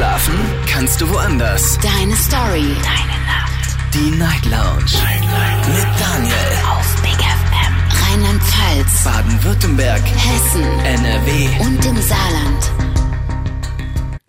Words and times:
Schlafen 0.00 0.32
kannst 0.66 0.98
du 1.02 1.10
woanders. 1.10 1.78
Deine 1.82 2.16
Story. 2.16 2.74
Deine 2.82 3.18
Nacht. 3.26 3.76
Die 3.92 4.10
Night 4.16 4.46
Lounge. 4.46 4.96
Night, 5.04 5.20
Night. 5.20 5.68
Mit 5.68 6.00
Daniel. 6.00 6.34
Auf 6.70 7.02
Big 7.02 7.18
FM. 7.20 7.74
Rheinland-Pfalz. 8.08 9.04
Baden-Württemberg. 9.04 10.00
Hessen. 10.00 10.62
NRW. 10.86 11.48
Und 11.66 11.84
im 11.84 11.96
Saarland. 12.00 12.72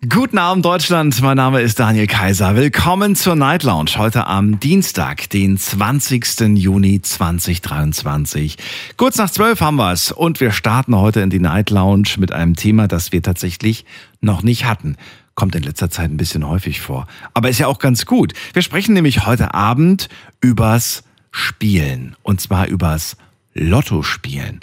Guten 0.10 0.39
Abend 0.39 0.65
Deutschland, 0.65 1.21
mein 1.21 1.38
Name 1.38 1.61
ist 1.61 1.79
Daniel 1.79 2.07
Kaiser. 2.07 2.57
Willkommen 2.57 3.15
zur 3.15 3.38
Night 3.38 3.63
Lounge 3.63 3.91
heute 3.95 4.27
am 4.27 4.59
Dienstag, 4.59 5.29
den 5.29 5.57
20. 5.57 6.57
Juni 6.57 7.01
2023. 7.01 8.57
Kurz 8.97 9.17
nach 9.17 9.29
zwölf 9.29 9.61
haben 9.61 9.77
wir 9.77 9.93
es 9.93 10.11
und 10.11 10.41
wir 10.41 10.51
starten 10.51 10.97
heute 10.97 11.21
in 11.21 11.29
die 11.29 11.39
Night 11.39 11.69
Lounge 11.69 12.09
mit 12.17 12.33
einem 12.33 12.57
Thema, 12.57 12.89
das 12.89 13.13
wir 13.13 13.23
tatsächlich 13.23 13.85
noch 14.19 14.43
nicht 14.43 14.65
hatten. 14.65 14.97
Kommt 15.36 15.55
in 15.55 15.63
letzter 15.63 15.89
Zeit 15.89 16.09
ein 16.09 16.18
bisschen 16.18 16.48
häufig 16.48 16.81
vor. 16.81 17.08
Aber 17.34 17.49
ist 17.49 17.59
ja 17.59 17.67
auch 17.67 17.80
ganz 17.80 18.05
gut. 18.05 18.34
Wir 18.53 18.62
sprechen 18.62 18.94
nämlich 18.94 19.26
heute 19.26 19.54
Abend 19.54 20.09
übers 20.41 21.04
Spielen 21.31 22.16
und 22.23 22.41
zwar 22.41 22.67
übers 22.67 23.16
Lotto 23.54 24.04
spielen. 24.04 24.59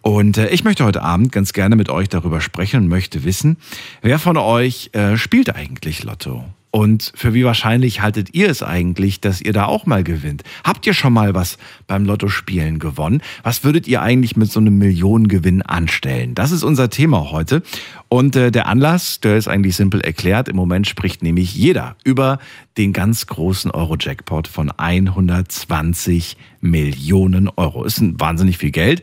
Und 0.00 0.36
äh, 0.36 0.48
ich 0.48 0.64
möchte 0.64 0.84
heute 0.84 1.02
Abend 1.02 1.32
ganz 1.32 1.52
gerne 1.52 1.76
mit 1.76 1.88
euch 1.88 2.08
darüber 2.08 2.40
sprechen 2.40 2.82
und 2.82 2.88
möchte 2.88 3.24
wissen, 3.24 3.56
wer 4.00 4.18
von 4.18 4.36
euch 4.36 4.90
äh, 4.92 5.16
spielt 5.16 5.54
eigentlich 5.54 6.02
Lotto? 6.02 6.44
Und 6.74 7.12
für 7.14 7.34
wie 7.34 7.44
wahrscheinlich 7.44 8.00
haltet 8.00 8.34
ihr 8.34 8.48
es 8.48 8.62
eigentlich, 8.62 9.20
dass 9.20 9.42
ihr 9.42 9.52
da 9.52 9.66
auch 9.66 9.84
mal 9.84 10.02
gewinnt? 10.02 10.42
Habt 10.64 10.86
ihr 10.86 10.94
schon 10.94 11.12
mal 11.12 11.34
was 11.34 11.58
beim 11.86 12.06
Lottospielen 12.06 12.78
gewonnen? 12.78 13.20
Was 13.42 13.62
würdet 13.62 13.86
ihr 13.86 14.00
eigentlich 14.00 14.36
mit 14.36 14.50
so 14.50 14.58
einem 14.58 14.78
Millionengewinn 14.78 15.60
anstellen? 15.60 16.34
Das 16.34 16.50
ist 16.50 16.62
unser 16.62 16.88
Thema 16.88 17.30
heute. 17.30 17.62
Und 18.08 18.36
äh, 18.36 18.50
der 18.50 18.68
Anlass, 18.68 19.20
der 19.20 19.36
ist 19.36 19.48
eigentlich 19.48 19.76
simpel 19.76 20.00
erklärt. 20.00 20.48
Im 20.48 20.56
Moment 20.56 20.86
spricht 20.86 21.22
nämlich 21.22 21.54
jeder 21.54 21.94
über 22.04 22.38
den 22.78 22.94
ganz 22.94 23.26
großen 23.26 23.70
Euro-Jackpot 23.70 24.48
von 24.48 24.70
120 24.70 26.38
Millionen 26.62 27.50
Euro. 27.50 27.84
Ist 27.84 28.00
ein 28.00 28.18
wahnsinnig 28.18 28.56
viel 28.56 28.70
Geld. 28.70 29.02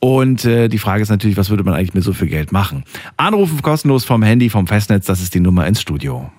Und 0.00 0.44
äh, 0.44 0.68
die 0.68 0.78
Frage 0.78 1.02
ist 1.02 1.08
natürlich, 1.08 1.38
was 1.38 1.48
würde 1.48 1.64
man 1.64 1.72
eigentlich 1.72 1.94
mit 1.94 2.04
so 2.04 2.12
viel 2.12 2.28
Geld 2.28 2.52
machen? 2.52 2.84
Anrufen 3.16 3.62
kostenlos 3.62 4.04
vom 4.04 4.22
Handy, 4.22 4.50
vom 4.50 4.66
Festnetz, 4.66 5.06
das 5.06 5.22
ist 5.22 5.32
die 5.32 5.40
Nummer 5.40 5.66
ins 5.66 5.80
Studio. 5.80 6.30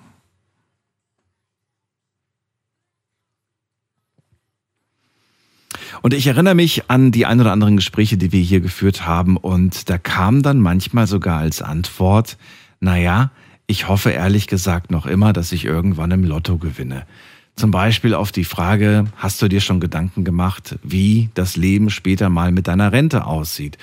Und 6.02 6.14
ich 6.14 6.28
erinnere 6.28 6.56
mich 6.56 6.90
an 6.90 7.12
die 7.12 7.26
ein 7.26 7.40
oder 7.42 7.52
anderen 7.52 7.76
Gespräche, 7.76 8.18
die 8.18 8.32
wir 8.32 8.42
hier 8.42 8.60
geführt 8.60 9.06
haben. 9.06 9.38
Und 9.38 9.90
da 9.90 9.98
kam 9.98 10.42
dann 10.42 10.60
manchmal 10.60 11.08
sogar 11.08 11.40
als 11.40 11.62
Antwort, 11.62 12.38
naja, 12.80 13.32
ich 13.66 13.88
hoffe 13.88 14.12
ehrlich 14.12 14.48
gesagt 14.48 14.92
noch 14.92 15.06
immer, 15.06 15.34
dass 15.34 15.52
ich 15.52 15.66
irgendwann 15.66 16.12
im 16.12 16.24
Lotto 16.24 16.58
gewinne. 16.58 17.06
Zum 17.56 17.72
Beispiel 17.72 18.14
auf 18.14 18.32
die 18.32 18.44
Frage, 18.44 19.06
hast 19.18 19.42
du 19.42 19.48
dir 19.48 19.62
schon 19.62 19.80
Gedanken 19.80 20.24
gemacht, 20.24 20.78
wie 20.84 21.30
das 21.34 21.58
Leben 21.58 21.90
später 21.90 22.30
mal 22.30 22.52
mit 22.52 22.68
deiner 22.68 22.92
Rente 22.92 23.26
aussieht? 23.26 23.78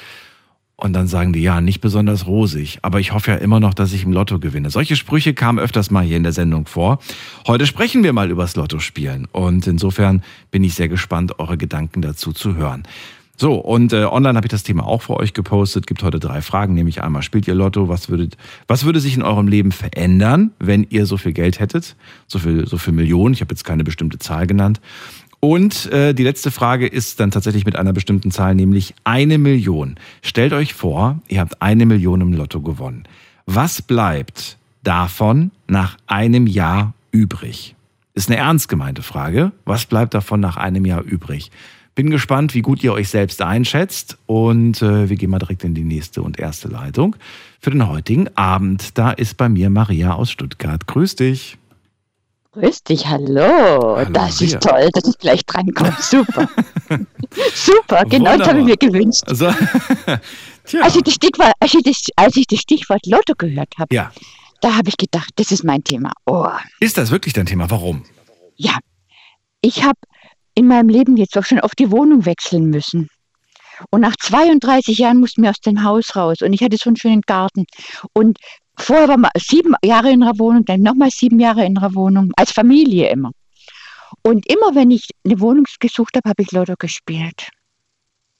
Und 0.77 0.93
dann 0.93 1.07
sagen 1.07 1.33
die, 1.33 1.41
ja, 1.41 1.61
nicht 1.61 1.81
besonders 1.81 2.27
rosig, 2.27 2.81
aber 2.83 2.99
ich 2.99 3.13
hoffe 3.13 3.31
ja 3.31 3.37
immer 3.37 3.61
noch, 3.61 3.75
dass 3.75 3.93
ich 3.93 4.03
im 4.05 4.13
Lotto 4.13 4.41
gewinne. 4.41 4.71
Solche 4.71 4.97
Sprüche 4.97 5.33
kamen 5.33 5.61
öfters 5.61 5.91
mal 5.91 6.05
hier 6.05 6.17
in 6.17 6.25
der 6.25 6.33
Sendung 6.33 6.67
vor. 6.67 6.99
Heute 7.47 7.67
sprechen 7.67 8.03
wir 8.03 8.13
mal 8.13 8.31
übers 8.31 8.57
Lotto 8.57 8.81
spielen 8.81 9.29
und 9.31 9.69
insofern 9.69 10.23
bin 10.51 10.65
ich 10.65 10.75
sehr 10.75 10.89
gespannt, 10.89 11.39
eure 11.39 11.57
Gedanken 11.57 12.03
dazu 12.03 12.33
zu 12.33 12.57
hören. 12.57 12.83
So, 13.37 13.55
und 13.55 13.93
äh, 13.93 14.05
online 14.05 14.37
habe 14.37 14.47
ich 14.47 14.51
das 14.53 14.63
Thema 14.63 14.87
auch 14.87 15.03
für 15.03 15.17
euch 15.17 15.33
gepostet. 15.33 15.89
Gibt 15.89 16.05
heute 16.05 16.21
drei 16.21 16.41
Fragen, 16.41 16.75
nämlich 16.75 17.03
einmal, 17.03 17.23
spielt 17.23 17.49
ihr 17.49 17.55
Lotto? 17.55 17.89
Was, 17.89 18.09
würdet, 18.09 18.37
was 18.69 18.85
würde 18.85 19.01
sich 19.01 19.17
in 19.17 19.25
eurem 19.25 19.49
Leben 19.49 19.73
verändern, 19.73 20.53
wenn 20.61 20.87
ihr 20.89 21.05
so 21.05 21.17
viel 21.17 21.33
Geld 21.33 21.59
hättet? 21.59 21.97
So 22.29 22.39
viel, 22.39 22.69
so 22.69 22.79
viel 22.79 22.93
Millionen. 22.93 23.35
Ich 23.35 23.41
habe 23.41 23.53
jetzt 23.53 23.65
keine 23.65 23.83
bestimmte 23.83 24.21
Zahl 24.21 24.47
genannt. 24.47 24.81
Und 25.45 25.93
äh, 25.93 26.15
die 26.15 26.23
letzte 26.23 26.51
Frage 26.51 26.87
ist 26.87 27.21
dann 27.21 27.31
tatsächlich 27.31 27.67
mit 27.67 27.77
einer 27.77 27.93
bestimmten 27.93 28.31
Zahl, 28.31 28.55
nämlich 28.55 28.95
eine 29.05 29.37
Million. 29.37 29.97
Stellt 30.23 30.55
euch 30.55 30.73
vor, 30.73 31.21
ihr 31.29 31.41
habt 31.41 31.61
eine 31.61 31.85
Million 31.85 32.23
im 32.23 32.33
Lotto 32.33 32.63
gewonnen. 32.63 33.05
Was 33.45 33.83
bleibt 33.83 34.57
davon 34.85 35.51
nach 35.67 35.99
einem 36.07 36.47
Jahr 36.47 36.95
übrig? 37.11 37.77
Ist 38.15 38.31
eine 38.31 38.39
ernst 38.39 38.71
gemeinte 38.71 39.03
Frage. 39.03 39.53
Was 39.67 39.85
bleibt 39.85 40.15
davon 40.15 40.41
nach 40.41 40.57
einem 40.57 40.87
Jahr 40.87 41.03
übrig? 41.03 41.51
Bin 41.95 42.09
gespannt, 42.09 42.55
wie 42.55 42.63
gut 42.63 42.83
ihr 42.83 42.95
euch 42.95 43.11
selbst 43.11 43.43
einschätzt. 43.43 44.17
Und 44.25 44.81
äh, 44.81 45.11
wir 45.11 45.17
gehen 45.17 45.29
mal 45.29 45.41
direkt 45.41 45.63
in 45.63 45.75
die 45.75 45.85
nächste 45.85 46.23
und 46.23 46.39
erste 46.39 46.69
Leitung 46.69 47.17
für 47.61 47.71
den 47.71 47.87
heutigen 47.87 48.35
Abend. 48.35 48.97
Da 48.97 49.11
ist 49.11 49.37
bei 49.37 49.51
mir 49.51 49.69
Maria 49.69 50.15
aus 50.15 50.31
Stuttgart. 50.31 50.87
Grüß 50.87 51.17
dich. 51.17 51.59
Grüß 52.55 52.85
dich, 52.85 53.09
hallo. 53.09 53.97
hallo 53.97 54.11
das 54.13 54.41
Maria. 54.41 54.47
ist 54.47 54.63
toll, 54.63 54.89
dass 54.93 55.09
ich 55.09 55.19
gleich 55.19 55.45
drankomme. 55.45 55.97
Super. 55.99 56.49
Super, 57.53 58.05
genau 58.05 58.37
das 58.39 58.47
habe 58.47 58.61
ich 58.61 58.65
mir 58.65 58.77
gewünscht. 58.77 59.25
Also, 59.27 59.47
als, 60.81 60.95
ich 60.95 61.03
das 61.03 61.15
Stichwort, 61.15 61.53
als, 61.59 61.75
ich 61.75 61.83
das, 61.83 62.01
als 62.15 62.37
ich 62.37 62.47
das 62.47 62.61
Stichwort 62.61 63.05
Lotto 63.07 63.35
gehört 63.37 63.75
habe, 63.77 63.93
ja. 63.93 64.13
da 64.61 64.77
habe 64.77 64.89
ich 64.89 64.97
gedacht, 64.97 65.31
das 65.35 65.51
ist 65.51 65.65
mein 65.65 65.83
Thema. 65.83 66.13
Oh. 66.27 66.47
Ist 66.79 66.97
das 66.97 67.11
wirklich 67.11 67.35
dein 67.35 67.47
Thema? 67.47 67.69
Warum? 67.71 68.05
Ja, 68.55 68.79
ich 69.61 69.83
habe 69.83 69.99
in 70.55 70.69
meinem 70.69 70.89
Leben 70.89 71.17
jetzt 71.17 71.37
auch 71.37 71.45
schon 71.45 71.59
oft 71.59 71.77
die 71.81 71.91
Wohnung 71.91 72.25
wechseln 72.25 72.71
müssen. 72.71 73.09
Und 73.91 74.03
nach 74.03 74.15
32 74.15 74.99
Jahren 74.99 75.19
mussten 75.19 75.43
wir 75.43 75.51
aus 75.51 75.61
dem 75.61 75.83
Haus 75.83 76.15
raus. 76.15 76.37
Und 76.41 76.53
ich 76.53 76.63
hatte 76.63 76.77
so 76.77 76.89
einen 76.89 76.97
schönen 76.97 77.23
Garten. 77.23 77.65
Und 78.13 78.39
Vorher 78.77 79.09
war 79.09 79.19
man 79.19 79.31
sieben 79.39 79.75
Jahre 79.85 80.11
in 80.11 80.23
einer 80.23 80.39
Wohnung, 80.39 80.65
dann 80.65 80.81
nochmal 80.81 81.11
sieben 81.11 81.39
Jahre 81.39 81.65
in 81.65 81.79
einer 81.79 81.95
Wohnung, 81.95 82.33
als 82.37 82.51
Familie 82.51 83.09
immer. 83.11 83.31
Und 84.23 84.47
immer 84.51 84.75
wenn 84.75 84.91
ich 84.91 85.11
eine 85.25 85.41
Wohnung 85.41 85.65
gesucht 85.81 86.17
habe, 86.17 86.29
habe 86.29 86.43
ich 86.43 86.53
Lotto 86.53 86.75
gespielt. 86.79 87.49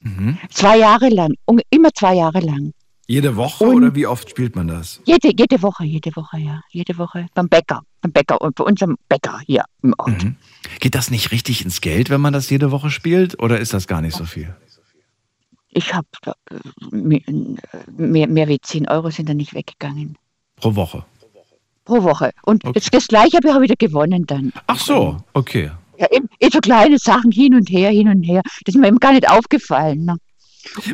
Mhm. 0.01 0.39
Zwei 0.51 0.79
Jahre 0.79 1.09
lang, 1.09 1.35
immer 1.71 1.91
zwei 1.95 2.15
Jahre 2.15 2.41
lang. 2.41 2.73
Jede 3.07 3.37
Woche 3.37 3.65
und 3.65 3.77
oder 3.77 3.95
wie 3.95 4.07
oft 4.07 4.31
spielt 4.31 4.57
man 4.57 4.69
das? 4.69 5.01
Jede, 5.05 5.29
jede 5.37 5.61
Woche, 5.63 5.85
jede 5.85 6.15
Woche, 6.17 6.39
ja. 6.39 6.63
Jede 6.71 6.97
Woche 6.97 7.27
beim 7.35 7.49
Bäcker, 7.49 7.83
beim 8.01 8.13
Bäcker 8.13 8.41
und 8.41 8.55
bei 8.55 8.65
unserem 8.65 8.97
Bäcker 9.09 9.41
hier 9.47 9.65
im 9.83 9.95
Ort. 9.99 10.25
Mhm. 10.25 10.37
Geht 10.81 10.95
das 10.95 11.11
nicht 11.11 11.31
richtig 11.31 11.65
ins 11.65 11.83
Geld, 11.83 12.09
wenn 12.09 12.23
man 12.23 12.33
das 12.33 12.49
jede 12.49 12.71
Woche 12.71 12.91
spielt 12.91 13.41
oder 13.43 13.61
ist 13.61 13.75
das 13.75 13.87
gar 13.87 14.01
nicht 14.01 14.17
so 14.17 14.25
viel? 14.25 14.55
Ich 15.69 15.93
habe 15.93 16.07
äh, 16.51 17.21
mehr, 17.91 18.29
mehr 18.29 18.49
wie 18.49 18.61
10 18.61 18.89
Euro 18.89 19.11
sind 19.11 19.29
da 19.29 19.35
nicht 19.35 19.55
weggegangen. 19.55 20.17
Pro 20.65 20.77
Woche. 20.77 21.05
Pro 21.85 22.03
Woche. 22.03 22.31
Und 22.45 22.65
okay. 22.65 22.81
das 22.91 23.07
gleiche 23.07 23.37
habe 23.37 23.49
ich 23.49 23.55
auch 23.55 23.61
wieder 23.61 23.75
gewonnen 23.77 24.25
dann. 24.27 24.51
Ach 24.67 24.81
so, 24.81 25.19
okay. 25.35 25.71
Ja, 25.99 26.07
eben, 26.11 26.27
eben 26.41 26.51
so 26.51 26.61
kleine 26.61 26.97
Sachen 26.97 27.31
hin 27.31 27.55
und 27.55 27.69
her, 27.69 27.91
hin 27.91 28.09
und 28.09 28.23
her. 28.23 28.41
Das 28.65 28.75
ist 28.75 28.81
mir 28.81 28.89
eben 28.89 28.99
gar 28.99 29.13
nicht 29.13 29.29
aufgefallen. 29.29 30.07
Ne? 30.07 30.17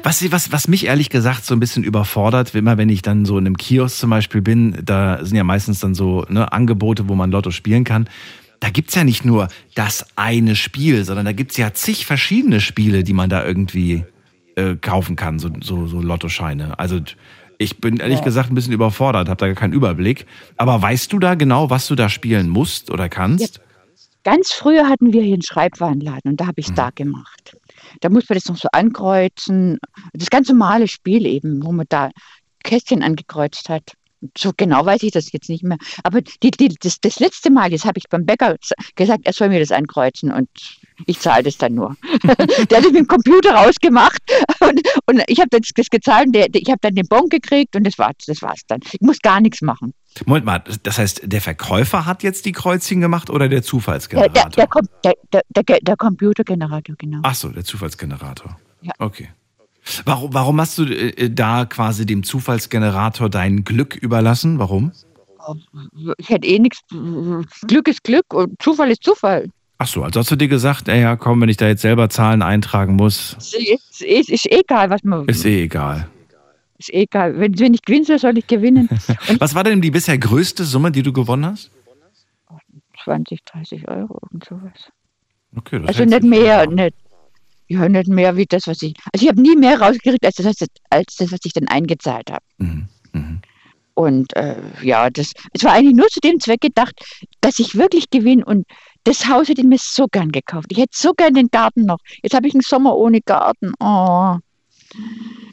Was, 0.03 0.29
was, 0.33 0.51
was 0.51 0.67
mich 0.67 0.87
ehrlich 0.87 1.09
gesagt 1.09 1.45
so 1.45 1.55
ein 1.55 1.61
bisschen 1.61 1.85
überfordert, 1.85 2.53
immer 2.57 2.79
wenn 2.79 2.89
ich 2.89 3.03
dann 3.03 3.25
so 3.25 3.39
in 3.39 3.47
einem 3.47 3.57
Kiosk 3.57 3.97
zum 3.97 4.11
Beispiel 4.11 4.43
bin, 4.43 4.77
da 4.85 5.25
sind 5.25 5.37
ja 5.37 5.45
meistens 5.45 5.79
dann 5.79 5.95
so 5.95 6.27
ne, 6.29 6.53
Angebote, 6.53 7.09
wo 7.09 7.15
man 7.15 7.31
Lotto 7.31 7.53
spielen 7.53 7.85
kann. 7.85 8.09
Da 8.59 8.71
gibt 8.71 8.89
es 8.89 8.97
ja 8.97 9.05
nicht 9.05 9.25
nur 9.25 9.47
das 9.77 10.05
eine 10.17 10.57
Spiel, 10.57 11.05
sondern 11.05 11.27
da 11.27 11.33
gibt 11.33 11.53
es 11.53 11.59
ja 11.59 11.73
zig 11.75 12.07
verschiedene 12.07 12.61
Spiele, 12.61 13.05
die 13.05 13.13
man 13.13 13.31
da 13.31 13.45
irgendwie 13.45 14.05
äh, 14.57 14.75
kaufen 14.75 15.15
kann, 15.15 15.39
so, 15.39 15.49
so, 15.63 15.87
so 15.87 16.01
Lottoscheine. 16.01 16.77
Also 16.81 16.99
ich 17.61 17.79
bin 17.79 17.99
ehrlich 17.99 18.21
ja. 18.21 18.25
gesagt 18.25 18.51
ein 18.51 18.55
bisschen 18.55 18.73
überfordert, 18.73 19.29
habe 19.29 19.37
da 19.37 19.47
gar 19.47 19.55
keinen 19.55 19.75
Überblick. 19.75 20.27
Aber 20.57 20.81
weißt 20.81 21.13
du 21.13 21.19
da 21.19 21.35
genau, 21.35 21.69
was 21.69 21.89
du 21.89 21.95
da 21.95 22.09
spielen 22.09 22.49
musst 22.49 22.91
oder 22.91 23.11
kannst? 23.11 23.57
Ja. 23.59 23.63
Ganz 24.23 24.53
früher 24.53 24.89
hatten 24.89 25.13
wir 25.13 25.23
hier 25.23 25.35
einen 25.35 25.43
Schreibwarenladen 25.43 26.31
und 26.31 26.41
da 26.41 26.47
habe 26.47 26.59
ich 26.59 26.67
es 26.67 26.73
mhm. 26.73 26.77
da 26.77 26.91
gemacht. 26.91 27.57
Da 28.01 28.09
muss 28.09 28.29
man 28.29 28.37
das 28.37 28.47
noch 28.47 28.57
so 28.57 28.69
ankreuzen. 28.73 29.79
Das 30.15 30.31
ganz 30.31 30.49
normale 30.49 30.89
Spiel 30.89 31.27
eben, 31.27 31.63
wo 31.63 31.73
man 31.73 31.85
da 31.89 32.11
Kästchen 32.65 33.03
angekreuzt 33.03 33.69
hat. 33.69 33.93
So 34.37 34.53
genau 34.57 34.85
weiß 34.85 35.03
ich 35.03 35.13
das 35.13 35.33
jetzt 35.33 35.49
nicht 35.49 35.65
mehr. 35.65 35.79
Aber 36.05 36.21
die, 36.21 36.51
die, 36.51 36.69
das, 36.81 37.01
das 37.01 37.21
letzte 37.21 37.51
Mal, 37.51 37.73
jetzt 37.73 37.85
habe 37.85 37.99
ich 37.99 38.09
beim 38.09 38.27
Bäcker 38.27 38.57
gesagt, 38.95 39.23
er 39.25 39.33
soll 39.33 39.49
mir 39.49 39.61
das 39.61 39.73
ankreuzen 39.73 40.31
und 40.31 40.49
ich 41.07 41.19
zahle 41.19 41.43
das 41.43 41.57
dann 41.57 41.75
nur. 41.75 41.97
der 42.71 42.79
hat 42.79 42.85
mit 42.85 42.97
dem 42.97 43.07
Computer 43.07 43.55
rausgemacht 43.55 44.21
und, 44.61 44.81
und 45.07 45.23
ich 45.27 45.41
habe 45.41 45.49
das, 45.51 45.71
das 45.75 45.89
gezahlt 45.89 46.27
und 46.27 46.33
der, 46.33 46.49
ich 46.53 46.69
habe 46.69 46.79
dann 46.83 46.95
den 46.95 47.07
Bon 47.09 47.29
gekriegt 47.29 47.75
und 47.77 47.85
das 47.85 47.99
war's, 47.99 48.17
das 48.27 48.43
war's 48.43 48.61
dann. 48.67 48.81
Ich 48.93 49.01
muss 49.01 49.21
gar 49.21 49.41
nichts 49.41 49.63
machen. 49.63 49.95
Moment 50.27 50.45
mal, 50.45 50.65
das 50.83 50.99
heißt, 50.99 51.23
der 51.25 51.41
Verkäufer 51.41 52.05
hat 52.05 52.23
jetzt 52.23 52.45
die 52.45 52.53
Kreuzchen 52.53 53.01
gemacht 53.01 53.31
oder 53.31 53.49
der 53.49 53.63
Zufallsgenerator? 53.63 54.51
Der, 54.51 54.67
der, 55.03 55.15
der, 55.33 55.63
der, 55.63 55.79
der 55.81 55.97
Computergenerator, 55.97 56.97
genau. 56.99 57.21
Ach 57.23 57.35
so, 57.35 57.49
der 57.49 57.65
Zufallsgenerator. 57.65 58.59
Ja. 58.83 58.93
Okay. 58.99 59.29
Warum, 60.05 60.35
warum 60.35 60.61
hast 60.61 60.79
du 60.79 60.85
äh, 60.85 61.31
da 61.31 61.65
quasi 61.65 62.07
dem 62.07 62.23
Zufallsgenerator 62.23 63.29
dein 63.29 63.65
Glück 63.65 63.97
überlassen? 63.97 64.59
Warum? 64.59 64.93
Ich 66.19 66.29
hätte 66.29 66.47
eh 66.47 66.59
nichts. 66.59 66.81
Glück 67.67 67.89
ist 67.89 68.05
Glück 68.05 68.33
und 68.33 68.61
Zufall 68.61 68.91
ist 68.91 69.03
Zufall. 69.03 69.49
Ach 69.79 69.87
so, 69.87 70.03
also 70.03 70.21
hast 70.21 70.31
du 70.31 70.37
dir 70.37 70.49
gesagt, 70.49 70.89
ey, 70.89 71.01
ja, 71.01 71.17
komm, 71.17 71.41
wenn 71.41 71.49
ich 71.49 71.57
da 71.57 71.67
jetzt 71.67 71.81
selber 71.81 72.11
Zahlen 72.11 72.43
eintragen 72.43 72.97
muss. 72.97 73.35
Ist, 73.39 74.03
ist, 74.03 74.29
ist 74.29 74.47
egal, 74.53 74.91
was 74.91 75.03
man. 75.03 75.27
Ist 75.27 75.45
eh 75.47 75.63
egal. 75.63 76.07
Ist 76.77 76.93
egal. 76.93 77.39
Wenn, 77.39 77.59
wenn 77.59 77.75
ich 77.75 77.83
gewinne, 77.83 78.19
soll 78.19 78.37
ich 78.39 78.47
gewinnen. 78.47 78.89
Was 79.39 79.55
war 79.55 79.65
denn 79.65 79.83
die 79.83 79.91
bisher 79.91 80.17
größte 80.17 80.65
Summe, 80.65 80.91
die 80.91 81.03
du 81.03 81.13
gewonnen 81.13 81.45
hast? 81.45 81.71
20, 83.05 83.45
30 83.45 83.89
Euro 83.89 84.19
und 84.31 84.45
sowas. 84.45 84.91
Okay, 85.57 85.79
das 85.79 85.89
Also 85.89 86.05
nicht 86.05 86.23
mehr, 86.23 86.65
schon. 86.65 86.91
Nicht, 87.71 87.81
ja, 87.81 87.89
nicht 87.89 88.09
mehr 88.09 88.37
wie 88.37 88.47
das, 88.47 88.67
was 88.67 88.83
ich. 88.83 88.95
Also 89.13 89.25
ich 89.25 89.29
habe 89.29 89.41
nie 89.41 89.57
mehr 89.57 89.81
rausgekriegt, 89.81 90.25
als 90.25 90.37
das, 90.37 90.57
als 90.91 91.17
das, 91.17 91.33
was 91.33 91.41
ich 91.45 91.53
dann 91.53 91.69
eingezahlt 91.69 92.31
habe. 92.31 92.45
Mhm. 92.59 92.89
Mhm. 93.13 93.41
Und 93.95 94.35
äh, 94.37 94.57
ja, 94.83 95.11
das, 95.11 95.33
es 95.53 95.65
war 95.65 95.73
eigentlich 95.73 95.95
nur 95.95 96.09
zu 96.09 96.21
dem 96.21 96.41
Zweck 96.41 96.61
gedacht, 96.61 96.95
dass 97.41 97.59
ich 97.59 97.77
wirklich 97.77 98.11
gewinne. 98.11 98.45
Und 98.45 98.67
das 99.05 99.29
Haus 99.29 99.49
hätte 99.49 99.61
ich 99.61 99.67
mir 99.67 99.79
so 99.79 100.07
gern 100.11 100.33
gekauft. 100.33 100.69
Ich 100.71 100.79
hätte 100.79 100.97
so 100.97 101.13
gern 101.13 101.35
den 101.35 101.49
Garten 101.51 101.85
noch. 101.85 101.99
Jetzt 102.23 102.35
habe 102.35 102.49
ich 102.49 102.55
einen 102.55 102.63
Sommer 102.63 102.97
ohne 102.97 103.21
Garten. 103.21 103.73
Oh. 103.81 104.37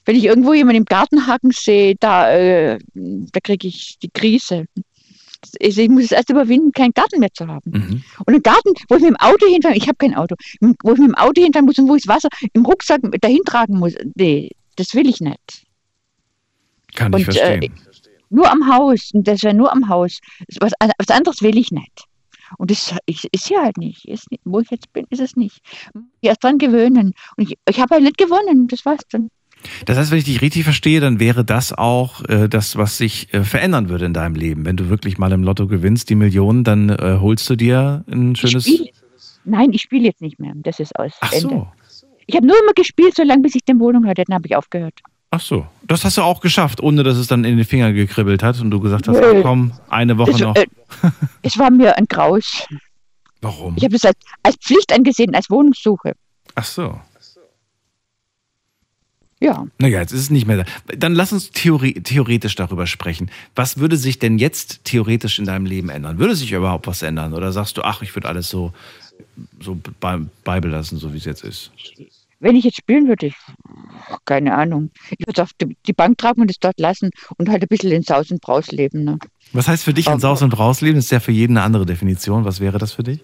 Wenn 0.06 0.16
ich 0.16 0.24
irgendwo 0.24 0.54
jemanden 0.54 0.78
im 0.78 0.86
Garten 0.86 1.28
haken 1.28 1.52
sehe, 1.52 1.96
da, 2.00 2.31
äh, 2.31 2.80
da 2.94 3.40
kriege 3.42 3.68
ich 3.68 3.98
die 4.02 4.10
Krise. 4.10 4.66
Ich, 5.60 5.78
ich 5.78 5.89
muss 5.89 6.06
es 6.06 6.12
erst 6.12 6.30
überwinden, 6.30 6.72
keinen 6.72 6.94
Garten 6.94 7.19
mehr 7.19 7.34
zu 7.34 7.48
haben. 7.48 7.72
Mhm. 7.72 8.04
Und 8.25 8.34
einen 8.34 8.44
Garten, 8.44 8.74
wo 8.89 8.95
ich 8.95 9.01
mit 9.01 9.12
dem 9.12 9.18
Auto 9.18 9.48
hinfahren, 9.48 9.78
ich 9.78 9.88
habe 9.88 9.98
kein 9.98 10.16
Auto, 10.16 10.36
wo 10.62 10.94
ich 10.94 11.00
mit 11.00 11.10
dem 11.10 11.16
Auto 11.16 11.42
hinfahren 11.42 11.66
muss 11.66 11.78
und 11.78 11.88
wo 11.88 11.95
ich 11.95 12.04
das 12.04 12.16
Wasser 12.16 12.30
im 12.54 12.66
Rucksack 12.66 13.01
dahin 13.22 13.44
tragen 13.45 13.78
muss, 13.78 13.94
nee, 14.16 14.51
das 14.75 14.94
will 14.94 15.07
ich 15.07 15.19
nicht. 15.19 15.66
Kann 16.95 17.13
ich 17.13 17.28
Und, 17.28 17.36
äh, 17.36 17.39
verstehen. 17.39 17.74
Nur 18.30 18.51
am 18.51 18.68
Haus, 18.68 19.12
und 19.13 19.28
das 19.28 19.44
wäre 19.44 19.54
nur 19.54 19.72
am 19.72 19.88
Haus. 19.88 20.19
Was, 20.60 20.74
was 20.80 21.10
anderes 21.10 21.42
will 21.42 21.57
ich 21.57 21.72
nicht. 21.72 22.04
Und 22.57 22.72
das 22.72 22.95
ist, 23.06 23.25
ist 23.31 23.48
hier 23.48 23.62
halt 23.62 23.78
nicht. 23.78 24.06
Ist. 24.06 24.28
Wo 24.44 24.60
ich 24.60 24.69
jetzt 24.69 24.92
bin, 24.94 25.06
ist 25.10 25.19
es 25.19 25.36
nicht. 25.36 25.60
Ich 26.22 26.30
erst 26.30 26.44
dran 26.44 26.57
gewöhnen. 26.57 27.13
Und 27.36 27.50
ich, 27.50 27.57
ich 27.68 27.80
habe 27.80 27.95
halt 27.95 28.04
nicht 28.04 28.18
gewonnen, 28.18 28.68
das 28.68 28.86
war's 28.86 29.01
dann. 29.10 29.30
Das 29.86 29.98
heißt, 29.98 30.12
wenn 30.12 30.18
ich 30.19 30.24
dich 30.25 30.42
richtig 30.42 30.63
verstehe, 30.63 31.00
dann 31.00 31.19
wäre 31.19 31.44
das 31.44 31.74
auch 31.74 32.24
äh, 32.30 32.48
das, 32.48 32.75
was 32.77 32.98
sich 32.98 33.33
äh, 33.33 33.44
verändern 33.44 33.89
würde 33.89 34.06
in 34.06 34.13
deinem 34.13 34.36
Leben. 34.36 34.65
Wenn 34.65 34.77
du 34.77 34.89
wirklich 34.89 35.18
mal 35.18 35.31
im 35.31 35.44
Lotto 35.44 35.68
gewinnst, 35.68 36.09
die 36.09 36.15
Millionen, 36.15 36.63
dann 36.63 36.89
äh, 36.89 37.18
holst 37.19 37.50
du 37.50 37.56
dir 37.56 38.04
ein 38.09 38.31
Ich 38.33 38.39
schönes. 38.42 38.63
spiel, 38.65 38.89
nein, 39.45 39.71
ich 39.74 39.81
spiele 39.81 40.06
jetzt 40.06 40.21
nicht 40.21 40.39
mehr. 40.39 40.54
Das 40.57 40.80
ist 40.80 40.98
aus. 40.98 41.12
Ach 41.21 41.31
Ende. 41.33 41.50
so. 41.50 41.68
Ich 42.27 42.36
habe 42.36 42.45
nur 42.45 42.56
immer 42.62 42.74
gespielt, 42.74 43.15
solange 43.15 43.42
bis 43.42 43.56
ich 43.56 43.63
die 43.65 43.77
Wohnung 43.80 44.06
hatte. 44.07 44.24
Dann 44.27 44.36
habe 44.36 44.48
ich 44.48 44.56
aufgehört. 44.56 45.00
Ach 45.31 45.42
so. 45.42 45.65
Das 45.83 46.06
hast 46.06 46.18
du 46.18 46.21
auch 46.21 46.39
geschafft, 46.39 46.81
ohne 46.81 47.04
dass 47.04 47.18
es 47.18 47.27
dann 47.27 47.44
in 47.44 47.57
den 47.57 47.65
Finger 47.65 47.92
gekribbelt 47.94 48.44
hat 48.44 48.59
und 48.62 48.71
du 48.71 48.80
gesagt 48.80 49.07
hast, 49.07 49.19
Nö. 49.19 49.42
komm, 49.42 49.74
eine 49.89 50.18
Woche 50.18 50.31
Das, 50.31 50.39
noch. 50.42 50.56
äh, 50.56 50.65
es 51.42 51.57
war 51.57 51.69
mir 51.71 51.98
ein 51.98 52.06
Graus. 52.07 52.65
Warum? 53.42 53.74
Ich 53.77 53.83
habe 53.83 53.94
das 53.94 54.06
als, 54.06 54.18
als 54.44 54.56
Pflicht 54.57 54.94
angesehen, 54.94 55.36
als 55.36 55.50
Wohnungssuche. 55.50 56.13
Ach 56.56 56.63
so. 56.65 57.00
Ja, 59.39 59.68
Naja, 59.78 60.00
jetzt 60.00 60.13
ist 60.13 60.22
es 60.22 60.30
nicht 60.31 60.48
mehr 60.48 60.57
da. 60.57 60.95
Dann 60.98 61.13
lass 61.13 61.31
uns 61.31 61.51
theori 61.51 61.94
theoretisch 61.94 62.56
darüber 62.56 62.88
sprechen. 62.88 63.30
Was 63.56 63.78
würde 63.78 63.95
sich 63.95 64.18
denn 64.18 64.39
jetzt 64.39 64.84
theoretisch 64.84 65.38
in 65.38 65.45
deinem 65.45 65.66
Leben 65.68 65.89
ändern? 65.89 66.18
Würde 66.18 66.36
sich 66.36 66.51
überhaupt 66.51 66.88
was 66.88 67.04
ändern? 67.04 67.34
Oder 67.34 67.51
sagst 67.51 67.78
du, 67.78 67.84
ach, 67.84 68.01
ich 68.01 68.16
würde 68.16 68.28
alles 68.28 68.50
so, 68.50 68.74
so 69.60 69.78
bei, 70.00 70.18
beibelassen, 70.44 70.98
so 70.98 71.13
wie 71.13 71.18
es 71.18 71.25
jetzt 71.25 71.44
ist? 71.44 71.72
wenn 72.39 72.56
ich 72.56 72.66
jetzt 72.66 72.78
spielen 72.78 73.07
würde, 73.07 73.28
ich, 73.28 73.36
keine 74.25 74.56
Ahnung. 74.56 74.92
Ich 75.18 75.25
würde 75.25 75.42
es 75.42 75.44
auf 75.44 75.51
die, 75.60 75.94
Bank 75.94 76.18
tragen 76.18 76.42
und 76.42 76.51
es 76.51 76.60
dort 76.60 76.80
lassen 76.80 77.10
und 77.38 77.50
halt 77.50 77.63
ein 77.63 77.68
bisschen 77.68 77.92
in 77.92 78.04
Saus 78.04 78.31
und 78.31 78.42
Braus 78.42 78.68
leben. 78.72 79.04
Ne? 79.04 79.18
Was 79.54 79.68
heißt 79.68 79.83
für 79.83 79.94
dich 79.94 80.07
in 80.07 80.19
Saus 80.19 80.42
und 80.42 80.50
Braus 80.50 80.81
leben? 80.81 80.95
Das 80.95 81.06
ist 81.06 81.12
ja 81.12 81.19
für 81.19 81.31
jeden 81.31 81.57
eine 81.57 81.66
andere 81.66 81.86
Definition. 81.86 82.45
Was 82.45 82.60
wäre 82.60 82.78
das 82.78 82.94
für 82.94 83.04
dich? 83.04 83.22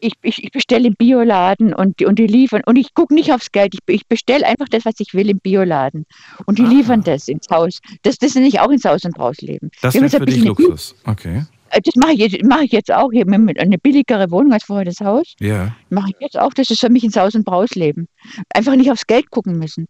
Ich, 0.00 0.12
ich, 0.22 0.44
ich 0.44 0.50
bestelle 0.50 0.88
im 0.88 0.94
Bioladen 0.94 1.72
und 1.74 1.98
die, 2.00 2.06
und 2.06 2.18
die 2.18 2.26
liefern. 2.26 2.62
Und 2.66 2.76
ich 2.76 2.92
gucke 2.94 3.14
nicht 3.14 3.32
aufs 3.32 3.50
Geld. 3.52 3.74
Ich, 3.74 3.80
ich 3.86 4.06
bestelle 4.06 4.46
einfach 4.46 4.68
das, 4.68 4.84
was 4.84 4.94
ich 4.98 5.14
will 5.14 5.30
im 5.30 5.38
Bioladen. 5.38 6.04
Und 6.44 6.58
die 6.58 6.64
Ah. 6.64 6.68
liefern 6.68 7.02
das 7.02 7.28
ins 7.28 7.46
Haus. 7.50 7.78
Das, 8.02 8.18
das 8.18 8.34
nenne 8.34 8.46
ich 8.48 8.60
auch 8.60 8.70
in 8.70 8.78
Saus 8.78 9.04
und 9.04 9.14
Braus 9.14 9.38
leben. 9.40 9.70
Das 9.82 9.96
ein 9.96 10.08
für 10.10 10.26
dich 10.26 10.44
Luxus. 10.44 10.94
Okay. 11.04 11.44
Äh, 11.70 11.80
Das 11.82 11.94
mache 11.96 12.12
ich, 12.12 12.18
jetzt- 12.18 12.44
mache 12.44 12.64
ich 12.64 12.72
jetzt 12.72 12.92
auch. 12.92 13.10
Hier 13.10 13.26
mit 13.26 13.58
eine 13.58 13.78
billigere 13.78 14.30
Wohnung 14.30 14.52
als 14.52 14.64
vorher 14.64 14.84
das 14.84 15.00
Haus. 15.00 15.34
Ja. 15.40 15.74
Mache 15.90 16.10
ich 16.10 16.16
jetzt 16.20 16.38
auch. 16.38 16.52
Das 16.54 16.70
ist 16.70 16.80
für 16.80 16.90
mich 16.90 17.02
ins 17.04 17.16
Haus 17.16 17.34
und 17.34 17.44
Braus 17.44 17.70
leben. 17.74 18.06
Einfach 18.54 18.76
nicht 18.76 18.90
aufs 18.90 19.06
Geld 19.06 19.30
gucken 19.30 19.58
müssen. 19.58 19.86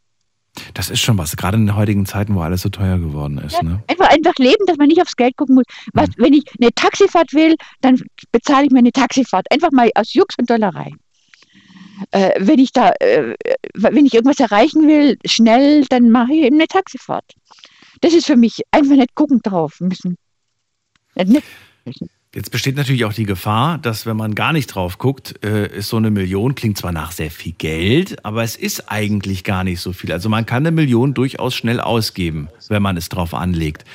Das 0.75 0.91
ist 0.91 1.01
schon 1.01 1.19
was, 1.19 1.37
gerade 1.37 1.57
in 1.57 1.67
den 1.67 1.77
heutigen 1.77 2.07
Zeiten, 2.07 2.35
wo 2.35 2.41
alles 2.41 2.63
so 2.63 2.69
teuer 2.69 2.99
geworden 2.99 3.39
ist. 3.39 3.63
Ne? 3.63 3.83
Einfach, 3.89 4.09
einfach 4.11 4.35
leben, 4.39 4.65
dass 4.67 4.77
man 4.77 4.89
nicht 4.89 5.01
aufs 5.01 5.17
Geld 5.17 5.37
gucken 5.37 5.57
muss. 5.57 5.65
Was, 5.93 6.09
Wenn 6.17 6.33
ich 6.33 6.45
eine 6.61 6.73
Taxifahrt 6.73 7.33
will, 7.33 7.57
dann 7.81 8.01
bezahle 8.33 8.67
ich 8.67 8.73
mir 8.73 8.79
eine 8.79 8.93
Taxifahrt. 8.93 9.47
Einfach 9.51 9.71
mal 9.73 9.91
aus 9.95 10.15
Jux 10.15 10.35
und 10.39 10.49
Dollerei. 10.49 10.93
Äh, 12.11 12.33
wenn 12.39 12.59
ich 12.59 12.73
da, 12.73 12.93
äh, 13.01 13.35
wenn 13.75 14.07
ich 14.07 14.15
irgendwas 14.15 14.41
erreichen 14.41 14.87
will, 14.87 15.19
schnell, 15.25 15.85
dann 15.87 16.11
mache 16.11 16.33
ich 16.35 16.45
eben 16.45 16.57
eine 16.57 16.67
Taxifahrt. 16.67 17.33
Das 18.03 18.13
ist 18.13 18.27
für 18.27 18.37
mich 18.37 18.63
einfach 18.71 18.97
nicht 18.97 19.15
gucken 19.15 19.41
drauf 19.43 19.81
müssen. 19.81 20.17
Nicht 21.15 21.43
müssen. 21.85 22.11
Jetzt 22.37 22.51
besteht 22.51 22.77
natürlich 22.77 23.07
auch 23.07 23.15
die 23.15 23.25
Gefahr, 23.25 23.79
dass 23.79 24.05
wenn 24.05 24.19
man 24.19 24.35
gar 24.35 24.53
nicht 24.53 24.67
drauf 24.67 24.99
guckt, 24.99 25.43
äh, 25.43 25.75
ist 25.75 25.89
so 25.89 25.97
eine 25.97 26.11
Million, 26.11 26.55
klingt 26.55 26.77
zwar 26.77 26.93
nach 26.93 27.13
sehr 27.13 27.31
viel 27.31 27.53
Geld, 27.53 28.23
aber 28.27 28.43
es 28.43 28.57
ist 28.57 28.93
eigentlich 28.93 29.43
gar 29.43 29.65
nicht 29.65 29.81
so 29.81 29.95
viel. 29.95 30.13
Also 30.13 30.29
man 30.29 30.45
kann 30.45 30.67
eine 30.67 30.71
Million 30.71 31.15
durchaus 31.15 31.55
schnell 31.55 31.81
ausgeben, 31.81 32.49
wenn 32.69 32.83
man 32.83 32.99
es 32.99 33.09
drauf 33.09 33.33
anlegt. 33.33 33.87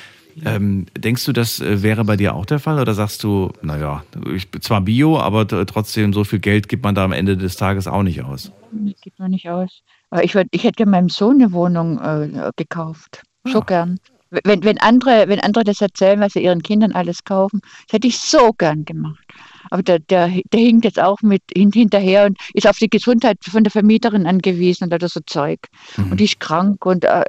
Ähm, 0.44 0.86
denkst 0.98 1.24
du, 1.24 1.32
das 1.32 1.60
äh, 1.60 1.84
wäre 1.84 2.04
bei 2.04 2.16
dir 2.16 2.34
auch 2.34 2.44
der 2.44 2.58
Fall 2.58 2.80
oder 2.80 2.94
sagst 2.94 3.22
du, 3.22 3.52
naja, 3.62 4.02
ich 4.34 4.50
bin 4.50 4.60
zwar 4.60 4.80
Bio, 4.80 5.20
aber 5.20 5.46
trotzdem 5.46 6.12
so 6.12 6.24
viel 6.24 6.40
Geld 6.40 6.68
gibt 6.68 6.82
man 6.82 6.96
da 6.96 7.04
am 7.04 7.12
Ende 7.12 7.36
des 7.36 7.54
Tages 7.54 7.86
auch 7.86 8.02
nicht 8.02 8.24
aus? 8.24 8.50
Das 8.72 9.00
geht 9.02 9.16
mir 9.20 9.28
nicht 9.28 9.48
aus. 9.50 9.82
Ich, 10.20 10.34
würd, 10.34 10.48
ich 10.50 10.64
hätte 10.64 10.84
meinem 10.86 11.10
Sohn 11.10 11.40
eine 11.40 11.52
Wohnung 11.52 12.00
äh, 12.00 12.50
gekauft. 12.56 13.22
So 13.46 13.60
Ah. 13.60 13.64
gern. 13.64 14.00
Wenn, 14.44 14.64
wenn, 14.64 14.78
andere, 14.78 15.28
wenn 15.28 15.40
andere 15.40 15.64
das 15.64 15.80
erzählen, 15.80 16.20
was 16.20 16.32
sie 16.32 16.42
ihren 16.42 16.62
Kindern 16.62 16.92
alles 16.92 17.24
kaufen, 17.24 17.60
das 17.86 17.94
hätte 17.94 18.08
ich 18.08 18.18
so 18.18 18.52
gern 18.52 18.84
gemacht. 18.84 19.22
Aber 19.70 19.82
der, 19.82 19.98
der, 20.00 20.28
der 20.52 20.60
hinkt 20.60 20.84
jetzt 20.84 21.00
auch 21.00 21.20
mit 21.22 21.42
hin, 21.54 21.70
hinterher 21.72 22.26
und 22.26 22.38
ist 22.54 22.66
auf 22.66 22.78
die 22.78 22.90
Gesundheit 22.90 23.38
von 23.42 23.64
der 23.64 23.70
Vermieterin 23.70 24.26
angewiesen 24.26 24.84
und 24.84 24.92
hat 24.92 25.08
so 25.08 25.20
Zeug. 25.26 25.60
Mhm. 25.96 26.12
Und 26.12 26.20
die 26.20 26.24
ist 26.24 26.40
krank. 26.40 26.84
Und 26.84 27.04
äh, 27.04 27.24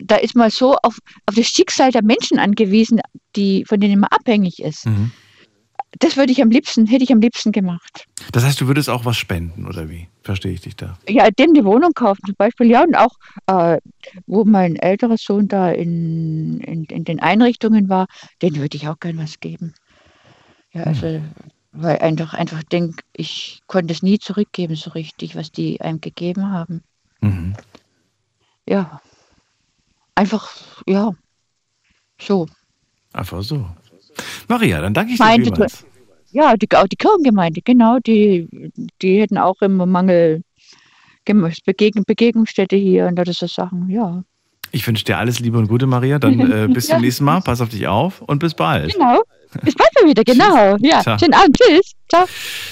da 0.00 0.16
ist 0.16 0.34
man 0.34 0.50
so 0.50 0.76
auf, 0.82 0.98
auf 1.26 1.34
das 1.34 1.46
Schicksal 1.46 1.92
der 1.92 2.02
Menschen 2.02 2.38
angewiesen, 2.38 3.00
die, 3.34 3.64
von 3.66 3.80
denen 3.80 4.00
man 4.00 4.10
abhängig 4.10 4.62
ist. 4.62 4.86
Mhm. 4.86 5.12
Das 5.98 6.16
würde 6.16 6.32
ich 6.32 6.42
am 6.42 6.50
liebsten, 6.50 6.86
hätte 6.86 7.04
ich 7.04 7.12
am 7.12 7.20
liebsten 7.20 7.52
gemacht. 7.52 8.06
Das 8.32 8.44
heißt, 8.44 8.60
du 8.60 8.66
würdest 8.66 8.90
auch 8.90 9.04
was 9.04 9.16
spenden, 9.16 9.66
oder 9.66 9.88
wie? 9.88 10.08
Verstehe 10.22 10.52
ich 10.52 10.60
dich 10.60 10.76
da? 10.76 10.98
Ja, 11.08 11.30
dem 11.30 11.54
die 11.54 11.64
Wohnung 11.64 11.92
kaufen 11.94 12.20
zum 12.26 12.34
Beispiel, 12.36 12.70
ja, 12.70 12.82
und 12.82 12.96
auch, 12.96 13.16
äh, 13.46 13.78
wo 14.26 14.44
mein 14.44 14.76
älterer 14.76 15.16
Sohn 15.16 15.48
da 15.48 15.70
in, 15.70 16.60
in, 16.60 16.84
in 16.84 17.04
den 17.04 17.20
Einrichtungen 17.20 17.88
war, 17.88 18.06
den 18.42 18.56
würde 18.56 18.76
ich 18.76 18.88
auch 18.88 18.98
gern 19.00 19.18
was 19.18 19.40
geben. 19.40 19.74
Ja, 20.72 20.82
also, 20.82 21.22
weil 21.72 21.98
einfach, 21.98 22.34
einfach 22.34 22.62
denk, 22.64 23.02
ich 23.12 23.62
konnte 23.66 23.94
es 23.94 24.02
nie 24.02 24.18
zurückgeben 24.18 24.76
so 24.76 24.90
richtig, 24.90 25.36
was 25.36 25.52
die 25.52 25.80
einem 25.80 26.00
gegeben 26.00 26.50
haben. 26.50 26.82
Mhm. 27.20 27.54
Ja, 28.68 29.00
einfach, 30.14 30.50
ja, 30.86 31.12
so. 32.20 32.46
Einfach 33.12 33.42
so. 33.42 33.66
Maria, 34.48 34.80
dann 34.80 34.94
danke 34.94 35.12
ich 35.12 35.18
dir 35.18 35.24
Meinte, 35.24 35.50
vielmals. 35.50 35.85
Ja, 36.36 36.54
die, 36.54 36.68
auch 36.76 36.86
die 36.86 36.96
Kirchengemeinde, 36.96 37.62
genau, 37.64 37.98
die, 37.98 38.46
die 39.00 39.20
hätten 39.22 39.38
auch 39.38 39.62
immer 39.62 39.86
Mangel, 39.86 40.42
Begegn, 41.24 42.04
Begegnungsstätte 42.06 42.76
hier 42.76 43.06
und 43.06 43.16
das 43.16 43.38
so 43.38 43.46
Sachen, 43.46 43.88
ja. 43.88 44.22
Ich 44.70 44.86
wünsche 44.86 45.02
dir 45.02 45.16
alles 45.16 45.40
Liebe 45.40 45.56
und 45.56 45.68
Gute, 45.68 45.86
Maria. 45.86 46.18
Dann 46.18 46.38
äh, 46.38 46.68
bis 46.72 46.88
zum 46.88 47.00
nächsten 47.00 47.24
Mal. 47.24 47.40
Pass 47.40 47.62
auf 47.62 47.70
dich 47.70 47.88
auf 47.88 48.20
und 48.20 48.40
bis 48.40 48.52
bald. 48.52 48.92
Genau. 48.92 49.22
Bis 49.62 49.74
bald 49.74 49.88
mal 49.98 50.10
wieder, 50.10 50.24
genau. 50.26 50.76
Ja, 50.80 51.00
Ciao. 51.00 51.18
schönen 51.18 51.32
Abend. 51.32 51.56
Tschüss. 51.56 51.92
Ciao. 52.10 52.26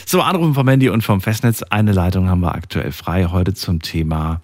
So, 0.05 0.21
Anrufen 0.21 0.53
vom 0.53 0.69
Handy 0.69 0.91
und 0.91 1.01
vom 1.01 1.23
Festnetz. 1.23 1.63
Eine 1.63 1.93
Leitung 1.93 2.29
haben 2.29 2.41
wir 2.41 2.55
aktuell 2.55 2.93
frei 2.93 3.29
heute 3.31 3.55
zum 3.55 3.81
Thema 3.81 4.43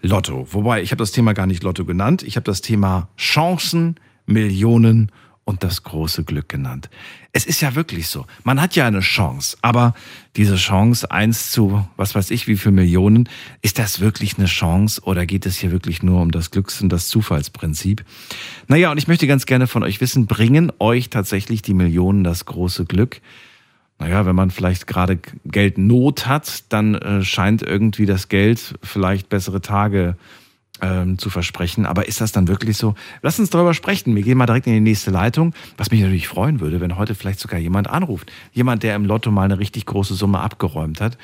Lotto. 0.00 0.46
Wobei, 0.50 0.80
ich 0.80 0.92
habe 0.92 0.98
das 0.98 1.12
Thema 1.12 1.34
gar 1.34 1.46
nicht 1.46 1.62
Lotto 1.62 1.84
genannt. 1.84 2.22
Ich 2.22 2.36
habe 2.36 2.44
das 2.44 2.62
Thema 2.62 3.08
Chancen, 3.18 3.96
Millionen 4.24 5.12
und 5.44 5.64
das 5.64 5.82
große 5.82 6.24
Glück 6.24 6.48
genannt. 6.48 6.88
Es 7.32 7.46
ist 7.46 7.60
ja 7.60 7.74
wirklich 7.74 8.06
so. 8.06 8.26
Man 8.44 8.60
hat 8.60 8.76
ja 8.76 8.86
eine 8.86 9.00
Chance, 9.00 9.56
aber 9.60 9.94
diese 10.36 10.56
Chance, 10.56 11.10
eins 11.10 11.50
zu, 11.50 11.86
was 11.96 12.14
weiß 12.14 12.30
ich, 12.30 12.46
wie 12.46 12.56
viel 12.56 12.72
Millionen, 12.72 13.28
ist 13.60 13.78
das 13.78 14.00
wirklich 14.00 14.38
eine 14.38 14.46
Chance 14.46 15.02
oder 15.02 15.26
geht 15.26 15.46
es 15.46 15.58
hier 15.58 15.72
wirklich 15.72 16.02
nur 16.02 16.20
um 16.22 16.30
das 16.30 16.50
Glücks- 16.50 16.80
und 16.80 16.90
das 16.90 17.08
Zufallsprinzip? 17.08 18.04
Naja, 18.68 18.90
und 18.90 18.98
ich 18.98 19.08
möchte 19.08 19.26
ganz 19.26 19.46
gerne 19.46 19.66
von 19.66 19.82
euch 19.82 20.00
wissen, 20.00 20.26
bringen 20.26 20.72
euch 20.78 21.10
tatsächlich 21.10 21.62
die 21.62 21.74
Millionen 21.74 22.22
das 22.22 22.44
große 22.44 22.84
Glück? 22.84 23.20
Naja, 23.98 24.26
wenn 24.26 24.34
man 24.36 24.50
vielleicht 24.50 24.86
gerade 24.86 25.18
Geldnot 25.44 26.26
hat, 26.26 26.64
dann 26.72 26.94
äh, 26.94 27.22
scheint 27.22 27.62
irgendwie 27.62 28.06
das 28.06 28.28
Geld 28.28 28.74
vielleicht 28.82 29.28
bessere 29.28 29.60
Tage 29.60 30.16
ähm, 30.80 31.18
zu 31.18 31.30
versprechen. 31.30 31.86
Aber 31.86 32.08
ist 32.08 32.20
das 32.20 32.32
dann 32.32 32.48
wirklich 32.48 32.76
so? 32.76 32.94
Lass 33.22 33.38
uns 33.38 33.50
darüber 33.50 33.74
sprechen. 33.74 34.16
Wir 34.16 34.22
gehen 34.22 34.38
mal 34.38 34.46
direkt 34.46 34.66
in 34.66 34.72
die 34.72 34.80
nächste 34.80 35.10
Leitung. 35.10 35.54
Was 35.76 35.90
mich 35.90 36.00
natürlich 36.00 36.28
freuen 36.28 36.60
würde, 36.60 36.80
wenn 36.80 36.96
heute 36.96 37.14
vielleicht 37.14 37.40
sogar 37.40 37.58
jemand 37.58 37.88
anruft. 37.88 38.32
Jemand, 38.52 38.82
der 38.82 38.96
im 38.96 39.04
Lotto 39.04 39.30
mal 39.30 39.44
eine 39.44 39.58
richtig 39.58 39.86
große 39.86 40.14
Summe 40.14 40.40
abgeräumt 40.40 41.00
hat. 41.00 41.18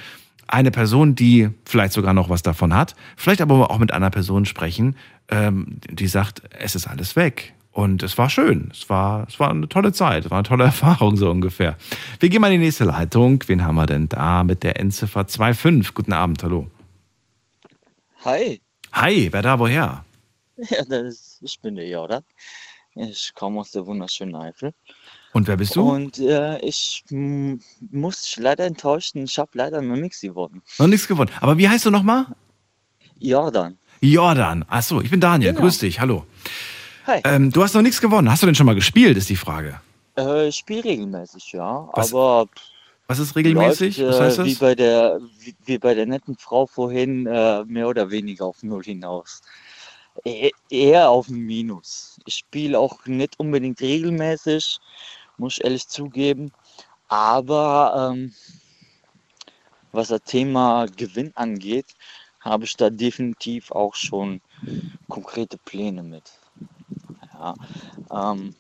eine 0.51 0.71
Person, 0.71 1.15
die 1.15 1.51
vielleicht 1.67 1.93
sogar 1.93 2.15
noch 2.15 2.31
was 2.31 2.43
davon 2.43 2.75
hat, 2.75 2.95
vielleicht 3.17 3.43
aber 3.43 3.71
auch 3.71 3.79
mit 3.79 3.93
einer 3.93 4.09
Person 4.11 4.47
sprechen, 4.47 4.97
ähm, 5.29 5.79
die 5.91 6.07
sagt, 6.07 6.43
es 6.59 6.75
ist 6.75 6.87
alles 6.87 7.17
weg. 7.17 7.53
Und 7.71 8.03
es 8.03 8.17
war 8.19 8.31
schön. 8.31 8.71
Es 8.73 8.89
war, 8.89 9.27
es 9.29 9.39
war 9.39 9.51
eine 9.51 9.69
tolle 9.69 9.93
Zeit. 9.93 10.25
Es 10.25 10.31
war 10.31 10.39
eine 10.39 10.49
tolle 10.49 10.65
Erfahrung, 10.73 11.17
so 11.17 11.31
ungefähr. 11.31 11.77
Wir 12.19 12.29
gehen 12.29 12.41
mal 12.41 12.49
in 12.53 12.61
die 12.61 12.67
nächste 12.67 12.85
Leitung. 12.85 13.45
Wen 13.47 13.63
haben 13.65 13.77
wir 13.77 13.87
denn 13.87 14.09
da 14.09 14.43
mit 14.43 14.63
der 14.63 14.81
Endziffer 14.81 15.23
2.5? 15.23 15.93
Guten 15.95 16.13
Abend, 16.13 16.43
hallo. 16.43 16.71
Hi. 18.25 18.61
Hi, 18.93 19.29
wer 19.33 19.43
da, 19.43 19.59
woher? 19.59 20.05
Ja, 20.71 20.85
das, 20.85 21.39
ich 21.41 21.61
bin 21.61 21.77
der 21.77 21.87
Jordan. 21.89 22.25
Ich 22.97 23.33
komme 23.37 23.61
aus 23.61 23.71
der 23.71 23.87
wunderschönen 23.87 24.35
Eifel. 24.35 24.75
Und 25.33 25.47
wer 25.47 25.57
bist 25.57 25.77
du? 25.77 25.89
Und 25.89 26.19
äh, 26.19 26.59
ich 26.59 27.05
muss 27.11 28.23
dich 28.23 28.37
leider 28.39 28.65
enttäuschen. 28.65 29.23
Ich 29.23 29.39
habe 29.39 29.51
leider 29.55 29.81
noch 29.81 29.95
nichts 29.95 30.21
gewonnen. 30.21 30.63
Noch 30.81 30.89
nichts 30.89 31.07
gewonnen. 31.07 31.31
Aber 31.41 31.59
wie 31.59 31.69
heißt 31.69 31.85
du 31.87 31.91
nochmal? 31.93 32.27
Jordan. 33.21 33.79
Jordan. 34.01 34.65
Achso, 34.69 35.01
ich 35.01 35.11
bin 35.11 35.21
Daniel. 35.21 35.53
Genau. 35.53 35.63
Grüß 35.63 35.79
dich. 35.79 36.01
Hallo. 36.01 36.25
Hi. 37.07 37.21
Ähm, 37.25 37.53
du 37.53 37.63
hast 37.63 37.75
noch 37.75 37.83
nichts 37.83 38.01
gewonnen. 38.01 38.29
Hast 38.29 38.43
du 38.43 38.47
denn 38.47 38.57
schon 38.57 38.67
mal 38.67 38.75
gespielt, 38.75 39.17
ist 39.17 39.29
die 39.29 39.37
Frage. 39.37 39.81
Äh, 40.17 40.49
ich 40.49 40.57
spiele 40.57 40.83
regelmäßig, 40.83 41.53
ja. 41.53 41.89
Was- 41.93 42.13
aber 42.13 42.49
Was 43.09 43.19
ist 43.19 43.35
regelmäßig? 43.37 43.97
läuft, 43.97 44.11
Was 44.11 44.21
äh, 44.21 44.23
heißt 44.25 44.45
wie 44.45 44.51
das? 44.51 44.59
bei 44.59 44.75
der 44.75 45.21
wie, 45.39 45.57
wie 45.65 45.79
bei 45.79 45.95
der 45.95 46.05
netten 46.07 46.37
Frau 46.37 46.67
vorhin 46.67 47.27
äh, 47.27 47.65
mehr 47.65 47.89
oder 47.89 48.11
weniger 48.11 48.45
auf 48.45 48.63
Null 48.63 48.85
hinaus. 48.85 49.41
E 50.25 50.51
eher 50.69 51.09
auf 51.09 51.29
ein 51.29 51.39
Minus. 51.39 52.19
Ich 52.27 52.35
spiele 52.35 52.79
auch 52.79 53.07
nicht 53.07 53.39
unbedingt 53.41 53.81
regelmäßig, 53.81 54.79
muss 55.39 55.55
ich 55.57 55.65
ehrlich 55.65 55.89
zugeben. 55.89 56.53
Aber 57.09 58.13
ähm, 58.13 58.35
was 59.93 60.09
das 60.09 60.23
Thema 60.25 60.87
Gewinn 60.97 61.33
angeht, 61.35 61.97
habe 62.41 62.65
ich 62.65 62.77
da 62.77 62.91
definitiv 62.91 63.71
auch 63.71 63.95
schon 63.95 64.43
konkrete 65.09 65.57
Pläne 65.57 66.03
mit. 66.03 66.31
Ja, 67.33 67.55
ähm, 68.11 68.55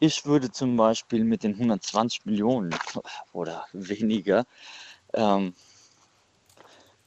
ich 0.00 0.24
würde 0.24 0.50
zum 0.50 0.76
Beispiel 0.76 1.24
mit 1.24 1.44
den 1.44 1.54
120 1.54 2.24
Millionen 2.24 2.74
oder 3.32 3.66
weniger 3.72 4.46
ähm, 5.12 5.54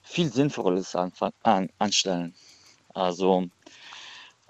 viel 0.03 0.31
Sinnvolles 0.31 0.95
an, 0.95 1.69
anstellen. 1.79 2.35
Also 2.93 3.47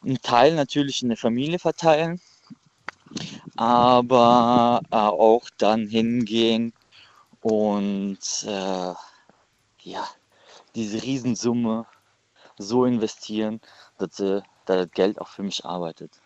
einen 0.03 0.21
Teil 0.21 0.55
natürlich 0.55 1.01
in 1.01 1.07
der 1.07 1.17
Familie 1.17 1.57
verteilen, 1.57 2.19
aber 3.55 4.81
äh, 4.91 4.95
auch 4.95 5.49
dann 5.57 5.87
hingehen 5.87 6.73
und 7.39 8.19
äh, 8.43 8.93
ja, 9.83 10.07
diese 10.75 11.01
Riesensumme 11.01 11.85
so 12.57 12.83
investieren, 12.83 13.61
dass, 13.97 14.19
äh, 14.19 14.41
dass 14.65 14.85
das 14.85 14.91
Geld 14.91 15.21
auch 15.21 15.29
für 15.29 15.43
mich 15.43 15.63
arbeitet. 15.63 16.22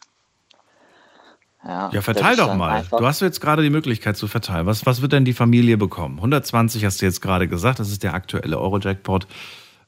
Ja, 1.68 1.90
dass 1.90 2.06
verteil 2.06 2.38
doch 2.38 2.56
mal. 2.56 2.86
Du 2.90 3.06
hast 3.06 3.20
jetzt 3.20 3.42
gerade 3.42 3.62
die 3.62 3.70
Möglichkeit 3.70 4.16
zu 4.16 4.28
verteilen. 4.28 4.66
Was, 4.66 4.86
was 4.86 5.02
wird 5.02 5.12
denn 5.12 5.26
die 5.26 5.34
Familie 5.34 5.78
bekommen? 5.78 6.16
120 6.18 6.86
hast 6.86 7.02
du 7.02 7.06
jetzt 7.06 7.22
gerade 7.22 7.50
gesagt, 7.50 7.80
das 7.80 7.90
ist 7.90 8.04
der 8.04 8.14
aktuelle 8.14 8.58
Euro-Jackpot. 8.58 9.28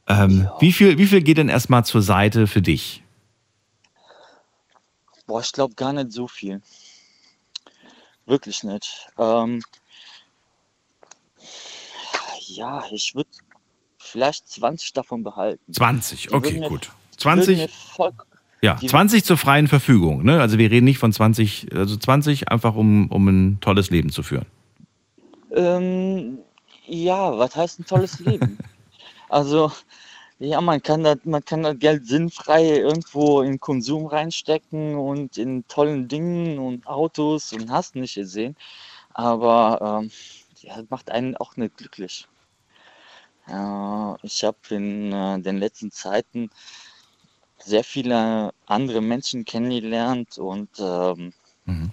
Ähm, 0.07 0.50
wie, 0.59 0.74
viel, 0.74 0.98
wie 0.98 1.05
viel 1.05 1.21
geht 1.21 1.38
denn 1.38 1.48
erstmal 1.48 1.86
zur 1.86 2.01
Seite 2.01 2.48
für 2.48 2.62
dich? 2.62 3.01
Boah, 5.25 5.39
ich 5.39 5.53
glaube 5.53 5.75
gar 5.75 5.93
nicht 5.93 6.12
so 6.12 6.27
viel. 6.27 6.62
Wirklich 8.25 8.63
nicht. 8.63 9.07
Ähm, 9.17 9.62
ja, 12.48 12.83
ich 12.91 13.15
würde 13.15 13.29
vielleicht 13.98 14.50
20 14.50 14.91
davon 14.91 15.24
behalten. 15.24 15.71
20, 15.71 16.24
Die 16.24 16.33
okay, 16.33 16.59
gut. 16.67 16.89
Die 17.19 17.25
würden 17.25 17.43
20, 17.43 17.57
mir 17.57 17.69
voll, 17.69 18.12
ja, 18.62 18.75
die- 18.75 18.88
20 18.88 19.24
zur 19.24 19.38
freien 19.38 19.68
Verfügung. 19.68 20.24
Ne? 20.24 20.39
Also 20.42 20.58
wir 20.58 20.70
reden 20.72 20.86
nicht 20.86 20.98
von 21.00 21.12
20, 21.13 21.68
also 21.75 21.96
20 21.98 22.50
einfach, 22.50 22.75
um, 22.75 23.08
um 23.12 23.28
ein 23.28 23.58
tolles 23.62 23.89
Leben 23.89 24.10
zu 24.12 24.24
führen. 24.24 24.46
ähm, 25.51 26.39
ja, 26.86 27.38
was 27.38 27.56
heißt 27.56 27.80
ein 27.80 27.86
tolles 27.86 28.20
Leben? 28.20 28.58
also, 29.30 29.72
ja, 30.39 30.60
man 30.62 30.82
kann 30.82 31.04
das, 31.04 31.18
man 31.25 31.44
kann 31.44 31.63
das 31.63 31.78
Geld 31.80 32.08
sinnfrei 32.08 32.66
irgendwo 32.80 33.42
in 33.42 33.60
Konsum 33.60 34.06
reinstecken 34.08 34.96
und 34.96 35.38
in 35.38 35.68
tollen 35.68 36.08
Dingen 36.08 36.58
und 36.60 36.88
Autos 36.88 37.54
und 37.54 37.70
hast 37.72 37.96
nicht 37.96 38.16
gesehen. 38.16 38.56
Aber 39.13 40.01
ähm, 40.04 40.12
ja, 40.62 40.78
das 40.78 40.86
macht 40.89 41.12
einen 41.12 41.36
auch 41.38 41.58
nicht 41.58 41.78
glücklich. 41.78 42.28
Ja, 43.48 44.18
ich 44.22 44.44
habe 44.44 44.58
in 44.70 45.12
äh, 45.12 45.39
den 45.42 45.58
letzten 45.58 45.92
Zeiten 45.92 46.50
sehr 47.69 47.83
viele 47.83 48.51
andere 48.65 49.01
Menschen 49.01 49.45
kennengelernt 49.45 50.38
und 50.39 50.69
ähm, 50.79 51.33
Mhm. 51.65 51.91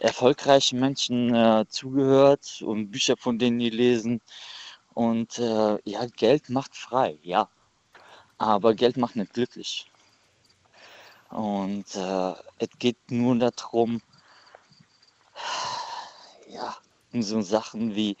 erfolgreiche 0.00 0.76
Menschen 0.76 1.34
äh, 1.34 1.64
zugehört 1.68 2.62
und 2.62 2.90
Bücher 2.90 3.16
von 3.16 3.38
denen 3.38 3.58
gelesen. 3.58 4.20
Und 4.94 5.38
äh, 5.38 5.78
ja, 5.84 6.06
Geld 6.16 6.50
macht 6.50 6.76
frei, 6.76 7.18
ja. 7.22 7.48
Aber 8.38 8.74
Geld 8.74 8.96
macht 8.98 9.16
nicht 9.16 9.32
glücklich. 9.32 9.90
Und 11.30 11.94
äh, 11.94 12.32
es 12.58 12.68
geht 12.78 12.98
nur 13.10 13.36
darum, 13.36 14.02
ja, 16.50 16.76
um 17.12 17.22
so 17.22 17.40
Sachen 17.40 17.94
wie 17.94 18.16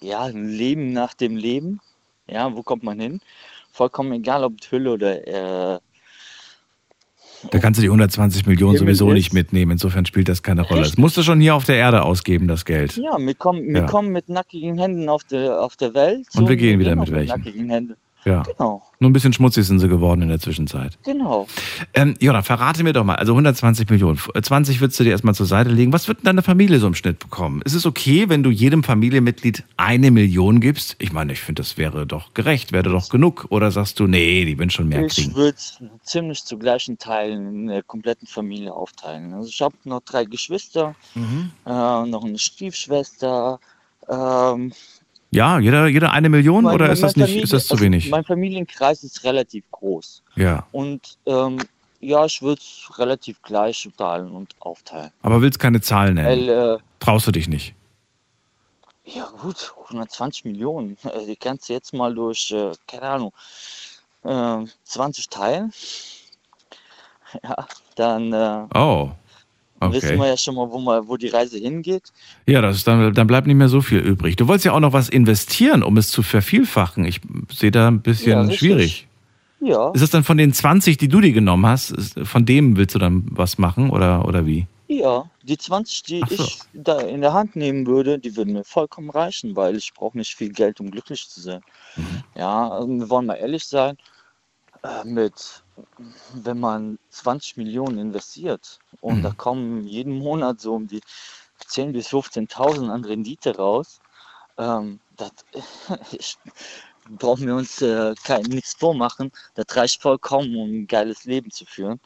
ja, 0.00 0.22
ein 0.24 0.48
Leben 0.48 0.92
nach 0.92 1.14
dem 1.14 1.36
Leben. 1.36 1.80
Ja, 2.32 2.54
wo 2.54 2.62
kommt 2.62 2.82
man 2.82 3.00
hin? 3.00 3.20
Vollkommen 3.72 4.12
egal, 4.12 4.44
ob 4.44 4.54
Hülle 4.70 4.92
oder 4.92 5.74
äh, 5.74 5.78
Da 7.50 7.58
kannst 7.58 7.78
du 7.78 7.82
die 7.82 7.88
120 7.88 8.46
Millionen 8.46 8.76
sowieso 8.76 9.12
nicht 9.12 9.32
mitnehmen. 9.32 9.72
Insofern 9.72 10.04
spielt 10.06 10.28
das 10.28 10.42
keine 10.42 10.62
Rolle. 10.62 10.80
Das 10.80 10.88
Richtig. 10.88 10.98
musst 11.00 11.16
du 11.16 11.22
schon 11.22 11.40
hier 11.40 11.54
auf 11.54 11.64
der 11.64 11.76
Erde 11.76 12.02
ausgeben, 12.02 12.48
das 12.48 12.64
Geld. 12.64 12.96
Ja, 12.96 13.16
wir 13.18 13.34
kommen, 13.34 13.66
wir 13.68 13.82
Ja. 13.82 13.86
kommen 13.86 14.10
mit 14.10 14.28
nackigen 14.28 14.76
Händen 14.78 15.08
auf 15.08 15.24
der, 15.24 15.60
auf 15.62 15.76
der 15.76 15.94
Welt. 15.94 16.26
Und 16.34 16.48
wir 16.48 16.56
gehen 16.56 16.78
wieder 16.78 16.92
auch 16.92 16.96
mit 16.96 17.10
welchen. 17.10 17.38
nackigen 17.38 17.70
Händen. 17.70 17.96
Ja. 18.24 18.42
Genau, 18.42 18.82
Nur 18.98 19.08
ein 19.10 19.12
bisschen 19.14 19.32
schmutzig 19.32 19.66
sind 19.66 19.78
sie 19.78 19.88
geworden 19.88 20.20
in 20.20 20.28
der 20.28 20.38
Zwischenzeit. 20.40 20.98
genau. 21.04 21.46
Ähm, 21.94 22.16
Jona, 22.20 22.42
verrate 22.42 22.82
mir 22.82 22.92
doch 22.92 23.02
mal, 23.04 23.14
also 23.14 23.32
120 23.32 23.88
Millionen, 23.88 24.18
20 24.18 24.80
würdest 24.80 25.00
du 25.00 25.04
dir 25.04 25.10
erstmal 25.10 25.34
zur 25.34 25.46
Seite 25.46 25.70
legen. 25.70 25.92
Was 25.92 26.06
wird 26.06 26.18
denn 26.18 26.26
deine 26.26 26.42
Familie 26.42 26.78
so 26.78 26.86
im 26.86 26.94
Schnitt 26.94 27.18
bekommen? 27.18 27.62
Ist 27.64 27.72
es 27.74 27.86
okay, 27.86 28.28
wenn 28.28 28.42
du 28.42 28.50
jedem 28.50 28.82
Familienmitglied 28.82 29.64
eine 29.78 30.10
Million 30.10 30.60
gibst? 30.60 30.96
Ich 30.98 31.12
meine, 31.12 31.32
ich 31.32 31.40
finde, 31.40 31.62
das 31.62 31.78
wäre 31.78 32.06
doch 32.06 32.34
gerecht, 32.34 32.72
wäre 32.72 32.90
doch 32.90 33.08
genug. 33.08 33.46
Oder 33.48 33.70
sagst 33.70 33.98
du, 34.00 34.06
nee, 34.06 34.44
die 34.44 34.58
würden 34.58 34.70
schon 34.70 34.88
mehr 34.88 35.06
Ich 35.06 35.14
kriegen? 35.14 35.34
würde 35.34 35.56
ziemlich 36.02 36.44
zu 36.44 36.58
gleichen 36.58 36.98
Teilen 36.98 37.46
in 37.54 37.66
der 37.68 37.82
kompletten 37.82 38.26
Familie 38.28 38.74
aufteilen. 38.74 39.32
Also 39.32 39.48
ich 39.48 39.62
habe 39.62 39.74
noch 39.84 40.00
drei 40.02 40.24
Geschwister, 40.26 40.94
Mhm. 41.14 41.50
äh, 41.64 41.70
noch 41.70 42.24
eine 42.24 42.38
Stiefschwester. 42.38 43.60
Ähm, 44.08 44.72
Ja, 45.30 45.58
jeder, 45.60 45.86
jeder 45.86 46.12
eine 46.12 46.28
Million 46.28 46.64
mein- 46.64 46.74
oder 46.74 46.90
ist 46.90 47.02
das 47.02 47.14
nicht, 47.16 47.26
Familie- 47.26 47.44
ist 47.44 47.52
das 47.52 47.66
zu 47.66 47.74
also 47.74 47.84
wenig? 47.84 48.10
Mein 48.10 48.24
Familienkreis 48.24 49.04
ist 49.04 49.22
relativ 49.24 49.64
groß. 49.70 50.22
Ja. 50.36 50.66
Und 50.72 51.18
ähm, 51.26 51.58
ja, 52.00 52.24
ich 52.24 52.42
würde 52.42 52.60
es 52.60 52.98
relativ 52.98 53.40
gleich 53.42 53.88
teilen 53.96 54.32
und 54.32 54.54
aufteilen. 54.60 55.10
Aber 55.22 55.40
willst 55.40 55.58
keine 55.60 55.80
Zahlen 55.80 56.14
nennen? 56.14 56.48
Weil, 56.48 56.48
äh, 56.48 56.78
Traust 56.98 57.26
du 57.26 57.32
dich 57.32 57.48
nicht? 57.48 57.74
Ja 59.04 59.28
gut, 59.40 59.72
120 59.88 60.44
Millionen. 60.46 60.96
Äh, 61.04 61.24
Die 61.26 61.36
kannst 61.36 61.68
du 61.68 61.74
jetzt 61.74 61.92
mal 61.94 62.12
durch, 62.14 62.50
äh, 62.50 62.72
keine 62.88 63.02
Ahnung, 63.02 63.32
äh, 64.24 64.64
20 64.84 65.28
teilen. 65.28 65.72
Ja, 67.44 67.64
dann 67.94 68.32
äh, 68.32 68.66
Oh. 69.80 69.90
wissen 69.92 70.08
Okay. 70.10 70.18
wir 70.18 70.26
ja 70.28 70.36
schon 70.36 70.54
mal, 70.54 70.70
wo, 70.70 70.78
mal, 70.78 71.08
wo 71.08 71.16
die 71.16 71.28
Reise 71.28 71.58
hingeht. 71.58 72.12
Ja, 72.46 72.60
das 72.60 72.76
ist 72.76 72.86
dann, 72.86 73.14
dann 73.14 73.26
bleibt 73.26 73.46
nicht 73.46 73.56
mehr 73.56 73.68
so 73.68 73.80
viel 73.80 73.98
übrig. 73.98 74.36
Du 74.36 74.46
wolltest 74.46 74.66
ja 74.66 74.72
auch 74.72 74.80
noch 74.80 74.92
was 74.92 75.08
investieren, 75.08 75.82
um 75.82 75.96
es 75.96 76.08
zu 76.10 76.22
vervielfachen. 76.22 77.04
Ich 77.04 77.20
sehe 77.52 77.70
da 77.70 77.88
ein 77.88 78.00
bisschen 78.02 78.50
Ja, 78.50 78.56
schwierig. 78.56 79.06
Ja, 79.60 79.90
Ist 79.90 80.00
das 80.02 80.10
dann 80.10 80.24
von 80.24 80.38
den 80.38 80.52
20, 80.54 80.96
die 80.96 81.08
du 81.08 81.20
dir 81.20 81.32
genommen 81.32 81.66
hast, 81.66 81.94
von 82.24 82.46
dem 82.46 82.76
willst 82.76 82.94
du 82.94 82.98
dann 82.98 83.24
was 83.30 83.58
machen 83.58 83.90
oder, 83.90 84.26
oder 84.26 84.46
wie? 84.46 84.66
ja, 84.88 85.30
die 85.42 85.56
20, 85.56 86.02
die 86.02 86.24
so. 86.28 86.42
ich 86.44 86.58
da 86.72 86.98
in 87.00 87.20
der 87.20 87.32
Hand 87.32 87.54
nehmen 87.56 87.86
würde, 87.86 88.18
die 88.18 88.36
würden 88.36 88.54
mir 88.54 88.64
vollkommen 88.64 89.08
reichen, 89.10 89.54
weil 89.54 89.76
ich 89.76 89.92
brauche 89.94 90.18
nicht 90.18 90.34
viel 90.34 90.50
Geld, 90.50 90.80
um 90.80 90.90
glücklich 90.90 91.28
zu 91.28 91.40
sein. 91.40 91.60
Mhm. 91.96 92.24
Ja, 92.34 92.68
also 92.70 92.88
wir 92.88 93.08
wollen 93.08 93.26
mal 93.26 93.34
ehrlich 93.36 93.64
sein, 93.66 93.96
äh, 94.82 95.04
mit, 95.04 95.62
wenn 96.34 96.60
man 96.60 96.98
20 97.10 97.56
Millionen 97.56 97.98
investiert 97.98 98.78
und 99.00 99.18
Mhm. 99.18 99.22
da 99.22 99.32
kommen 99.32 99.84
jeden 99.86 100.18
Monat 100.18 100.60
so 100.60 100.74
um 100.74 100.86
die 100.86 101.00
10.000 101.66 101.92
bis 101.92 102.08
15.000 102.08 102.90
an 102.90 103.04
Rendite 103.04 103.56
raus, 103.56 104.00
ähm, 104.58 105.00
das 105.16 105.32
brauchen 107.08 107.46
wir 107.46 107.56
uns 107.56 107.82
äh, 107.82 108.14
kein, 108.24 108.42
nichts 108.44 108.74
vormachen, 108.74 109.30
das 109.54 109.66
reicht 109.76 110.02
vollkommen, 110.02 110.54
um 110.56 110.70
ein 110.82 110.86
geiles 110.86 111.24
Leben 111.24 111.50
zu 111.50 111.66
führen. 111.66 112.00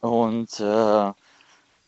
Und 0.00 0.60
äh, 0.60 1.12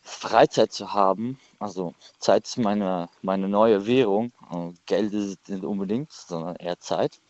Freizeit 0.02 0.72
zu 0.72 0.92
haben. 0.92 1.38
Also 1.58 1.94
Zeit 2.18 2.46
ist 2.46 2.58
meine, 2.58 3.08
meine 3.22 3.48
neue 3.48 3.86
Währung. 3.86 4.32
Also 4.48 4.74
Geld 4.86 5.12
ist 5.14 5.48
nicht 5.48 5.64
unbedingt, 5.64 6.12
sondern 6.12 6.56
eher 6.56 6.78
Zeit. 6.78 7.20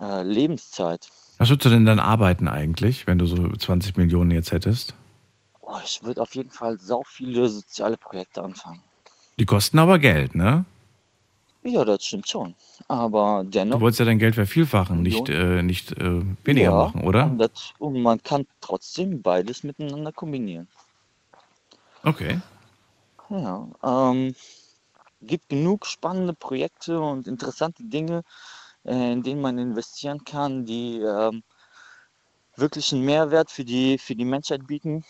Äh, 0.00 0.22
Lebenszeit. 0.22 1.08
Was 1.38 1.50
würdest 1.50 1.66
du 1.66 1.70
denn 1.70 1.84
dann 1.84 1.98
arbeiten 1.98 2.48
eigentlich, 2.48 3.06
wenn 3.06 3.18
du 3.18 3.26
so 3.26 3.50
20 3.50 3.96
Millionen 3.96 4.30
jetzt 4.30 4.52
hättest? 4.52 4.94
Oh, 5.60 5.76
ich 5.84 6.02
würde 6.02 6.22
auf 6.22 6.34
jeden 6.34 6.50
Fall 6.50 6.78
so 6.78 7.02
viele 7.06 7.48
soziale 7.48 7.96
Projekte 7.96 8.42
anfangen. 8.42 8.82
Die 9.38 9.44
kosten 9.44 9.78
aber 9.78 9.98
Geld, 9.98 10.34
ne? 10.34 10.64
Ja, 11.62 11.84
das 11.84 12.04
stimmt 12.04 12.28
schon. 12.28 12.54
Aber 12.88 13.44
dennoch. 13.44 13.78
Du 13.78 13.80
wolltest 13.82 13.98
ja 13.98 14.06
dein 14.06 14.18
Geld 14.18 14.36
vervielfachen, 14.36 15.02
nicht, 15.02 15.28
äh, 15.28 15.62
nicht 15.62 15.92
äh, 15.92 16.22
weniger 16.44 16.70
ja, 16.70 16.76
machen, 16.76 17.02
oder? 17.02 17.26
Und, 17.26 17.38
das, 17.38 17.50
und 17.78 18.00
man 18.00 18.22
kann 18.22 18.46
trotzdem 18.60 19.20
beides 19.20 19.64
miteinander 19.64 20.12
kombinieren. 20.12 20.68
Okay. 22.04 22.40
Ja, 23.28 23.68
ähm, 23.82 24.34
gibt 25.20 25.48
genug 25.48 25.86
spannende 25.86 26.32
Projekte 26.32 27.00
und 27.00 27.26
interessante 27.26 27.82
Dinge, 27.82 28.22
in 28.86 29.22
denen 29.22 29.40
man 29.40 29.58
investieren 29.58 30.24
kann, 30.24 30.64
die 30.64 31.00
ähm, 31.00 31.42
wirklich 32.56 32.92
einen 32.92 33.04
Mehrwert 33.04 33.50
für 33.50 33.64
die, 33.64 33.98
für 33.98 34.14
die 34.14 34.24
Menschheit 34.24 34.66
bieten. 34.66 35.04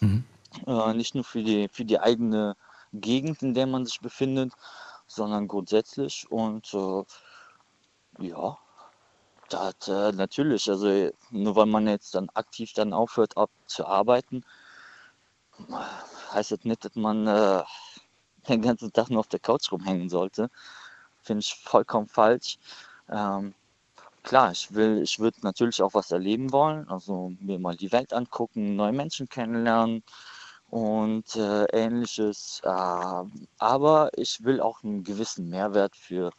Mhm. 0.00 0.24
Äh, 0.66 0.94
nicht 0.94 1.14
nur 1.14 1.24
für 1.24 1.42
die, 1.42 1.68
für 1.68 1.84
die 1.84 2.00
eigene 2.00 2.56
Gegend, 2.92 3.42
in 3.42 3.54
der 3.54 3.66
man 3.66 3.84
sich 3.84 4.00
befindet, 4.00 4.52
sondern 5.06 5.46
grundsätzlich. 5.46 6.26
Und 6.30 6.72
äh, 6.72 7.04
ja, 8.20 8.58
das 9.48 9.88
äh, 9.88 10.12
natürlich, 10.12 10.68
also 10.68 11.10
nur 11.30 11.56
weil 11.56 11.66
man 11.66 11.86
jetzt 11.86 12.14
dann 12.14 12.28
aktiv 12.34 12.72
dann 12.72 12.92
aufhört 12.92 13.36
ab 13.36 13.50
zu 13.66 13.86
arbeiten, 13.86 14.44
heißt 16.32 16.52
das 16.52 16.64
nicht, 16.64 16.84
dass 16.84 16.94
man 16.94 17.26
äh, 17.26 17.62
den 18.48 18.62
ganzen 18.62 18.92
Tag 18.92 19.10
nur 19.10 19.20
auf 19.20 19.28
der 19.28 19.40
Couch 19.40 19.70
rumhängen 19.72 20.08
sollte. 20.08 20.50
Finde 21.22 21.40
ich 21.40 21.54
vollkommen 21.54 22.08
falsch. 22.08 22.58
Ähm, 23.10 23.54
klar, 24.22 24.52
ich 24.52 24.72
will, 24.74 25.02
ich 25.02 25.18
würde 25.18 25.38
natürlich 25.42 25.82
auch 25.82 25.94
was 25.94 26.10
erleben 26.10 26.52
wollen, 26.52 26.88
also 26.88 27.32
mir 27.40 27.58
mal 27.58 27.76
die 27.76 27.92
Welt 27.92 28.12
angucken, 28.12 28.76
neue 28.76 28.92
Menschen 28.92 29.28
kennenlernen 29.28 30.02
und 30.70 31.34
äh, 31.36 31.64
ähnliches. 31.72 32.60
Äh, 32.64 32.68
aber 33.58 34.10
ich 34.16 34.44
will 34.44 34.60
auch 34.60 34.82
einen 34.82 35.04
gewissen 35.04 35.48
Mehrwert 35.48 35.96
für, 35.96 36.30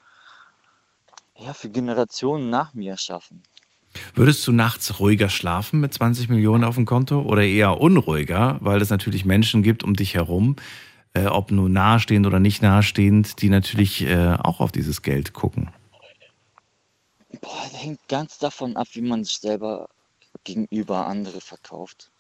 ja, 1.38 1.54
für 1.54 1.70
Generationen 1.70 2.50
nach 2.50 2.74
mir 2.74 2.98
schaffen. 2.98 3.42
Würdest 4.14 4.46
du 4.48 4.52
nachts 4.52 5.00
ruhiger 5.00 5.30
schlafen 5.30 5.80
mit 5.80 5.94
20 5.94 6.30
Millionen 6.30 6.64
auf 6.64 6.76
dem 6.76 6.86
Konto 6.86 7.22
oder 7.22 7.44
eher 7.44 7.82
unruhiger, 7.82 8.58
weil 8.62 8.82
es 8.82 8.90
natürlich 8.90 9.26
Menschen 9.26 9.64
gibt 9.64 9.84
um 9.84 9.96
dich 9.96 10.14
herum, 10.14 10.58
äh, 11.14 11.26
ob 11.26 11.52
nun 11.52 11.74
nahestehend 11.74 12.28
oder 12.28 12.40
nicht 12.40 12.62
nahestehend, 12.62 13.42
die 13.42 13.50
natürlich 13.50 14.04
äh, 14.04 14.36
auch 14.38 14.60
auf 14.60 14.72
dieses 14.72 15.02
Geld 15.02 15.34
gucken? 15.34 15.72
Boah, 17.42 17.62
das 17.64 17.84
hängt 17.84 18.00
ganz 18.08 18.38
davon 18.40 18.76
ab, 18.76 18.88
wie 18.94 19.02
man 19.02 19.24
sich 19.24 19.38
selber 19.38 19.88
gegenüber 20.44 21.08
andere 21.08 21.42
verkauft. 21.42 22.12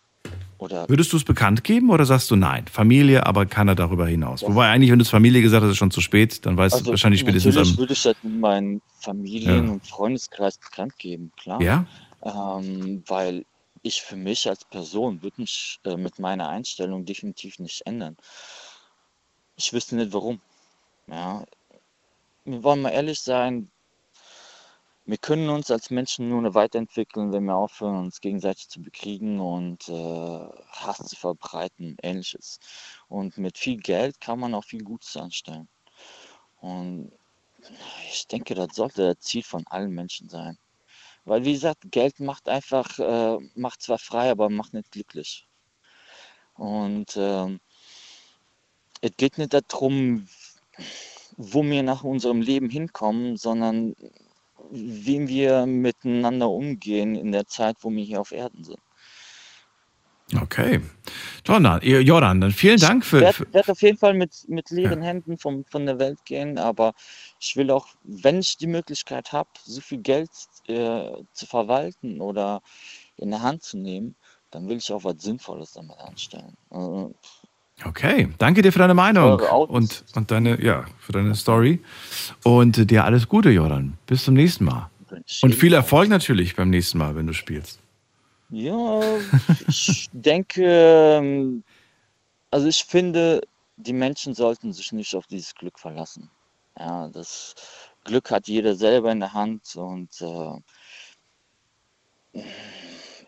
Oder 0.59 0.89
Würdest 0.89 1.13
du 1.13 1.17
es 1.17 1.23
bekannt 1.23 1.63
geben 1.63 1.89
oder 1.89 2.05
sagst 2.05 2.29
du 2.31 2.35
nein? 2.35 2.67
Familie, 2.67 3.25
aber 3.25 3.45
keiner 3.45 3.75
darüber 3.75 4.05
hinaus. 4.07 4.41
Wobei 4.43 4.67
eigentlich, 4.69 4.91
wenn 4.91 4.99
du 4.99 5.03
es 5.03 5.09
Familie 5.09 5.41
gesagt 5.41 5.63
hast, 5.63 5.69
ist 5.69 5.73
es 5.73 5.77
schon 5.77 5.91
zu 5.91 6.01
spät, 6.01 6.45
dann 6.45 6.57
weißt 6.57 6.73
du 6.73 6.79
also 6.79 6.91
wahrscheinlich 6.91 7.21
spätestens 7.21 7.55
natürlich 7.55 7.77
würde 7.77 7.93
ich 7.93 8.03
das 8.03 8.15
in 8.23 8.39
meinen 8.41 8.81
Familien- 8.99 9.67
Ja. 9.67 9.71
und 9.71 9.87
Freundeskreis 9.87 10.57
bekannt 10.57 10.97
geben, 10.99 11.31
klar. 11.37 11.61
Ja? 11.61 11.85
Ähm, 12.23 13.03
weil 13.07 13.45
ich 13.83 14.01
für 14.01 14.17
mich 14.17 14.49
als 14.49 14.65
Person 14.65 15.21
würde 15.23 15.39
mich 15.39 15.79
äh, 15.85 15.95
mit 15.95 16.19
meiner 16.19 16.49
Einstellung 16.49 17.05
definitiv 17.05 17.59
nicht 17.59 17.85
ändern. 17.85 18.17
Ich 19.55 19.71
wüsste 19.71 19.95
nicht 19.95 20.11
warum. 20.11 20.41
Ja, 21.07 21.45
wir 22.43 22.63
wollen 22.63 22.81
mal 22.81 22.89
ehrlich 22.89 23.21
sein, 23.21 23.71
wir 25.09 25.17
können 25.17 25.49
uns 25.49 25.71
als 25.71 25.89
Menschen 25.89 26.29
nur 26.29 26.53
weiterentwickeln, 26.53 27.33
wenn 27.33 27.45
wir 27.45 27.55
aufhören, 27.55 27.97
uns 27.97 28.21
gegenseitig 28.21 28.69
zu 28.69 28.79
bekriegen 28.79 29.39
und 29.39 29.89
äh, 29.89 30.49
Hass 30.71 30.97
zu 30.97 31.15
verbreiten, 31.15 31.97
ähnliches. 32.03 32.59
Und 33.07 33.35
mit 33.39 33.57
viel 33.57 33.77
Geld 33.77 34.21
kann 34.21 34.39
man 34.39 34.53
auch 34.53 34.65
viel 34.65 34.83
Gutes 34.83 35.17
anstellen. 35.17 35.67
Und 36.61 37.11
ich 38.11 38.27
denke, 38.27 38.53
das 38.53 38.75
sollte 38.75 39.15
das 39.15 39.19
Ziel 39.25 39.41
von 39.41 39.65
allen 39.65 39.91
Menschen 39.91 40.29
sein. 40.29 40.59
Weil, 41.25 41.43
wie 41.43 41.53
gesagt, 41.53 41.91
Geld 41.91 42.19
macht 42.19 42.47
einfach, 42.47 42.99
äh, 42.99 43.37
macht 43.55 43.81
zwar 43.81 43.97
frei, 43.97 44.29
aber 44.29 44.49
macht 44.49 44.73
nicht 44.73 44.91
glücklich. 44.91 45.47
Und 46.53 47.17
ähm, 47.17 47.59
es 49.01 49.11
geht 49.17 49.39
nicht 49.39 49.53
darum, 49.53 50.27
wo 51.35 51.63
wir 51.63 51.81
nach 51.81 52.03
unserem 52.03 52.41
Leben 52.41 52.69
hinkommen, 52.69 53.37
sondern 53.37 53.95
wie 54.71 55.27
wir 55.27 55.65
miteinander 55.65 56.49
umgehen 56.49 57.15
in 57.15 57.31
der 57.31 57.47
Zeit, 57.47 57.77
wo 57.81 57.91
wir 57.91 58.03
hier 58.03 58.21
auf 58.21 58.31
Erden 58.31 58.63
sind. 58.63 58.79
Okay. 60.41 60.79
Jordan, 61.43 61.81
Jordan, 61.81 62.41
dann 62.41 62.51
vielen 62.51 62.79
Dank 62.79 63.03
Ich 63.03 63.09
für. 63.09 63.21
werde 63.21 63.33
für 63.33 63.53
werd 63.53 63.69
auf 63.69 63.81
jeden 63.81 63.97
Fall 63.97 64.13
mit, 64.13 64.45
mit 64.47 64.69
leeren 64.69 65.01
Händen 65.01 65.39
vom, 65.39 65.65
von 65.65 65.87
der 65.87 65.97
Welt 65.97 66.23
gehen, 66.25 66.59
aber 66.59 66.93
ich 67.39 67.55
will 67.55 67.71
auch, 67.71 67.87
wenn 68.03 68.39
ich 68.39 68.57
die 68.57 68.67
Möglichkeit 68.67 69.31
habe, 69.31 69.49
so 69.63 69.81
viel 69.81 69.99
Geld 69.99 70.29
äh, 70.67 71.11
zu 71.33 71.47
verwalten 71.47 72.21
oder 72.21 72.61
in 73.15 73.31
der 73.31 73.41
Hand 73.41 73.63
zu 73.63 73.77
nehmen, 73.77 74.15
dann 74.51 74.67
will 74.69 74.77
ich 74.77 74.91
auch 74.91 75.03
was 75.03 75.15
Sinnvolles 75.19 75.73
damit 75.73 75.97
anstellen. 75.97 76.55
Also, 76.69 77.15
okay, 77.85 78.29
danke 78.37 78.61
dir 78.61 78.71
für 78.71 78.79
deine 78.79 78.93
Meinung 78.93 79.39
und, 79.67 80.03
und 80.15 80.31
deine, 80.31 80.61
ja, 80.63 80.85
für 80.99 81.11
deine 81.11 81.35
Story. 81.35 81.81
Und 82.43 82.77
äh, 82.77 82.85
dir 82.85 83.05
alles 83.05 83.27
Gute, 83.27 83.49
Jordan. 83.49 83.97
Bis 84.05 84.25
zum 84.25 84.33
nächsten 84.33 84.65
Mal. 84.65 84.89
Und 85.41 85.55
viel 85.55 85.73
Erfolg 85.73 86.09
natürlich 86.09 86.55
beim 86.55 86.69
nächsten 86.69 86.97
Mal, 86.97 87.15
wenn 87.15 87.27
du 87.27 87.33
spielst. 87.33 87.79
Ja, 88.49 89.01
ich 89.67 90.09
denke, 90.11 90.63
ähm, 90.63 91.63
also 92.51 92.67
ich 92.67 92.83
finde, 92.83 93.41
die 93.77 93.93
Menschen 93.93 94.33
sollten 94.33 94.73
sich 94.73 94.91
nicht 94.91 95.15
auf 95.15 95.27
dieses 95.27 95.55
Glück 95.55 95.79
verlassen. 95.79 96.29
Ja, 96.77 97.09
das 97.09 97.55
Glück 98.03 98.31
hat 98.31 98.47
jeder 98.47 98.75
selber 98.75 99.11
in 99.11 99.19
der 99.19 99.33
Hand 99.33 99.75
und 99.75 100.09
äh, 100.21 100.59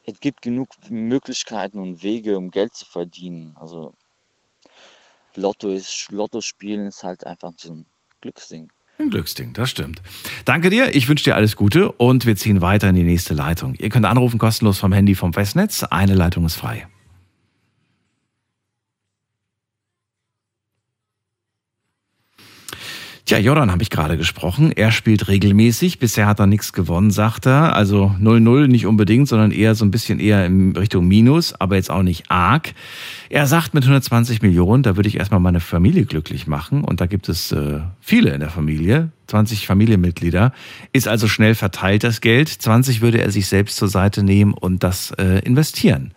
es 0.06 0.20
gibt 0.20 0.42
genug 0.42 0.70
Möglichkeiten 0.90 1.80
und 1.80 2.04
Wege, 2.04 2.38
um 2.38 2.50
Geld 2.50 2.74
zu 2.74 2.86
verdienen. 2.86 3.56
Also 3.60 3.94
Lotto 5.38 5.70
ist, 5.70 6.08
Lotto 6.12 6.42
spielen 6.42 6.88
ist 6.88 7.04
halt 7.04 7.26
einfach 7.26 7.52
so 7.58 7.74
ein 7.74 7.86
Glücksding. 8.22 8.70
Ein 9.00 9.10
Glücksding, 9.10 9.54
das 9.54 9.70
stimmt. 9.70 10.02
Danke 10.46 10.70
dir, 10.70 10.96
ich 10.96 11.08
wünsche 11.08 11.24
dir 11.24 11.36
alles 11.36 11.56
Gute 11.56 11.92
und 11.92 12.26
wir 12.26 12.36
ziehen 12.36 12.62
weiter 12.62 12.90
in 12.90 12.96
die 12.96 13.04
nächste 13.04 13.34
Leitung. 13.34 13.74
Ihr 13.76 13.90
könnt 13.90 14.06
anrufen 14.06 14.38
kostenlos 14.38 14.78
vom 14.78 14.94
Handy 14.94 15.16
vom 15.16 15.34
Festnetz. 15.34 15.84
Eine 15.84 16.14
Leitung 16.14 16.46
ist 16.46 16.56
frei. 16.56 16.88
Tja, 23.32 23.40
Jordan 23.40 23.72
habe 23.72 23.82
ich 23.82 23.90
gerade 23.90 24.18
gesprochen. 24.18 24.74
Er 24.74 24.92
spielt 24.92 25.30
regelmäßig. 25.30 26.00
Bisher 26.00 26.28
hat 26.28 26.42
er 26.42 26.48
nichts 26.48 26.74
gewonnen, 26.74 27.12
sagt 27.12 27.46
er. 27.46 27.78
Also 27.78 28.14
0-0 28.20 28.68
nicht 28.68 28.86
unbedingt, 28.86 29.30
sondern 29.30 29.52
eher 29.52 29.74
so 29.74 29.86
ein 29.86 29.92
bisschen 29.92 30.20
eher 30.20 30.46
in 30.46 30.76
Richtung 30.76 31.08
Minus, 31.08 31.54
aber 31.54 31.78
jetzt 31.78 31.90
auch 31.90 32.04
nicht 32.04 32.30
arg. 32.30 32.74
Er 33.30 33.48
sagt 33.48 33.74
mit 33.74 33.86
120 33.86 34.42
Millionen, 34.42 34.84
da 34.84 34.98
würde 34.98 35.08
ich 35.08 35.18
erstmal 35.18 35.40
meine 35.40 35.62
Familie 35.62 36.04
glücklich 36.04 36.46
machen. 36.46 36.84
Und 36.84 37.00
da 37.00 37.06
gibt 37.06 37.30
es 37.30 37.54
äh, 37.54 37.80
viele 38.02 38.32
in 38.32 38.42
der 38.42 38.50
Familie, 38.50 39.14
20 39.28 39.66
Familienmitglieder. 39.66 40.52
Ist 40.92 41.08
also 41.08 41.30
schnell 41.30 41.56
verteilt 41.56 42.04
das 42.04 42.20
Geld. 42.20 42.50
20 42.50 43.00
würde 43.00 43.22
er 43.22 43.32
sich 43.32 43.48
selbst 43.48 43.78
zur 43.78 43.88
Seite 43.88 44.24
nehmen 44.24 44.54
und 44.54 44.84
das 44.84 45.12
äh, 45.12 45.40
investieren 45.46 46.12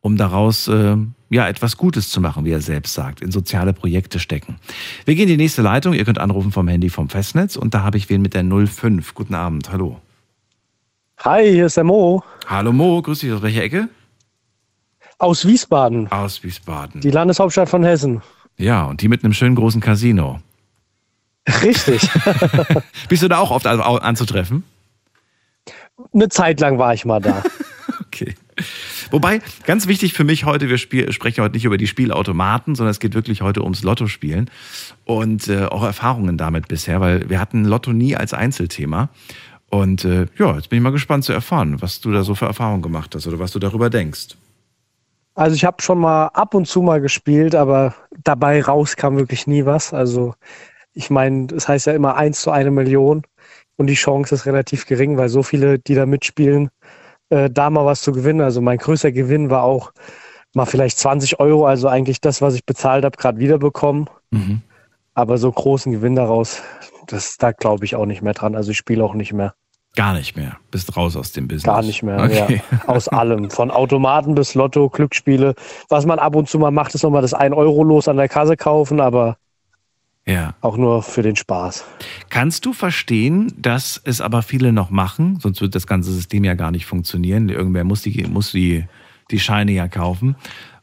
um 0.00 0.16
daraus 0.16 0.66
äh, 0.68 0.96
ja 1.28 1.48
etwas 1.48 1.76
Gutes 1.76 2.08
zu 2.10 2.20
machen, 2.20 2.44
wie 2.44 2.50
er 2.52 2.60
selbst 2.60 2.94
sagt, 2.94 3.20
in 3.20 3.30
soziale 3.30 3.72
Projekte 3.72 4.18
stecken. 4.18 4.56
Wir 5.04 5.14
gehen 5.14 5.24
in 5.28 5.36
die 5.38 5.42
nächste 5.44 5.62
Leitung. 5.62 5.92
Ihr 5.94 6.04
könnt 6.04 6.18
anrufen 6.18 6.52
vom 6.52 6.66
Handy 6.68 6.88
vom 6.90 7.08
Festnetz 7.08 7.56
und 7.56 7.74
da 7.74 7.82
habe 7.82 7.98
ich 7.98 8.08
wen 8.08 8.22
mit 8.22 8.34
der 8.34 8.44
05. 8.44 9.14
Guten 9.14 9.34
Abend, 9.34 9.70
hallo. 9.70 10.00
Hi, 11.20 11.50
hier 11.52 11.66
ist 11.66 11.76
der 11.76 11.84
Mo 11.84 12.24
Hallo 12.46 12.72
Mo, 12.72 13.02
grüß 13.02 13.18
dich 13.20 13.32
aus 13.32 13.42
welcher 13.42 13.62
Ecke? 13.62 13.88
aus 15.18 15.46
Wiesbaden, 15.46 16.10
Aus 16.10 16.42
Wiesbaden. 16.42 17.02
die 17.02 17.10
Landeshauptstadt 17.10 17.68
von 17.68 17.84
Hessen. 17.84 18.22
Ja, 18.56 18.84
und 18.84 19.02
die 19.02 19.08
mit 19.08 19.22
einem 19.22 19.34
schönen 19.34 19.54
großen 19.54 19.82
Casino. 19.82 20.40
Richtig. 21.62 22.08
Bist 23.10 23.22
du 23.22 23.28
da 23.28 23.36
auch 23.38 23.50
oft 23.50 23.66
anzutreffen? 23.66 24.64
Eine 26.14 26.30
Zeit 26.30 26.58
lang 26.60 26.78
war 26.78 26.94
ich 26.94 27.04
mal 27.04 27.20
da. 27.20 27.42
Wobei, 29.10 29.40
ganz 29.64 29.86
wichtig 29.86 30.12
für 30.12 30.24
mich 30.24 30.44
heute, 30.44 30.68
wir 30.68 30.78
spiel, 30.78 31.12
sprechen 31.12 31.42
heute 31.42 31.54
nicht 31.54 31.64
über 31.64 31.78
die 31.78 31.86
Spielautomaten, 31.86 32.74
sondern 32.74 32.90
es 32.90 33.00
geht 33.00 33.14
wirklich 33.14 33.42
heute 33.42 33.62
ums 33.62 33.82
Lottospielen 33.82 34.50
und 35.04 35.48
äh, 35.48 35.66
auch 35.66 35.82
Erfahrungen 35.82 36.36
damit 36.36 36.68
bisher, 36.68 37.00
weil 37.00 37.28
wir 37.28 37.40
hatten 37.40 37.64
Lotto 37.64 37.92
nie 37.92 38.16
als 38.16 38.34
Einzelthema. 38.34 39.08
Und 39.70 40.04
äh, 40.04 40.26
ja, 40.36 40.54
jetzt 40.56 40.68
bin 40.68 40.78
ich 40.78 40.82
mal 40.82 40.90
gespannt 40.90 41.24
zu 41.24 41.32
erfahren, 41.32 41.80
was 41.80 42.00
du 42.00 42.10
da 42.10 42.22
so 42.22 42.34
für 42.34 42.46
Erfahrungen 42.46 42.82
gemacht 42.82 43.14
hast 43.14 43.26
oder 43.26 43.38
was 43.38 43.52
du 43.52 43.58
darüber 43.58 43.88
denkst. 43.88 44.36
Also 45.34 45.54
ich 45.54 45.64
habe 45.64 45.80
schon 45.80 45.98
mal 45.98 46.26
ab 46.26 46.54
und 46.54 46.66
zu 46.66 46.82
mal 46.82 47.00
gespielt, 47.00 47.54
aber 47.54 47.94
dabei 48.24 48.62
raus 48.62 48.96
kam 48.96 49.16
wirklich 49.16 49.46
nie 49.46 49.64
was. 49.64 49.94
Also 49.94 50.34
ich 50.92 51.08
meine, 51.08 51.46
es 51.46 51.54
das 51.54 51.68
heißt 51.68 51.86
ja 51.86 51.92
immer 51.92 52.16
eins 52.16 52.42
zu 52.42 52.50
eine 52.50 52.70
Million 52.70 53.22
und 53.76 53.86
die 53.86 53.94
Chance 53.94 54.34
ist 54.34 54.46
relativ 54.46 54.86
gering, 54.86 55.16
weil 55.16 55.28
so 55.28 55.42
viele, 55.42 55.78
die 55.78 55.94
da 55.94 56.04
mitspielen, 56.04 56.70
äh, 57.30 57.48
da 57.50 57.70
mal 57.70 57.86
was 57.86 58.02
zu 58.02 58.12
gewinnen. 58.12 58.40
Also 58.40 58.60
mein 58.60 58.78
größter 58.78 59.12
Gewinn 59.12 59.50
war 59.50 59.62
auch 59.62 59.92
mal 60.54 60.66
vielleicht 60.66 60.98
20 60.98 61.40
Euro, 61.40 61.66
also 61.66 61.88
eigentlich 61.88 62.20
das, 62.20 62.42
was 62.42 62.54
ich 62.54 62.64
bezahlt 62.64 63.04
habe, 63.04 63.16
gerade 63.16 63.38
wiederbekommen. 63.38 64.10
Mhm. 64.30 64.62
Aber 65.14 65.38
so 65.38 65.50
großen 65.50 65.92
Gewinn 65.92 66.16
daraus, 66.16 66.62
das 67.06 67.36
da 67.36 67.52
glaube 67.52 67.84
ich 67.84 67.96
auch 67.96 68.06
nicht 68.06 68.22
mehr 68.22 68.34
dran. 68.34 68.54
Also 68.54 68.70
ich 68.70 68.76
spiele 68.76 69.04
auch 69.04 69.14
nicht 69.14 69.32
mehr. 69.32 69.54
Gar 69.96 70.14
nicht 70.14 70.36
mehr. 70.36 70.56
Bist 70.70 70.96
raus 70.96 71.16
aus 71.16 71.32
dem 71.32 71.48
Business. 71.48 71.64
Gar 71.64 71.82
nicht 71.82 72.02
mehr, 72.04 72.22
okay. 72.22 72.62
ja. 72.70 72.78
Aus 72.86 73.08
allem. 73.08 73.50
Von 73.50 73.72
Automaten 73.72 74.36
bis 74.36 74.54
Lotto, 74.54 74.88
Glücksspiele. 74.88 75.56
Was 75.88 76.06
man 76.06 76.20
ab 76.20 76.36
und 76.36 76.48
zu 76.48 76.60
mal 76.60 76.70
macht, 76.70 76.94
ist 76.94 77.02
nochmal 77.02 77.22
das 77.22 77.34
1 77.34 77.56
Euro 77.56 77.82
los 77.82 78.06
an 78.06 78.16
der 78.16 78.28
Kasse 78.28 78.56
kaufen, 78.56 79.00
aber 79.00 79.36
ja. 80.30 80.54
auch 80.60 80.76
nur 80.76 81.02
für 81.02 81.22
den 81.22 81.36
Spaß. 81.36 81.84
Kannst 82.28 82.64
du 82.66 82.72
verstehen, 82.72 83.52
dass 83.56 84.00
es 84.04 84.20
aber 84.20 84.42
viele 84.42 84.72
noch 84.72 84.90
machen? 84.90 85.38
Sonst 85.40 85.60
wird 85.60 85.74
das 85.74 85.86
ganze 85.86 86.12
System 86.12 86.44
ja 86.44 86.54
gar 86.54 86.70
nicht 86.70 86.86
funktionieren. 86.86 87.48
Irgendwer 87.48 87.84
muss 87.84 88.02
die, 88.02 88.24
muss 88.28 88.52
die, 88.52 88.84
die 89.30 89.40
Scheine 89.40 89.72
ja 89.72 89.88
kaufen. 89.88 90.36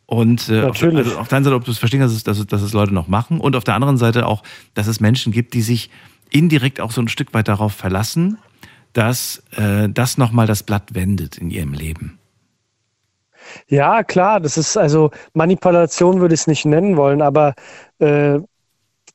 Und 0.05 0.47
äh, 0.49 0.63
auf, 0.63 0.81
also 0.81 1.17
auf 1.17 1.27
der 1.27 1.37
einen 1.37 1.45
Seite, 1.45 1.55
ob 1.55 1.65
du 1.65 1.71
es 1.71 1.77
verstehen 1.77 1.99
kannst, 1.99 2.27
dass, 2.27 2.45
dass, 2.47 2.61
es 2.61 2.73
Leute 2.73 2.93
noch 2.93 3.07
machen. 3.07 3.39
Und 3.39 3.55
auf 3.55 3.63
der 3.63 3.75
anderen 3.75 3.97
Seite 3.97 4.25
auch, 4.25 4.41
dass 4.73 4.87
es 4.87 4.99
Menschen 4.99 5.33
gibt, 5.33 5.53
die 5.53 5.61
sich 5.61 5.89
indirekt 6.29 6.79
auch 6.79 6.91
so 6.91 7.01
ein 7.01 7.07
Stück 7.09 7.33
weit 7.33 7.47
darauf 7.47 7.73
verlassen, 7.73 8.37
dass 8.93 9.43
äh, 9.57 9.89
das 9.89 10.17
nochmal 10.17 10.47
das 10.47 10.63
Blatt 10.63 10.95
wendet 10.95 11.37
in 11.37 11.49
ihrem 11.49 11.73
Leben. 11.73 12.19
Ja, 13.67 14.03
klar, 14.03 14.39
das 14.39 14.57
ist 14.57 14.77
also 14.77 15.11
Manipulation 15.33 16.19
würde 16.19 16.33
ich 16.33 16.41
es 16.41 16.47
nicht 16.47 16.65
nennen 16.65 16.97
wollen, 16.97 17.21
aber 17.21 17.53
äh, 17.99 18.39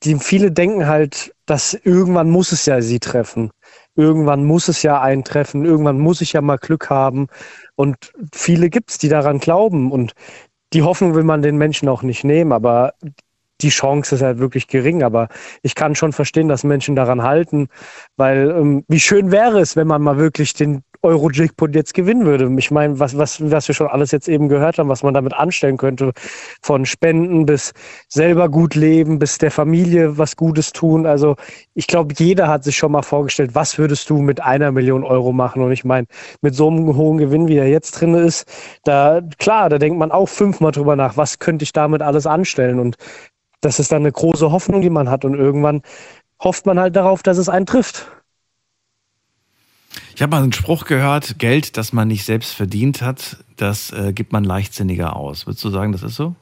die 0.05 0.17
viele 0.17 0.51
denken 0.51 0.87
halt, 0.87 1.35
dass 1.47 1.75
irgendwann 1.75 2.31
muss 2.31 2.53
es 2.53 2.67
ja 2.67 2.81
sie 2.81 2.99
treffen. 2.99 3.51
Irgendwann 3.95 4.45
muss 4.45 4.69
es 4.69 4.83
ja 4.83 5.01
eintreffen, 5.01 5.65
irgendwann 5.65 5.99
muss 5.99 6.21
ich 6.21 6.33
ja 6.33 6.41
mal 6.41 6.57
Glück 6.57 6.91
haben. 6.91 7.27
Und 7.77 8.13
viele 8.33 8.71
gibt 8.71 8.91
es, 8.91 8.99
die 8.99 9.09
daran 9.09 9.39
glauben. 9.39 9.93
Und 9.93 10.13
die 10.73 10.83
Hoffnung 10.83 11.15
will 11.15 11.25
man 11.25 11.43
den 11.43 11.59
Menschen 11.59 11.89
auch 11.89 12.03
nicht 12.03 12.25
nehmen, 12.25 12.53
aber 12.53 12.95
die 13.61 13.69
Chance 13.69 14.15
ist 14.15 14.23
halt 14.23 14.39
wirklich 14.39 14.67
gering. 14.67 15.03
Aber 15.03 15.29
ich 15.63 15.75
kann 15.75 15.95
schon 15.95 16.13
verstehen, 16.13 16.49
dass 16.49 16.65
Menschen 16.65 16.97
daran 16.97 17.23
halten, 17.23 17.69
weil 18.17 18.51
ähm, 18.51 18.85
wie 18.89 19.01
schön 19.01 19.31
wäre 19.31 19.61
es, 19.61 19.77
wenn 19.77 19.87
man 19.87 20.03
mal 20.03 20.17
wirklich 20.17 20.55
den 20.55 20.83
Euro-Jackpot 21.03 21.75
jetzt 21.75 21.95
gewinnen 21.95 22.25
würde. 22.25 22.51
Ich 22.59 22.71
meine, 22.71 22.99
was, 22.99 23.17
was, 23.19 23.51
was 23.51 23.69
wir 23.69 23.75
schon 23.75 23.89
alles 23.89 24.13
jetzt 24.13 24.29
eben 24.29 24.49
gehört 24.49 24.79
haben, 24.79 24.89
was 24.89 25.03
man 25.03 25.15
damit 25.15 25.35
anstellen 25.35 25.77
könnte, 25.77 26.13
von 26.63 26.87
Spenden 26.87 27.45
bis 27.45 27.73
selber 28.09 28.49
gut 28.49 28.75
leben, 28.75 29.19
bis 29.19 29.39
der 29.39 29.51
Familie 29.51 30.17
was 30.17 30.37
Gutes 30.37 30.73
tun. 30.73 31.07
Also 31.07 31.37
ich 31.75 31.87
glaube, 31.87 32.15
jeder 32.17 32.49
hat 32.49 32.65
sich 32.65 32.77
schon 32.77 32.93
mal 32.93 33.03
vorgestellt, 33.03 33.55
was 33.55 33.79
würdest 33.79 34.09
du 34.11 34.19
mit 34.19 34.41
einer 34.41 34.71
Million 34.73 35.05
Euro 35.05 35.33
machen? 35.33 35.63
Und 35.63 35.73
ich 35.73 35.85
meine, 35.85 36.07
mit 36.41 36.55
so 36.55 36.69
einem 36.69 36.97
hohen 36.97 37.19
Gewinn, 37.19 37.49
wie 37.49 37.57
er 37.57 37.69
jetzt 37.69 37.93
drin 37.93 38.15
ist, 38.15 38.47
da 38.85 39.21
klar, 39.39 39.69
da 39.69 39.79
denkt 39.79 39.99
man 39.99 40.13
auch 40.13 40.29
fünfmal 40.29 40.73
drüber 40.73 40.97
nach, 40.97 41.17
was 41.17 41.39
könnte 41.39 41.65
ich 41.65 41.73
damit 41.73 42.03
alles 42.03 42.27
anstellen? 42.27 42.79
Und 42.79 42.97
das 43.61 43.79
ist 43.79 43.93
dann 43.93 44.03
eine 44.03 44.13
große 44.13 44.51
Hoffnung, 44.53 44.83
die 44.83 44.91
man 44.91 45.11
hat. 45.11 45.25
Und 45.25 45.35
irgendwann 45.35 45.83
hofft 46.41 46.67
man 46.67 46.79
halt 46.79 46.97
darauf, 46.97 47.23
dass 47.23 47.39
es 47.39 47.49
einen 47.49 47.67
trifft. 47.67 48.11
Ich 50.15 50.23
habe 50.23 50.31
mal 50.31 50.43
einen 50.43 50.53
Spruch 50.53 50.85
gehört, 50.85 51.39
Geld, 51.39 51.77
das 51.77 51.93
man 51.93 52.09
nicht 52.09 52.25
selbst 52.25 52.53
verdient 52.53 53.03
hat, 53.03 53.39
das 53.57 53.93
äh, 53.93 54.13
gibt 54.13 54.33
man 54.33 54.45
leichtsinniger 54.45 55.17
aus. 55.17 55.47
Würdest 55.47 55.65
du 55.65 55.71
sagen, 55.71 55.93
das 55.93 56.03
ist 56.03 56.17
so? 56.17 56.35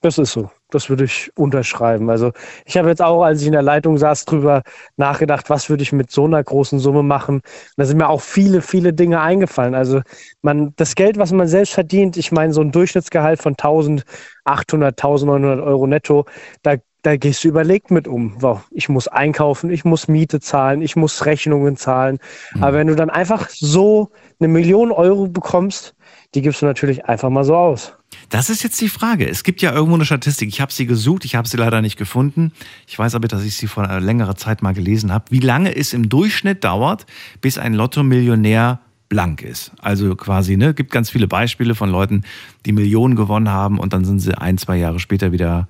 Das 0.00 0.16
ist 0.16 0.32
so. 0.32 0.48
Das 0.70 0.88
würde 0.90 1.04
ich 1.04 1.32
unterschreiben. 1.34 2.08
Also 2.08 2.32
ich 2.66 2.76
habe 2.76 2.88
jetzt 2.88 3.02
auch, 3.02 3.22
als 3.24 3.40
ich 3.40 3.48
in 3.48 3.52
der 3.52 3.62
Leitung 3.62 3.98
saß, 3.98 4.26
drüber 4.26 4.62
nachgedacht, 4.96 5.50
was 5.50 5.68
würde 5.70 5.82
ich 5.82 5.90
mit 5.92 6.12
so 6.12 6.26
einer 6.26 6.42
großen 6.42 6.78
Summe 6.78 7.02
machen. 7.02 7.40
da 7.76 7.84
sind 7.84 7.96
mir 7.96 8.08
auch 8.08 8.20
viele, 8.20 8.62
viele 8.62 8.92
Dinge 8.92 9.20
eingefallen. 9.20 9.74
Also 9.74 10.02
man, 10.42 10.72
das 10.76 10.94
Geld, 10.94 11.18
was 11.18 11.32
man 11.32 11.48
selbst 11.48 11.72
verdient, 11.74 12.16
ich 12.16 12.30
meine, 12.30 12.52
so 12.52 12.60
ein 12.60 12.70
Durchschnittsgehalt 12.70 13.42
von 13.42 13.54
1800, 13.54 15.02
1900 15.02 15.60
Euro 15.60 15.86
netto, 15.88 16.26
da 16.62 16.76
da 17.02 17.16
gehst 17.16 17.44
du 17.44 17.48
überlegt 17.48 17.90
mit 17.90 18.08
um. 18.08 18.34
Wow, 18.40 18.66
ich 18.70 18.88
muss 18.88 19.08
einkaufen, 19.08 19.70
ich 19.70 19.84
muss 19.84 20.08
Miete 20.08 20.40
zahlen, 20.40 20.82
ich 20.82 20.96
muss 20.96 21.26
Rechnungen 21.26 21.76
zahlen. 21.76 22.18
Mhm. 22.54 22.64
Aber 22.64 22.76
wenn 22.78 22.86
du 22.88 22.96
dann 22.96 23.10
einfach 23.10 23.48
so 23.50 24.10
eine 24.40 24.48
Million 24.48 24.90
Euro 24.90 25.28
bekommst, 25.28 25.94
die 26.34 26.42
gibst 26.42 26.62
du 26.62 26.66
natürlich 26.66 27.06
einfach 27.06 27.30
mal 27.30 27.44
so 27.44 27.56
aus. 27.56 27.94
Das 28.30 28.50
ist 28.50 28.62
jetzt 28.62 28.80
die 28.80 28.88
Frage. 28.88 29.28
Es 29.28 29.44
gibt 29.44 29.62
ja 29.62 29.72
irgendwo 29.72 29.94
eine 29.94 30.04
Statistik. 30.04 30.48
Ich 30.48 30.60
habe 30.60 30.72
sie 30.72 30.86
gesucht, 30.86 31.24
ich 31.24 31.34
habe 31.34 31.48
sie 31.48 31.56
leider 31.56 31.80
nicht 31.80 31.96
gefunden. 31.96 32.52
Ich 32.86 32.98
weiß 32.98 33.14
aber, 33.14 33.28
dass 33.28 33.44
ich 33.44 33.56
sie 33.56 33.66
vor 33.66 33.84
einer 33.84 34.00
längeren 34.00 34.36
Zeit 34.36 34.62
mal 34.62 34.74
gelesen 34.74 35.12
habe. 35.12 35.26
Wie 35.30 35.40
lange 35.40 35.74
es 35.74 35.92
im 35.92 36.08
Durchschnitt 36.08 36.64
dauert, 36.64 37.06
bis 37.40 37.58
ein 37.58 37.74
Lotto-Millionär 37.74 38.80
blank 39.08 39.42
ist. 39.42 39.72
Also 39.80 40.14
quasi, 40.16 40.56
ne, 40.56 40.74
gibt 40.74 40.90
ganz 40.90 41.10
viele 41.10 41.28
Beispiele 41.28 41.74
von 41.74 41.90
Leuten, 41.90 42.24
die 42.66 42.72
Millionen 42.72 43.16
gewonnen 43.16 43.48
haben 43.48 43.78
und 43.78 43.92
dann 43.92 44.04
sind 44.04 44.20
sie 44.20 44.36
ein, 44.36 44.58
zwei 44.58 44.76
Jahre 44.76 45.00
später 45.00 45.32
wieder 45.32 45.68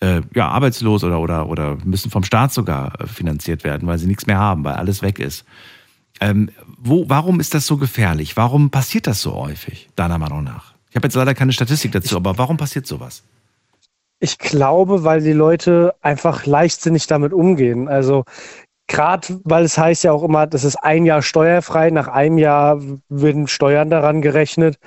äh, 0.00 0.22
ja, 0.34 0.48
arbeitslos 0.48 1.04
oder, 1.04 1.20
oder, 1.20 1.48
oder 1.48 1.76
müssen 1.84 2.10
vom 2.10 2.22
Staat 2.22 2.52
sogar 2.52 3.00
äh, 3.00 3.06
finanziert 3.06 3.64
werden, 3.64 3.88
weil 3.88 3.98
sie 3.98 4.06
nichts 4.06 4.26
mehr 4.26 4.38
haben, 4.38 4.64
weil 4.64 4.74
alles 4.74 5.02
weg 5.02 5.18
ist. 5.18 5.44
Ähm, 6.20 6.50
wo, 6.78 7.08
warum 7.08 7.40
ist 7.40 7.54
das 7.54 7.66
so 7.66 7.76
gefährlich? 7.76 8.36
Warum 8.36 8.70
passiert 8.70 9.06
das 9.06 9.22
so 9.22 9.34
häufig, 9.34 9.88
deiner 9.96 10.18
Meinung 10.18 10.44
nach? 10.44 10.74
Ich 10.90 10.96
habe 10.96 11.06
jetzt 11.06 11.14
leider 11.14 11.34
keine 11.34 11.52
Statistik 11.52 11.92
dazu, 11.92 12.16
aber 12.16 12.38
warum 12.38 12.56
passiert 12.56 12.86
sowas? 12.86 13.22
Ich 14.20 14.38
glaube, 14.38 15.04
weil 15.04 15.22
die 15.22 15.32
Leute 15.32 15.94
einfach 16.00 16.44
leichtsinnig 16.46 17.06
damit 17.06 17.32
umgehen. 17.32 17.88
Also 17.88 18.24
gerade 18.88 19.40
weil 19.44 19.64
es 19.64 19.78
heißt 19.78 20.02
ja 20.04 20.12
auch 20.12 20.24
immer, 20.24 20.46
das 20.46 20.64
ist 20.64 20.76
ein 20.76 21.04
Jahr 21.04 21.22
steuerfrei, 21.22 21.90
nach 21.90 22.08
einem 22.08 22.38
Jahr 22.38 22.80
werden 23.08 23.46
Steuern 23.46 23.90
daran 23.90 24.22
gerechnet. 24.22 24.78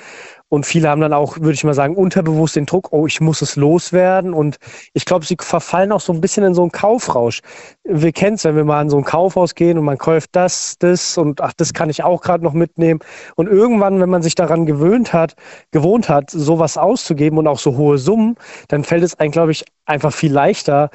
Und 0.51 0.65
viele 0.65 0.89
haben 0.89 0.99
dann 0.99 1.13
auch, 1.13 1.37
würde 1.37 1.53
ich 1.53 1.63
mal 1.63 1.73
sagen, 1.73 1.95
unterbewusst 1.95 2.57
den 2.57 2.65
Druck, 2.65 2.89
oh, 2.91 3.07
ich 3.07 3.21
muss 3.21 3.41
es 3.41 3.55
loswerden. 3.55 4.33
Und 4.33 4.57
ich 4.91 5.05
glaube, 5.05 5.25
sie 5.25 5.37
verfallen 5.39 5.93
auch 5.93 6.01
so 6.01 6.11
ein 6.11 6.19
bisschen 6.19 6.43
in 6.43 6.53
so 6.53 6.61
einen 6.61 6.73
Kaufrausch. 6.73 7.39
Wir 7.85 8.11
kennen 8.11 8.35
es, 8.35 8.43
wenn 8.43 8.57
wir 8.57 8.65
mal 8.65 8.81
in 8.81 8.89
so 8.89 8.97
ein 8.97 9.05
Kaufhaus 9.05 9.55
gehen 9.55 9.77
und 9.77 9.85
man 9.85 9.97
kauft 9.97 10.31
das, 10.33 10.75
das 10.77 11.17
und 11.17 11.39
ach, 11.39 11.53
das 11.55 11.73
kann 11.73 11.89
ich 11.89 12.03
auch 12.03 12.21
gerade 12.21 12.43
noch 12.43 12.51
mitnehmen. 12.51 12.99
Und 13.37 13.47
irgendwann, 13.47 14.01
wenn 14.01 14.09
man 14.09 14.23
sich 14.23 14.35
daran 14.35 14.65
gewöhnt 14.65 15.13
hat, 15.13 15.35
gewohnt 15.71 16.09
hat, 16.09 16.29
sowas 16.29 16.77
auszugeben 16.77 17.39
und 17.39 17.47
auch 17.47 17.59
so 17.59 17.77
hohe 17.77 17.97
Summen, 17.97 18.35
dann 18.67 18.83
fällt 18.83 19.03
es 19.03 19.17
einem, 19.17 19.31
glaube 19.31 19.53
ich, 19.53 19.63
einfach 19.85 20.11
viel 20.11 20.33
leichter, 20.33 20.89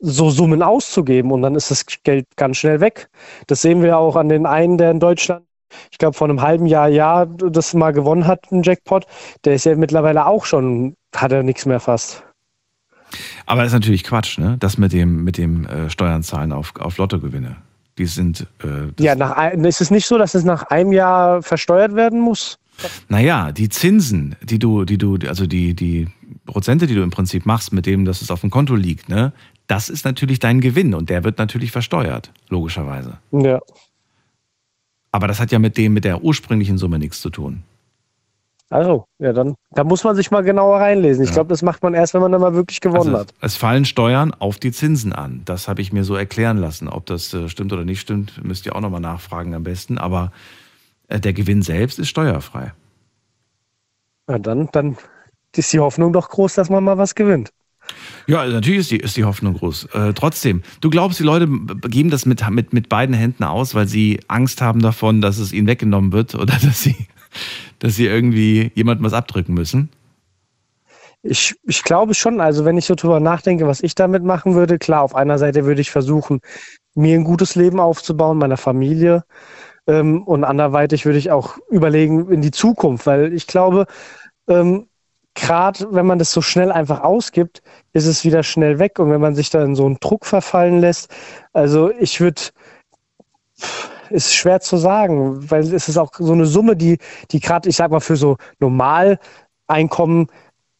so 0.00 0.28
Summen 0.28 0.62
auszugeben 0.62 1.32
und 1.32 1.40
dann 1.40 1.54
ist 1.54 1.70
das 1.70 1.86
Geld 2.04 2.26
ganz 2.36 2.58
schnell 2.58 2.80
weg. 2.80 3.08
Das 3.46 3.62
sehen 3.62 3.82
wir 3.82 3.96
auch 3.96 4.16
an 4.16 4.28
den 4.28 4.44
einen, 4.44 4.76
der 4.76 4.90
in 4.90 5.00
Deutschland 5.00 5.47
ich 5.90 5.98
glaube, 5.98 6.16
vor 6.16 6.28
einem 6.28 6.40
halben 6.40 6.66
Jahr, 6.66 6.88
ja, 6.88 7.26
das 7.26 7.74
mal 7.74 7.92
gewonnen 7.92 8.26
hat, 8.26 8.50
ein 8.50 8.62
Jackpot, 8.62 9.06
der 9.44 9.54
ist 9.54 9.64
ja 9.64 9.74
mittlerweile 9.76 10.26
auch 10.26 10.44
schon, 10.44 10.94
hat 11.14 11.32
er 11.32 11.42
nichts 11.42 11.66
mehr 11.66 11.80
fast. 11.80 12.24
Aber 13.46 13.62
das 13.62 13.68
ist 13.68 13.74
natürlich 13.74 14.04
Quatsch, 14.04 14.38
ne? 14.38 14.56
Das 14.60 14.78
mit 14.78 14.92
dem, 14.92 15.24
mit 15.24 15.38
dem 15.38 15.66
äh, 15.66 15.90
Steuern 15.90 16.22
zahlen 16.22 16.52
auf, 16.52 16.74
auf 16.78 16.98
Lottogewinne. 16.98 17.56
Die 17.96 18.06
sind. 18.06 18.46
Äh, 18.62 19.02
ja, 19.02 19.14
nach, 19.14 19.52
ist 19.52 19.80
es 19.80 19.90
nicht 19.90 20.06
so, 20.06 20.18
dass 20.18 20.34
es 20.34 20.44
nach 20.44 20.64
einem 20.64 20.92
Jahr 20.92 21.42
versteuert 21.42 21.94
werden 21.94 22.20
muss? 22.20 22.58
Naja, 23.08 23.50
die 23.50 23.68
Zinsen, 23.68 24.36
die 24.42 24.58
du, 24.58 24.84
die 24.84 24.98
du, 24.98 25.18
also 25.26 25.46
die, 25.46 25.74
die 25.74 26.08
Prozente, 26.46 26.86
die 26.86 26.94
du 26.94 27.02
im 27.02 27.10
Prinzip 27.10 27.44
machst, 27.44 27.72
mit 27.72 27.86
dem, 27.86 28.04
dass 28.04 28.22
es 28.22 28.30
auf 28.30 28.42
dem 28.42 28.50
Konto 28.50 28.76
liegt, 28.76 29.08
ne, 29.08 29.32
das 29.66 29.88
ist 29.88 30.04
natürlich 30.04 30.38
dein 30.38 30.60
Gewinn 30.60 30.94
und 30.94 31.10
der 31.10 31.24
wird 31.24 31.38
natürlich 31.38 31.72
versteuert, 31.72 32.32
logischerweise. 32.48 33.18
Ja. 33.32 33.60
Aber 35.10 35.28
das 35.28 35.40
hat 35.40 35.52
ja 35.52 35.58
mit 35.58 35.76
dem, 35.76 35.94
mit 35.94 36.04
der 36.04 36.22
ursprünglichen 36.22 36.78
Summe 36.78 36.98
nichts 36.98 37.20
zu 37.20 37.30
tun. 37.30 37.62
Also, 38.70 39.06
ja, 39.18 39.32
dann 39.32 39.54
da 39.70 39.82
muss 39.82 40.04
man 40.04 40.14
sich 40.14 40.30
mal 40.30 40.42
genauer 40.42 40.80
reinlesen. 40.80 41.22
Ich 41.22 41.30
ja. 41.30 41.34
glaube, 41.34 41.48
das 41.48 41.62
macht 41.62 41.82
man 41.82 41.94
erst, 41.94 42.12
wenn 42.12 42.20
man 42.20 42.32
dann 42.32 42.42
mal 42.42 42.54
wirklich 42.54 42.82
gewonnen 42.82 43.14
also, 43.14 43.20
hat. 43.20 43.34
Es 43.40 43.56
fallen 43.56 43.86
Steuern 43.86 44.34
auf 44.34 44.58
die 44.58 44.72
Zinsen 44.72 45.14
an. 45.14 45.40
Das 45.46 45.68
habe 45.68 45.80
ich 45.80 45.90
mir 45.90 46.04
so 46.04 46.14
erklären 46.14 46.58
lassen. 46.58 46.88
Ob 46.88 47.06
das 47.06 47.32
äh, 47.32 47.48
stimmt 47.48 47.72
oder 47.72 47.86
nicht 47.86 48.00
stimmt, 48.00 48.44
müsst 48.44 48.66
ihr 48.66 48.76
auch 48.76 48.82
nochmal 48.82 49.00
nachfragen 49.00 49.54
am 49.54 49.62
besten. 49.62 49.96
Aber 49.96 50.32
äh, 51.08 51.18
der 51.18 51.32
Gewinn 51.32 51.62
selbst 51.62 51.98
ist 51.98 52.08
steuerfrei. 52.08 52.72
Ja, 54.28 54.38
dann, 54.38 54.68
dann 54.72 54.98
ist 55.56 55.72
die 55.72 55.80
Hoffnung 55.80 56.12
doch 56.12 56.28
groß, 56.28 56.54
dass 56.54 56.68
man 56.68 56.84
mal 56.84 56.98
was 56.98 57.14
gewinnt. 57.14 57.50
Ja, 58.26 58.46
natürlich 58.46 58.80
ist 58.80 58.90
die, 58.90 58.96
ist 58.98 59.16
die 59.16 59.24
Hoffnung 59.24 59.54
groß. 59.54 59.86
Äh, 59.94 60.12
trotzdem, 60.14 60.62
du 60.80 60.90
glaubst, 60.90 61.18
die 61.18 61.24
Leute 61.24 61.48
geben 61.88 62.10
das 62.10 62.26
mit, 62.26 62.46
mit, 62.50 62.72
mit 62.72 62.88
beiden 62.88 63.14
Händen 63.14 63.44
aus, 63.44 63.74
weil 63.74 63.88
sie 63.88 64.20
Angst 64.28 64.60
haben 64.60 64.80
davon, 64.80 65.20
dass 65.20 65.38
es 65.38 65.52
ihnen 65.52 65.66
weggenommen 65.66 66.12
wird 66.12 66.34
oder 66.34 66.56
dass 66.62 66.82
sie, 66.82 66.96
dass 67.78 67.96
sie 67.96 68.06
irgendwie 68.06 68.70
jemandem 68.74 69.06
was 69.06 69.12
abdrücken 69.12 69.54
müssen? 69.54 69.88
Ich, 71.22 71.56
ich 71.64 71.82
glaube 71.82 72.14
schon. 72.14 72.40
Also, 72.40 72.64
wenn 72.64 72.78
ich 72.78 72.86
so 72.86 72.94
drüber 72.94 73.18
nachdenke, 73.20 73.66
was 73.66 73.82
ich 73.82 73.94
damit 73.94 74.22
machen 74.22 74.54
würde, 74.54 74.78
klar, 74.78 75.02
auf 75.02 75.14
einer 75.14 75.38
Seite 75.38 75.64
würde 75.64 75.80
ich 75.80 75.90
versuchen, 75.90 76.40
mir 76.94 77.16
ein 77.16 77.24
gutes 77.24 77.54
Leben 77.54 77.80
aufzubauen, 77.80 78.38
meiner 78.38 78.56
Familie. 78.56 79.24
Ähm, 79.86 80.22
und 80.22 80.44
anderweitig 80.44 81.06
würde 81.06 81.18
ich 81.18 81.30
auch 81.30 81.56
überlegen 81.70 82.30
in 82.30 82.42
die 82.42 82.50
Zukunft, 82.50 83.06
weil 83.06 83.32
ich 83.32 83.46
glaube, 83.46 83.86
ähm, 84.48 84.86
gerade 85.34 85.86
wenn 85.90 86.06
man 86.06 86.18
das 86.18 86.32
so 86.32 86.42
schnell 86.42 86.72
einfach 86.72 87.00
ausgibt, 87.00 87.62
ist 87.92 88.06
es 88.06 88.24
wieder 88.24 88.42
schnell 88.42 88.78
weg. 88.78 88.98
Und 88.98 89.10
wenn 89.10 89.20
man 89.20 89.34
sich 89.34 89.50
da 89.50 89.62
in 89.62 89.74
so 89.74 89.86
einen 89.86 89.98
Druck 90.00 90.26
verfallen 90.26 90.80
lässt, 90.80 91.14
also 91.52 91.90
ich 91.90 92.20
würde, 92.20 92.42
ist 94.10 94.34
schwer 94.34 94.60
zu 94.60 94.76
sagen, 94.76 95.50
weil 95.50 95.62
es 95.62 95.88
ist 95.88 95.98
auch 95.98 96.10
so 96.18 96.32
eine 96.32 96.46
Summe, 96.46 96.76
die, 96.76 96.98
die 97.30 97.40
gerade, 97.40 97.68
ich 97.68 97.76
sag 97.76 97.90
mal, 97.90 98.00
für 98.00 98.16
so 98.16 98.36
Normaleinkommen 98.58 100.28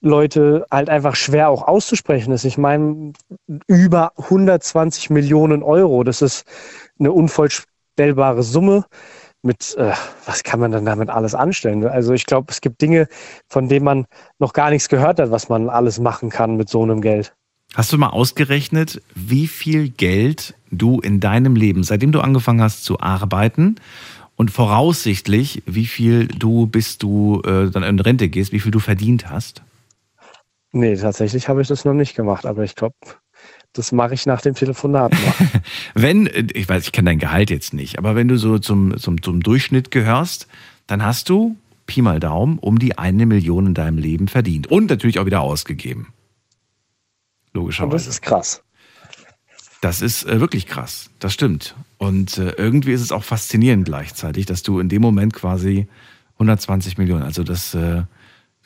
Leute 0.00 0.64
halt 0.70 0.88
einfach 0.90 1.16
schwer 1.16 1.48
auch 1.48 1.66
auszusprechen 1.66 2.32
ist. 2.32 2.44
Ich 2.44 2.56
meine, 2.56 3.12
über 3.66 4.12
120 4.16 5.10
Millionen 5.10 5.62
Euro, 5.62 6.04
das 6.04 6.22
ist 6.22 6.46
eine 6.98 7.12
unvorstellbare 7.12 8.42
Summe. 8.42 8.84
Mit, 9.42 9.76
äh, 9.76 9.92
was 10.26 10.42
kann 10.42 10.60
man 10.60 10.72
dann 10.72 10.84
damit 10.84 11.10
alles 11.10 11.34
anstellen? 11.34 11.86
Also 11.86 12.12
ich 12.12 12.26
glaube, 12.26 12.48
es 12.50 12.60
gibt 12.60 12.80
Dinge, 12.82 13.06
von 13.48 13.68
denen 13.68 13.84
man 13.84 14.06
noch 14.38 14.52
gar 14.52 14.70
nichts 14.70 14.88
gehört 14.88 15.20
hat, 15.20 15.30
was 15.30 15.48
man 15.48 15.68
alles 15.68 16.00
machen 16.00 16.28
kann 16.28 16.56
mit 16.56 16.68
so 16.68 16.82
einem 16.82 17.00
Geld. 17.00 17.34
Hast 17.74 17.92
du 17.92 17.98
mal 17.98 18.08
ausgerechnet, 18.08 19.00
wie 19.14 19.46
viel 19.46 19.90
Geld 19.90 20.54
du 20.70 21.00
in 21.00 21.20
deinem 21.20 21.54
Leben, 21.54 21.84
seitdem 21.84 22.12
du 22.12 22.20
angefangen 22.20 22.62
hast 22.62 22.84
zu 22.84 22.98
arbeiten 23.00 23.76
und 24.36 24.50
voraussichtlich, 24.50 25.62
wie 25.66 25.86
viel 25.86 26.28
du, 26.28 26.66
bis 26.66 26.98
du 26.98 27.42
äh, 27.44 27.70
dann 27.70 27.82
in 27.82 28.00
Rente 28.00 28.28
gehst, 28.28 28.52
wie 28.52 28.60
viel 28.60 28.70
du 28.70 28.78
verdient 28.80 29.30
hast? 29.30 29.62
Nee, 30.72 30.96
tatsächlich 30.96 31.48
habe 31.48 31.62
ich 31.62 31.68
das 31.68 31.84
noch 31.84 31.94
nicht 31.94 32.14
gemacht, 32.14 32.46
aber 32.46 32.62
ich 32.62 32.74
glaube, 32.74 32.94
das 33.78 33.92
mache 33.92 34.14
ich 34.14 34.26
nach 34.26 34.40
dem 34.40 34.54
Telefonat 34.54 35.12
noch. 35.12 35.60
wenn, 35.94 36.28
ich 36.52 36.68
weiß, 36.68 36.84
ich 36.84 36.92
kenne 36.92 37.10
dein 37.10 37.18
Gehalt 37.18 37.50
jetzt 37.50 37.72
nicht, 37.72 37.98
aber 37.98 38.14
wenn 38.14 38.28
du 38.28 38.36
so 38.36 38.58
zum, 38.58 38.96
zum, 38.98 39.22
zum 39.22 39.40
Durchschnitt 39.40 39.90
gehörst, 39.90 40.46
dann 40.86 41.04
hast 41.04 41.28
du, 41.28 41.56
Pi 41.86 42.02
mal 42.02 42.20
Daumen, 42.20 42.58
um 42.58 42.78
die 42.78 42.98
eine 42.98 43.24
Million 43.24 43.68
in 43.68 43.74
deinem 43.74 43.98
Leben 43.98 44.28
verdient. 44.28 44.66
Und 44.66 44.90
natürlich 44.90 45.18
auch 45.18 45.26
wieder 45.26 45.40
ausgegeben. 45.40 46.12
Logischerweise. 47.54 47.84
Und 47.86 47.94
das 47.94 48.06
ist 48.06 48.20
krass. 48.20 48.62
Das 49.80 50.02
ist 50.02 50.24
äh, 50.24 50.40
wirklich 50.40 50.66
krass, 50.66 51.08
das 51.20 51.32
stimmt. 51.32 51.76
Und 51.98 52.36
äh, 52.36 52.50
irgendwie 52.56 52.92
ist 52.92 53.00
es 53.00 53.12
auch 53.12 53.24
faszinierend 53.24 53.84
gleichzeitig, 53.84 54.44
dass 54.44 54.62
du 54.62 54.80
in 54.80 54.88
dem 54.88 55.00
Moment 55.00 55.32
quasi 55.32 55.86
120 56.34 56.98
Millionen, 56.98 57.22
also 57.22 57.42
das 57.44 57.74
äh, 57.74 58.02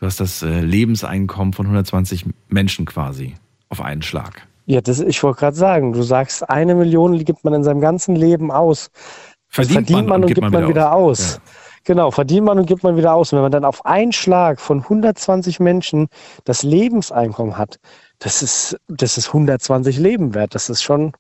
Du 0.03 0.07
hast 0.07 0.19
das 0.19 0.43
äh, 0.43 0.61
Lebenseinkommen 0.63 1.53
von 1.53 1.67
120 1.67 2.27
Menschen 2.49 2.87
quasi 2.87 3.37
auf 3.69 3.81
einen 3.81 4.03
Schlag. 4.03 4.49
Ja, 4.67 4.81
das, 4.81 5.01
ich 5.01 5.23
wollte 5.23 5.41
gerade 5.41 5.57
sagen, 5.57 5.93
du 5.93 6.03
sagst, 6.03 6.49
eine 6.49 6.75
Million 6.75 7.25
gibt 7.25 7.45
man 7.45 7.55
in 7.55 7.65
seinem 7.65 7.81
ganzen 7.81 8.17
Leben 8.17 8.51
aus. 8.51 8.91
Verdient, 9.49 9.89
verdient 9.89 10.09
man, 10.09 10.21
man, 10.21 10.23
und, 10.23 10.29
gibt, 10.29 10.41
man, 10.41 10.53
wieder, 10.53 10.69
wieder 10.69 10.93
aus. 10.93 11.21
aus. 11.21 11.35
Ja. 11.35 11.43
Genau, 11.85 12.11
verdient 12.13 12.47
man 12.47 12.59
und 12.59 12.67
gibt 12.67 12.85
man 12.85 12.97
wieder 12.97 13.13
aus. 13.15 13.33
Und 13.33 13.39
wenn 13.39 13.43
man 13.43 13.53
dann 13.53 13.65
auf 13.65 13.85
einen 13.85 14.13
Schlag 14.13 14.61
von 14.61 14.79
120 14.79 15.59
Menschen 15.59 16.09
das 16.45 16.63
Lebenseinkommen 16.63 17.59
hat, 17.59 17.79
das 18.21 18.43
ist, 18.43 18.79
das 18.87 19.19
ist 19.19 19.29
120 19.29 19.99
Leben 19.99 20.35
wert. 20.35 20.55
Das 20.55 20.71
ist 20.71 20.83
schon 20.83 21.13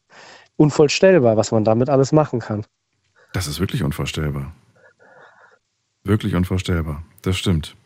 unvorstellbar, 0.56 1.36
was 1.36 1.50
man 1.50 1.64
damit 1.64 1.90
alles 1.90 2.12
machen 2.12 2.38
kann. 2.38 2.64
Das 3.32 3.48
ist 3.48 3.58
wirklich 3.58 3.82
unvorstellbar. 3.82 4.52
Wirklich 6.04 6.34
unvorstellbar. 6.34 7.02
Das 7.22 7.36
stimmt. 7.36 7.76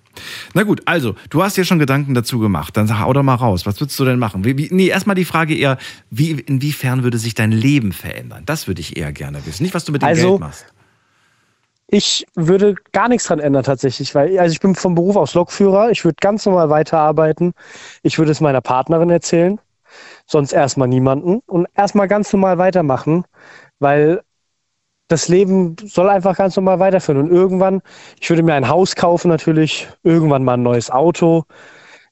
Na 0.55 0.63
gut, 0.63 0.83
also, 0.85 1.15
du 1.31 1.43
hast 1.43 1.57
dir 1.57 1.65
schon 1.65 1.79
Gedanken 1.79 2.15
dazu 2.15 2.39
gemacht. 2.39 2.77
Dann 2.77 2.87
sag, 2.87 3.01
hau 3.01 3.13
doch 3.13 3.23
mal 3.23 3.35
raus. 3.35 3.67
Was 3.67 3.81
würdest 3.81 3.99
du 3.99 4.05
denn 4.05 4.19
machen? 4.19 4.45
Wie, 4.45 4.57
wie, 4.59 4.69
nee, 4.71 4.89
erstmal 4.89 5.17
die 5.17 5.25
Frage 5.25 5.55
eher, 5.55 5.79
wie, 6.11 6.33
inwiefern 6.33 7.03
würde 7.03 7.19
sich 7.19 7.35
dein 7.35 7.53
Leben 7.53 7.93
verändern? 7.93 8.43
Das 8.47 8.67
würde 8.67 8.81
ich 8.81 8.97
eher 8.97 9.13
gerne 9.13 9.45
wissen. 9.47 9.63
Nicht, 9.63 9.75
was 9.75 9.85
du 9.85 9.93
mit 9.93 10.03
dem 10.03 10.09
also, 10.09 10.31
Geld 10.31 10.41
machst. 10.41 10.67
Ich 11.89 12.27
würde 12.35 12.75
gar 12.93 13.09
nichts 13.09 13.29
dran 13.29 13.39
ändern 13.39 13.63
tatsächlich, 13.63 14.13
weil 14.15 14.37
also 14.41 14.53
ich 14.53 14.61
bin 14.61 14.75
vom 14.75 14.97
Beruf 14.97 15.15
aus 15.15 15.35
Lokführer. 15.35 15.91
Ich 15.91 16.05
würde 16.05 16.17
ganz 16.21 16.45
normal 16.45 16.69
weiterarbeiten. 16.69 17.53
Ich 18.03 18.19
würde 18.19 18.33
es 18.33 18.41
meiner 18.41 18.61
Partnerin 18.61 19.09
erzählen, 19.09 19.61
sonst 20.27 20.53
erstmal 20.53 20.89
niemanden 20.89 21.43
und 21.47 21.69
erstmal 21.77 22.09
ganz 22.09 22.33
normal 22.33 22.59
weitermachen, 22.59 23.25
weil 23.79 24.23
das 25.09 25.29
Leben 25.29 25.77
soll 25.85 26.09
einfach 26.09 26.37
ganz 26.37 26.57
normal 26.57 26.79
weiterführen. 26.79 27.21
Und 27.21 27.31
irgendwann, 27.31 27.83
ich 28.21 28.29
würde 28.29 28.43
mir 28.43 28.55
ein 28.55 28.69
Haus 28.69 28.97
kaufen 28.97 29.29
natürlich, 29.29 29.89
irgendwann 30.03 30.45
mal 30.45 30.55
ein 30.55 30.63
neues 30.63 30.91
Auto. 30.91 31.45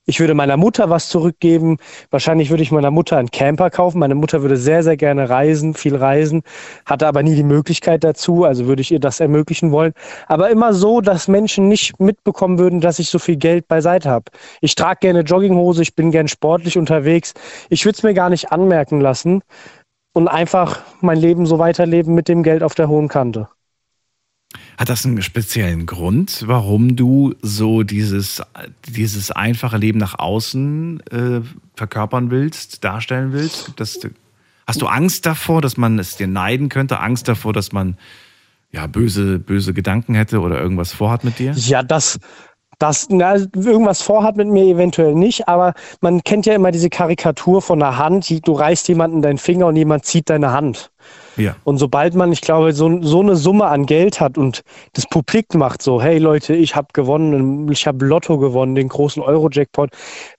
Ich 0.07 0.21
würde 0.21 0.35
meiner 0.35 0.59
Mutter 0.59 0.91
was 0.91 1.09
zurückgeben. 1.09 1.79
Wahrscheinlich 2.11 2.51
würde 2.51 2.63
ich 2.63 2.71
meiner 2.71 2.91
Mutter 2.91 3.17
einen 3.17 3.31
Camper 3.31 3.71
kaufen. 3.71 3.99
Meine 3.99 4.15
Mutter 4.15 4.43
würde 4.43 4.59
sehr, 4.59 4.83
sehr 4.83 4.99
gerne 4.99 5.31
reisen, 5.31 5.73
viel 5.73 5.97
reisen, 5.97 6.43
hatte 6.85 7.07
aber 7.07 7.23
nie 7.23 7.35
die 7.35 7.43
Möglichkeit 7.43 8.05
dazu. 8.05 8.45
Also 8.45 8.67
würde 8.67 8.83
ich 8.83 8.93
ihr 8.93 9.01
das 9.01 9.21
ermöglichen 9.21 9.73
wollen. 9.73 9.95
Aber 10.27 10.51
immer 10.51 10.75
so, 10.75 11.01
dass 11.01 11.27
Menschen 11.27 11.69
nicht 11.69 11.99
mitbekommen 12.01 12.59
würden, 12.59 12.83
dass 12.83 12.99
ich 12.99 13.09
so 13.09 13.19
viel 13.19 13.37
Geld 13.37 13.67
beiseite 13.67 14.11
habe. 14.11 14.27
Ich 14.61 14.75
trage 14.75 14.99
gerne 15.01 15.21
Jogginghose, 15.21 15.81
ich 15.81 15.95
bin 15.95 16.11
gern 16.11 16.29
sportlich 16.29 16.77
unterwegs. 16.77 17.33
Ich 17.71 17.87
würde 17.87 17.97
es 17.97 18.03
mir 18.03 18.13
gar 18.13 18.29
nicht 18.29 18.53
anmerken 18.53 19.01
lassen 19.01 19.43
und 20.15 20.29
einfach 20.29 20.81
mein 21.03 21.19
Leben 21.19 21.45
so 21.45 21.59
weiterleben 21.59 22.15
mit 22.15 22.29
dem 22.29 22.43
Geld 22.43 22.63
auf 22.63 22.75
der 22.75 22.89
hohen 22.89 23.09
Kante. 23.09 23.49
Hat 24.79 24.89
das 24.89 25.05
einen 25.05 25.21
speziellen 25.23 25.87
Grund, 25.87 26.45
warum 26.47 26.97
du 26.97 27.35
so 27.43 27.83
dieses, 27.83 28.41
dieses 28.89 29.31
einfache 29.31 29.77
Leben 29.77 29.99
nach 29.99 30.19
außen 30.19 31.01
äh, 31.11 31.41
verkörpern 31.75 32.31
willst, 32.31 32.85
darstellen 32.85 33.33
willst? 33.33 33.73
Das, 33.77 33.99
hast 34.67 34.81
du 34.81 34.87
Angst 34.87 35.27
davor, 35.27 35.61
dass 35.61 35.77
man 35.77 35.99
es 35.99 36.17
dir 36.17 36.29
neiden 36.29 36.69
könnte? 36.69 37.01
Angst 37.01 37.29
davor, 37.29 37.53
dass 37.53 37.73
man 37.73 37.97
ja 38.71 38.87
böse, 38.87 39.39
böse 39.39 39.75
Gedanken 39.75 40.15
hätte 40.15 40.41
oder 40.41 40.61
irgendwas 40.61 40.93
vorhat 40.93 41.25
mit 41.25 41.39
dir? 41.39 41.53
Ja, 41.53 41.83
das, 41.83 42.19
das 42.79 43.09
na, 43.11 43.35
irgendwas 43.35 44.03
vorhat 44.03 44.37
mit 44.37 44.49
mir 44.49 44.65
eventuell 44.65 45.15
nicht, 45.15 45.49
aber 45.49 45.75
man 46.01 46.23
kennt 46.23 46.47
ja 46.47 46.55
immer 46.55 46.71
diese 46.71 46.91
Karikatur 46.91 47.63
von 47.63 47.79
der 47.79 47.99
Hand, 47.99 48.29
die, 48.29 48.41
du 48.41 48.53
reißt 48.53 48.89
jemanden 48.89 49.23
deinen 49.23 49.39
Finger 49.39 49.67
und 49.67 49.77
jemand 49.77 50.05
zieht 50.05 50.31
deine 50.31 50.53
Hand. 50.53 50.91
Ja. 51.37 51.57
Und 51.65 51.79
sobald 51.79 52.15
man, 52.15 52.33
ich 52.33 52.41
glaube, 52.41 52.73
so, 52.73 53.03
so 53.03 53.21
eine 53.21 53.37
Summe 53.37 53.67
an 53.67 53.87
Geld 53.87 54.21
hat 54.21 54.39
und 54.39 54.63
das 54.93 55.07
Publik 55.07 55.55
macht 55.55 55.83
so, 55.83 56.01
hey 56.01 56.19
Leute, 56.19 56.55
ich 56.55 56.77
habe 56.77 56.89
gewonnen, 56.93 57.71
ich 57.71 57.87
habe 57.87 58.05
Lotto 58.05 58.39
gewonnen, 58.39 58.75
den 58.75 58.89
großen 58.89 59.23
Euro-Jackpot, 59.23 59.91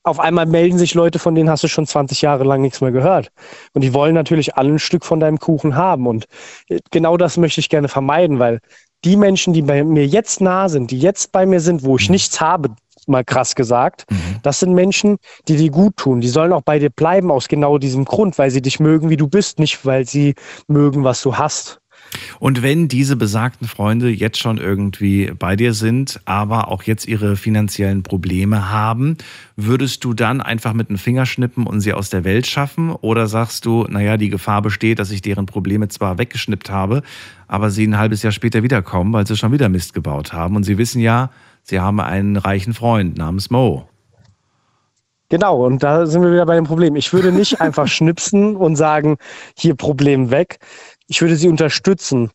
auf 0.04 0.20
einmal 0.20 0.46
melden 0.46 0.78
sich 0.78 0.94
Leute, 0.94 1.20
von 1.20 1.36
denen 1.36 1.50
hast 1.50 1.64
du 1.64 1.68
schon 1.68 1.86
20 1.86 2.22
Jahre 2.22 2.44
lang 2.44 2.62
nichts 2.62 2.82
mehr 2.82 2.92
gehört. 2.92 3.32
Und 3.74 3.82
die 3.82 3.94
wollen 3.94 4.16
natürlich 4.16 4.56
alle 4.56 4.74
ein 4.74 4.80
Stück 4.80 5.04
von 5.06 5.20
deinem 5.20 5.40
Kuchen 5.40 5.76
haben. 5.76 6.08
Und 6.08 6.26
äh, 6.70 6.80
genau 6.92 7.18
das 7.18 7.38
möchte 7.38 7.60
ich 7.60 7.70
gerne 7.70 7.88
vermeiden, 7.88 8.40
weil 8.40 8.60
die 9.06 9.16
Menschen, 9.16 9.54
die 9.54 9.62
bei 9.62 9.84
mir 9.84 10.06
jetzt 10.06 10.42
nah 10.42 10.68
sind, 10.68 10.92
die 10.92 11.00
jetzt 11.00 11.32
bei 11.32 11.46
mir 11.46 11.60
sind, 11.60 11.84
wo 11.84 11.96
ich 11.98 12.10
mhm. 12.10 12.14
nichts 12.14 12.42
habe, 12.42 12.72
mal 13.08 13.24
krass 13.24 13.54
gesagt, 13.56 14.06
mhm. 14.10 14.40
das 14.42 14.60
sind 14.60 14.74
Menschen, 14.74 15.18
die 15.48 15.56
dir 15.56 15.70
gut 15.70 15.98
tun. 15.98 16.22
Die 16.22 16.28
sollen 16.28 16.52
auch 16.52 16.64
bei 16.64 16.80
dir 16.80 16.90
bleiben 16.90 17.32
aus 17.32 17.48
genau 17.48 17.78
diesem 17.78 18.04
Grund, 18.04 18.38
weil 18.40 18.50
sie 18.50 18.64
dich 18.64 18.80
mögen, 18.80 19.10
wie 19.10 19.18
du 19.18 19.28
bist, 19.28 19.60
nicht 19.60 19.86
weil 19.86 20.08
sie 20.08 20.34
mögen, 20.68 21.04
was 21.04 21.22
du 21.22 21.38
hast. 21.38 21.80
Und 22.40 22.62
wenn 22.62 22.88
diese 22.88 23.16
besagten 23.16 23.68
Freunde 23.68 24.10
jetzt 24.10 24.40
schon 24.40 24.58
irgendwie 24.58 25.32
bei 25.38 25.56
dir 25.56 25.74
sind, 25.74 26.20
aber 26.26 26.70
auch 26.70 26.84
jetzt 26.84 27.08
ihre 27.08 27.36
finanziellen 27.36 28.04
Probleme 28.04 28.70
haben, 28.72 29.18
würdest 29.56 30.04
du 30.04 30.14
dann 30.14 30.42
einfach 30.42 30.74
mit 30.74 30.90
einem 30.90 30.98
Finger 30.98 31.26
schnippen 31.26 31.68
und 31.68 31.82
sie 31.82 31.94
aus 31.94 32.10
der 32.10 32.24
Welt 32.24 32.48
schaffen? 32.48 32.92
Oder 32.92 33.28
sagst 33.28 33.66
du, 33.66 33.86
naja, 33.90 34.18
die 34.18 34.30
Gefahr 34.30 34.62
besteht, 34.62 35.00
dass 35.00 35.12
ich 35.12 35.22
deren 35.22 35.46
Probleme 35.46 35.88
zwar 35.88 36.18
weggeschnippt 36.18 36.70
habe, 36.70 37.04
aber 37.48 37.70
sie 37.70 37.86
ein 37.86 37.98
halbes 37.98 38.24
Jahr 38.24 38.32
später 38.32 38.64
wiederkommen, 38.64 39.14
weil 39.14 39.28
sie 39.28 39.38
schon 39.38 39.52
wieder 39.52 39.70
Mist 39.70 39.94
gebaut 39.94 40.34
haben. 40.34 40.56
Und 40.56 40.64
sie 40.64 40.78
wissen 40.78 41.02
ja, 41.02 41.32
sie 41.64 41.80
haben 41.80 42.00
einen 42.00 42.38
reichen 42.38 42.74
Freund 42.74 43.18
namens 43.18 43.50
Mo. 43.50 43.88
Genau, 45.30 45.66
und 45.66 45.82
da 45.82 46.06
sind 46.06 46.22
wir 46.22 46.32
wieder 46.32 46.46
bei 46.46 46.56
dem 46.56 46.66
Problem. 46.66 46.96
Ich 46.96 47.12
würde 47.12 47.32
nicht 47.32 47.60
einfach 47.62 47.88
schnipsen 47.88 48.56
und 48.56 48.76
sagen, 48.76 49.18
hier 49.58 49.76
Problem 49.76 50.30
weg. 50.30 50.60
Ich 51.08 51.22
würde 51.22 51.36
sie 51.36 51.50
unterstützen. 51.50 52.32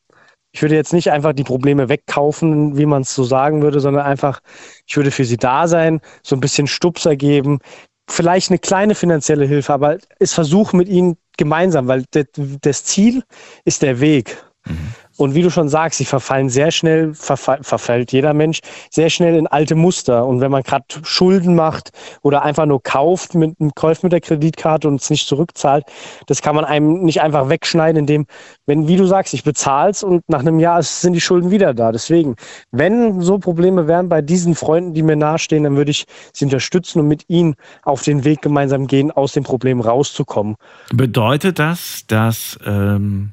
Ich 0.53 0.63
würde 0.63 0.75
jetzt 0.75 0.93
nicht 0.93 1.11
einfach 1.13 1.33
die 1.33 1.45
Probleme 1.45 1.89
wegkaufen, 1.89 2.77
wie 2.77 2.87
man 2.87 3.03
es 3.03 3.15
so 3.15 3.23
sagen 3.23 3.63
würde, 3.63 3.81
sondern 3.81 4.05
einfach, 4.05 4.41
ich 4.87 4.97
würde 4.97 5.11
für 5.11 5.25
sie 5.25 5.37
da 5.37 5.69
sein, 5.69 6.01
so 6.23 6.35
ein 6.35 6.41
bisschen 6.41 6.67
Stupser 6.67 7.15
geben, 7.15 7.61
vielleicht 8.09 8.51
eine 8.51 8.59
kleine 8.59 8.95
finanzielle 8.97 9.47
Hilfe, 9.47 9.73
aber 9.73 9.99
es 10.19 10.35
versuchen 10.35 10.77
mit 10.79 10.89
ihnen 10.89 11.17
gemeinsam, 11.37 11.87
weil 11.87 12.05
das 12.11 12.85
Ziel 12.85 13.23
ist 13.65 13.83
der 13.83 14.01
Weg. 14.01 14.45
Mhm. 14.67 14.95
Und 15.21 15.35
wie 15.35 15.43
du 15.43 15.51
schon 15.51 15.69
sagst, 15.69 15.99
sie 15.99 16.07
verfallen 16.07 16.49
sehr 16.49 16.71
schnell, 16.71 17.13
verfall, 17.13 17.59
verfällt 17.63 18.11
jeder 18.11 18.33
Mensch 18.33 18.61
sehr 18.91 19.11
schnell 19.11 19.37
in 19.37 19.47
alte 19.47 19.75
Muster. 19.75 20.25
Und 20.25 20.41
wenn 20.41 20.51
man 20.51 20.63
gerade 20.63 20.87
Schulden 21.03 21.55
macht 21.55 21.91
oder 22.23 22.43
einfach 22.43 22.65
nur 22.65 22.83
kauft 22.83 23.35
mit, 23.35 23.55
kauft 23.75 24.03
mit 24.03 24.13
der 24.13 24.23
Kreditkarte 24.23 24.89
und 24.89 24.99
es 25.03 25.11
nicht 25.11 25.29
zurückzahlt, 25.29 25.85
das 26.27 26.41
kann 26.41 26.57
man 26.57 26.65
einem 26.65 27.03
nicht 27.03 27.21
einfach 27.21 27.51
wegschneiden, 27.51 27.99
indem, 27.99 28.25
wenn, 28.65 28.89
wie 28.89 28.97
du 28.97 29.05
sagst, 29.05 29.35
ich 29.35 29.45
bezahl's 29.45 30.03
und 30.03 30.27
nach 30.27 30.41
einem 30.41 30.59
Jahr 30.59 30.83
sind 30.83 31.13
die 31.13 31.21
Schulden 31.21 31.51
wieder 31.51 31.75
da. 31.75 31.93
Deswegen, 31.93 32.37
wenn 32.71 33.21
so 33.21 33.39
Probleme 33.39 33.87
wären 33.87 34.09
bei 34.09 34.23
diesen 34.23 34.55
Freunden, 34.55 34.95
die 34.95 35.03
mir 35.03 35.17
nahestehen, 35.17 35.65
dann 35.65 35.77
würde 35.77 35.91
ich 35.91 36.07
sie 36.33 36.47
unterstützen 36.47 36.99
und 36.99 37.09
mit 37.09 37.25
ihnen 37.29 37.57
auf 37.83 38.03
den 38.05 38.25
Weg 38.25 38.41
gemeinsam 38.41 38.87
gehen, 38.87 39.11
aus 39.11 39.33
dem 39.33 39.45
Problem 39.45 39.83
rauszukommen. 39.83 40.57
Bedeutet 40.95 41.59
das, 41.59 42.05
dass 42.07 42.59
ähm 42.65 43.33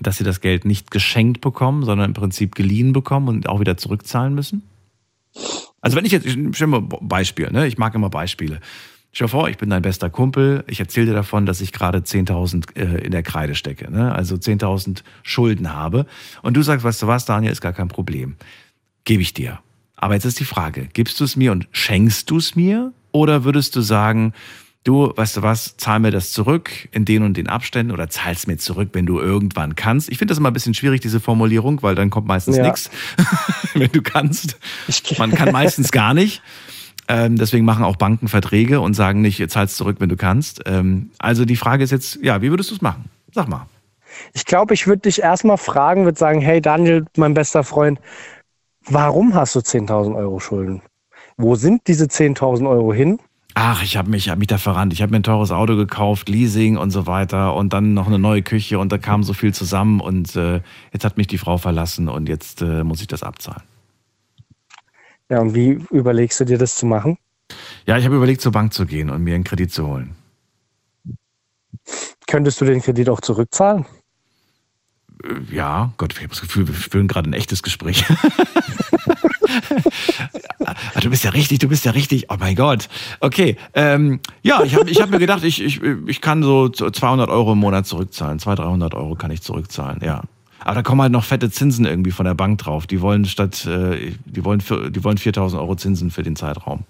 dass 0.00 0.16
sie 0.16 0.24
das 0.24 0.40
Geld 0.40 0.64
nicht 0.64 0.90
geschenkt 0.90 1.40
bekommen, 1.40 1.84
sondern 1.84 2.10
im 2.10 2.14
Prinzip 2.14 2.54
geliehen 2.54 2.92
bekommen 2.92 3.28
und 3.28 3.48
auch 3.48 3.60
wieder 3.60 3.76
zurückzahlen 3.76 4.34
müssen? 4.34 4.62
Also 5.80 5.96
wenn 5.96 6.04
ich 6.04 6.12
jetzt, 6.12 6.26
ich 6.26 6.38
stell 6.52 6.66
mal 6.66 6.80
Beispiel, 6.80 7.50
ne? 7.50 7.66
ich 7.66 7.78
mag 7.78 7.94
immer 7.94 8.10
Beispiele. 8.10 8.60
Stell 9.12 9.26
dir 9.26 9.30
vor, 9.30 9.48
ich 9.48 9.58
bin 9.58 9.70
dein 9.70 9.82
bester 9.82 10.10
Kumpel, 10.10 10.64
ich 10.66 10.80
erzähle 10.80 11.06
dir 11.06 11.12
davon, 11.12 11.46
dass 11.46 11.60
ich 11.60 11.72
gerade 11.72 11.98
10.000 11.98 12.76
äh, 12.76 13.04
in 13.04 13.12
der 13.12 13.22
Kreide 13.22 13.54
stecke, 13.54 13.90
ne? 13.90 14.12
also 14.12 14.34
10.000 14.34 15.02
Schulden 15.22 15.72
habe. 15.72 16.06
Und 16.42 16.56
du 16.56 16.62
sagst, 16.62 16.84
weißt 16.84 17.02
du 17.02 17.06
was, 17.06 17.24
Daniel, 17.24 17.52
ist 17.52 17.60
gar 17.60 17.72
kein 17.72 17.88
Problem. 17.88 18.36
Gebe 19.04 19.22
ich 19.22 19.34
dir. 19.34 19.60
Aber 19.94 20.14
jetzt 20.14 20.24
ist 20.24 20.40
die 20.40 20.44
Frage, 20.44 20.88
gibst 20.92 21.20
du 21.20 21.24
es 21.24 21.36
mir 21.36 21.52
und 21.52 21.68
schenkst 21.70 22.28
du 22.28 22.38
es 22.38 22.56
mir? 22.56 22.92
Oder 23.12 23.44
würdest 23.44 23.76
du 23.76 23.80
sagen, 23.80 24.32
du, 24.84 25.12
weißt 25.16 25.38
du 25.38 25.42
was, 25.42 25.76
zahl 25.76 25.98
mir 25.98 26.10
das 26.10 26.32
zurück 26.32 26.70
in 26.92 27.04
den 27.04 27.22
und 27.22 27.36
den 27.36 27.48
Abständen 27.48 27.92
oder 27.92 28.08
zahlst 28.08 28.46
mir 28.46 28.58
zurück, 28.58 28.90
wenn 28.92 29.06
du 29.06 29.18
irgendwann 29.18 29.74
kannst. 29.74 30.10
Ich 30.10 30.18
finde 30.18 30.32
das 30.32 30.38
immer 30.38 30.50
ein 30.50 30.54
bisschen 30.54 30.74
schwierig, 30.74 31.00
diese 31.00 31.20
Formulierung, 31.20 31.82
weil 31.82 31.94
dann 31.94 32.10
kommt 32.10 32.26
meistens 32.26 32.56
Ja. 32.58 32.64
nichts, 32.64 32.90
wenn 33.74 33.90
du 33.90 34.02
kannst. 34.02 34.58
Man 35.18 35.32
kann 35.32 35.52
meistens 35.52 35.90
gar 35.90 36.14
nicht. 36.14 36.42
Ähm, 37.08 37.36
deswegen 37.36 37.64
machen 37.64 37.84
auch 37.84 37.96
Banken 37.96 38.28
Verträge 38.28 38.80
und 38.80 38.94
sagen 38.94 39.20
nicht, 39.20 39.50
zahlst 39.50 39.76
zurück, 39.76 39.96
wenn 39.98 40.08
du 40.08 40.16
kannst. 40.16 40.62
Ähm, 40.66 41.10
also 41.18 41.44
die 41.44 41.56
Frage 41.56 41.84
ist 41.84 41.90
jetzt, 41.90 42.18
ja, 42.22 42.40
wie 42.40 42.50
würdest 42.50 42.70
du 42.70 42.76
es 42.76 42.80
machen? 42.82 43.10
Sag 43.32 43.48
mal. 43.48 43.66
Ich 44.32 44.44
glaube, 44.44 44.74
ich 44.74 44.86
würde 44.86 45.02
dich 45.02 45.20
erstmal 45.22 45.58
fragen, 45.58 46.04
würde 46.04 46.18
sagen, 46.18 46.40
hey 46.40 46.60
Daniel, 46.60 47.04
mein 47.16 47.34
bester 47.34 47.64
Freund, 47.64 47.98
warum 48.86 49.34
hast 49.34 49.54
du 49.54 49.58
10.000 49.60 50.14
Euro 50.16 50.40
Schulden? 50.40 50.82
Wo 51.36 51.56
sind 51.56 51.82
diese 51.88 52.04
10.000 52.04 52.68
Euro 52.68 52.92
hin? 52.94 53.18
Ach, 53.56 53.84
ich 53.84 53.96
habe 53.96 54.10
mich, 54.10 54.28
hab 54.28 54.38
mich 54.38 54.48
da 54.48 54.58
verrannt. 54.58 54.92
Ich 54.92 55.00
habe 55.00 55.12
mir 55.12 55.20
ein 55.20 55.22
teures 55.22 55.52
Auto 55.52 55.76
gekauft, 55.76 56.28
Leasing 56.28 56.76
und 56.76 56.90
so 56.90 57.06
weiter 57.06 57.54
und 57.54 57.72
dann 57.72 57.94
noch 57.94 58.08
eine 58.08 58.18
neue 58.18 58.42
Küche 58.42 58.80
und 58.80 58.90
da 58.90 58.98
kam 58.98 59.22
so 59.22 59.32
viel 59.32 59.54
zusammen 59.54 60.00
und 60.00 60.34
äh, 60.34 60.60
jetzt 60.92 61.04
hat 61.04 61.16
mich 61.16 61.28
die 61.28 61.38
Frau 61.38 61.56
verlassen 61.56 62.08
und 62.08 62.28
jetzt 62.28 62.62
äh, 62.62 62.82
muss 62.82 63.00
ich 63.00 63.06
das 63.06 63.22
abzahlen. 63.22 63.62
Ja, 65.30 65.40
und 65.40 65.54
wie 65.54 65.78
überlegst 65.90 66.40
du 66.40 66.44
dir 66.44 66.58
das 66.58 66.74
zu 66.74 66.86
machen? 66.86 67.16
Ja, 67.86 67.96
ich 67.96 68.04
habe 68.04 68.16
überlegt, 68.16 68.40
zur 68.40 68.52
Bank 68.52 68.72
zu 68.74 68.86
gehen 68.86 69.08
und 69.08 69.22
mir 69.22 69.36
einen 69.36 69.44
Kredit 69.44 69.72
zu 69.72 69.86
holen. 69.86 70.16
Könntest 72.26 72.60
du 72.60 72.64
den 72.64 72.82
Kredit 72.82 73.08
auch 73.08 73.20
zurückzahlen? 73.20 73.86
Äh, 75.22 75.54
Ja, 75.54 75.92
Gott, 75.96 76.12
ich 76.12 76.18
habe 76.18 76.28
das 76.28 76.40
Gefühl, 76.40 76.66
wir 76.66 76.74
führen 76.74 77.08
gerade 77.08 77.30
ein 77.30 77.34
echtes 77.34 77.62
Gespräch. 77.62 78.04
Ah, 80.94 81.00
du 81.00 81.10
bist 81.10 81.24
ja 81.24 81.30
richtig, 81.30 81.58
du 81.58 81.68
bist 81.68 81.84
ja 81.84 81.92
richtig. 81.92 82.30
Oh 82.30 82.36
mein 82.38 82.56
Gott. 82.56 82.88
Okay, 83.20 83.56
ähm, 83.74 84.20
ja, 84.42 84.62
ich 84.62 84.74
habe 84.74 84.88
ich 84.90 85.00
hab 85.00 85.10
mir 85.10 85.18
gedacht, 85.18 85.44
ich, 85.44 85.62
ich, 85.62 85.80
ich 85.82 86.20
kann 86.20 86.42
so 86.42 86.68
200 86.68 87.28
Euro 87.28 87.52
im 87.52 87.58
Monat 87.58 87.86
zurückzahlen. 87.86 88.38
200, 88.38 88.66
300 88.66 88.94
Euro 88.94 89.14
kann 89.14 89.30
ich 89.30 89.42
zurückzahlen, 89.42 90.00
ja. 90.02 90.22
Aber 90.60 90.76
da 90.76 90.82
kommen 90.82 91.02
halt 91.02 91.12
noch 91.12 91.24
fette 91.24 91.50
Zinsen 91.50 91.84
irgendwie 91.84 92.10
von 92.10 92.24
der 92.24 92.34
Bank 92.34 92.58
drauf. 92.58 92.86
Die 92.86 93.00
wollen 93.02 93.26
statt, 93.26 93.66
äh, 93.66 94.12
die 94.24 94.44
wollen, 94.44 94.62
die 94.90 95.04
wollen 95.04 95.18
4000 95.18 95.60
Euro 95.60 95.76
Zinsen 95.76 96.10
für 96.10 96.22
den 96.22 96.36
Zeitraum. 96.36 96.84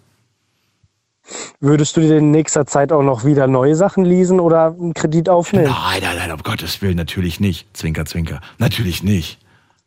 Würdest 1.61 1.97
du 1.97 2.01
dir 2.01 2.19
in 2.19 2.31
nächster 2.31 2.67
Zeit 2.67 2.93
auch 2.93 3.03
noch 3.03 3.25
wieder 3.25 3.47
neue 3.47 3.75
Sachen 3.75 4.05
leasen 4.05 4.41
oder 4.41 4.67
einen 4.67 4.95
Kredit 4.95 5.29
aufnehmen? 5.29 5.65
Nein, 5.65 6.03
nein, 6.03 6.17
nein, 6.17 6.33
um 6.33 6.43
Gottes 6.43 6.83
Willen, 6.83 6.97
natürlich 6.97 7.41
nicht. 7.41 7.67
Zwinker, 7.77 8.05
zwinker. 8.05 8.41
Natürlich 8.59 9.03
nicht. 9.03 9.39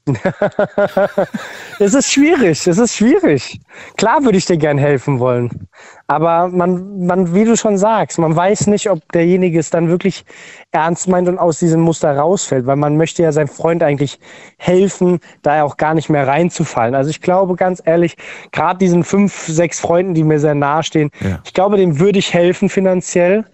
Es 1.79 1.93
ist 1.93 2.11
schwierig, 2.11 2.65
es 2.65 2.77
ist 2.77 2.95
schwierig. 2.95 3.59
Klar 3.97 4.23
würde 4.23 4.37
ich 4.37 4.45
dir 4.45 4.57
gern 4.57 4.77
helfen 4.77 5.19
wollen. 5.19 5.67
Aber 6.07 6.47
man, 6.47 7.05
man, 7.05 7.33
wie 7.35 7.45
du 7.45 7.55
schon 7.55 7.77
sagst, 7.77 8.17
man 8.17 8.35
weiß 8.35 8.67
nicht, 8.67 8.89
ob 8.89 8.99
derjenige 9.11 9.59
es 9.59 9.69
dann 9.69 9.87
wirklich 9.89 10.25
ernst 10.71 11.07
meint 11.07 11.27
und 11.27 11.37
aus 11.37 11.59
diesem 11.59 11.81
Muster 11.81 12.15
rausfällt, 12.17 12.65
weil 12.65 12.77
man 12.77 12.97
möchte 12.97 13.21
ja 13.21 13.31
seinem 13.31 13.47
Freund 13.47 13.83
eigentlich 13.83 14.19
helfen, 14.57 15.19
da 15.43 15.61
auch 15.63 15.77
gar 15.77 15.93
nicht 15.93 16.09
mehr 16.09 16.27
reinzufallen. 16.27 16.95
Also 16.95 17.09
ich 17.11 17.21
glaube 17.21 17.55
ganz 17.55 17.81
ehrlich, 17.85 18.15
gerade 18.51 18.79
diesen 18.79 19.03
fünf, 19.03 19.45
sechs 19.47 19.79
Freunden, 19.79 20.13
die 20.13 20.23
mir 20.23 20.39
sehr 20.39 20.55
nahestehen, 20.55 21.11
Ja. 21.21 21.39
ich 21.45 21.53
glaube, 21.53 21.77
dem 21.77 21.99
würde 21.99 22.17
ich 22.19 22.33
helfen 22.33 22.69
finanziell. 22.69 23.45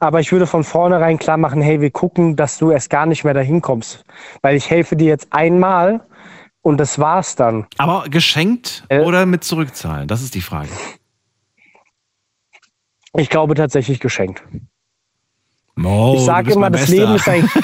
Aber 0.00 0.20
ich 0.20 0.32
würde 0.32 0.46
von 0.46 0.64
vornherein 0.64 1.18
klar 1.18 1.36
machen, 1.36 1.62
hey, 1.62 1.80
wir 1.80 1.90
gucken, 1.90 2.36
dass 2.36 2.58
du 2.58 2.70
erst 2.70 2.90
gar 2.90 3.06
nicht 3.06 3.24
mehr 3.24 3.34
dahin 3.34 3.60
kommst. 3.60 4.04
Weil 4.42 4.56
ich 4.56 4.70
helfe 4.70 4.96
dir 4.96 5.08
jetzt 5.08 5.28
einmal 5.30 6.00
und 6.62 6.78
das 6.78 6.98
war's 6.98 7.36
dann. 7.36 7.66
Aber 7.78 8.04
geschenkt 8.08 8.84
Äh. 8.88 9.00
oder 9.00 9.26
mit 9.26 9.44
zurückzahlen? 9.44 10.08
Das 10.08 10.22
ist 10.22 10.34
die 10.34 10.40
Frage. 10.40 10.68
Ich 13.16 13.28
glaube 13.30 13.54
tatsächlich 13.54 14.00
geschenkt. 14.00 14.42
Mo, 15.76 16.14
ich 16.16 16.22
sage 16.22 16.52
immer, 16.52 16.70
das 16.70 16.82
Bester. 16.82 16.96
Leben 16.96 17.14
ist 17.16 17.28
ein. 17.28 17.48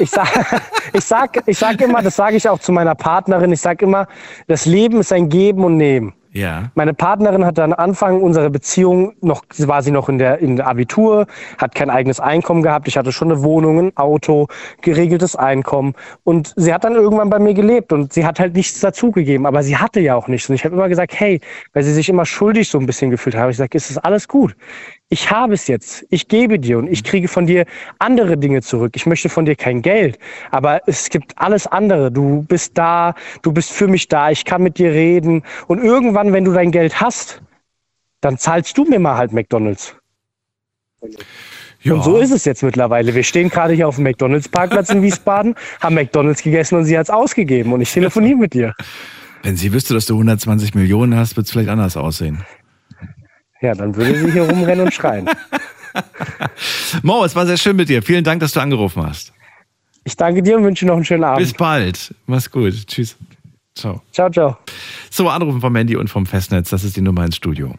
Ich 0.00 0.10
sag, 0.10 0.62
ich 0.92 1.04
sag, 1.04 1.42
ich 1.48 1.58
sag 1.58 1.80
immer, 1.80 2.00
das 2.02 2.14
sage 2.14 2.36
ich 2.36 2.48
auch 2.48 2.60
zu 2.60 2.70
meiner 2.70 2.94
Partnerin. 2.94 3.50
Ich 3.50 3.60
sage 3.60 3.84
immer, 3.84 4.06
das 4.46 4.64
Leben 4.64 5.00
ist 5.00 5.12
ein 5.12 5.28
Geben 5.28 5.64
und 5.64 5.76
Nehmen. 5.76 6.14
Ja. 6.32 6.70
Meine 6.74 6.94
Partnerin 6.94 7.44
hat 7.44 7.58
am 7.58 7.72
Anfang 7.72 8.20
unserer 8.20 8.50
Beziehung 8.50 9.14
noch, 9.20 9.42
war 9.58 9.82
sie 9.82 9.90
noch 9.90 10.08
in 10.08 10.18
der, 10.18 10.38
in 10.38 10.56
der 10.56 10.66
Abitur, 10.66 11.26
hat 11.56 11.74
kein 11.74 11.90
eigenes 11.90 12.20
Einkommen 12.20 12.62
gehabt. 12.62 12.86
Ich 12.86 12.96
hatte 12.96 13.12
schon 13.12 13.30
eine 13.30 13.42
Wohnung, 13.42 13.78
ein 13.78 13.96
Auto, 13.96 14.48
geregeltes 14.82 15.36
Einkommen. 15.36 15.94
Und 16.24 16.52
sie 16.56 16.72
hat 16.72 16.84
dann 16.84 16.94
irgendwann 16.94 17.30
bei 17.30 17.38
mir 17.38 17.54
gelebt 17.54 17.92
und 17.92 18.12
sie 18.12 18.26
hat 18.26 18.40
halt 18.40 18.54
nichts 18.54 18.80
dazugegeben. 18.80 19.46
Aber 19.46 19.62
sie 19.62 19.76
hatte 19.76 20.00
ja 20.00 20.14
auch 20.14 20.28
nichts. 20.28 20.48
Und 20.48 20.54
ich 20.54 20.64
habe 20.64 20.74
immer 20.74 20.88
gesagt, 20.88 21.18
hey, 21.18 21.40
weil 21.72 21.82
sie 21.82 21.92
sich 21.92 22.08
immer 22.08 22.26
schuldig 22.26 22.68
so 22.68 22.78
ein 22.78 22.86
bisschen 22.86 23.10
gefühlt 23.10 23.34
hat, 23.34 23.42
habe 23.42 23.50
ich 23.50 23.56
gesagt, 23.56 23.74
ist 23.74 23.90
das 23.90 23.98
alles 23.98 24.28
gut? 24.28 24.54
Ich 25.10 25.30
habe 25.30 25.54
es 25.54 25.66
jetzt. 25.68 26.04
Ich 26.10 26.28
gebe 26.28 26.58
dir 26.58 26.78
und 26.78 26.86
ich 26.86 27.02
kriege 27.02 27.28
von 27.28 27.46
dir 27.46 27.64
andere 27.98 28.36
Dinge 28.36 28.60
zurück. 28.60 28.92
Ich 28.94 29.06
möchte 29.06 29.30
von 29.30 29.46
dir 29.46 29.56
kein 29.56 29.80
Geld, 29.80 30.18
aber 30.50 30.82
es 30.86 31.08
gibt 31.08 31.32
alles 31.38 31.66
andere. 31.66 32.12
Du 32.12 32.42
bist 32.42 32.76
da, 32.76 33.14
du 33.40 33.52
bist 33.52 33.72
für 33.72 33.88
mich 33.88 34.08
da, 34.08 34.30
ich 34.30 34.44
kann 34.44 34.62
mit 34.62 34.78
dir 34.78 34.92
reden 34.92 35.44
und 35.66 35.82
irgendwann, 35.82 36.34
wenn 36.34 36.44
du 36.44 36.52
dein 36.52 36.72
Geld 36.72 37.00
hast, 37.00 37.40
dann 38.20 38.36
zahlst 38.36 38.76
du 38.76 38.84
mir 38.84 38.98
mal 38.98 39.16
halt 39.16 39.32
McDonald's. 39.32 39.96
ja. 41.80 41.94
Und 41.94 42.02
so 42.02 42.18
ist 42.18 42.32
es 42.32 42.44
jetzt 42.44 42.62
mittlerweile. 42.62 43.14
Wir 43.14 43.22
stehen 43.22 43.48
gerade 43.48 43.72
hier 43.72 43.88
auf 43.88 43.94
dem 43.94 44.04
McDonald's-Parkplatz 44.04 44.90
in 44.90 45.00
Wiesbaden, 45.00 45.54
haben 45.80 45.94
McDonald's 45.94 46.42
gegessen 46.42 46.76
und 46.76 46.84
sie 46.84 46.98
hat's 46.98 47.08
ausgegeben 47.08 47.72
und 47.72 47.80
ich 47.80 47.90
telefoniere 47.90 48.36
mit 48.36 48.52
dir. 48.52 48.74
Wenn 49.42 49.56
sie 49.56 49.72
wüsste, 49.72 49.94
dass 49.94 50.04
du 50.04 50.14
120 50.14 50.74
Millionen 50.74 51.16
hast, 51.16 51.36
wird 51.36 51.46
es 51.46 51.52
vielleicht 51.52 51.70
anders 51.70 51.96
aussehen. 51.96 52.44
Ja, 53.60 53.74
dann 53.74 53.94
würde 53.96 54.18
sie 54.18 54.32
hier 54.32 54.48
rumrennen 54.48 54.86
und 54.86 54.94
schreien. 54.94 55.28
Mo, 57.02 57.24
es 57.24 57.34
war 57.34 57.46
sehr 57.46 57.56
schön 57.56 57.76
mit 57.76 57.88
dir. 57.88 58.02
Vielen 58.02 58.24
Dank, 58.24 58.40
dass 58.40 58.52
du 58.52 58.60
angerufen 58.60 59.02
hast. 59.04 59.32
Ich 60.04 60.16
danke 60.16 60.42
dir 60.42 60.56
und 60.56 60.64
wünsche 60.64 60.86
noch 60.86 60.94
einen 60.94 61.04
schönen 61.04 61.22
Bis 61.36 61.48
Abend. 61.48 61.56
bald. 61.58 62.14
Mach's 62.26 62.50
gut. 62.50 62.86
Tschüss. 62.86 63.16
Ciao. 63.74 64.00
Ciao, 64.12 64.30
ciao. 64.30 64.56
So, 65.10 65.28
anrufen 65.28 65.60
vom 65.60 65.74
Handy 65.76 65.96
und 65.96 66.08
vom 66.08 66.24
Festnetz. 66.26 66.70
Das 66.70 66.84
ist 66.84 66.96
die 66.96 67.00
Nummer 67.00 67.24
ins 67.24 67.36
Studio. 67.36 67.74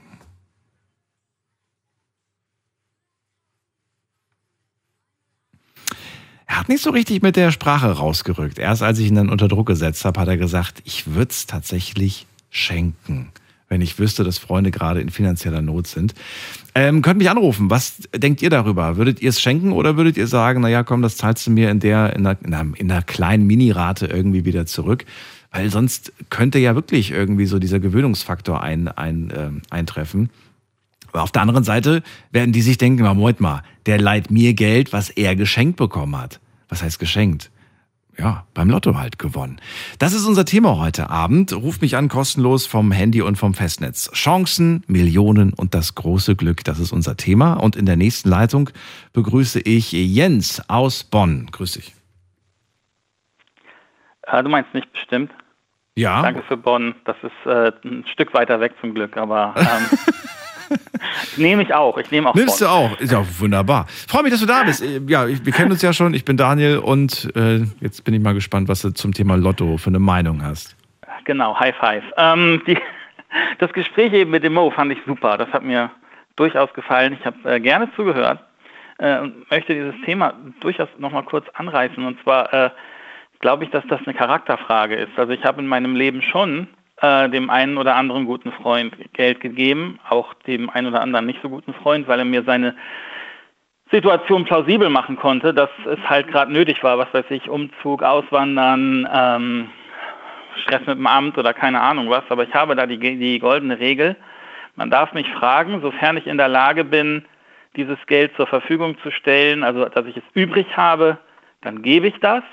Er 6.45 6.59
hat 6.59 6.69
nicht 6.69 6.81
so 6.83 6.89
richtig 6.89 7.21
mit 7.21 7.35
der 7.35 7.51
Sprache 7.51 7.91
rausgerückt. 7.91 8.57
Erst 8.57 8.81
als 8.81 8.97
ich 8.99 9.07
ihn 9.07 9.15
dann 9.15 9.29
unter 9.29 9.47
Druck 9.47 9.67
gesetzt 9.67 10.03
habe, 10.03 10.19
hat 10.19 10.27
er 10.27 10.37
gesagt, 10.37 10.81
ich 10.83 11.13
würde 11.13 11.29
es 11.31 11.45
tatsächlich 11.45 12.25
schenken, 12.49 13.31
wenn 13.69 13.81
ich 13.81 13.99
wüsste, 13.99 14.23
dass 14.23 14.39
Freunde 14.39 14.71
gerade 14.71 14.99
in 14.99 15.09
finanzieller 15.09 15.61
Not 15.61 15.87
sind. 15.87 16.15
Ähm, 16.75 17.01
könnt 17.01 17.19
mich 17.19 17.29
anrufen. 17.29 17.69
Was 17.69 17.97
denkt 18.13 18.41
ihr 18.41 18.49
darüber? 18.49 18.97
Würdet 18.97 19.21
ihr 19.21 19.29
es 19.29 19.39
schenken 19.39 19.71
oder 19.71 19.95
würdet 19.95 20.17
ihr 20.17 20.27
sagen, 20.27 20.61
naja, 20.61 20.83
komm, 20.83 21.01
das 21.01 21.17
zahlst 21.17 21.47
du 21.47 21.51
mir 21.51 21.69
in 21.69 21.79
der, 21.79 22.15
in 22.15 22.25
einer, 22.25 22.37
in 22.43 22.53
einer, 22.53 22.77
in 22.77 22.91
einer 22.91 23.03
kleinen 23.03 23.45
Minirate 23.45 24.07
irgendwie 24.07 24.43
wieder 24.43 24.65
zurück? 24.65 25.05
Weil 25.51 25.69
sonst 25.69 26.11
könnte 26.29 26.59
ja 26.59 26.75
wirklich 26.75 27.11
irgendwie 27.11 27.45
so 27.45 27.59
dieser 27.59 27.79
Gewöhnungsfaktor 27.79 28.61
ein, 28.61 28.87
ein, 28.87 29.31
ähm, 29.35 29.61
eintreffen. 29.69 30.29
Aber 31.11 31.23
auf 31.23 31.31
der 31.31 31.41
anderen 31.41 31.63
Seite 31.63 32.03
werden 32.31 32.51
die 32.51 32.61
sich 32.61 32.77
denken, 32.77 33.03
Moment 33.03 33.39
mal, 33.39 33.63
der 33.85 33.99
leiht 33.99 34.29
mir 34.29 34.53
Geld, 34.53 34.93
was 34.93 35.09
er 35.09 35.35
geschenkt 35.35 35.77
bekommen 35.77 36.15
hat. 36.17 36.39
Was 36.69 36.83
heißt 36.83 36.99
geschenkt? 36.99 37.49
Ja, 38.19 38.43
beim 38.53 38.69
Lotto 38.69 38.97
halt 38.97 39.17
gewonnen. 39.17 39.61
Das 39.97 40.13
ist 40.13 40.25
unser 40.25 40.43
Thema 40.43 40.77
heute 40.77 41.09
Abend. 41.09 41.53
Ruft 41.53 41.81
mich 41.81 41.95
an, 41.95 42.09
kostenlos 42.09 42.67
vom 42.67 42.91
Handy 42.91 43.21
und 43.21 43.37
vom 43.37 43.53
Festnetz. 43.53 44.11
Chancen, 44.11 44.83
Millionen 44.87 45.53
und 45.53 45.73
das 45.73 45.95
große 45.95 46.35
Glück, 46.35 46.65
das 46.65 46.79
ist 46.79 46.91
unser 46.91 47.15
Thema. 47.15 47.53
Und 47.53 47.77
in 47.77 47.85
der 47.85 47.95
nächsten 47.95 48.27
Leitung 48.27 48.71
begrüße 49.13 49.61
ich 49.61 49.93
Jens 49.93 50.61
aus 50.67 51.05
Bonn. 51.05 51.47
Grüß 51.49 51.73
dich. 51.73 51.95
Ah, 54.23 54.41
du 54.41 54.49
meinst 54.49 54.73
nicht 54.73 54.91
bestimmt. 54.91 55.31
Ja, 55.95 56.21
Danke 56.21 56.43
für 56.43 56.57
Bonn. 56.57 56.95
Das 57.05 57.15
ist 57.23 57.45
äh, 57.45 57.71
ein 57.85 58.05
Stück 58.11 58.33
weiter 58.33 58.59
weg 58.59 58.73
zum 58.81 58.93
Glück, 58.93 59.15
aber 59.15 59.55
ähm, 59.57 59.97
nehme 61.37 61.63
ich 61.63 61.73
auch. 61.73 61.97
Ich 61.97 62.11
nehme 62.11 62.29
auch 62.29 62.35
nimmst 62.35 62.59
Bonn. 62.59 62.67
du 62.67 62.73
auch. 62.73 62.99
Ist 62.99 63.11
ja 63.11 63.23
wunderbar. 63.39 63.85
Freue 64.07 64.23
mich, 64.23 64.31
dass 64.31 64.41
du 64.41 64.45
da 64.45 64.63
bist. 64.63 64.81
Äh, 64.83 65.01
Ja, 65.07 65.27
wir 65.27 65.53
kennen 65.53 65.71
uns 65.71 65.81
ja 65.81 65.93
schon. 65.93 66.13
Ich 66.13 66.25
bin 66.25 66.37
Daniel 66.37 66.77
und 66.79 67.29
äh, 67.35 67.61
jetzt 67.81 68.03
bin 68.03 68.13
ich 68.13 68.21
mal 68.21 68.33
gespannt, 68.33 68.67
was 68.67 68.81
du 68.81 68.91
zum 68.91 69.13
Thema 69.13 69.35
Lotto 69.35 69.77
für 69.77 69.89
eine 69.89 69.99
Meinung 69.99 70.43
hast. 70.43 70.75
Genau, 71.25 71.59
High 71.59 71.75
Five. 71.75 72.03
Ähm, 72.17 72.61
die, 72.67 72.77
das 73.59 73.71
Gespräch 73.73 74.13
eben 74.13 74.31
mit 74.31 74.43
dem 74.43 74.53
Mo 74.53 74.69
fand 74.71 74.91
ich 74.91 74.99
super. 75.05 75.37
Das 75.37 75.49
hat 75.49 75.63
mir 75.63 75.91
durchaus 76.35 76.73
gefallen. 76.73 77.15
Ich 77.19 77.25
habe 77.25 77.37
äh, 77.55 77.59
gerne 77.59 77.89
zugehört 77.95 78.39
äh, 78.97 79.19
und 79.19 79.49
möchte 79.51 79.73
dieses 79.73 79.95
Thema 80.05 80.33
durchaus 80.61 80.87
nochmal 80.97 81.23
kurz 81.23 81.45
anreißen. 81.53 82.03
Und 82.05 82.21
zwar 82.23 82.53
äh, 82.53 82.69
glaube 83.39 83.63
ich, 83.63 83.69
dass 83.71 83.83
das 83.87 83.99
eine 84.05 84.13
Charakterfrage 84.13 84.95
ist. 84.95 85.17
Also 85.17 85.33
ich 85.33 85.43
habe 85.43 85.61
in 85.61 85.67
meinem 85.67 85.95
Leben 85.95 86.21
schon 86.21 86.67
äh, 87.01 87.29
dem 87.29 87.49
einen 87.49 87.77
oder 87.77 87.95
anderen 87.95 88.25
guten 88.25 88.51
Freund 88.51 88.93
Geld 89.13 89.39
gegeben, 89.39 89.99
auch 90.09 90.33
dem 90.45 90.69
einen 90.69 90.87
oder 90.87 91.01
anderen 91.01 91.25
nicht 91.25 91.41
so 91.41 91.49
guten 91.49 91.73
Freund, 91.73 92.07
weil 92.07 92.19
er 92.19 92.25
mir 92.25 92.43
seine 92.43 92.75
Situation 93.91 94.45
plausibel 94.45 94.89
machen 94.89 95.15
konnte, 95.15 95.53
dass 95.53 95.69
es 95.85 95.99
halt 96.07 96.27
gerade 96.27 96.51
nötig 96.51 96.83
war, 96.83 96.97
was 96.97 97.11
weiß 97.13 97.25
ich, 97.29 97.49
Umzug, 97.49 98.03
Auswandern, 98.03 99.07
ähm, 99.11 99.69
Stress 100.61 100.81
mit 100.85 100.97
dem 100.97 101.07
Amt 101.07 101.37
oder 101.37 101.53
keine 101.53 101.81
Ahnung 101.81 102.09
was. 102.09 102.23
Aber 102.29 102.43
ich 102.43 102.53
habe 102.53 102.75
da 102.75 102.85
die, 102.85 102.99
die 102.99 103.39
goldene 103.39 103.79
Regel. 103.79 104.15
Man 104.75 104.91
darf 104.91 105.13
mich 105.13 105.27
fragen, 105.31 105.81
sofern 105.81 106.17
ich 106.17 106.27
in 106.27 106.37
der 106.37 106.47
Lage 106.47 106.83
bin, 106.83 107.25
dieses 107.75 107.97
Geld 108.07 108.35
zur 108.35 108.47
Verfügung 108.47 108.97
zu 109.01 109.11
stellen, 109.11 109.63
also 109.63 109.85
dass 109.85 110.05
ich 110.05 110.17
es 110.17 110.23
übrig 110.33 110.67
habe, 110.75 111.17
dann 111.61 111.81
gebe 111.81 112.07
ich 112.07 112.19
das. 112.19 112.43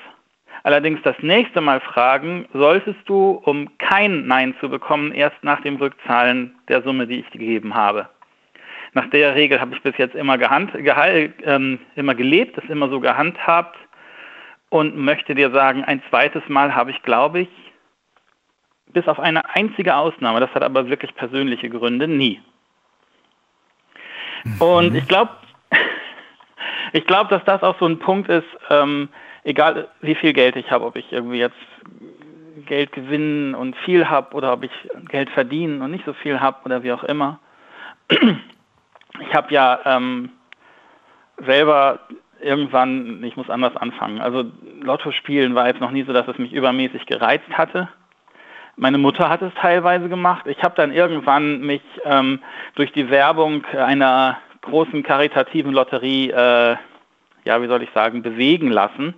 Allerdings 0.66 1.00
das 1.04 1.14
nächste 1.20 1.60
Mal 1.60 1.80
fragen, 1.80 2.48
solltest 2.52 2.98
du, 3.04 3.40
um 3.44 3.78
kein 3.78 4.26
Nein 4.26 4.52
zu 4.58 4.68
bekommen, 4.68 5.12
erst 5.12 5.36
nach 5.42 5.60
dem 5.60 5.76
Rückzahlen 5.76 6.56
der 6.66 6.82
Summe, 6.82 7.06
die 7.06 7.20
ich 7.20 7.30
gegeben 7.30 7.76
habe. 7.76 8.08
Nach 8.92 9.08
der 9.10 9.36
Regel 9.36 9.60
habe 9.60 9.76
ich 9.76 9.82
bis 9.82 9.96
jetzt 9.96 10.16
immer, 10.16 10.38
gehand, 10.38 10.72
gehal, 10.72 11.32
ähm, 11.44 11.78
immer 11.94 12.16
gelebt, 12.16 12.56
das 12.56 12.64
immer 12.64 12.88
so 12.88 12.98
gehandhabt 12.98 13.78
und 14.68 14.96
möchte 14.96 15.36
dir 15.36 15.52
sagen, 15.52 15.84
ein 15.84 16.02
zweites 16.10 16.42
Mal 16.48 16.74
habe 16.74 16.90
ich, 16.90 17.00
glaube 17.04 17.42
ich, 17.42 17.48
bis 18.88 19.06
auf 19.06 19.20
eine 19.20 19.48
einzige 19.54 19.94
Ausnahme, 19.94 20.40
das 20.40 20.50
hat 20.50 20.64
aber 20.64 20.88
wirklich 20.88 21.14
persönliche 21.14 21.70
Gründe, 21.70 22.08
nie. 22.08 22.42
Und 24.58 24.96
ich 24.96 25.06
glaube, 25.06 25.30
ich 26.92 27.06
glaube, 27.06 27.30
dass 27.30 27.44
das 27.44 27.62
auch 27.62 27.78
so 27.78 27.86
ein 27.86 28.00
Punkt 28.00 28.28
ist, 28.28 28.48
ähm, 28.68 29.08
egal 29.46 29.88
wie 30.00 30.16
viel 30.16 30.32
Geld 30.32 30.56
ich 30.56 30.70
habe, 30.70 30.84
ob 30.84 30.96
ich 30.96 31.10
irgendwie 31.12 31.38
jetzt 31.38 31.56
Geld 32.66 32.92
gewinnen 32.92 33.54
und 33.54 33.76
viel 33.76 34.08
habe 34.08 34.34
oder 34.34 34.52
ob 34.52 34.64
ich 34.64 34.72
Geld 35.08 35.30
verdienen 35.30 35.82
und 35.82 35.92
nicht 35.92 36.04
so 36.04 36.12
viel 36.12 36.40
habe 36.40 36.58
oder 36.64 36.82
wie 36.82 36.92
auch 36.92 37.04
immer. 37.04 37.38
Ich 39.18 39.34
habe 39.34 39.50
ja 39.50 39.78
ähm, 39.86 40.28
selber 41.46 42.00
irgendwann, 42.38 43.24
ich 43.24 43.34
muss 43.34 43.48
anders 43.48 43.74
anfangen. 43.74 44.20
Also 44.20 44.44
Lotto 44.82 45.10
spielen 45.10 45.54
war 45.54 45.68
jetzt 45.68 45.80
noch 45.80 45.90
nie 45.90 46.02
so, 46.02 46.12
dass 46.12 46.28
es 46.28 46.36
mich 46.36 46.52
übermäßig 46.52 47.06
gereizt 47.06 47.48
hatte. 47.50 47.88
Meine 48.76 48.98
Mutter 48.98 49.30
hat 49.30 49.40
es 49.40 49.54
teilweise 49.54 50.10
gemacht. 50.10 50.46
Ich 50.46 50.62
habe 50.62 50.74
dann 50.76 50.92
irgendwann 50.92 51.62
mich 51.62 51.80
ähm, 52.04 52.40
durch 52.74 52.92
die 52.92 53.08
Werbung 53.08 53.64
einer 53.74 54.36
großen 54.60 55.02
karitativen 55.02 55.72
Lotterie, 55.72 56.28
äh, 56.30 56.76
ja, 57.46 57.62
wie 57.62 57.68
soll 57.68 57.82
ich 57.82 57.90
sagen, 57.94 58.22
bewegen 58.22 58.70
lassen. 58.70 59.14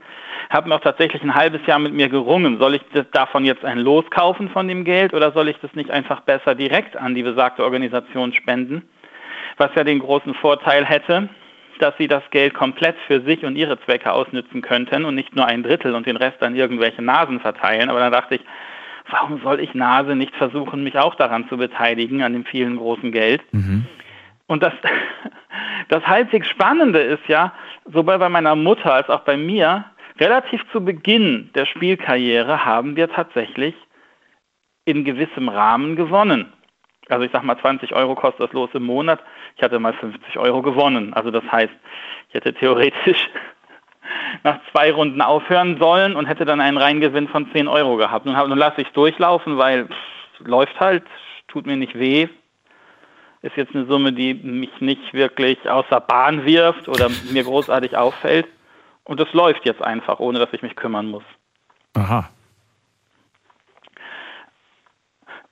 Habe 0.50 0.68
mir 0.68 0.76
auch 0.76 0.80
tatsächlich 0.80 1.22
ein 1.22 1.34
halbes 1.34 1.60
Jahr 1.66 1.78
mit 1.78 1.92
mir 1.92 2.08
gerungen. 2.08 2.58
Soll 2.58 2.76
ich 2.76 2.82
davon 3.12 3.44
jetzt 3.44 3.64
ein 3.64 3.78
Los 3.78 4.04
kaufen 4.10 4.48
von 4.50 4.68
dem 4.68 4.84
Geld 4.84 5.12
oder 5.12 5.32
soll 5.32 5.48
ich 5.48 5.58
das 5.60 5.74
nicht 5.74 5.90
einfach 5.90 6.20
besser 6.20 6.54
direkt 6.54 6.96
an 6.96 7.14
die 7.14 7.22
besagte 7.22 7.64
Organisation 7.64 8.32
spenden? 8.32 8.82
Was 9.56 9.70
ja 9.74 9.84
den 9.84 9.98
großen 9.98 10.34
Vorteil 10.34 10.84
hätte, 10.84 11.28
dass 11.80 11.94
sie 11.98 12.08
das 12.08 12.22
Geld 12.30 12.54
komplett 12.54 12.96
für 13.06 13.20
sich 13.22 13.44
und 13.44 13.56
ihre 13.56 13.80
Zwecke 13.80 14.12
ausnützen 14.12 14.62
könnten 14.62 15.04
und 15.04 15.14
nicht 15.14 15.34
nur 15.34 15.46
ein 15.46 15.62
Drittel 15.62 15.94
und 15.94 16.06
den 16.06 16.16
Rest 16.16 16.42
an 16.42 16.54
irgendwelche 16.54 17.02
Nasen 17.02 17.40
verteilen. 17.40 17.90
Aber 17.90 18.00
dann 18.00 18.12
dachte 18.12 18.36
ich, 18.36 18.42
warum 19.10 19.40
soll 19.42 19.60
ich 19.60 19.74
Nase 19.74 20.14
nicht 20.14 20.34
versuchen, 20.36 20.82
mich 20.82 20.98
auch 20.98 21.14
daran 21.14 21.48
zu 21.48 21.56
beteiligen, 21.56 22.22
an 22.22 22.32
dem 22.32 22.44
vielen 22.44 22.76
großen 22.76 23.12
Geld? 23.12 23.42
Mhm. 23.52 23.86
Und 24.48 24.62
das, 24.62 24.72
das 25.88 26.04
halbwegs 26.04 26.48
Spannende 26.48 26.98
ist 26.98 27.26
ja, 27.28 27.52
sowohl 27.84 28.18
bei 28.18 28.28
meiner 28.28 28.56
Mutter 28.56 28.92
als 28.92 29.08
auch 29.08 29.20
bei 29.20 29.36
mir, 29.36 29.84
relativ 30.18 30.60
zu 30.72 30.84
Beginn 30.84 31.50
der 31.54 31.66
Spielkarriere 31.66 32.64
haben 32.64 32.96
wir 32.96 33.08
tatsächlich 33.08 33.74
in 34.84 35.04
gewissem 35.04 35.48
Rahmen 35.48 35.94
gewonnen. 35.94 36.52
Also 37.08 37.24
ich 37.24 37.32
sag 37.32 37.42
mal, 37.42 37.58
20 37.58 37.94
Euro 37.94 38.14
kostet 38.14 38.48
das 38.48 38.52
Los 38.52 38.70
im 38.74 38.84
Monat. 38.84 39.20
Ich 39.56 39.62
hatte 39.62 39.78
mal 39.78 39.94
50 39.94 40.38
Euro 40.38 40.62
gewonnen. 40.62 41.14
Also 41.14 41.30
das 41.30 41.44
heißt, 41.50 41.72
ich 42.28 42.34
hätte 42.34 42.52
theoretisch 42.52 43.28
nach 44.44 44.58
zwei 44.72 44.92
Runden 44.92 45.22
aufhören 45.22 45.78
sollen 45.78 46.16
und 46.16 46.26
hätte 46.26 46.44
dann 46.44 46.60
einen 46.60 46.76
Reingewinn 46.76 47.28
von 47.28 47.50
10 47.52 47.68
Euro 47.68 47.96
gehabt. 47.96 48.26
Nun, 48.26 48.34
nun 48.34 48.58
lasse 48.58 48.80
ich 48.80 48.88
es 48.88 48.92
durchlaufen, 48.92 49.56
weil 49.56 49.86
pff, 49.86 50.46
läuft 50.46 50.78
halt, 50.80 51.04
tut 51.48 51.66
mir 51.66 51.76
nicht 51.76 51.98
weh. 51.98 52.28
Ist 53.42 53.56
jetzt 53.56 53.74
eine 53.74 53.86
Summe, 53.86 54.12
die 54.12 54.34
mich 54.34 54.80
nicht 54.80 55.14
wirklich 55.14 55.68
aus 55.70 55.84
der 55.90 56.00
Bahn 56.00 56.44
wirft 56.44 56.88
oder 56.88 57.08
mir 57.30 57.44
großartig 57.44 57.96
auffällt. 57.96 58.46
Und 59.04 59.20
es 59.20 59.32
läuft 59.32 59.64
jetzt 59.64 59.82
einfach, 59.82 60.18
ohne 60.18 60.38
dass 60.38 60.52
ich 60.52 60.62
mich 60.62 60.76
kümmern 60.76 61.06
muss. 61.06 61.24
Aha. 61.94 62.28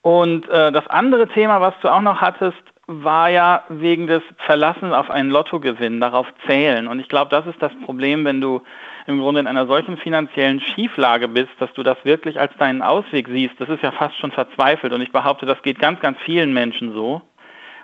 Und 0.01 0.47
äh, 0.49 0.71
das 0.71 0.87
andere 0.87 1.27
Thema, 1.27 1.59
was 1.59 1.73
du 1.81 1.89
auch 1.89 2.01
noch 2.01 2.21
hattest, 2.21 2.61
war 2.87 3.29
ja 3.29 3.63
wegen 3.67 4.07
des 4.07 4.23
Verlassen 4.37 4.93
auf 4.93 5.09
einen 5.09 5.29
Lottogewinn, 5.29 5.99
darauf 5.99 6.25
zählen. 6.45 6.87
Und 6.87 7.01
ich 7.01 7.09
glaube, 7.09 7.29
das 7.29 7.45
ist 7.45 7.61
das 7.61 7.73
Problem, 7.83 8.23
wenn 8.23 8.39
du 8.39 8.61
im 9.07 9.19
Grunde 9.19 9.41
in 9.41 9.47
einer 9.47 9.67
solchen 9.67 9.97
finanziellen 9.97 10.61
Schieflage 10.61 11.27
bist, 11.27 11.51
dass 11.59 11.73
du 11.73 11.83
das 11.83 11.97
wirklich 12.03 12.39
als 12.39 12.55
deinen 12.57 12.81
Ausweg 12.81 13.27
siehst. 13.27 13.59
Das 13.59 13.67
ist 13.67 13.83
ja 13.83 13.91
fast 13.91 14.17
schon 14.17 14.31
verzweifelt. 14.31 14.93
Und 14.93 15.01
ich 15.01 15.11
behaupte, 15.11 15.45
das 15.45 15.61
geht 15.61 15.79
ganz, 15.79 15.99
ganz 15.99 16.17
vielen 16.23 16.53
Menschen 16.53 16.93
so. 16.93 17.21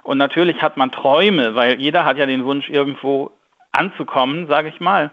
Und 0.03 0.17
natürlich 0.17 0.61
hat 0.61 0.77
man 0.77 0.91
Träume, 0.91 1.55
weil 1.55 1.79
jeder 1.79 2.05
hat 2.05 2.17
ja 2.17 2.25
den 2.25 2.45
Wunsch, 2.45 2.69
irgendwo 2.69 3.31
anzukommen, 3.71 4.47
sage 4.47 4.69
ich 4.69 4.79
mal. 4.79 5.11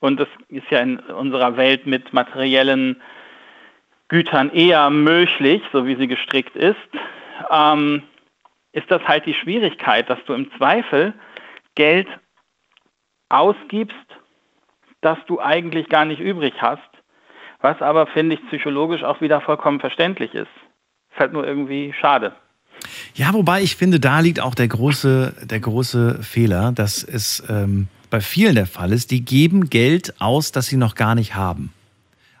Und 0.00 0.18
das 0.18 0.28
ist 0.48 0.68
ja 0.70 0.80
in 0.80 0.98
unserer 0.98 1.56
Welt 1.56 1.86
mit 1.86 2.12
materiellen 2.12 3.00
Gütern 4.08 4.50
eher 4.50 4.90
möglich, 4.90 5.62
so 5.72 5.86
wie 5.86 5.94
sie 5.96 6.08
gestrickt 6.08 6.56
ist. 6.56 6.76
Ähm, 7.50 8.02
ist 8.72 8.90
das 8.90 9.02
halt 9.04 9.26
die 9.26 9.34
Schwierigkeit, 9.34 10.08
dass 10.08 10.18
du 10.26 10.34
im 10.34 10.50
Zweifel 10.56 11.12
Geld 11.74 12.08
ausgibst, 13.28 13.96
das 15.00 15.18
du 15.26 15.40
eigentlich 15.40 15.88
gar 15.88 16.04
nicht 16.04 16.20
übrig 16.20 16.54
hast, 16.60 16.82
was 17.60 17.80
aber, 17.82 18.06
finde 18.06 18.36
ich, 18.36 18.46
psychologisch 18.48 19.02
auch 19.02 19.20
wieder 19.20 19.40
vollkommen 19.40 19.80
verständlich 19.80 20.34
ist. 20.34 20.50
Ist 21.12 21.20
halt 21.20 21.32
nur 21.32 21.46
irgendwie 21.46 21.92
schade. 22.00 22.34
Ja, 23.14 23.32
wobei 23.32 23.62
ich 23.62 23.76
finde, 23.76 24.00
da 24.00 24.20
liegt 24.20 24.40
auch 24.40 24.54
der 24.54 24.68
große, 24.68 25.34
der 25.44 25.60
große 25.60 26.22
Fehler, 26.22 26.72
dass 26.72 27.02
es 27.02 27.42
ähm, 27.48 27.88
bei 28.10 28.20
vielen 28.20 28.54
der 28.54 28.66
Fall 28.66 28.92
ist, 28.92 29.10
die 29.10 29.24
geben 29.24 29.70
Geld 29.70 30.14
aus, 30.20 30.52
das 30.52 30.66
sie 30.66 30.76
noch 30.76 30.94
gar 30.94 31.14
nicht 31.14 31.34
haben. 31.34 31.72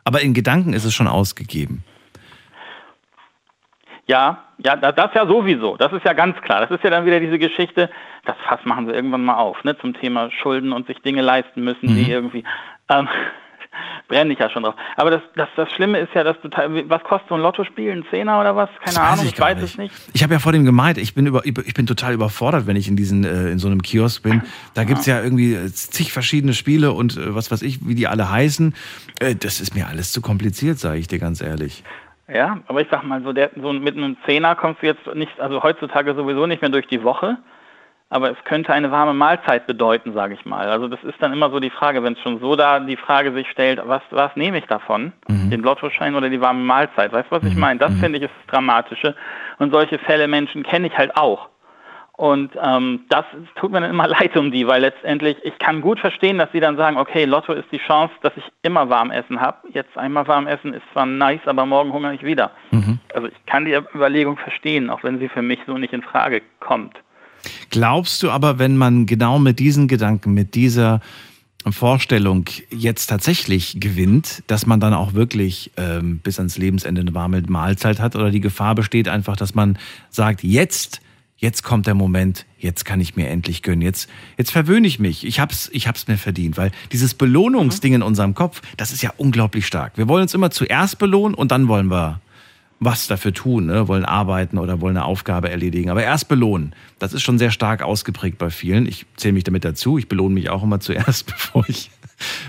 Aber 0.04 0.20
in 0.22 0.34
Gedanken 0.34 0.72
ist 0.72 0.84
es 0.84 0.94
schon 0.94 1.06
ausgegeben. 1.06 1.84
Ja, 4.06 4.42
ja, 4.58 4.74
das 4.74 5.14
ja 5.14 5.26
sowieso. 5.26 5.76
Das 5.76 5.92
ist 5.92 6.04
ja 6.04 6.12
ganz 6.14 6.36
klar. 6.42 6.60
Das 6.60 6.70
ist 6.70 6.82
ja 6.82 6.90
dann 6.90 7.06
wieder 7.06 7.20
diese 7.20 7.38
Geschichte, 7.38 7.88
das 8.24 8.36
Fass 8.48 8.58
machen 8.64 8.88
wir 8.88 8.94
irgendwann 8.94 9.24
mal 9.24 9.36
auf, 9.36 9.62
ne, 9.62 9.78
zum 9.78 9.94
Thema 9.94 10.30
Schulden 10.30 10.72
und 10.72 10.86
sich 10.86 10.98
Dinge 11.02 11.22
leisten 11.22 11.62
müssen, 11.62 11.90
mhm. 11.90 11.94
die 11.94 12.10
irgendwie, 12.10 12.44
ähm, 12.88 13.08
brenne 14.08 14.32
ich 14.32 14.38
ja 14.38 14.50
schon 14.50 14.62
drauf. 14.62 14.74
Aber 14.96 15.10
das, 15.10 15.22
das, 15.36 15.48
das 15.56 15.70
Schlimme 15.72 15.98
ist 15.98 16.14
ja, 16.14 16.24
dass 16.24 16.36
du, 16.42 16.48
was 16.88 17.02
kostet 17.04 17.28
so 17.28 17.34
ein 17.34 17.40
Lottospiel, 17.40 17.92
ein 17.92 18.04
Zehner 18.10 18.40
oder 18.40 18.56
was? 18.56 18.68
Keine 18.80 18.96
das 18.96 18.98
Ahnung, 18.98 19.24
ich, 19.24 19.32
ich 19.32 19.40
weiß 19.40 19.56
nicht. 19.56 19.70
es 19.72 19.78
nicht. 19.78 19.94
Ich 20.12 20.22
habe 20.22 20.34
ja 20.34 20.38
vor 20.38 20.52
dem 20.52 20.64
gemeint, 20.64 20.98
ich 20.98 21.14
bin, 21.14 21.26
über, 21.26 21.44
ich 21.44 21.74
bin 21.74 21.86
total 21.86 22.14
überfordert, 22.14 22.66
wenn 22.66 22.76
ich 22.76 22.88
in 22.88 22.96
diesen, 22.96 23.24
äh, 23.24 23.50
in 23.50 23.58
so 23.58 23.68
einem 23.68 23.82
Kiosk 23.82 24.22
bin. 24.22 24.42
Da 24.74 24.84
gibt's 24.84 25.06
ja. 25.06 25.18
ja 25.18 25.24
irgendwie 25.24 25.56
zig 25.66 26.12
verschiedene 26.12 26.54
Spiele 26.54 26.92
und 26.92 27.16
äh, 27.16 27.34
was 27.34 27.50
weiß 27.50 27.62
ich, 27.62 27.86
wie 27.86 27.94
die 27.94 28.06
alle 28.06 28.30
heißen. 28.30 28.74
Äh, 29.20 29.34
das 29.34 29.60
ist 29.60 29.74
mir 29.74 29.88
alles 29.88 30.12
zu 30.12 30.20
kompliziert, 30.20 30.78
sage 30.78 30.98
ich 30.98 31.08
dir 31.08 31.18
ganz 31.18 31.40
ehrlich. 31.40 31.84
Ja, 32.32 32.60
aber 32.68 32.80
ich 32.80 32.88
sag 32.90 33.02
mal, 33.02 33.22
so, 33.22 33.32
der, 33.32 33.50
so 33.60 33.72
mit 33.72 33.96
einem 33.96 34.16
Zehner 34.24 34.54
kommst 34.54 34.82
du 34.82 34.86
jetzt 34.86 35.04
nicht, 35.14 35.40
also 35.40 35.62
heutzutage 35.62 36.14
sowieso 36.14 36.46
nicht 36.46 36.62
mehr 36.62 36.70
durch 36.70 36.86
die 36.86 37.02
Woche, 37.02 37.38
aber 38.10 38.32
es 38.32 38.36
könnte 38.44 38.72
eine 38.72 38.90
warme 38.90 39.14
Mahlzeit 39.14 39.68
bedeuten, 39.68 40.12
sage 40.12 40.34
ich 40.34 40.44
mal. 40.44 40.68
Also 40.68 40.88
das 40.88 41.02
ist 41.04 41.14
dann 41.20 41.32
immer 41.32 41.48
so 41.50 41.60
die 41.60 41.70
Frage, 41.70 42.02
wenn 42.02 42.14
es 42.14 42.20
schon 42.20 42.40
so 42.40 42.56
da 42.56 42.80
die 42.80 42.96
Frage 42.96 43.32
sich 43.32 43.48
stellt, 43.48 43.80
was, 43.84 44.02
was 44.10 44.34
nehme 44.34 44.58
ich 44.58 44.66
davon? 44.66 45.12
Mhm. 45.28 45.50
Den 45.50 45.60
Lottoschein 45.62 46.16
oder 46.16 46.28
die 46.28 46.40
warme 46.40 46.64
Mahlzeit? 46.64 47.12
Weißt 47.12 47.30
du, 47.30 47.36
was 47.36 47.44
ich 47.44 47.54
mhm. 47.54 47.60
meine? 47.60 47.78
Das 47.78 47.92
mhm. 47.92 48.00
finde 48.00 48.18
ich 48.18 48.24
ist 48.24 48.32
das 48.40 48.52
Dramatische. 48.52 49.14
Und 49.58 49.72
solche 49.72 49.98
Fälle 50.00 50.26
Menschen 50.26 50.64
kenne 50.64 50.88
ich 50.88 50.98
halt 50.98 51.16
auch. 51.16 51.48
Und 52.14 52.50
ähm, 52.60 53.04
das 53.08 53.24
tut 53.54 53.70
mir 53.70 53.80
dann 53.80 53.90
immer 53.90 54.08
leid 54.20 54.36
um 54.36 54.50
die, 54.50 54.66
weil 54.66 54.80
letztendlich, 54.80 55.36
ich 55.44 55.56
kann 55.60 55.80
gut 55.80 56.00
verstehen, 56.00 56.36
dass 56.36 56.50
sie 56.50 56.60
dann 56.60 56.76
sagen, 56.76 56.98
okay, 56.98 57.24
Lotto 57.24 57.52
ist 57.52 57.70
die 57.70 57.78
Chance, 57.78 58.12
dass 58.22 58.36
ich 58.36 58.44
immer 58.62 58.90
warm 58.90 59.12
essen 59.12 59.40
habe. 59.40 59.68
Jetzt 59.72 59.96
einmal 59.96 60.26
warm 60.26 60.48
essen 60.48 60.74
ist 60.74 60.82
zwar 60.92 61.06
nice, 61.06 61.46
aber 61.46 61.64
morgen 61.64 61.92
hungere 61.92 62.14
ich 62.14 62.24
wieder. 62.24 62.50
Mhm. 62.72 62.98
Also 63.14 63.28
ich 63.28 63.46
kann 63.46 63.64
die 63.64 63.78
Überlegung 63.94 64.36
verstehen, 64.36 64.90
auch 64.90 65.04
wenn 65.04 65.20
sie 65.20 65.28
für 65.28 65.42
mich 65.42 65.60
so 65.66 65.78
nicht 65.78 65.92
in 65.92 66.02
Frage 66.02 66.42
kommt. 66.58 66.98
Glaubst 67.70 68.22
du 68.22 68.30
aber, 68.30 68.58
wenn 68.58 68.76
man 68.76 69.06
genau 69.06 69.38
mit 69.38 69.58
diesen 69.58 69.88
Gedanken, 69.88 70.34
mit 70.34 70.54
dieser 70.54 71.00
Vorstellung 71.68 72.46
jetzt 72.70 73.06
tatsächlich 73.06 73.80
gewinnt, 73.80 74.42
dass 74.46 74.66
man 74.66 74.80
dann 74.80 74.94
auch 74.94 75.12
wirklich 75.12 75.70
ähm, 75.76 76.18
bis 76.18 76.38
ans 76.38 76.56
Lebensende 76.56 77.02
eine 77.02 77.14
warme 77.14 77.42
Mahlzeit 77.42 78.00
hat 78.00 78.16
oder 78.16 78.30
die 78.30 78.40
Gefahr 78.40 78.74
besteht 78.74 79.08
einfach, 79.08 79.36
dass 79.36 79.54
man 79.54 79.78
sagt, 80.10 80.42
jetzt 80.42 81.00
jetzt 81.40 81.62
kommt 81.62 81.86
der 81.86 81.94
Moment, 81.94 82.44
jetzt 82.58 82.84
kann 82.84 83.00
ich 83.00 83.16
mir 83.16 83.28
endlich 83.28 83.62
gönnen, 83.62 83.80
jetzt, 83.80 84.08
jetzt 84.36 84.52
verwöhne 84.52 84.86
ich 84.86 84.98
mich, 84.98 85.26
ich 85.26 85.40
hab's, 85.40 85.70
ich 85.72 85.88
hab's 85.88 86.06
mir 86.06 86.18
verdient, 86.18 86.58
weil 86.58 86.70
dieses 86.92 87.14
Belohnungsding 87.14 87.94
in 87.94 88.02
unserem 88.02 88.34
Kopf, 88.34 88.60
das 88.76 88.92
ist 88.92 89.02
ja 89.02 89.12
unglaublich 89.16 89.66
stark. 89.66 89.96
Wir 89.96 90.06
wollen 90.06 90.22
uns 90.22 90.34
immer 90.34 90.50
zuerst 90.50 90.98
belohnen 90.98 91.34
und 91.34 91.50
dann 91.50 91.66
wollen 91.66 91.90
wir 91.90 92.20
was 92.80 93.06
dafür 93.06 93.34
tun, 93.34 93.66
ne? 93.66 93.88
wollen 93.88 94.06
arbeiten 94.06 94.56
oder 94.56 94.80
wollen 94.80 94.96
eine 94.96 95.04
Aufgabe 95.04 95.50
erledigen. 95.50 95.90
Aber 95.90 96.02
erst 96.02 96.28
belohnen. 96.28 96.74
Das 96.98 97.12
ist 97.12 97.22
schon 97.22 97.38
sehr 97.38 97.50
stark 97.50 97.82
ausgeprägt 97.82 98.38
bei 98.38 98.48
vielen. 98.48 98.86
Ich 98.86 99.04
zähle 99.16 99.34
mich 99.34 99.44
damit 99.44 99.66
dazu. 99.66 99.98
Ich 99.98 100.08
belohne 100.08 100.34
mich 100.34 100.48
auch 100.48 100.62
immer 100.62 100.80
zuerst, 100.80 101.26
bevor 101.30 101.68
ich, 101.68 101.90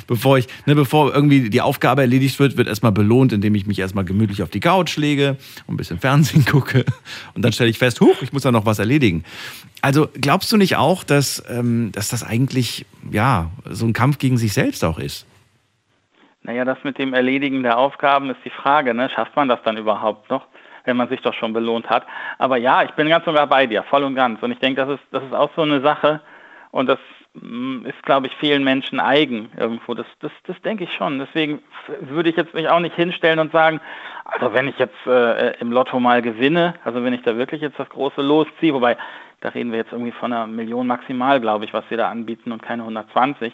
bevor 0.08 0.38
ich, 0.38 0.48
ne, 0.66 0.74
bevor 0.74 1.14
irgendwie 1.14 1.50
die 1.50 1.60
Aufgabe 1.60 2.02
erledigt 2.02 2.40
wird, 2.40 2.56
wird 2.56 2.70
erstmal 2.70 2.94
belohnt, 2.94 3.34
indem 3.34 3.56
ich 3.56 3.68
mich 3.68 3.80
erstmal 3.80 4.06
gemütlich 4.06 4.42
auf 4.42 4.50
die 4.50 4.62
Couch 4.62 4.96
lege 4.96 5.36
und 5.68 5.74
ein 5.74 5.78
bisschen 5.78 6.00
Fernsehen 6.00 6.46
gucke. 6.50 6.86
Und 7.34 7.44
dann 7.44 7.52
stelle 7.52 7.70
ich 7.70 7.78
fest, 7.78 8.00
huch, 8.00 8.22
ich 8.22 8.32
muss 8.32 8.44
da 8.44 8.54
noch 8.54 8.66
was 8.66 8.80
erledigen. 8.80 9.26
Also 9.82 10.08
glaubst 10.14 10.50
du 10.54 10.58
nicht 10.58 10.78
auch, 10.78 11.04
dass, 11.04 11.44
ähm, 11.50 11.92
dass 11.92 12.08
das 12.08 12.24
eigentlich 12.24 12.86
ja 13.12 13.52
so 13.70 13.86
ein 13.86 13.92
Kampf 13.92 14.18
gegen 14.18 14.38
sich 14.38 14.54
selbst 14.54 14.86
auch 14.86 14.98
ist? 14.98 15.26
Naja, 16.44 16.66
das 16.66 16.84
mit 16.84 16.98
dem 16.98 17.14
Erledigen 17.14 17.62
der 17.64 17.78
Aufgaben 17.78 18.30
ist 18.32 18.44
die 18.44 18.50
Frage, 18.50 18.94
ne? 18.94 19.10
Schafft 19.10 19.36
man 19.36 19.48
das 19.48 19.62
dann 19.64 19.78
überhaupt 19.78 20.30
noch, 20.30 20.48
wenn 20.86 20.98
man 20.98 21.08
sich 21.10 21.22
doch 21.22 21.34
schon 21.34 21.54
belohnt 21.54 21.90
hat? 21.90 22.06
Aber 22.40 22.58
ja, 22.58 22.84
ich 22.84 22.92
bin 22.92 23.10
ganz 23.10 23.26
sogar 23.26 23.46
bei 23.48 23.68
dir, 23.68 23.84
voll 23.84 24.04
und 24.04 24.16
ganz. 24.16 24.42
Und 24.42 24.52
ich 24.52 24.60
denke, 24.60 24.82
das 24.82 25.00
ist, 25.00 25.04
das 25.12 25.24
ist 25.24 25.34
auch 25.34 25.52
so 25.56 25.62
eine 25.62 25.82
Sache 25.82 26.22
und 26.72 26.88
das 26.88 27.00
mm, 27.36 27.86
ist, 27.86 28.02
glaube 28.04 28.26
ich, 28.26 28.36
vielen 28.38 28.64
Menschen 28.64 29.00
eigen 29.00 29.52
irgendwo. 29.56 29.94
Das, 29.94 30.08
das, 30.20 30.32
das 30.48 30.60
denke 30.64 30.86
ich 30.86 30.94
schon. 30.94 31.20
Deswegen 31.20 31.62
würde 32.00 32.30
ich 32.32 32.38
jetzt 32.38 32.56
mich 32.56 32.68
auch 32.68 32.80
nicht 32.80 32.96
hinstellen 32.96 33.38
und 33.38 33.52
sagen, 33.52 33.80
also 34.26 34.52
wenn 34.54 34.68
ich 34.68 34.80
jetzt 34.80 35.06
äh, 35.06 35.60
im 35.60 35.72
Lotto 35.72 36.00
mal 36.00 36.24
gewinne, 36.24 36.74
also 36.84 37.04
wenn 37.04 37.14
ich 37.14 37.22
da 37.22 37.38
wirklich 37.38 37.62
jetzt 37.62 37.78
das 37.78 37.90
große 37.90 38.22
losziehe, 38.22 38.74
wobei 38.74 38.98
da 39.42 39.50
reden 39.50 39.72
wir 39.72 39.80
jetzt 39.80 39.92
irgendwie 39.92 40.12
von 40.12 40.34
einer 40.34 40.48
Million 40.48 40.88
maximal, 40.88 41.40
glaube 41.40 41.66
ich, 41.66 41.74
was 41.74 41.84
sie 41.90 41.98
da 41.98 42.10
anbieten 42.10 42.52
und 42.52 42.64
keine 42.64 42.84
120. 42.84 43.54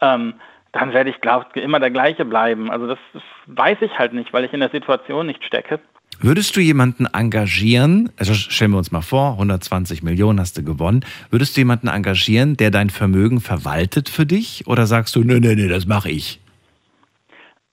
Ähm, 0.00 0.34
dann 0.74 0.92
werde 0.92 1.10
ich, 1.10 1.20
glaube 1.20 1.46
ich, 1.54 1.62
immer 1.62 1.80
der 1.80 1.90
gleiche 1.90 2.24
bleiben. 2.24 2.70
Also 2.70 2.86
das, 2.88 2.98
das 3.12 3.22
weiß 3.46 3.78
ich 3.80 3.96
halt 3.98 4.12
nicht, 4.12 4.32
weil 4.32 4.44
ich 4.44 4.52
in 4.52 4.60
der 4.60 4.70
Situation 4.70 5.26
nicht 5.26 5.42
stecke. 5.44 5.78
Würdest 6.20 6.56
du 6.56 6.60
jemanden 6.60 7.06
engagieren, 7.06 8.10
also 8.18 8.34
stellen 8.34 8.72
wir 8.72 8.78
uns 8.78 8.92
mal 8.92 9.02
vor, 9.02 9.32
120 9.32 10.02
Millionen 10.02 10.40
hast 10.40 10.58
du 10.58 10.64
gewonnen, 10.64 11.04
würdest 11.30 11.56
du 11.56 11.60
jemanden 11.60 11.88
engagieren, 11.88 12.56
der 12.56 12.70
dein 12.70 12.90
Vermögen 12.90 13.40
verwaltet 13.40 14.08
für 14.08 14.26
dich? 14.26 14.64
Oder 14.66 14.86
sagst 14.86 15.16
du, 15.16 15.20
nee, 15.20 15.40
nee, 15.40 15.54
nee, 15.54 15.68
das 15.68 15.86
mache 15.86 16.10
ich? 16.10 16.40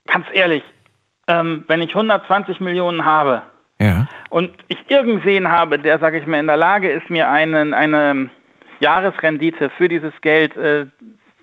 Ganz 0.08 0.26
ehrlich, 0.34 0.64
ähm, 1.28 1.64
wenn 1.68 1.82
ich 1.82 1.90
120 1.90 2.60
Millionen 2.60 3.06
habe 3.06 3.44
ja. 3.80 4.08
und 4.30 4.52
ich 4.68 4.78
irgendwen 4.90 5.50
habe, 5.50 5.80
der, 5.80 6.00
sage 6.00 6.20
ich 6.20 6.28
mal, 6.28 6.40
in 6.40 6.48
der 6.48 6.58
Lage 6.58 6.92
ist, 6.92 7.10
mir 7.10 7.30
einen, 7.30 7.74
eine 7.74 8.30
Jahresrendite 8.80 9.70
für 9.78 9.88
dieses 9.88 10.14
Geld 10.22 10.58
äh, 10.58 10.88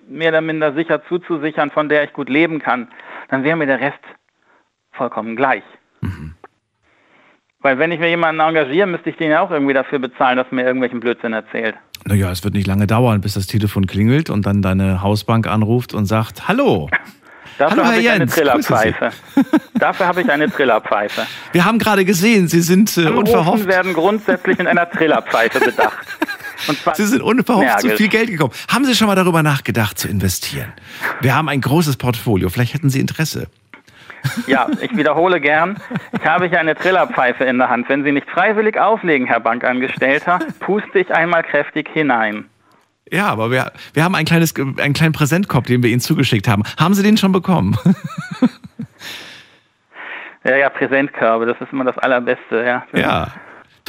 mehr 0.09 0.29
oder 0.29 0.41
minder 0.41 0.73
sicher 0.73 1.01
zuzusichern, 1.07 1.71
von 1.71 1.89
der 1.89 2.03
ich 2.03 2.13
gut 2.13 2.29
leben 2.29 2.59
kann, 2.59 2.87
dann 3.29 3.43
wäre 3.43 3.55
mir 3.55 3.65
der 3.65 3.79
Rest 3.79 3.99
vollkommen 4.91 5.35
gleich. 5.35 5.63
Mhm. 6.01 6.35
Weil 7.61 7.77
wenn 7.77 7.91
ich 7.91 7.99
mir 7.99 8.09
jemanden 8.09 8.41
engagiere, 8.41 8.87
müsste 8.87 9.09
ich 9.09 9.17
den 9.17 9.31
ja 9.31 9.41
auch 9.41 9.51
irgendwie 9.51 9.73
dafür 9.73 9.99
bezahlen, 9.99 10.37
dass 10.37 10.47
er 10.49 10.55
mir 10.55 10.63
irgendwelchen 10.63 11.01
Blödsinn 11.01 11.33
erzählt. 11.33 11.75
Naja, 12.05 12.31
es 12.31 12.43
wird 12.43 12.53
nicht 12.53 12.67
lange 12.67 12.87
dauern, 12.87 13.19
bis 13.19 13.33
das 13.33 13.47
Telefon 13.47 13.85
klingelt 13.85 14.29
und 14.29 14.45
dann 14.45 14.61
deine 14.61 15.01
Hausbank 15.01 15.47
anruft 15.47 15.93
und 15.93 16.05
sagt, 16.05 16.47
hallo. 16.47 16.89
Dafür 17.57 17.85
habe 17.85 17.99
ich 17.99 18.09
eine 18.09 18.19
Jens, 18.19 18.35
Trillerpfeife. 18.35 19.09
Dafür 19.73 20.07
habe 20.07 20.21
ich 20.21 20.31
eine 20.31 20.49
Trillerpfeife. 20.49 21.27
Wir 21.51 21.65
haben 21.65 21.77
gerade 21.77 22.05
gesehen, 22.05 22.47
Sie 22.47 22.61
sind 22.61 22.97
äh, 22.97 23.01
Anrufen 23.01 23.17
unverhofft. 23.17 23.67
werden 23.67 23.93
grundsätzlich 23.93 24.57
mit 24.57 24.67
einer 24.67 24.89
Trillerpfeife 24.89 25.59
bedacht. 25.59 25.97
Sie 26.93 27.05
sind 27.05 27.21
unverhofft 27.21 27.81
zu 27.81 27.89
viel 27.91 28.07
Geld 28.07 28.29
gekommen. 28.29 28.53
Haben 28.67 28.85
Sie 28.85 28.95
schon 28.95 29.07
mal 29.07 29.15
darüber 29.15 29.43
nachgedacht 29.43 29.97
zu 29.97 30.07
investieren? 30.07 30.73
Wir 31.21 31.35
haben 31.35 31.49
ein 31.49 31.61
großes 31.61 31.97
Portfolio. 31.97 32.49
Vielleicht 32.49 32.73
hätten 32.73 32.89
Sie 32.89 32.99
Interesse. 32.99 33.47
Ja, 34.47 34.67
ich 34.81 34.95
wiederhole 34.95 35.39
gern. 35.39 35.77
Ich 36.11 36.25
habe 36.25 36.49
hier 36.49 36.59
eine 36.59 36.75
Trillerpfeife 36.75 37.45
in 37.45 37.57
der 37.57 37.69
Hand. 37.69 37.87
Wenn 37.87 38.03
Sie 38.03 38.11
nicht 38.11 38.29
freiwillig 38.29 38.77
auflegen, 38.77 39.27
Herr 39.27 39.39
Bankangestellter, 39.39 40.39
puste 40.59 40.99
ich 40.99 41.13
einmal 41.13 41.43
kräftig 41.43 41.89
hinein. 41.93 42.45
Ja, 43.11 43.27
aber 43.27 43.49
wir, 43.49 43.71
wir 43.93 44.03
haben 44.03 44.15
ein 44.15 44.25
kleines, 44.25 44.53
einen 44.55 44.93
kleinen 44.93 45.13
Präsentkorb, 45.13 45.65
den 45.67 45.81
wir 45.81 45.89
Ihnen 45.89 46.01
zugeschickt 46.01 46.47
haben. 46.47 46.63
Haben 46.77 46.93
Sie 46.93 47.03
den 47.03 47.17
schon 47.17 47.31
bekommen? 47.31 47.77
Ja, 50.43 50.55
ja, 50.55 50.69
Präsentkörbe, 50.69 51.45
das 51.45 51.59
ist 51.59 51.71
immer 51.73 51.83
das 51.83 51.97
Allerbeste, 51.97 52.63
ja. 52.63 52.85
ja. 52.93 53.27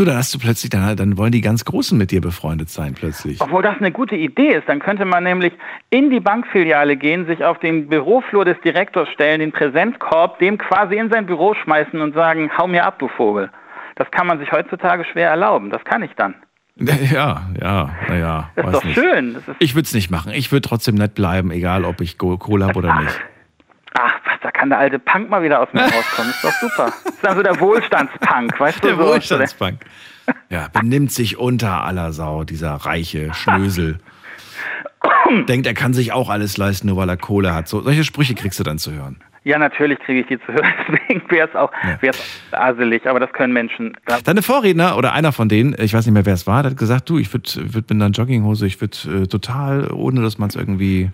Du, 0.01 0.07
dann 0.07 0.17
hast 0.17 0.33
du 0.33 0.39
plötzlich, 0.39 0.71
dann, 0.71 0.97
dann 0.97 1.19
wollen 1.19 1.31
die 1.31 1.43
ganz 1.43 1.63
Großen 1.63 1.99
mit 1.99 2.11
dir 2.11 2.23
befreundet 2.23 2.71
sein, 2.71 2.95
plötzlich. 2.95 3.39
Obwohl 3.39 3.63
das 3.63 3.77
eine 3.81 3.93
gute 3.93 4.17
Idee 4.17 4.55
ist, 4.55 4.67
dann 4.67 4.79
könnte 4.79 5.05
man 5.05 5.25
nämlich 5.25 5.53
in 5.91 6.09
die 6.09 6.21
Bankfiliale 6.21 6.97
gehen, 6.97 7.27
sich 7.27 7.45
auf 7.45 7.59
den 7.59 7.87
Büroflur 7.87 8.47
des 8.47 8.59
Direktors 8.65 9.11
stellen, 9.11 9.41
den 9.41 9.53
Präsentkorb 9.53 10.39
dem 10.39 10.57
quasi 10.57 10.97
in 10.97 11.11
sein 11.11 11.27
Büro 11.27 11.53
schmeißen 11.53 12.01
und 12.01 12.15
sagen, 12.15 12.51
hau 12.57 12.67
mir 12.67 12.87
ab, 12.87 12.99
du 12.99 13.09
Vogel. 13.09 13.51
Das 13.97 14.11
kann 14.11 14.27
man 14.27 14.39
sich 14.39 14.51
heutzutage 14.53 15.05
schwer 15.05 15.29
erlauben. 15.29 15.69
Das 15.69 15.85
kann 15.85 16.03
ich 16.03 16.13
dann. 16.17 16.35
Ja, 17.13 17.51
ja, 17.61 17.91
naja. 18.09 18.51
Ist 18.57 18.73
doch 18.73 18.83
schön. 18.95 19.35
Das 19.35 19.49
ist 19.49 19.57
Ich 19.59 19.75
würde 19.75 19.85
es 19.85 19.93
nicht 19.93 20.11
machen. 20.11 20.33
Ich 20.33 20.51
würde 20.51 20.67
trotzdem 20.67 20.95
nett 20.95 21.15
bleiben, 21.15 21.51
egal 21.51 21.85
ob 21.85 22.01
ich 22.01 22.17
Kohle 22.17 22.65
habe 22.65 22.79
oder 22.79 23.01
nicht. 23.01 23.21
Da 24.43 24.51
kann 24.51 24.71
der 24.71 24.79
alte 24.79 24.99
Punk 24.99 25.29
mal 25.31 25.43
wieder 25.43 25.61
aus 25.61 25.69
mir 25.73 25.83
rauskommen. 25.85 26.31
Ist 26.31 26.45
doch 26.45 26.53
super. 26.53 26.93
Das 27.05 27.15
ist 27.15 27.25
dann 27.25 27.37
so 27.37 27.43
der 27.43 27.61
Wohlstandspunk, 27.61 28.59
weißt 28.59 28.83
du? 28.85 28.89
Der 28.89 28.97
so, 28.97 29.05
Wohlstandsbank. 29.07 29.81
Ja, 30.49 30.69
benimmt 30.73 31.11
sich 31.11 31.39
unter 31.39 31.83
aller 31.83 32.13
Sau, 32.13 32.45
dieser 32.45 32.75
reiche 32.75 33.35
Schnösel. 33.35 33.99
Denkt, 35.49 35.67
er 35.67 35.75
kann 35.75 35.93
sich 35.93 36.13
auch 36.13 36.29
alles 36.29 36.57
leisten, 36.57 36.87
nur 36.87 36.97
weil 36.99 37.09
er 37.09 37.17
Kohle 37.17 37.53
hat. 37.53 37.67
So, 37.67 37.81
solche 37.81 38.05
Sprüche 38.05 38.35
kriegst 38.37 38.59
du 38.61 38.63
dann 38.63 38.79
zu 38.79 38.93
hören. 38.93 39.17
Ja, 39.43 39.59
natürlich 39.59 39.99
kriege 40.01 40.21
ich 40.21 40.27
die 40.29 40.39
zu 40.39 40.53
hören. 40.53 40.73
Deswegen 40.89 41.23
wäre 41.31 41.49
es 41.49 41.55
auch, 41.57 41.73
Ja. 41.83 42.01
wär's 42.01 42.19
aselig, 42.53 43.09
aber 43.09 43.19
das 43.19 43.33
können 43.33 43.53
Menschen. 43.53 43.97
Deine 44.25 44.43
Vorredner 44.43 44.97
oder 44.97 45.13
einer 45.15 45.33
von 45.33 45.49
denen, 45.49 45.75
ich 45.79 45.95
weiß 45.95 46.05
nicht 46.07 46.13
mehr, 46.15 46.27
wer 46.27 46.35
es 46.35 46.47
war, 46.47 46.63
der 46.63 46.73
hat 46.73 46.79
gesagt, 46.79 47.09
du, 47.09 47.19
ich 47.19 47.33
würde 47.33 47.51
würd 47.75 47.91
mit 47.91 48.01
einer 48.03 48.11
Jogginghose, 48.11 48.67
ich 48.67 48.81
würde 48.81 49.23
äh, 49.23 49.27
total, 49.27 49.91
ohne 49.93 50.21
dass 50.23 50.39
man 50.39 50.51
es 50.51 50.57
irgendwie 50.57 51.11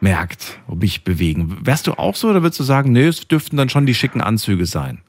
merkt, 0.00 0.60
mich 0.68 1.04
bewegen. 1.04 1.58
Wärst 1.62 1.86
du 1.86 1.92
auch 1.92 2.14
so 2.14 2.28
oder 2.28 2.42
würdest 2.42 2.60
du 2.60 2.64
sagen, 2.64 2.92
nee, 2.92 3.06
es 3.06 3.26
dürften 3.26 3.56
dann 3.56 3.68
schon 3.68 3.86
die 3.86 3.94
schicken 3.94 4.20
Anzüge 4.20 4.66
sein? 4.66 5.02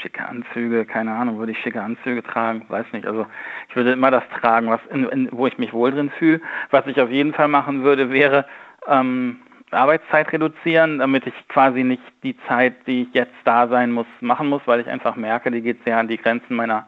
Schicke 0.00 0.26
Anzüge, 0.26 0.84
keine 0.84 1.12
Ahnung, 1.12 1.38
würde 1.38 1.52
ich 1.52 1.58
schicke 1.58 1.82
Anzüge 1.82 2.22
tragen? 2.22 2.64
Weiß 2.68 2.86
nicht. 2.92 3.06
Also 3.06 3.26
ich 3.68 3.76
würde 3.76 3.92
immer 3.92 4.10
das 4.10 4.22
tragen, 4.40 4.68
was 4.68 4.80
in, 4.90 5.04
in, 5.08 5.28
wo 5.32 5.46
ich 5.46 5.58
mich 5.58 5.72
wohl 5.72 5.90
drin 5.90 6.10
fühle. 6.18 6.40
Was 6.70 6.86
ich 6.86 7.00
auf 7.00 7.10
jeden 7.10 7.34
Fall 7.34 7.48
machen 7.48 7.82
würde, 7.82 8.10
wäre 8.10 8.46
ähm, 8.86 9.40
Arbeitszeit 9.70 10.32
reduzieren, 10.32 10.98
damit 10.98 11.26
ich 11.26 11.34
quasi 11.48 11.82
nicht 11.82 12.02
die 12.22 12.36
Zeit, 12.46 12.86
die 12.86 13.02
ich 13.02 13.08
jetzt 13.12 13.34
da 13.44 13.68
sein 13.68 13.90
muss, 13.90 14.06
machen 14.20 14.48
muss, 14.48 14.62
weil 14.66 14.80
ich 14.80 14.88
einfach 14.88 15.16
merke, 15.16 15.50
die 15.50 15.62
geht 15.62 15.84
sehr 15.84 15.98
an 15.98 16.08
die 16.08 16.16
Grenzen 16.16 16.54
meiner 16.54 16.86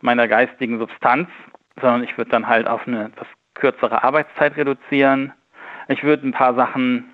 meiner 0.00 0.28
geistigen 0.28 0.78
Substanz, 0.78 1.28
sondern 1.80 2.04
ich 2.04 2.16
würde 2.16 2.30
dann 2.30 2.46
halt 2.46 2.68
auf 2.68 2.86
eine 2.86 3.06
etwas 3.06 3.26
kürzere 3.58 4.02
Arbeitszeit 4.02 4.56
reduzieren. 4.56 5.32
Ich 5.88 6.02
würde 6.02 6.26
ein 6.26 6.32
paar 6.32 6.54
Sachen, 6.54 7.10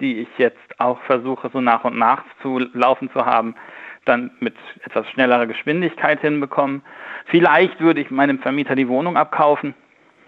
die 0.00 0.20
ich 0.20 0.28
jetzt 0.38 0.58
auch 0.78 1.00
versuche, 1.02 1.50
so 1.52 1.60
nach 1.60 1.84
und 1.84 1.96
nach 1.96 2.24
zu 2.40 2.58
laufen 2.58 3.10
zu 3.12 3.24
haben, 3.24 3.54
dann 4.04 4.32
mit 4.40 4.54
etwas 4.84 5.08
schnellerer 5.10 5.46
Geschwindigkeit 5.46 6.20
hinbekommen. 6.20 6.82
Vielleicht 7.26 7.80
würde 7.80 8.00
ich 8.00 8.10
meinem 8.10 8.38
Vermieter 8.40 8.74
die 8.74 8.88
Wohnung 8.88 9.16
abkaufen, 9.16 9.74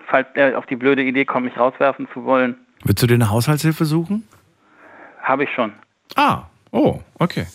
falls 0.07 0.29
er 0.35 0.59
auf 0.59 0.67
die 0.67 0.77
blöde 0.77 1.03
Idee 1.03 1.25
kommt, 1.25 1.47
mich 1.47 1.59
rauswerfen 1.59 2.09
zu 2.13 2.25
wollen. 2.25 2.57
Würdest 2.85 3.03
du 3.03 3.07
dir 3.07 3.15
eine 3.15 3.31
Haushaltshilfe 3.31 3.85
suchen? 3.85 4.29
Habe 5.23 5.45
ich 5.45 5.51
schon. 5.55 5.73
Ah, 6.17 6.45
oh, 6.71 7.01
okay. 7.19 7.47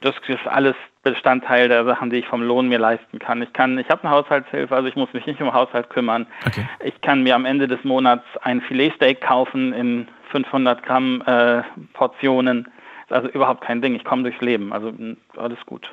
Das 0.00 0.14
ist 0.26 0.46
alles 0.46 0.76
Bestandteil 1.12 1.68
der 1.68 1.84
Sachen, 1.84 2.10
die 2.10 2.16
ich 2.16 2.26
vom 2.26 2.42
Lohn 2.42 2.68
mir 2.68 2.78
leisten 2.78 3.18
kann. 3.18 3.42
Ich 3.42 3.52
kann, 3.52 3.78
ich 3.78 3.88
habe 3.88 4.02
eine 4.04 4.10
Haushaltshilfe, 4.12 4.74
also 4.74 4.88
ich 4.88 4.96
muss 4.96 5.12
mich 5.12 5.26
nicht 5.26 5.40
um 5.40 5.52
Haushalt 5.52 5.90
kümmern. 5.90 6.26
Okay. 6.46 6.66
Ich 6.84 7.00
kann 7.00 7.22
mir 7.22 7.34
am 7.34 7.44
Ende 7.44 7.68
des 7.68 7.82
Monats 7.84 8.24
ein 8.42 8.60
Filetsteak 8.60 9.20
kaufen 9.20 9.72
in 9.72 10.08
500 10.30 10.82
Gramm 10.84 11.22
äh, 11.26 11.62
Portionen. 11.94 12.68
Ist 13.06 13.12
also 13.12 13.28
überhaupt 13.28 13.62
kein 13.62 13.80
Ding. 13.82 13.94
Ich 13.94 14.04
komme 14.04 14.22
durchs 14.22 14.40
Leben. 14.40 14.72
Also 14.72 14.92
alles 15.36 15.58
gut. 15.66 15.90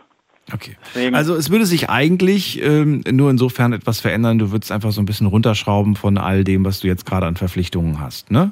Okay. 0.54 0.76
Deswegen- 0.94 1.16
Also 1.16 1.34
es 1.36 1.50
würde 1.50 1.66
sich 1.66 1.90
eigentlich 1.90 2.62
ähm, 2.64 3.02
nur 3.10 3.32
insofern 3.32 3.74
etwas 3.74 4.00
verändern, 4.00 4.38
du 4.38 4.52
würdest 4.52 4.72
einfach 4.72 4.92
so 4.92 5.02
ein 5.02 5.06
bisschen 5.06 5.26
runterschrauben 5.28 5.96
von 5.96 6.18
all 6.20 6.44
dem, 6.44 6.64
was 6.66 6.82
du 6.82 6.88
jetzt 6.88 7.06
gerade 7.06 7.26
an 7.26 7.36
Verpflichtungen 7.36 8.00
hast, 8.00 8.30
ne? 8.32 8.52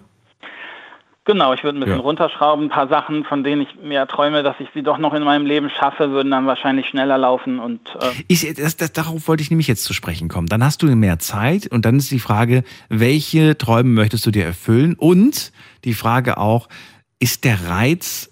Genau, 1.25 1.53
ich 1.53 1.63
würde 1.63 1.77
ein 1.77 1.81
bisschen 1.81 1.97
Ja. 1.99 2.03
runterschrauben. 2.03 2.65
Ein 2.65 2.69
paar 2.69 2.89
Sachen, 2.89 3.23
von 3.23 3.45
denen 3.45 3.61
ich 3.61 3.69
mir 3.81 4.05
träume, 4.07 4.43
dass 4.43 4.55
ich 4.59 4.67
sie 4.73 4.83
doch 4.83 4.97
noch 4.97 5.13
in 5.13 5.23
meinem 5.23 5.45
Leben 5.45 5.69
schaffe, 5.69 6.11
würden 6.11 6.31
dann 6.31 6.45
wahrscheinlich 6.47 6.87
schneller 6.87 7.17
laufen 7.17 7.59
und 7.59 7.79
äh, 8.01 8.09
Ich, 8.27 8.53
das, 8.55 8.75
das, 8.75 8.91
darauf 8.91 9.27
wollte 9.29 9.41
ich 9.41 9.49
nämlich 9.49 9.67
jetzt 9.67 9.85
zu 9.85 9.93
sprechen 9.93 10.27
kommen. 10.27 10.47
Dann 10.47 10.63
hast 10.63 10.81
du 10.81 10.87
mehr 10.87 11.19
Zeit 11.19 11.67
und 11.67 11.85
dann 11.85 11.95
ist 11.95 12.11
die 12.11 12.19
Frage, 12.19 12.63
welche 12.89 13.57
Träume 13.57 13.89
möchtest 13.89 14.25
du 14.25 14.31
dir 14.31 14.43
erfüllen? 14.43 14.95
Und 14.95 15.53
die 15.85 15.93
Frage 15.93 16.37
auch, 16.37 16.67
ist 17.19 17.45
der 17.45 17.69
Reiz 17.69 18.29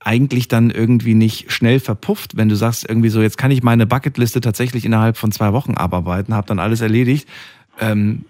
eigentlich 0.00 0.48
dann 0.48 0.70
irgendwie 0.70 1.14
nicht 1.14 1.52
schnell 1.52 1.80
verpufft, 1.80 2.36
wenn 2.36 2.48
du 2.48 2.56
sagst 2.56 2.88
irgendwie 2.88 3.10
so, 3.10 3.20
jetzt 3.20 3.36
kann 3.36 3.50
ich 3.50 3.62
meine 3.62 3.86
Bucketliste 3.86 4.40
tatsächlich 4.40 4.86
innerhalb 4.86 5.18
von 5.18 5.32
zwei 5.32 5.52
Wochen 5.52 5.74
abarbeiten, 5.74 6.34
habe 6.34 6.46
dann 6.46 6.58
alles 6.58 6.80
erledigt. 6.80 7.28
Ähm, 7.78 8.24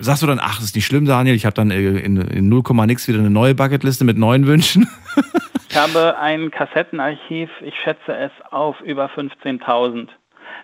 sagst 0.00 0.22
du 0.22 0.26
dann, 0.26 0.40
ach, 0.40 0.60
ist 0.60 0.74
nicht 0.74 0.86
schlimm, 0.86 1.04
Daniel, 1.06 1.34
ich 1.34 1.46
habe 1.46 1.54
dann 1.54 1.70
äh, 1.70 1.80
in, 1.80 2.16
in 2.16 2.48
0, 2.48 2.62
nix 2.86 3.06
wieder 3.08 3.18
eine 3.18 3.30
neue 3.30 3.54
Bucketliste 3.54 4.04
mit 4.04 4.18
neuen 4.18 4.46
Wünschen? 4.46 4.88
Ich 5.72 5.76
habe 5.76 6.18
ein 6.18 6.50
Kassettenarchiv, 6.50 7.48
ich 7.60 7.76
schätze 7.76 8.12
es 8.12 8.32
auf 8.50 8.80
über 8.80 9.06
15.000. 9.06 10.08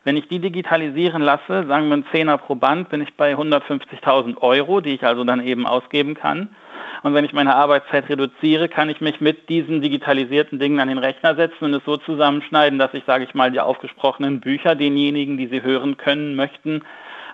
Wenn 0.02 0.16
ich 0.16 0.26
die 0.26 0.40
digitalisieren 0.40 1.22
lasse, 1.22 1.64
sagen 1.68 1.86
wir 1.88 1.98
ein 1.98 2.06
Zehner 2.10 2.38
pro 2.38 2.56
Band, 2.56 2.88
bin 2.88 3.02
ich 3.02 3.14
bei 3.14 3.34
150.000 3.34 4.38
Euro, 4.38 4.80
die 4.80 4.94
ich 4.94 5.04
also 5.04 5.22
dann 5.22 5.40
eben 5.46 5.64
ausgeben 5.64 6.14
kann. 6.14 6.56
Und 7.04 7.14
wenn 7.14 7.24
ich 7.24 7.32
meine 7.32 7.54
Arbeitszeit 7.54 8.08
reduziere, 8.08 8.68
kann 8.68 8.90
ich 8.90 9.00
mich 9.00 9.20
mit 9.20 9.48
diesen 9.48 9.80
digitalisierten 9.80 10.58
Dingen 10.58 10.80
an 10.80 10.88
den 10.88 10.98
Rechner 10.98 11.36
setzen 11.36 11.66
und 11.66 11.74
es 11.74 11.84
so 11.84 11.96
zusammenschneiden, 11.98 12.80
dass 12.80 12.92
ich, 12.92 13.04
sage 13.06 13.22
ich 13.22 13.34
mal, 13.34 13.52
die 13.52 13.60
aufgesprochenen 13.60 14.40
Bücher 14.40 14.74
denjenigen, 14.74 15.36
die 15.36 15.46
sie 15.46 15.62
hören 15.62 15.96
können, 15.96 16.34
möchten, 16.34 16.82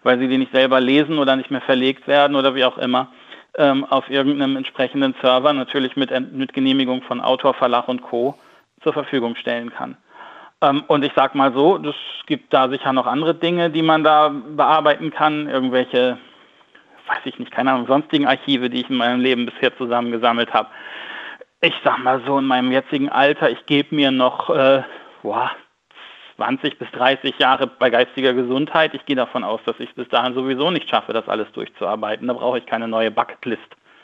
weil 0.03 0.19
sie 0.19 0.29
die 0.29 0.39
nicht 0.39 0.53
selber 0.53 0.81
lesen 0.81 1.19
oder 1.19 1.37
nicht 1.37 1.51
mehr 1.51 1.61
verlegt 1.61 2.07
werden 2.07 2.37
oder 2.37 2.55
wie 2.55 2.65
auch 2.65 2.79
immer, 2.79 3.09
ähm, 3.57 3.85
auf 3.85 4.09
irgendeinem 4.09 4.57
entsprechenden 4.57 5.15
Server, 5.21 5.53
natürlich 5.53 5.97
mit, 5.97 6.11
mit 6.33 6.53
Genehmigung 6.53 7.03
von 7.03 7.21
Autor, 7.21 7.55
Verlag 7.55 7.89
und 7.89 8.03
Co. 8.03 8.39
zur 8.83 8.93
Verfügung 8.93 9.37
stellen 9.37 9.71
kann. 9.73 9.97
Ähm, 10.63 10.85
und 10.87 11.05
ich 11.05 11.13
sage 11.15 11.37
mal 11.37 11.53
so, 11.53 11.77
es 11.77 11.95
gibt 12.27 12.53
da 12.53 12.69
sicher 12.69 12.93
noch 12.93 13.07
andere 13.07 13.35
Dinge, 13.35 13.71
die 13.71 13.83
man 13.83 14.05
da 14.05 14.29
bearbeiten 14.29 15.11
kann, 15.11 15.49
irgendwelche, 15.49 16.19
weiß 17.09 17.21
ich 17.25 17.39
nicht, 17.39 17.51
keine 17.51 17.73
Ahnung, 17.73 17.87
sonstigen 17.87 18.27
Archive, 18.27 18.71
die 18.71 18.81
ich 18.81 18.91
in 18.91 18.97
meinem 18.97 19.21
Leben 19.21 19.47
bisher 19.47 19.77
zusammengesammelt 19.77 20.53
habe. 20.55 20.69
Ich 21.61 21.75
sag 21.85 21.99
mal 21.99 22.23
so, 22.27 22.39
in 22.39 22.47
meinem 22.47 22.73
jetzigen 22.73 23.09
Alter, 23.09 23.51
ich 23.51 23.67
gebe 23.67 23.95
mir 23.95 24.11
noch 24.11 24.51
äh, 24.51 24.83
boah, 25.23 25.51
20 26.43 26.79
bis 26.79 26.91
30 26.91 27.39
Jahre 27.39 27.69
bei 27.69 27.89
geistiger 27.89 28.35
Gesundheit. 28.35 28.95
Ich 28.95 29.07
gehe 29.07 29.15
davon 29.15 29.45
aus, 29.45 29.61
dass 29.65 29.77
ich 29.79 29.89
es 29.91 29.95
bis 29.95 30.09
dahin 30.09 30.35
sowieso 30.35 30.71
nicht 30.71 30.91
schaffe, 30.91 31.13
das 31.13 31.29
alles 31.29 31.47
durchzuarbeiten. 31.53 32.27
Da 32.27 32.35
brauche 32.35 32.59
ich 32.59 32.67
keine 32.67 32.89
neue 32.89 33.11
Bucketlist. 33.11 33.63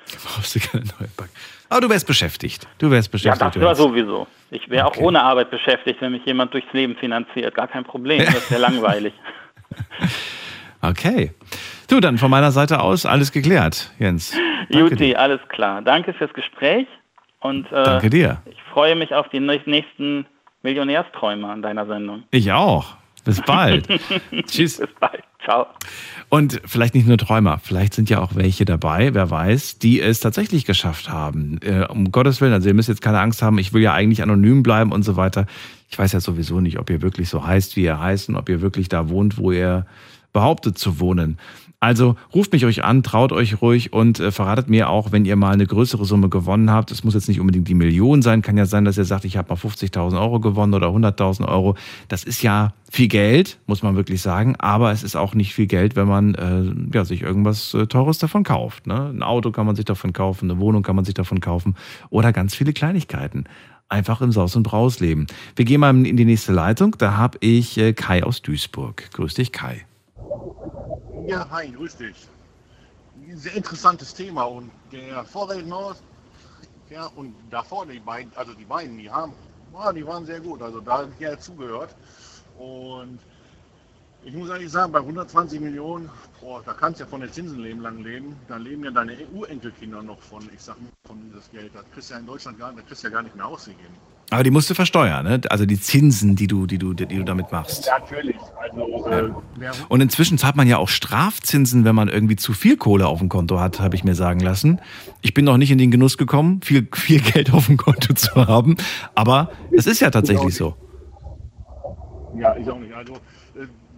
Brauchst 0.24 0.54
du 0.54 0.60
keine 0.60 0.84
neue 0.84 1.08
Bucket. 1.16 1.34
Aber 1.68 1.80
du 1.82 1.90
wärst 1.90 2.06
beschäftigt. 2.06 2.66
Du 2.78 2.90
wärst 2.90 3.10
beschäftigt. 3.10 3.42
Ja, 3.42 3.50
das 3.50 3.62
war 3.62 3.74
sowieso. 3.74 4.26
Ich 4.50 4.70
wäre 4.70 4.86
okay. 4.86 5.00
auch 5.00 5.02
ohne 5.04 5.22
Arbeit 5.22 5.50
beschäftigt, 5.50 6.00
wenn 6.00 6.12
mich 6.12 6.24
jemand 6.24 6.54
durchs 6.54 6.72
Leben 6.72 6.96
finanziert. 6.96 7.54
Gar 7.54 7.68
kein 7.68 7.84
Problem. 7.84 8.24
Das 8.24 8.50
wäre 8.50 8.60
langweilig. 8.68 9.12
Okay. 10.80 11.32
Du, 11.88 11.98
dann 11.98 12.18
von 12.18 12.30
meiner 12.30 12.52
Seite 12.52 12.80
aus 12.80 13.04
alles 13.04 13.32
geklärt, 13.32 13.90
Jens. 13.98 14.30
Danke 14.70 14.78
Juti, 14.78 15.16
alles 15.16 15.40
klar. 15.48 15.82
Danke 15.82 16.12
fürs 16.12 16.32
Gespräch. 16.34 16.86
Und, 17.40 17.66
äh, 17.72 17.82
Danke 17.82 18.10
dir. 18.10 18.40
Ich 18.46 18.62
freue 18.72 18.94
mich 18.94 19.12
auf 19.12 19.28
die 19.30 19.40
nächsten 19.40 20.24
Millionärsträume 20.68 21.48
an 21.48 21.62
deiner 21.62 21.86
Sendung. 21.86 22.24
Ich 22.30 22.52
auch. 22.52 22.96
Bis 23.24 23.40
bald. 23.40 23.88
Tschüss. 24.46 24.78
Bis 24.78 24.88
bald. 25.00 25.22
Ciao. 25.42 25.66
Und 26.28 26.60
vielleicht 26.66 26.94
nicht 26.94 27.06
nur 27.06 27.16
Träumer, 27.16 27.58
vielleicht 27.62 27.94
sind 27.94 28.10
ja 28.10 28.20
auch 28.20 28.34
welche 28.34 28.66
dabei, 28.66 29.14
wer 29.14 29.30
weiß, 29.30 29.78
die 29.78 30.00
es 30.00 30.20
tatsächlich 30.20 30.66
geschafft 30.66 31.08
haben. 31.08 31.58
Äh, 31.62 31.86
um 31.88 32.12
Gottes 32.12 32.42
Willen, 32.42 32.52
also 32.52 32.68
ihr 32.68 32.74
müsst 32.74 32.90
jetzt 32.90 33.00
keine 33.00 33.20
Angst 33.20 33.40
haben, 33.40 33.56
ich 33.58 33.72
will 33.72 33.80
ja 33.80 33.94
eigentlich 33.94 34.22
anonym 34.22 34.62
bleiben 34.62 34.92
und 34.92 35.04
so 35.04 35.16
weiter. 35.16 35.46
Ich 35.88 35.98
weiß 35.98 36.12
ja 36.12 36.20
sowieso 36.20 36.60
nicht, 36.60 36.78
ob 36.78 36.90
ihr 36.90 37.00
wirklich 37.00 37.30
so 37.30 37.46
heißt, 37.46 37.76
wie 37.76 37.84
ihr 37.84 37.98
heißt 37.98 38.28
und 38.28 38.36
ob 38.36 38.50
ihr 38.50 38.60
wirklich 38.60 38.90
da 38.90 39.08
wohnt, 39.08 39.38
wo 39.38 39.52
ihr 39.52 39.86
behauptet 40.34 40.76
zu 40.76 41.00
wohnen. 41.00 41.38
Also 41.80 42.16
ruft 42.34 42.52
mich 42.52 42.64
euch 42.64 42.82
an, 42.82 43.04
traut 43.04 43.30
euch 43.30 43.62
ruhig 43.62 43.92
und 43.92 44.18
äh, 44.18 44.32
verratet 44.32 44.68
mir 44.68 44.90
auch, 44.90 45.12
wenn 45.12 45.24
ihr 45.24 45.36
mal 45.36 45.52
eine 45.52 45.66
größere 45.66 46.04
Summe 46.04 46.28
gewonnen 46.28 46.72
habt. 46.72 46.90
Es 46.90 47.04
muss 47.04 47.14
jetzt 47.14 47.28
nicht 47.28 47.38
unbedingt 47.38 47.68
die 47.68 47.74
Million 47.74 48.20
sein. 48.20 48.42
Kann 48.42 48.56
ja 48.56 48.66
sein, 48.66 48.84
dass 48.84 48.98
ihr 48.98 49.04
sagt, 49.04 49.24
ich 49.24 49.36
habe 49.36 49.48
mal 49.50 49.54
50.000 49.54 50.20
Euro 50.20 50.40
gewonnen 50.40 50.74
oder 50.74 50.88
100.000 50.88 51.46
Euro. 51.46 51.76
Das 52.08 52.24
ist 52.24 52.42
ja 52.42 52.72
viel 52.90 53.06
Geld, 53.06 53.60
muss 53.66 53.84
man 53.84 53.94
wirklich 53.94 54.20
sagen. 54.20 54.56
Aber 54.56 54.90
es 54.90 55.04
ist 55.04 55.14
auch 55.14 55.34
nicht 55.34 55.54
viel 55.54 55.68
Geld, 55.68 55.94
wenn 55.94 56.08
man 56.08 56.34
äh, 56.34 56.96
ja, 56.96 57.04
sich 57.04 57.22
irgendwas 57.22 57.74
äh, 57.74 57.86
Teures 57.86 58.18
davon 58.18 58.42
kauft. 58.42 58.88
Ne? 58.88 59.10
Ein 59.14 59.22
Auto 59.22 59.52
kann 59.52 59.64
man 59.64 59.76
sich 59.76 59.84
davon 59.84 60.12
kaufen, 60.12 60.50
eine 60.50 60.58
Wohnung 60.58 60.82
kann 60.82 60.96
man 60.96 61.04
sich 61.04 61.14
davon 61.14 61.40
kaufen 61.40 61.76
oder 62.10 62.32
ganz 62.32 62.56
viele 62.56 62.72
Kleinigkeiten 62.72 63.44
einfach 63.88 64.20
im 64.20 64.32
Saus 64.32 64.56
und 64.56 64.64
Braus 64.64 64.98
leben. 65.00 65.28
Wir 65.54 65.64
gehen 65.64 65.80
mal 65.80 65.90
in 65.90 66.16
die 66.16 66.24
nächste 66.24 66.52
Leitung. 66.52 66.96
Da 66.98 67.16
habe 67.16 67.38
ich 67.40 67.78
äh, 67.78 67.92
Kai 67.92 68.24
aus 68.24 68.42
Duisburg. 68.42 69.10
Grüß 69.12 69.34
dich, 69.34 69.52
Kai. 69.52 69.86
Ja, 71.28 71.46
hi, 71.50 71.70
grüß 71.70 71.96
dich. 71.98 72.26
Sehr 73.34 73.54
interessantes 73.54 74.14
Thema 74.14 74.44
und 74.44 74.70
der 74.90 75.26
Vorredner, 75.26 75.94
ja, 76.88 77.04
und 77.16 77.34
davor 77.50 77.84
die 77.84 78.00
beiden, 78.00 78.32
also 78.34 78.54
die 78.54 78.64
beiden, 78.64 78.96
die 78.96 79.10
haben, 79.10 79.34
ja, 79.74 79.92
die 79.92 80.06
waren 80.06 80.24
sehr 80.24 80.40
gut, 80.40 80.62
also 80.62 80.80
da 80.80 81.04
ich 81.04 81.20
ja 81.20 81.38
zugehört. 81.38 81.94
Und 82.56 83.20
ich 84.24 84.32
muss 84.32 84.48
eigentlich 84.48 84.72
sagen, 84.72 84.90
bei 84.90 85.00
120 85.00 85.60
Millionen, 85.60 86.10
boah, 86.40 86.62
da 86.64 86.72
kannst 86.72 86.98
du 86.98 87.04
ja 87.04 87.10
von 87.10 87.20
den 87.20 87.30
Zinsen 87.30 87.60
leben, 87.60 87.82
lang 87.82 87.98
leben. 87.98 88.34
Da 88.48 88.56
leben 88.56 88.84
ja 88.84 88.90
deine 88.90 89.12
EU-Enkelkinder 89.12 90.02
noch 90.02 90.22
von, 90.22 90.48
ich 90.54 90.62
sag 90.62 90.80
mal, 90.80 90.88
von 91.06 91.20
dieses 91.28 91.50
Geld. 91.50 91.74
Das 91.74 91.84
kriegst 91.92 92.08
du 92.08 92.14
ja 92.14 92.20
in 92.20 92.26
Deutschland 92.26 92.58
gar, 92.58 92.72
das 92.72 92.86
kriegst 92.86 93.02
du 93.02 93.08
ja 93.08 93.12
gar 93.12 93.22
nicht 93.22 93.36
mehr 93.36 93.46
ausgegeben. 93.46 93.96
Aber 94.30 94.42
die 94.42 94.50
musst 94.50 94.68
du 94.68 94.74
versteuern, 94.74 95.24
ne? 95.24 95.40
Also 95.48 95.64
die 95.64 95.80
Zinsen, 95.80 96.36
die 96.36 96.46
du, 96.46 96.66
die 96.66 96.76
du, 96.76 96.92
die 96.92 97.06
du 97.06 97.24
damit 97.24 97.50
machst. 97.50 97.86
Ja, 97.86 97.98
natürlich. 97.98 98.36
Also, 98.60 99.10
äh, 99.10 99.30
Und 99.88 100.02
inzwischen 100.02 100.36
zahlt 100.36 100.54
man 100.54 100.66
ja 100.66 100.76
auch 100.76 100.88
Strafzinsen, 100.88 101.84
wenn 101.84 101.94
man 101.94 102.08
irgendwie 102.08 102.36
zu 102.36 102.52
viel 102.52 102.76
Kohle 102.76 103.06
auf 103.06 103.20
dem 103.20 103.30
Konto 103.30 103.58
hat, 103.58 103.80
habe 103.80 103.96
ich 103.96 104.04
mir 104.04 104.14
sagen 104.14 104.40
lassen. 104.40 104.80
Ich 105.22 105.32
bin 105.32 105.46
noch 105.46 105.56
nicht 105.56 105.70
in 105.70 105.78
den 105.78 105.90
Genuss 105.90 106.18
gekommen, 106.18 106.60
viel, 106.62 106.86
viel 106.92 107.20
Geld 107.22 107.54
auf 107.54 107.66
dem 107.66 107.78
Konto 107.78 108.12
zu 108.12 108.34
haben. 108.46 108.76
Aber 109.14 109.50
es 109.70 109.86
ist 109.86 110.00
ja 110.00 110.10
tatsächlich 110.10 110.54
so. 110.54 110.76
Ja, 112.36 112.54
ich 112.56 112.68
auch 112.68 112.78
nicht. 112.78 112.92
Also 112.92 113.14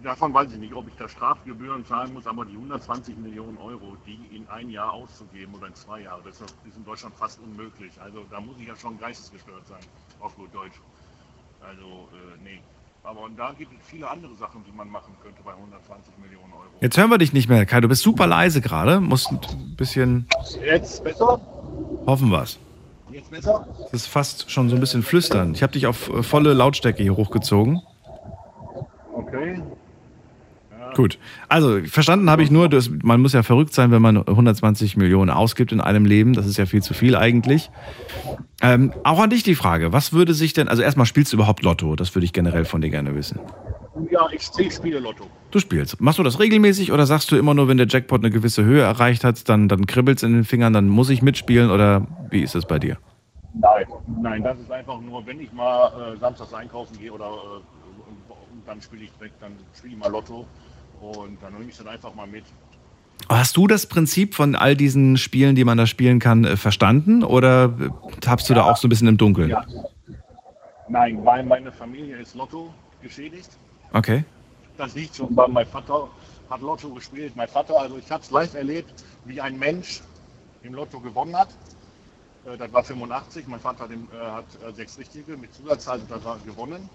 davon 0.03 0.33
weiß 0.33 0.51
ich 0.53 0.59
nicht, 0.59 0.73
ob 0.73 0.87
ich 0.87 0.95
da 0.95 1.07
Strafgebühren 1.07 1.85
zahlen 1.85 2.13
muss, 2.13 2.27
aber 2.27 2.45
die 2.45 2.53
120 2.53 3.17
Millionen 3.17 3.57
Euro, 3.57 3.95
die 4.05 4.35
in 4.35 4.47
ein 4.49 4.69
Jahr 4.69 4.91
auszugeben 4.93 5.53
oder 5.55 5.67
in 5.67 5.75
zwei 5.75 6.01
Jahre, 6.01 6.21
das 6.25 6.41
ist 6.41 6.77
in 6.77 6.83
Deutschland 6.85 7.15
fast 7.15 7.39
unmöglich. 7.41 7.91
Also 8.01 8.25
da 8.29 8.39
muss 8.39 8.55
ich 8.59 8.67
ja 8.67 8.75
schon 8.75 8.97
geistesgestört 8.97 9.67
sein, 9.67 9.79
auf 10.21 10.35
gut 10.35 10.53
Deutsch. 10.53 10.79
Also, 11.61 11.81
äh, 11.81 12.43
nee. 12.43 12.59
Aber 13.03 13.21
und 13.21 13.37
da 13.37 13.51
gibt 13.57 13.71
es 13.73 13.87
viele 13.87 14.09
andere 14.09 14.35
Sachen, 14.35 14.63
die 14.63 14.71
man 14.71 14.89
machen 14.89 15.13
könnte 15.23 15.41
bei 15.43 15.51
120 15.51 16.13
Millionen 16.21 16.53
Euro. 16.53 16.63
Jetzt 16.81 16.97
hören 16.97 17.09
wir 17.09 17.17
dich 17.17 17.33
nicht 17.33 17.49
mehr, 17.49 17.65
Kai. 17.65 17.81
Du 17.81 17.87
bist 17.87 18.03
super 18.03 18.27
leise 18.27 18.61
gerade. 18.61 18.99
Musst 19.01 19.31
ein 19.31 19.75
bisschen. 19.75 20.27
Jetzt 20.63 21.03
besser? 21.03 21.41
Hoffen 22.05 22.29
wir 22.29 22.43
es. 22.43 22.59
Jetzt 23.11 23.31
besser? 23.31 23.67
Das 23.91 23.93
ist 23.93 24.07
fast 24.07 24.51
schon 24.51 24.69
so 24.69 24.75
ein 24.75 24.79
bisschen 24.79 25.03
flüstern. 25.03 25.53
Ich 25.53 25.63
habe 25.63 25.73
dich 25.73 25.87
auf 25.87 26.09
äh, 26.09 26.23
volle 26.23 26.53
Lautstärke 26.53 27.01
hier 27.01 27.15
hochgezogen. 27.15 27.81
Okay. 29.13 29.61
Gut. 30.95 31.17
Also, 31.47 31.79
verstanden 31.85 32.29
habe 32.29 32.43
ich 32.43 32.51
nur, 32.51 32.69
dass 32.69 32.89
man 32.89 33.21
muss 33.21 33.33
ja 33.33 33.43
verrückt 33.43 33.73
sein, 33.73 33.91
wenn 33.91 34.01
man 34.01 34.17
120 34.17 34.97
Millionen 34.97 35.29
ausgibt 35.29 35.71
in 35.71 35.81
einem 35.81 36.05
Leben. 36.05 36.33
Das 36.33 36.45
ist 36.45 36.57
ja 36.57 36.65
viel 36.65 36.81
zu 36.81 36.93
viel 36.93 37.15
eigentlich. 37.15 37.69
Ähm, 38.61 38.93
auch 39.03 39.19
an 39.19 39.29
dich 39.29 39.43
die 39.43 39.55
Frage, 39.55 39.91
was 39.91 40.13
würde 40.13 40.33
sich 40.33 40.53
denn, 40.53 40.67
also 40.67 40.83
erstmal 40.83 41.05
spielst 41.05 41.33
du 41.33 41.37
überhaupt 41.37 41.63
Lotto? 41.63 41.95
Das 41.95 42.13
würde 42.13 42.25
ich 42.25 42.33
generell 42.33 42.65
von 42.65 42.81
dir 42.81 42.89
gerne 42.89 43.15
wissen. 43.15 43.39
Ja, 44.09 44.27
ich, 44.31 44.49
ich 44.57 44.73
spiele 44.73 44.99
Lotto. 44.99 45.25
Du 45.49 45.59
spielst. 45.59 45.99
Machst 45.99 46.19
du 46.19 46.23
das 46.23 46.39
regelmäßig 46.39 46.91
oder 46.91 47.05
sagst 47.05 47.31
du 47.31 47.35
immer 47.35 47.53
nur, 47.53 47.67
wenn 47.67 47.77
der 47.77 47.87
Jackpot 47.87 48.21
eine 48.21 48.29
gewisse 48.29 48.63
Höhe 48.63 48.81
erreicht 48.81 49.23
hat, 49.23 49.49
dann, 49.49 49.67
dann 49.67 49.85
kribbelt 49.85 50.17
es 50.17 50.23
in 50.23 50.33
den 50.33 50.43
Fingern, 50.43 50.73
dann 50.73 50.87
muss 50.87 51.09
ich 51.09 51.21
mitspielen 51.21 51.71
oder 51.71 52.07
wie 52.29 52.41
ist 52.41 52.55
es 52.55 52.65
bei 52.65 52.79
dir? 52.79 52.97
Nein, 53.53 53.85
nein, 54.21 54.43
das 54.43 54.59
ist 54.59 54.71
einfach 54.71 55.01
nur, 55.01 55.25
wenn 55.25 55.41
ich 55.41 55.51
mal 55.51 56.13
äh, 56.13 56.17
samstags 56.19 56.53
einkaufen 56.53 56.97
gehe 56.97 57.11
oder 57.11 57.25
äh, 57.25 57.81
dann 58.65 58.81
spiele 58.81 59.03
ich 59.03 59.11
direkt, 59.13 59.41
dann 59.41 59.53
spiele 59.75 59.93
ich 59.93 59.99
mal 59.99 60.09
Lotto. 60.09 60.45
Und 61.01 61.41
dann 61.41 61.53
nehme 61.53 61.69
ich 61.69 61.77
das 61.77 61.87
einfach 61.87 62.13
mal 62.13 62.27
mit. 62.27 62.45
Hast 63.29 63.57
du 63.57 63.67
das 63.67 63.85
Prinzip 63.85 64.35
von 64.35 64.55
all 64.55 64.75
diesen 64.75 65.17
Spielen, 65.17 65.55
die 65.55 65.63
man 65.63 65.77
da 65.77 65.87
spielen 65.87 66.19
kann, 66.19 66.45
äh, 66.45 66.57
verstanden 66.57 67.23
oder 67.23 67.73
tappst 68.19 68.49
du 68.49 68.53
ja. 68.53 68.59
da 68.59 68.71
auch 68.71 68.77
so 68.77 68.87
ein 68.87 68.89
bisschen 68.89 69.07
im 69.07 69.17
Dunkeln? 69.17 69.49
Ja. 69.49 69.65
Nein, 70.87 71.23
weil 71.23 71.43
meine 71.43 71.71
Familie 71.71 72.17
ist 72.17 72.35
Lotto 72.35 72.73
geschädigt. 73.01 73.49
Okay. 73.93 74.23
Das 74.77 74.95
liegt 74.95 75.15
schon, 75.15 75.35
weil 75.35 75.47
mein 75.47 75.65
Vater 75.65 76.07
hat 76.49 76.61
Lotto 76.61 76.89
gespielt. 76.89 77.33
Mein 77.35 77.47
Vater, 77.47 77.79
also 77.79 77.97
ich 77.97 78.11
habe 78.11 78.21
es 78.23 78.31
live 78.31 78.53
erlebt, 78.55 79.03
wie 79.25 79.39
ein 79.39 79.57
Mensch 79.57 80.01
im 80.63 80.73
Lotto 80.73 80.99
gewonnen 80.99 81.35
hat. 81.35 81.49
Äh, 82.45 82.57
das 82.57 82.71
war 82.73 82.83
85. 82.83 83.47
Mein 83.47 83.59
Vater 83.59 83.87
hat, 83.87 84.45
äh, 84.67 84.73
sechs 84.73 84.97
Richtige 84.97 85.37
mit 85.37 85.53
Zusatzzahl 85.53 86.01
gewonnen. 86.45 86.89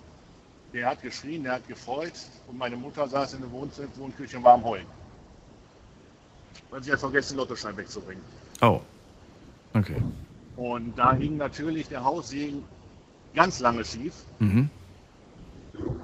Der 0.72 0.88
hat 0.88 1.02
geschrien, 1.02 1.44
der 1.44 1.54
hat 1.54 1.68
gefreut 1.68 2.12
und 2.46 2.58
meine 2.58 2.76
Mutter 2.76 3.06
saß 3.08 3.34
in 3.34 3.40
der 3.40 3.50
Wohnküche 3.52 4.36
und 4.36 4.44
war 4.44 4.54
am 4.54 4.64
Heulen. 4.64 4.86
Weil 6.70 6.82
sie 6.82 6.92
hat 6.92 7.00
vergessen, 7.00 7.34
den 7.34 7.38
Lottoschein 7.38 7.76
wegzubringen. 7.76 8.22
Oh. 8.60 8.80
Okay. 9.74 10.02
Und 10.56 10.96
da 10.96 11.12
hing 11.14 11.36
natürlich 11.36 11.88
der 11.88 12.02
Haussegen 12.02 12.64
ganz 13.34 13.60
lange 13.60 13.84
schief. 13.84 14.14
Mhm. 14.38 14.70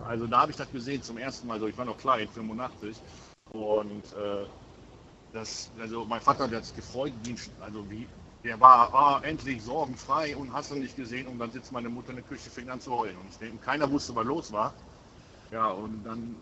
Also 0.07 0.27
da 0.27 0.41
habe 0.43 0.51
ich 0.51 0.57
das 0.57 0.71
gesehen 0.71 1.03
zum 1.03 1.17
ersten 1.19 1.47
Mal. 1.47 1.55
Also 1.55 1.69
ich 1.69 1.77
war 1.77 1.87
noch 1.87 1.99
klein, 1.99 2.29
85. 2.29 2.97
Und 3.53 4.05
äh, 4.13 4.47
das, 5.33 5.71
also 5.81 6.05
mein 6.05 6.21
Vater 6.21 6.51
hat 6.51 6.65
sich 6.65 6.77
gefreut, 6.77 7.13
wie, 7.25 7.37
also 7.61 7.91
wie, 7.91 8.07
der 8.45 8.61
war 8.61 8.93
ah, 8.95 9.21
endlich 9.25 9.63
sorgenfrei 9.63 10.37
und 10.37 10.53
hast 10.53 10.71
du 10.71 10.75
nicht 10.75 10.97
gesehen 10.97 11.27
und 11.29 11.39
dann 11.39 11.51
sitzt 11.53 11.73
meine 11.73 11.89
Mutter 11.89 12.11
in 12.11 12.17
der 12.17 12.25
Küche, 12.25 12.51
fing 12.51 12.69
an 12.69 12.81
zu 12.81 12.93
heulen 12.93 13.17
und 13.17 13.41
denke, 13.41 13.59
keiner 13.65 13.91
wusste, 13.91 14.15
was 14.15 14.27
los 14.27 14.53
war. 14.53 14.75
Ja, 15.51 15.69
und 15.69 16.03
dann, 16.05 16.37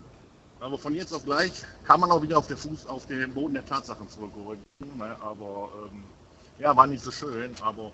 aber 0.60 0.78
von 0.78 0.94
jetzt 0.94 1.12
auf 1.12 1.24
gleich 1.24 1.52
kann 1.84 2.00
man 2.00 2.10
auch 2.10 2.22
wieder 2.22 2.38
auf, 2.38 2.46
der 2.46 2.56
Fuß, 2.56 2.86
auf 2.86 3.06
den 3.06 3.34
Boden 3.34 3.54
der 3.54 3.66
Tatsachen 3.66 4.08
zurückholen. 4.08 4.64
Ne? 4.80 5.16
Aber 5.20 5.70
ähm, 5.92 6.04
ja, 6.58 6.76
war 6.76 6.86
nicht 6.86 7.04
so 7.04 7.10
schön, 7.10 7.54
aber 7.62 7.92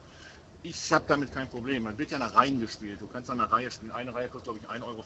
ich 0.62 0.92
habe 0.92 1.04
damit 1.08 1.32
kein 1.32 1.48
Problem. 1.48 1.84
Man 1.84 1.96
wird 1.98 2.10
ja 2.10 2.18
nach 2.18 2.34
Reihen 2.34 2.60
gespielt. 2.60 3.00
Du 3.00 3.06
kannst 3.06 3.30
an 3.30 3.40
einer 3.40 3.50
Reihe 3.52 3.70
spielen. 3.70 3.92
Eine 3.92 4.14
Reihe 4.14 4.28
kostet, 4.28 4.60
glaube 4.60 4.60
ich, 4.60 4.82
1,25 4.82 4.84
Euro. 4.84 5.02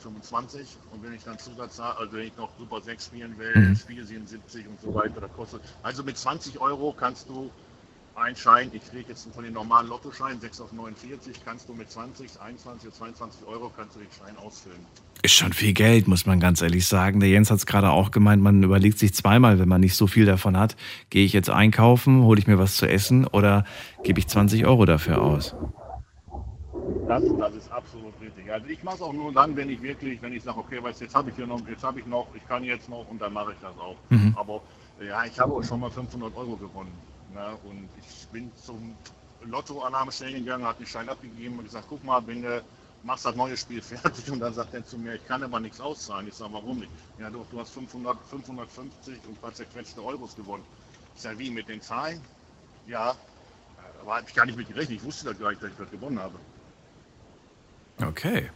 Und 0.92 1.02
wenn 1.02 1.14
ich 1.14 1.22
dann 1.24 1.38
Zusatz, 1.38 1.78
also 1.78 2.12
wenn 2.12 2.28
ich 2.28 2.36
noch 2.36 2.50
Super 2.58 2.80
6 2.80 3.06
spielen 3.06 3.38
will, 3.38 3.54
Mhm. 3.54 3.76
Spiel 3.76 4.04
77 4.04 4.66
und 4.68 4.80
so 4.80 4.94
weiter, 4.94 5.20
das 5.20 5.32
kostet. 5.32 5.62
Also 5.82 6.02
mit 6.02 6.16
20 6.16 6.60
Euro 6.60 6.94
kannst 6.98 7.28
du 7.28 7.50
einen 8.14 8.36
Schein, 8.36 8.70
ich 8.72 8.82
rede 8.92 9.10
jetzt 9.10 9.28
von 9.32 9.44
den 9.44 9.52
normalen 9.52 9.88
Lottoscheinen, 9.88 10.40
6 10.40 10.60
auf 10.60 10.72
49, 10.72 11.36
kannst 11.44 11.68
du 11.68 11.74
mit 11.74 11.90
20, 11.90 12.40
21 12.40 12.88
oder 12.88 12.96
22 12.96 13.46
Euro 13.46 13.70
kannst 13.74 13.96
du 13.96 14.00
den 14.00 14.08
Schein 14.10 14.36
ausfüllen. 14.36 14.80
Ist 15.22 15.34
schon 15.34 15.52
viel 15.52 15.72
Geld, 15.72 16.08
muss 16.08 16.26
man 16.26 16.40
ganz 16.40 16.62
ehrlich 16.62 16.86
sagen. 16.86 17.20
Der 17.20 17.28
Jens 17.28 17.50
hat 17.50 17.58
es 17.58 17.66
gerade 17.66 17.90
auch 17.90 18.10
gemeint, 18.10 18.42
man 18.42 18.62
überlegt 18.62 18.98
sich 18.98 19.14
zweimal, 19.14 19.58
wenn 19.58 19.68
man 19.68 19.80
nicht 19.80 19.96
so 19.96 20.06
viel 20.06 20.24
davon 20.24 20.56
hat. 20.56 20.76
Gehe 21.10 21.24
ich 21.24 21.32
jetzt 21.32 21.50
einkaufen, 21.50 22.22
hole 22.22 22.38
ich 22.38 22.46
mir 22.46 22.58
was 22.58 22.76
zu 22.76 22.88
essen 22.88 23.26
oder 23.26 23.64
gebe 24.02 24.18
ich 24.18 24.28
20 24.28 24.64
Euro 24.66 24.86
dafür 24.86 25.20
aus? 25.20 25.54
Das, 27.06 27.22
das 27.38 27.54
ist 27.54 27.72
absolut 27.72 28.14
richtig. 28.20 28.50
Also 28.50 28.66
ich 28.68 28.82
mache 28.82 28.96
es 28.96 29.02
auch 29.02 29.12
nur 29.12 29.32
dann, 29.32 29.56
wenn 29.56 29.68
ich 29.68 29.82
wirklich, 29.82 30.22
wenn 30.22 30.32
ich 30.32 30.42
sage, 30.42 30.58
okay, 30.58 30.82
weißt, 30.82 31.00
jetzt 31.00 31.14
habe 31.14 31.30
ich 31.30 31.36
hier 31.36 31.46
noch, 31.46 31.60
jetzt 31.68 31.82
habe 31.82 31.98
ich 31.98 32.06
noch, 32.06 32.28
ich 32.34 32.46
kann 32.46 32.64
jetzt 32.64 32.88
noch 32.88 33.06
und 33.10 33.20
dann 33.20 33.32
mache 33.32 33.52
ich 33.52 33.58
das 33.60 33.76
auch. 33.78 33.96
Mhm. 34.10 34.32
Aber 34.36 34.62
ja, 35.04 35.24
ich 35.24 35.38
habe 35.38 35.52
auch 35.52 35.62
schon 35.64 35.80
mal 35.80 35.90
500 35.90 36.34
Euro 36.36 36.56
gewonnen. 36.56 36.92
Ne? 37.34 37.56
Und 37.64 37.88
ich 37.98 38.28
bin 38.28 38.50
zum 38.56 38.96
Lottoannahmestellen 39.44 40.44
gegangen, 40.44 40.64
habe 40.64 40.78
den 40.78 40.86
Schein 40.86 41.08
abgegeben 41.08 41.58
und 41.58 41.64
gesagt, 41.64 41.86
guck 41.88 42.04
mal, 42.04 42.26
wenn 42.26 42.42
du 42.42 42.62
machst 43.02 43.24
das 43.24 43.34
neue 43.34 43.56
Spiel 43.56 43.82
fertig 43.82 44.30
und 44.30 44.40
dann 44.40 44.54
sagt 44.54 44.74
er 44.74 44.84
zu 44.84 44.98
mir, 44.98 45.14
ich 45.14 45.26
kann 45.26 45.42
aber 45.42 45.60
nichts 45.60 45.80
auszahlen. 45.80 46.28
Ich 46.28 46.34
sage, 46.34 46.52
warum 46.52 46.80
nicht? 46.80 46.92
Ja, 47.18 47.30
doch, 47.30 47.46
du 47.50 47.58
hast 47.58 47.70
500, 47.70 48.18
550 48.28 49.14
und 49.24 49.30
ein 49.30 49.36
paar 49.36 49.54
zerquetschte 49.54 50.02
Euros 50.04 50.36
gewonnen. 50.36 50.64
Ich 51.14 51.22
sage, 51.22 51.38
wie, 51.38 51.50
mit 51.50 51.68
den 51.68 51.80
Zahlen? 51.80 52.20
Ja, 52.86 53.16
aber 54.02 54.16
habe 54.16 54.26
ich 54.28 54.34
gar 54.34 54.46
nicht 54.46 54.56
mit 54.56 54.68
gerechnet. 54.68 54.98
Ich 54.98 55.04
wusste 55.04 55.26
das 55.26 55.38
gar 55.38 55.50
nicht, 55.50 55.62
dass 55.62 55.70
ich 55.70 55.76
das 55.76 55.90
gewonnen 55.90 56.18
habe. 56.18 56.38
Okay. 58.02 58.50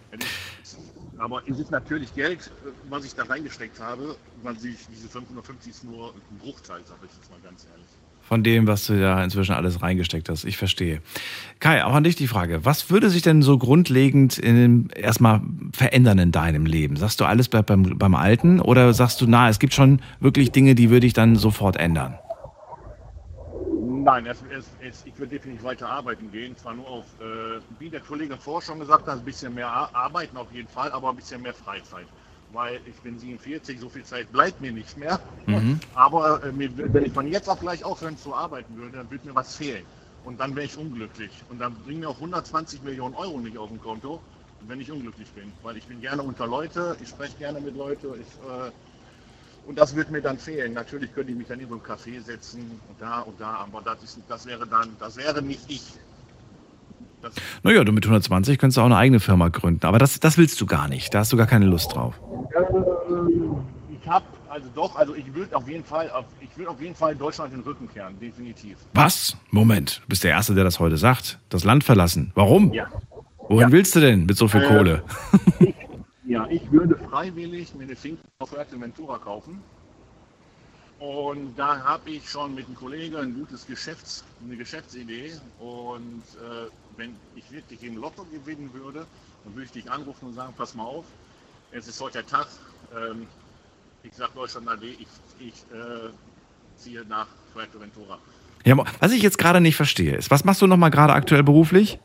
Aber 1.18 1.42
es 1.46 1.58
ist 1.58 1.70
natürlich 1.70 2.14
Geld, 2.14 2.50
was 2.88 3.04
ich 3.04 3.14
da 3.14 3.24
reingesteckt 3.24 3.78
habe, 3.78 4.16
weil 4.42 4.58
sich 4.58 4.86
diese 4.88 5.08
550 5.08 5.70
ist 5.70 5.84
nur 5.84 6.14
ein 6.14 6.38
Bruchteil, 6.38 6.84
sage 6.86 7.00
ich 7.04 7.16
jetzt 7.16 7.30
mal 7.30 7.40
ganz 7.40 7.66
ehrlich. 7.70 7.86
Von 8.26 8.42
dem, 8.42 8.66
was 8.66 8.86
du 8.86 8.98
da 8.98 9.22
inzwischen 9.22 9.52
alles 9.52 9.82
reingesteckt 9.82 10.30
hast. 10.30 10.44
Ich 10.44 10.56
verstehe. 10.56 11.02
Kai, 11.60 11.84
auch 11.84 11.92
an 11.94 12.04
dich 12.04 12.16
die 12.16 12.26
Frage. 12.26 12.64
Was 12.64 12.90
würde 12.90 13.10
sich 13.10 13.20
denn 13.20 13.42
so 13.42 13.58
grundlegend 13.58 14.38
in 14.38 14.88
erstmal 14.96 15.42
verändern 15.72 16.18
in 16.18 16.32
deinem 16.32 16.64
Leben? 16.64 16.96
Sagst 16.96 17.20
du, 17.20 17.26
alles 17.26 17.48
bleibt 17.48 17.66
beim, 17.66 17.98
beim 17.98 18.14
Alten? 18.14 18.60
Oder 18.60 18.94
sagst 18.94 19.20
du, 19.20 19.26
na, 19.26 19.50
es 19.50 19.58
gibt 19.58 19.74
schon 19.74 20.00
wirklich 20.20 20.52
Dinge, 20.52 20.74
die 20.74 20.88
würde 20.88 21.06
ich 21.06 21.12
dann 21.12 21.36
sofort 21.36 21.76
ändern? 21.76 22.18
Nein, 23.86 24.26
es, 24.26 24.42
es, 24.56 24.66
es, 24.86 25.02
ich 25.06 25.18
würde 25.18 25.32
definitiv 25.36 25.64
weiter 25.64 25.88
arbeiten 25.88 26.30
gehen. 26.32 26.56
Zwar 26.56 26.74
nur 26.74 26.88
auf, 26.88 27.04
äh, 27.20 27.60
wie 27.78 27.90
der 27.90 28.00
Kollege 28.00 28.36
vorher 28.38 28.66
schon 28.66 28.80
gesagt 28.80 29.06
hat, 29.06 29.18
ein 29.18 29.24
bisschen 29.24 29.54
mehr 29.54 29.68
Ar- 29.68 29.90
arbeiten 29.92 30.36
auf 30.36 30.50
jeden 30.52 30.68
Fall, 30.68 30.90
aber 30.92 31.10
ein 31.10 31.16
bisschen 31.16 31.42
mehr 31.42 31.54
Freizeit. 31.54 32.06
Weil 32.54 32.80
ich 32.86 32.96
bin 33.02 33.18
47, 33.18 33.80
so 33.80 33.88
viel 33.88 34.04
Zeit 34.04 34.30
bleibt 34.32 34.60
mir 34.60 34.72
nicht 34.72 34.96
mehr. 34.96 35.20
Mhm. 35.46 35.80
Aber 35.94 36.42
äh, 36.42 36.52
mir, 36.52 36.70
wenn 36.76 37.04
ich 37.04 37.12
von 37.12 37.26
jetzt 37.26 37.48
auf 37.48 37.60
gleich 37.60 37.84
aufhören 37.84 38.16
zu 38.16 38.34
arbeiten 38.34 38.76
würde, 38.76 38.98
dann 38.98 39.10
würde 39.10 39.26
mir 39.28 39.34
was 39.34 39.56
fehlen. 39.56 39.84
Und 40.24 40.38
dann 40.38 40.54
wäre 40.54 40.64
ich 40.64 40.78
unglücklich. 40.78 41.32
Und 41.50 41.58
dann 41.58 41.74
bringen 41.84 42.00
mir 42.00 42.08
auch 42.08 42.16
120 42.16 42.82
Millionen 42.82 43.14
Euro 43.16 43.38
nicht 43.40 43.58
auf 43.58 43.68
dem 43.68 43.80
Konto, 43.80 44.22
wenn 44.60 44.80
ich 44.80 44.90
unglücklich 44.90 45.28
bin. 45.32 45.52
Weil 45.62 45.76
ich 45.76 45.84
bin 45.86 46.00
gerne 46.00 46.22
unter 46.22 46.46
Leute, 46.46 46.96
ich 47.02 47.08
spreche 47.08 47.36
gerne 47.36 47.60
mit 47.60 47.76
Leuten. 47.76 48.14
Äh, 48.14 48.70
und 49.66 49.78
das 49.78 49.96
wird 49.96 50.10
mir 50.10 50.22
dann 50.22 50.38
fehlen. 50.38 50.74
Natürlich 50.74 51.12
könnte 51.12 51.32
ich 51.32 51.38
mich 51.38 51.48
dann 51.48 51.58
in 51.58 51.68
so 51.68 51.74
ein 51.74 51.80
Café 51.82 52.20
setzen 52.22 52.80
und 52.88 53.00
da 53.00 53.20
und 53.20 53.40
da, 53.40 53.54
aber 53.54 53.82
das, 53.82 54.02
ist, 54.04 54.18
das 54.28 54.46
wäre 54.46 54.66
dann, 54.66 54.96
das 55.00 55.16
wäre 55.16 55.42
nicht 55.42 55.68
ich. 55.68 55.82
Naja, 57.62 57.84
du 57.84 57.92
mit 57.92 58.04
120 58.04 58.58
könntest 58.58 58.76
du 58.76 58.80
auch 58.82 58.86
eine 58.86 58.96
eigene 58.96 59.20
Firma 59.20 59.48
gründen. 59.48 59.86
Aber 59.86 59.98
das, 59.98 60.18
das 60.20 60.36
willst 60.38 60.60
du 60.60 60.66
gar 60.66 60.88
nicht. 60.88 61.12
Da 61.14 61.20
hast 61.20 61.32
du 61.32 61.36
gar 61.36 61.46
keine 61.46 61.66
Lust 61.66 61.94
drauf. 61.94 62.14
ich 63.90 64.08
habe, 64.08 64.24
also 64.48 64.68
doch, 64.74 64.96
also 64.96 65.14
ich 65.14 65.32
würde 65.34 65.56
auf 65.56 65.68
jeden 65.68 65.84
Fall, 65.84 66.10
ich 66.40 66.56
würde 66.56 66.70
auf 66.70 66.80
jeden 66.80 66.94
Fall 66.94 67.14
Deutschland 67.16 67.52
den 67.52 67.60
Rücken 67.60 67.88
kehren, 67.92 68.18
definitiv. 68.20 68.78
Was? 68.94 69.36
Moment. 69.50 70.00
Du 70.04 70.08
bist 70.08 70.24
der 70.24 70.30
Erste, 70.32 70.54
der 70.54 70.64
das 70.64 70.78
heute 70.80 70.96
sagt. 70.96 71.38
Das 71.48 71.64
Land 71.64 71.84
verlassen. 71.84 72.32
Warum? 72.34 72.72
Ja. 72.72 72.86
Wohin 73.48 73.68
Ja. 73.68 73.72
willst 73.72 73.94
du 73.96 74.00
denn 74.00 74.26
mit 74.26 74.36
so 74.36 74.48
viel 74.48 74.62
Äh, 74.62 74.68
Kohle? 74.68 75.02
Ja, 76.26 76.46
ich 76.48 76.70
würde 76.72 76.96
freiwillig 77.10 77.74
mir 77.74 77.84
eine 77.84 77.96
Finca 77.96 78.22
auf 78.38 78.48
Fuerteventura 78.50 79.18
kaufen. 79.18 79.60
Und 80.98 81.54
da 81.58 81.78
habe 81.84 82.08
ich 82.10 82.28
schon 82.30 82.54
mit 82.54 82.66
einem 82.66 82.76
Kollegen 82.76 83.16
ein 83.16 83.34
gutes 83.34 83.66
Geschäfts-, 83.66 84.24
eine 84.42 84.56
Geschäftsidee. 84.56 85.32
Und 85.58 86.22
äh, 86.40 86.70
wenn 86.96 87.16
ich 87.36 87.50
wirklich 87.50 87.82
im 87.82 87.96
Lotto 87.96 88.24
gewinnen 88.24 88.70
würde, 88.72 89.06
dann 89.44 89.54
würde 89.54 89.64
ich 89.64 89.72
dich 89.72 89.90
anrufen 89.90 90.26
und 90.26 90.34
sagen, 90.34 90.52
pass 90.56 90.74
mal 90.74 90.84
auf, 90.84 91.04
es 91.72 91.88
ist 91.88 92.00
heute 92.00 92.18
der 92.18 92.26
Tag. 92.26 92.46
Ähm, 92.94 93.26
ich 94.02 94.14
sage 94.14 94.32
Deutschland 94.34 94.68
AD, 94.68 94.86
ich, 94.86 95.06
ich 95.38 95.54
äh, 95.72 96.10
ziehe 96.76 97.04
nach 97.06 97.26
Fuerteventura. 97.52 98.18
Ja, 98.64 98.76
was 99.00 99.12
ich 99.12 99.22
jetzt 99.22 99.38
gerade 99.38 99.60
nicht 99.60 99.76
verstehe, 99.76 100.16
ist, 100.16 100.30
was 100.30 100.44
machst 100.44 100.62
du 100.62 100.66
nochmal 100.66 100.90
gerade 100.90 101.12
aktuell 101.12 101.42
beruflich? 101.42 101.98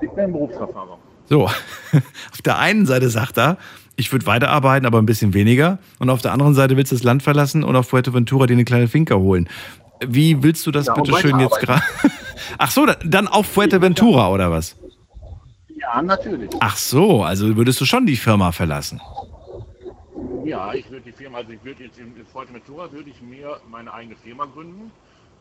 Ich 0.00 0.10
bin 0.10 0.32
Berufsverfahrer. 0.32 0.98
So, 1.26 1.44
auf 2.32 2.42
der 2.44 2.58
einen 2.58 2.86
Seite 2.86 3.08
sagt 3.08 3.38
er, 3.38 3.56
ich 3.96 4.12
würde 4.12 4.26
weiterarbeiten, 4.26 4.86
aber 4.86 4.98
ein 4.98 5.06
bisschen 5.06 5.34
weniger. 5.34 5.78
Und 5.98 6.10
auf 6.10 6.20
der 6.20 6.32
anderen 6.32 6.54
Seite 6.54 6.76
willst 6.76 6.92
du 6.92 6.96
das 6.96 7.04
Land 7.04 7.22
verlassen 7.22 7.62
und 7.64 7.76
auf 7.76 7.88
Fuerteventura 7.88 8.46
dir 8.46 8.54
eine 8.54 8.64
kleine 8.64 8.88
Finca 8.88 9.14
holen. 9.14 9.48
Wie 10.04 10.42
willst 10.42 10.66
du 10.66 10.70
das 10.70 10.86
Ja, 10.86 10.94
bitte 10.94 11.16
schön 11.18 11.38
jetzt 11.38 11.60
gerade? 11.60 11.82
Ach 12.58 12.70
so, 12.70 12.86
dann 13.04 13.28
auf 13.28 13.46
Fuerteventura 13.46 14.30
oder 14.30 14.50
was? 14.50 14.76
Ja, 15.76 16.02
natürlich. 16.02 16.50
Ach 16.60 16.76
so, 16.76 17.22
also 17.22 17.56
würdest 17.56 17.80
du 17.80 17.84
schon 17.84 18.06
die 18.06 18.16
Firma 18.16 18.52
verlassen. 18.52 19.00
Ja, 20.44 20.74
ich 20.74 20.88
würde 20.90 21.02
die 21.06 21.12
Firma, 21.12 21.38
also 21.38 21.52
ich 21.52 21.64
würde 21.64 21.84
jetzt 21.84 21.98
in 21.98 22.14
Fuerteventura 22.30 22.90
würde 22.92 23.10
ich 23.10 23.20
mir 23.22 23.58
meine 23.70 23.92
eigene 23.92 24.14
Firma 24.16 24.44
gründen 24.44 24.92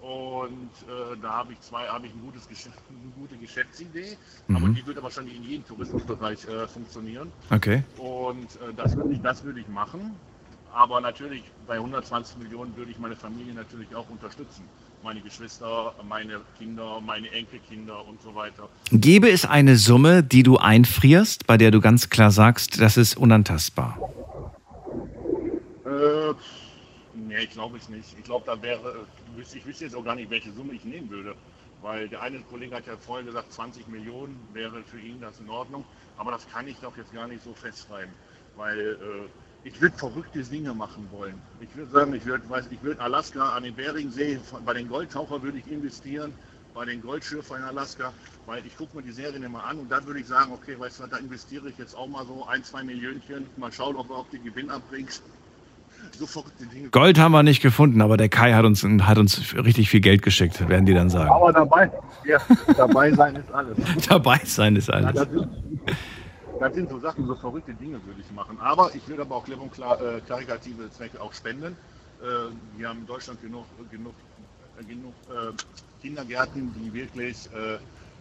und 0.01 0.69
äh, 0.87 1.17
da 1.21 1.29
habe 1.33 1.53
ich 1.53 1.61
zwei, 1.61 1.87
habe 1.87 2.07
ich 2.07 2.13
ein 2.13 2.21
gutes 2.21 2.47
Geschäft, 2.47 2.79
eine 2.89 3.11
gute 3.15 3.35
Geschäftsidee, 3.37 4.17
aber 4.49 4.59
Mhm. 4.59 4.75
die 4.75 4.85
wird 4.87 4.97
aber 4.97 5.11
schon 5.11 5.27
in 5.27 5.43
jedem 5.43 5.65
Tourismusbereich 5.67 6.45
äh, 6.47 6.67
funktionieren 6.67 7.31
Okay. 7.51 7.83
und 7.97 8.43
äh, 8.55 8.73
das 8.75 8.95
würde 8.95 9.13
ich, 9.13 9.21
das 9.21 9.43
würde 9.43 9.59
ich 9.59 9.67
machen, 9.67 10.15
aber 10.73 11.01
natürlich 11.01 11.43
bei 11.67 11.75
120 11.75 12.37
Millionen 12.37 12.75
würde 12.75 12.91
ich 12.91 12.97
meine 12.97 13.15
Familie 13.15 13.53
natürlich 13.53 13.93
auch 13.95 14.09
unterstützen, 14.09 14.63
meine 15.03 15.19
Geschwister, 15.21 15.93
meine 16.07 16.41
Kinder, 16.57 17.01
meine 17.01 17.29
Enkelkinder 17.31 18.05
und 18.07 18.21
so 18.21 18.33
weiter. 18.33 18.69
Gäbe 18.91 19.29
es 19.29 19.45
eine 19.45 19.75
Summe, 19.75 20.23
die 20.23 20.43
du 20.43 20.57
einfrierst, 20.57 21.45
bei 21.45 21.57
der 21.57 21.71
du 21.71 21.81
ganz 21.81 22.09
klar 22.09 22.31
sagst, 22.31 22.79
das 22.81 22.95
ist 22.97 23.17
unantastbar? 23.17 23.99
Äh, 25.85 26.33
nee, 27.13 27.43
ich 27.43 27.51
glaube 27.51 27.77
es 27.77 27.89
nicht. 27.89 28.15
Ich 28.17 28.23
glaube, 28.23 28.45
da 28.45 28.61
wäre, 28.61 29.05
ich 29.31 29.37
wüsste- 29.37 29.57
ich 29.57 29.65
wüsste 29.65 29.83
jetzt 29.85 29.95
auch 29.95 30.05
gar 30.05 30.15
nicht, 30.15 30.29
welche 30.29 30.51
Summe 30.53 30.73
ich 30.73 30.85
nehmen 30.85 31.09
würde. 31.09 31.35
Weil 31.81 32.07
der 32.07 32.21
eine 32.21 32.39
Kollege 32.39 32.73
hat 32.77 32.87
ja 32.87 32.95
vorher 32.97 33.25
gesagt, 33.25 33.51
20 33.51 33.87
Millionen 33.89 34.39
wäre 34.53 34.83
für 34.83 34.99
ihn 35.01 35.19
das 35.19 35.37
in 35.41 35.49
Ordnung. 35.49 35.83
Aber 36.17 36.31
das 36.31 36.47
kann 36.49 36.65
ich 36.65 36.77
doch 36.77 36.95
jetzt 36.95 37.13
gar 37.13 37.27
nicht 37.27 37.43
so 37.43 37.53
festschreiben. 37.53 38.13
Weil 38.55 38.79
äh, 38.79 39.27
ich 39.63 39.81
würde 39.81 39.97
verrückte 39.97 40.43
Dinge 40.43 40.73
machen 40.73 41.07
wollen. 41.11 41.35
Ich 41.61 41.75
würde 41.75 41.91
sagen, 41.91 42.13
ich 42.13 42.25
würde 42.25 42.49
weiß, 42.49 42.65
ich 42.69 42.81
würde 42.83 42.99
Alaska 43.01 43.49
an 43.49 43.63
den 43.63 43.75
Beringsee, 43.75 44.39
bei 44.65 44.73
den 44.73 44.89
Goldtaucher 44.89 45.41
würde 45.41 45.57
ich 45.59 45.71
investieren, 45.71 46.33
bei 46.73 46.85
den 46.85 47.01
Goldschürfer 47.01 47.57
in 47.57 47.63
Alaska, 47.63 48.11
weil 48.45 48.65
ich 48.65 48.75
gucke 48.75 48.97
mir 48.97 49.03
die 49.03 49.11
Serien 49.11 49.43
immer 49.43 49.63
an 49.63 49.79
und 49.79 49.91
dann 49.91 50.05
würde 50.05 50.19
ich 50.19 50.27
sagen, 50.27 50.51
okay, 50.51 50.75
weißt 50.77 51.01
du, 51.01 51.07
da 51.07 51.17
investiere 51.17 51.69
ich 51.69 51.77
jetzt 51.77 51.95
auch 51.95 52.07
mal 52.07 52.25
so 52.25 52.45
ein, 52.47 52.63
zwei 52.63 52.83
Millionchen, 52.83 53.45
mal 53.57 53.71
schauen, 53.71 53.95
ob 53.95 54.07
du 54.07 54.15
auch 54.15 54.27
den 54.29 54.43
Gewinn 54.43 54.69
abbringst. 54.69 55.23
So 56.19 56.25
verrückte 56.27 56.65
Dinge. 56.65 56.89
Gold 56.89 57.17
haben 57.17 57.31
wir 57.31 57.43
nicht 57.43 57.61
gefunden, 57.61 58.01
aber 58.01 58.17
der 58.17 58.27
Kai 58.27 58.53
hat 58.53 58.65
uns, 58.65 58.83
hat 58.83 59.17
uns 59.17 59.55
richtig 59.55 59.89
viel 59.89 60.01
Geld 60.01 60.21
geschickt, 60.21 60.67
werden 60.67 60.85
die 60.85 60.93
dann 60.93 61.09
sagen. 61.09 61.29
Aber 61.29 61.53
dabei, 61.53 61.89
ja, 62.25 62.39
dabei 62.75 63.11
sein 63.13 63.35
ist 63.37 63.51
alles. 63.51 63.77
Dabei 64.09 64.41
sein 64.43 64.75
ist 64.75 64.89
Ja, 64.89 64.95
alles. 64.95 65.21
sind, 65.21 65.47
das 66.59 66.73
sind 66.73 66.89
so 66.89 66.99
Sachen, 66.99 67.27
so 67.27 67.35
verrückte 67.35 67.73
Dinge 67.73 68.03
würde 68.05 68.21
ich 68.21 68.31
machen. 68.31 68.59
Aber 68.59 68.93
ich 68.95 69.07
würde 69.07 69.23
aber 69.23 69.35
auch 69.35 69.45
klipp 69.45 69.61
und 69.61 69.71
klar 69.73 69.99
äh, 70.01 70.21
karikative 70.21 70.91
Zwecke 70.91 71.21
auch 71.21 71.33
spenden. 71.33 71.77
Äh, 72.21 72.25
wir 72.77 72.89
haben 72.89 72.99
in 72.99 73.07
Deutschland 73.07 73.41
genug, 73.41 73.65
genug, 73.91 74.13
genug 74.87 75.13
äh, 75.29 75.51
Kindergärten, 76.01 76.73
die 76.73 76.93
wirklich 76.93 77.51
äh, 77.53 77.77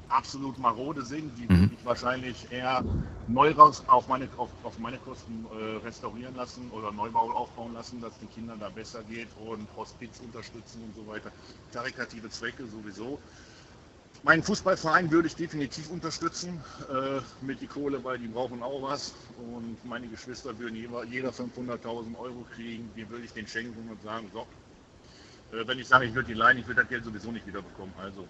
absolut 0.08 0.58
marode 0.58 1.02
sind, 1.02 1.36
die 1.38 1.48
würde 1.48 1.74
ich 1.74 1.84
wahrscheinlich 1.84 2.50
eher 2.52 2.84
neu 3.28 3.52
raus 3.52 3.82
auf 3.86 4.08
meine, 4.08 4.28
auf, 4.36 4.50
auf 4.62 4.78
meine 4.78 4.98
Kosten 4.98 5.46
äh, 5.50 5.86
restaurieren 5.86 6.34
lassen 6.34 6.70
oder 6.70 6.92
Neubau 6.92 7.30
aufbauen 7.32 7.72
lassen, 7.72 8.00
dass 8.00 8.18
den 8.18 8.30
Kindern 8.30 8.58
da 8.60 8.68
besser 8.68 9.02
geht 9.04 9.28
und 9.36 9.66
Hospiz 9.76 10.20
unterstützen 10.20 10.82
und 10.84 10.94
so 10.94 11.06
weiter. 11.06 11.30
Karikative 11.72 12.28
Zwecke 12.30 12.66
sowieso. 12.66 13.18
Meinen 14.24 14.42
Fußballverein 14.44 15.10
würde 15.10 15.26
ich 15.26 15.34
definitiv 15.34 15.90
unterstützen 15.90 16.60
äh, 16.88 17.20
mit 17.44 17.60
die 17.60 17.66
Kohle, 17.66 18.04
weil 18.04 18.18
die 18.18 18.28
brauchen 18.28 18.62
auch 18.62 18.80
was. 18.82 19.14
Und 19.38 19.76
meine 19.84 20.06
Geschwister 20.06 20.56
würden 20.58 20.76
jeder, 20.76 21.04
jeder 21.04 21.30
500.000 21.30 22.16
Euro 22.20 22.46
kriegen. 22.54 22.88
Die 22.96 23.08
würde 23.10 23.24
ich 23.24 23.32
den 23.32 23.48
schenken 23.48 23.90
und 23.90 24.00
sagen, 24.02 24.26
so, 24.32 24.46
äh, 25.56 25.66
wenn 25.66 25.76
ich 25.80 25.88
sage, 25.88 26.04
ich 26.04 26.14
würde 26.14 26.28
die 26.28 26.34
leihen, 26.34 26.58
ich 26.58 26.68
würde 26.68 26.82
das 26.82 26.88
Geld 26.88 27.04
sowieso 27.04 27.32
nicht 27.32 27.46
wiederbekommen. 27.48 27.92
Also. 28.00 28.24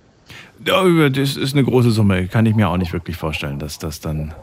Ja, 0.65 1.11
das 1.11 1.37
ist 1.37 1.53
eine 1.53 1.65
große 1.65 1.91
Summe. 1.91 2.27
Kann 2.27 2.47
ich 2.47 2.55
mir 2.55 2.71
auch 2.71 2.79
nicht 2.79 2.95
wirklich 2.95 3.19
vorstellen, 3.19 3.59
dass 3.59 3.79
das 3.79 4.01
dann. 4.01 4.35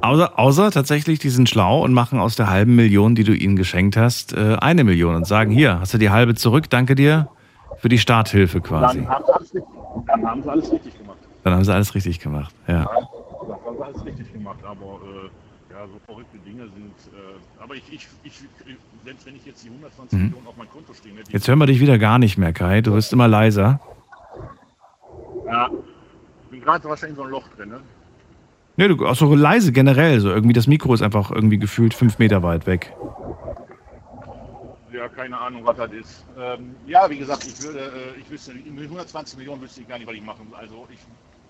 Außer, 0.00 0.38
außer 0.38 0.70
tatsächlich, 0.70 1.18
die 1.18 1.30
sind 1.30 1.50
schlau 1.50 1.84
und 1.84 1.92
machen 1.92 2.18
aus 2.18 2.36
der 2.36 2.48
halben 2.48 2.76
Million, 2.76 3.14
die 3.14 3.24
du 3.24 3.34
ihnen 3.34 3.56
geschenkt 3.56 3.98
hast, 3.98 4.32
äh, 4.32 4.56
eine 4.58 4.84
Million 4.84 5.16
und 5.16 5.26
sagen: 5.26 5.50
Hier, 5.50 5.80
hast 5.80 5.92
du 5.92 5.98
die 5.98 6.08
halbe 6.08 6.34
zurück, 6.34 6.70
danke 6.70 6.94
dir 6.94 7.28
für 7.76 7.90
die 7.90 7.98
Starthilfe 7.98 8.62
quasi. 8.62 9.06
Dann 9.06 9.79
dann 10.06 10.26
haben 10.26 10.42
sie 10.42 10.50
alles 10.50 10.72
richtig 10.72 10.98
gemacht. 10.98 11.18
Dann 11.42 11.54
haben 11.54 11.64
sie 11.64 11.72
alles 11.74 11.94
richtig 11.94 12.20
gemacht, 12.20 12.54
ja. 12.66 12.74
Ja, 12.74 12.84
dann 12.84 13.64
haben 13.64 13.76
sie 13.76 13.82
alles 13.84 14.04
richtig 14.04 14.32
gemacht, 14.32 14.58
aber 14.64 14.84
äh, 14.84 15.72
ja, 15.72 15.86
so 15.86 16.00
verrückte 16.06 16.38
Dinge 16.38 16.62
sind. 16.64 16.94
Äh, 17.14 17.62
aber 17.62 17.74
ich, 17.74 17.84
ich, 17.92 18.06
ich, 18.24 18.42
selbst 19.04 19.26
wenn 19.26 19.36
ich 19.36 19.46
jetzt 19.46 19.64
die 19.64 19.68
120 19.68 20.18
Mhm. 20.18 20.24
Millionen 20.26 20.46
auf 20.46 20.56
mein 20.56 20.68
Konto 20.70 20.92
stehen 20.92 21.16
hätte, 21.16 21.32
Jetzt 21.32 21.48
hören 21.48 21.58
wir 21.58 21.66
dich 21.66 21.80
wieder 21.80 21.98
gar 21.98 22.18
nicht 22.18 22.36
mehr, 22.38 22.52
Kai. 22.52 22.80
Du 22.82 22.92
wirst 22.92 23.12
immer 23.12 23.28
leiser. 23.28 23.80
ja, 25.46 25.68
ich 26.44 26.50
bin 26.50 26.60
gerade 26.60 26.84
wahrscheinlich 26.88 27.16
in 27.16 27.16
so 27.16 27.22
ein 27.24 27.30
Loch 27.30 27.48
drin. 27.56 27.68
Ne? 27.70 27.80
Nee, 28.76 28.88
du 28.88 29.06
auch 29.06 29.14
so 29.14 29.34
leise 29.34 29.72
generell. 29.72 30.20
So 30.20 30.30
irgendwie 30.30 30.52
das 30.54 30.66
Mikro 30.66 30.94
ist 30.94 31.02
einfach 31.02 31.30
irgendwie 31.30 31.58
gefühlt 31.58 31.94
fünf 31.94 32.18
Meter 32.18 32.42
weit 32.42 32.66
weg. 32.66 32.92
Ja, 35.00 35.08
keine 35.08 35.38
Ahnung, 35.38 35.64
was 35.64 35.78
das 35.78 35.92
ist. 35.92 36.24
Ähm, 36.36 36.76
ja, 36.86 37.08
wie 37.08 37.16
gesagt, 37.16 37.46
ich 37.46 37.58
würde, 37.62 38.14
äh, 38.14 38.20
ich 38.20 38.28
wüsste, 38.28 38.52
mit 38.52 38.84
120 38.84 39.38
Millionen 39.38 39.62
wüsste 39.62 39.80
ich 39.80 39.88
gar 39.88 39.96
nicht, 39.96 40.06
was 40.06 40.14
ich 40.14 40.22
machen. 40.22 40.52
Also 40.54 40.86
ich, 40.92 40.98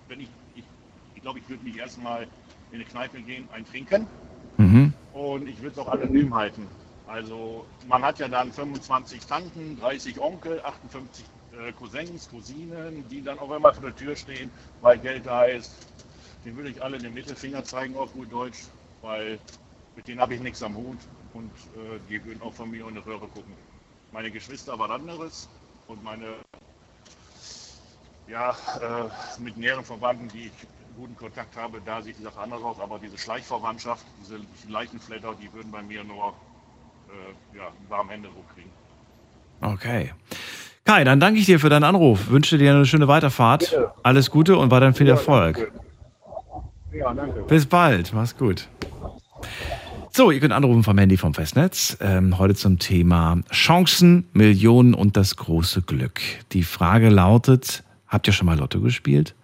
wenn 0.07 0.21
ich, 0.21 0.29
ich, 0.55 0.63
ich 1.15 1.21
glaube, 1.21 1.39
ich 1.39 1.49
würde 1.49 1.61
mich 1.65 1.75
erstmal 1.75 2.23
in 2.69 2.75
eine 2.75 2.85
Kneipe 2.85 3.21
gehen, 3.21 3.49
ein 3.51 3.65
trinken 3.65 4.07
Mhm. 4.55 4.93
und 5.11 5.49
ich 5.49 5.57
würde 5.61 5.71
es 5.73 5.77
auch 5.79 5.89
anonym 5.91 6.33
halten. 6.33 6.65
Also 7.07 7.65
man 7.89 8.03
hat 8.03 8.19
ja 8.19 8.29
dann 8.29 8.53
25 8.53 9.19
Tanten, 9.25 9.77
30 9.81 10.17
Onkel, 10.21 10.61
58 10.63 11.25
äh, 11.51 11.73
Cousins, 11.73 12.29
Cousinen, 12.29 13.05
die 13.09 13.21
dann 13.21 13.37
auch 13.39 13.53
immer 13.53 13.73
vor 13.73 13.83
der 13.83 13.95
Tür 13.97 14.15
stehen, 14.15 14.49
weil 14.79 14.97
Geld 14.97 15.25
da 15.25 15.43
ist. 15.43 15.73
Den 16.45 16.55
würde 16.55 16.69
ich 16.69 16.81
alle 16.81 16.99
den 16.99 17.13
Mittelfinger 17.13 17.65
zeigen 17.65 17.97
auf 17.97 18.13
gut 18.13 18.31
Deutsch, 18.31 18.67
weil 19.01 19.39
mit 19.97 20.07
denen 20.07 20.21
habe 20.21 20.35
ich 20.35 20.39
nichts 20.39 20.63
am 20.63 20.77
Hut 20.77 20.99
und 21.33 21.51
äh, 21.75 21.99
die 22.09 22.23
würden 22.23 22.41
auch 22.41 22.53
von 22.53 22.69
mir 22.71 22.87
in 22.87 22.95
die 22.95 23.01
Röhre 23.01 23.27
gucken. 23.27 23.53
Meine 24.11 24.31
Geschwister 24.31 24.77
was 24.77 24.89
anderes 24.89 25.49
und 25.87 26.03
meine 26.03 26.25
ja, 28.27 28.51
äh, 28.51 29.41
mit 29.41 29.57
näheren 29.57 29.83
Verwandten, 29.83 30.27
die 30.29 30.47
ich 30.47 30.67
guten 30.95 31.15
Kontakt 31.15 31.55
habe, 31.57 31.81
da 31.85 32.01
sieht 32.01 32.17
die 32.19 32.23
Sache 32.23 32.39
anders 32.39 32.61
aus, 32.61 32.79
aber 32.79 32.99
diese 32.99 33.17
Schleichverwandtschaft, 33.17 34.05
diese 34.21 34.39
Leichenflatter, 34.69 35.35
die 35.41 35.51
würden 35.53 35.71
bei 35.71 35.81
mir 35.81 36.03
nur 36.03 36.33
äh, 37.09 37.57
ja, 37.57 37.67
einen 37.67 37.89
warmen 37.89 38.09
Händedruck 38.09 38.45
kriegen. 38.53 38.71
Okay. 39.61 40.11
Kai, 40.85 41.03
dann 41.03 41.19
danke 41.19 41.39
ich 41.39 41.45
dir 41.45 41.59
für 41.59 41.69
deinen 41.69 41.83
Anruf. 41.83 42.29
Wünsche 42.29 42.57
dir 42.57 42.71
eine 42.71 42.85
schöne 42.85 43.07
Weiterfahrt. 43.07 43.61
Bitte. 43.61 43.91
Alles 44.03 44.31
Gute 44.31 44.57
und 44.57 44.71
weiterhin 44.71 44.95
viel 44.95 45.07
Erfolg. 45.07 45.71
Ja, 46.91 47.13
danke. 47.13 47.41
Bis 47.43 47.65
bald. 47.65 48.13
Mach's 48.13 48.35
gut. 48.35 48.67
So, 50.13 50.29
ihr 50.29 50.41
könnt 50.41 50.51
anrufen 50.51 50.83
vom 50.83 50.97
Handy 50.97 51.15
vom 51.15 51.33
Festnetz. 51.33 51.97
Ähm, 52.01 52.37
heute 52.37 52.53
zum 52.53 52.79
Thema 52.79 53.39
Chancen, 53.49 54.25
Millionen 54.33 54.93
und 54.93 55.15
das 55.15 55.37
große 55.37 55.83
Glück. 55.83 56.19
Die 56.51 56.63
Frage 56.63 57.07
lautet, 57.07 57.85
habt 58.09 58.27
ihr 58.27 58.33
schon 58.33 58.45
mal 58.45 58.59
Lotto 58.59 58.81
gespielt? 58.81 59.35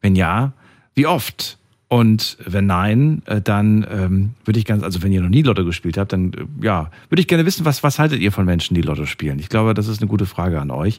Wenn 0.00 0.16
ja, 0.16 0.52
wie 0.96 1.06
oft? 1.06 1.58
Und 1.86 2.38
wenn 2.44 2.66
nein, 2.66 3.22
äh, 3.26 3.40
dann 3.40 3.86
ähm, 3.88 4.30
würde 4.44 4.58
ich 4.58 4.64
ganz, 4.64 4.82
also 4.82 5.00
wenn 5.04 5.12
ihr 5.12 5.20
noch 5.20 5.28
nie 5.28 5.42
Lotto 5.42 5.64
gespielt 5.64 5.96
habt, 5.96 6.12
dann 6.12 6.32
äh, 6.32 6.64
ja, 6.64 6.90
würde 7.08 7.20
ich 7.20 7.28
gerne 7.28 7.46
wissen, 7.46 7.64
was, 7.64 7.84
was 7.84 8.00
haltet 8.00 8.18
ihr 8.20 8.32
von 8.32 8.46
Menschen, 8.46 8.74
die 8.74 8.82
Lotto 8.82 9.06
spielen? 9.06 9.38
Ich 9.38 9.48
glaube, 9.48 9.74
das 9.74 9.86
ist 9.86 10.02
eine 10.02 10.08
gute 10.08 10.26
Frage 10.26 10.60
an 10.60 10.72
euch. 10.72 10.98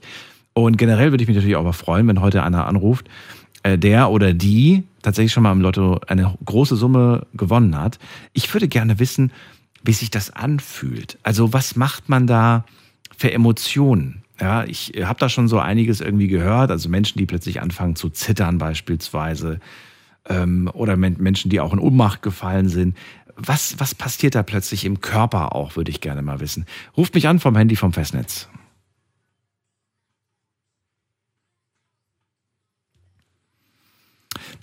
Und 0.53 0.77
generell 0.77 1.11
würde 1.11 1.21
ich 1.21 1.27
mich 1.27 1.35
natürlich 1.35 1.57
auch 1.57 1.65
mal 1.65 1.73
freuen, 1.73 2.07
wenn 2.07 2.21
heute 2.21 2.43
einer 2.43 2.65
anruft, 2.65 3.09
äh, 3.63 3.77
der 3.77 4.09
oder 4.09 4.33
die 4.33 4.83
tatsächlich 5.07 5.31
schon 5.31 5.43
mal 5.43 5.53
im 5.53 5.61
Lotto 5.61 6.01
eine 6.05 6.37
große 6.43 6.75
Summe 6.75 7.27
gewonnen 7.33 7.79
hat. 7.79 7.97
Ich 8.33 8.53
würde 8.53 8.67
gerne 8.67 8.99
wissen, 8.99 9.31
wie 9.81 9.93
sich 9.93 10.11
das 10.11 10.31
anfühlt. 10.31 11.17
Also 11.23 11.53
was 11.53 11.77
macht 11.77 12.09
man 12.09 12.27
da 12.27 12.65
für 13.15 13.31
Emotionen? 13.31 14.23
Ja, 14.37 14.65
ich 14.65 14.91
habe 15.01 15.17
da 15.17 15.29
schon 15.29 15.47
so 15.47 15.59
einiges 15.59 16.01
irgendwie 16.01 16.27
gehört. 16.27 16.71
Also 16.71 16.89
Menschen, 16.89 17.19
die 17.19 17.25
plötzlich 17.25 17.61
anfangen 17.61 17.95
zu 17.95 18.09
zittern 18.09 18.57
beispielsweise 18.57 19.61
ähm, 20.27 20.69
oder 20.73 20.97
Men 20.97 21.15
Menschen, 21.19 21.49
die 21.49 21.61
auch 21.61 21.71
in 21.71 21.79
Ohnmacht 21.79 22.21
gefallen 22.21 22.67
sind. 22.67 22.97
Was, 23.37 23.79
was 23.79 23.95
passiert 23.95 24.35
da 24.35 24.43
plötzlich 24.43 24.83
im 24.83 24.99
Körper 24.99 25.55
auch, 25.55 25.77
würde 25.77 25.89
ich 25.89 26.01
gerne 26.01 26.21
mal 26.21 26.41
wissen. 26.41 26.65
Ruft 26.97 27.15
mich 27.15 27.29
an 27.29 27.39
vom 27.39 27.55
Handy 27.55 27.77
vom 27.77 27.93
Festnetz. 27.93 28.49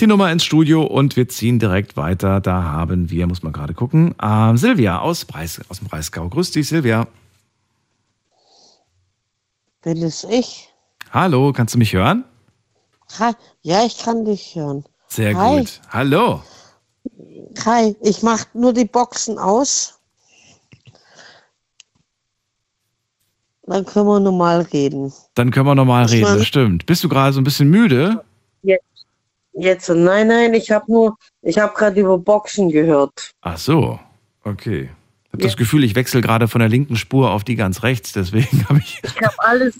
Die 0.00 0.06
Nummer 0.06 0.30
ins 0.32 0.44
Studio 0.44 0.82
und 0.84 1.16
wir 1.16 1.28
ziehen 1.28 1.58
direkt 1.58 1.96
weiter. 1.96 2.40
Da 2.40 2.62
haben 2.62 3.10
wir, 3.10 3.26
muss 3.26 3.42
man 3.42 3.52
gerade 3.52 3.74
gucken, 3.74 4.14
ähm, 4.22 4.56
Silvia 4.56 4.98
aus, 5.00 5.24
Breis, 5.24 5.60
aus 5.68 5.78
dem 5.78 5.88
Breisgau. 5.88 6.28
Grüß 6.28 6.50
dich, 6.50 6.68
Silvia. 6.68 7.06
Bin 9.82 10.02
es 10.02 10.24
ich? 10.24 10.68
Hallo, 11.10 11.52
kannst 11.52 11.74
du 11.74 11.78
mich 11.78 11.92
hören? 11.92 12.24
Hi. 13.18 13.32
Ja, 13.62 13.84
ich 13.84 13.98
kann 13.98 14.24
dich 14.24 14.54
hören. 14.54 14.84
Sehr 15.08 15.36
Hi. 15.36 15.60
gut. 15.60 15.80
Hallo. 15.90 16.42
Kai, 17.54 17.94
ich 18.02 18.22
mach 18.22 18.46
nur 18.54 18.72
die 18.72 18.86
Boxen 18.86 19.38
aus. 19.38 20.00
Dann 23.66 23.84
können 23.84 24.06
wir 24.06 24.20
normal 24.20 24.62
reden. 24.72 25.12
Dann 25.34 25.50
können 25.50 25.66
wir 25.66 25.74
nochmal 25.74 26.06
Ich 26.06 26.12
reden, 26.12 26.36
das 26.38 26.46
stimmt. 26.46 26.86
Bist 26.86 27.02
du 27.02 27.08
gerade 27.08 27.32
so 27.32 27.40
ein 27.40 27.44
bisschen 27.44 27.70
müde? 27.70 28.24
Jetzt, 28.62 28.84
nein, 29.54 30.28
nein, 30.28 30.54
ich 30.54 30.70
habe 30.70 30.90
nur, 30.90 31.16
ich 31.42 31.58
habe 31.58 31.74
gerade 31.74 32.00
über 32.00 32.18
Boxen 32.18 32.70
gehört. 32.70 33.32
Ach 33.40 33.58
so, 33.58 33.98
okay. 34.44 34.90
Ich 35.24 35.32
habe 35.32 35.42
Ja. 35.42 35.48
das 35.48 35.56
Gefühl, 35.56 35.84
ich 35.84 35.94
wechsle 35.94 36.20
gerade 36.20 36.48
von 36.48 36.60
der 36.60 36.68
linken 36.68 36.96
Spur 36.96 37.30
auf 37.30 37.44
die 37.44 37.56
ganz 37.56 37.82
rechts, 37.82 38.12
deswegen 38.12 38.66
habe 38.68 38.78
ich. 38.80 39.00
Ich 39.04 39.22
habe 39.22 39.34
alles, 39.38 39.78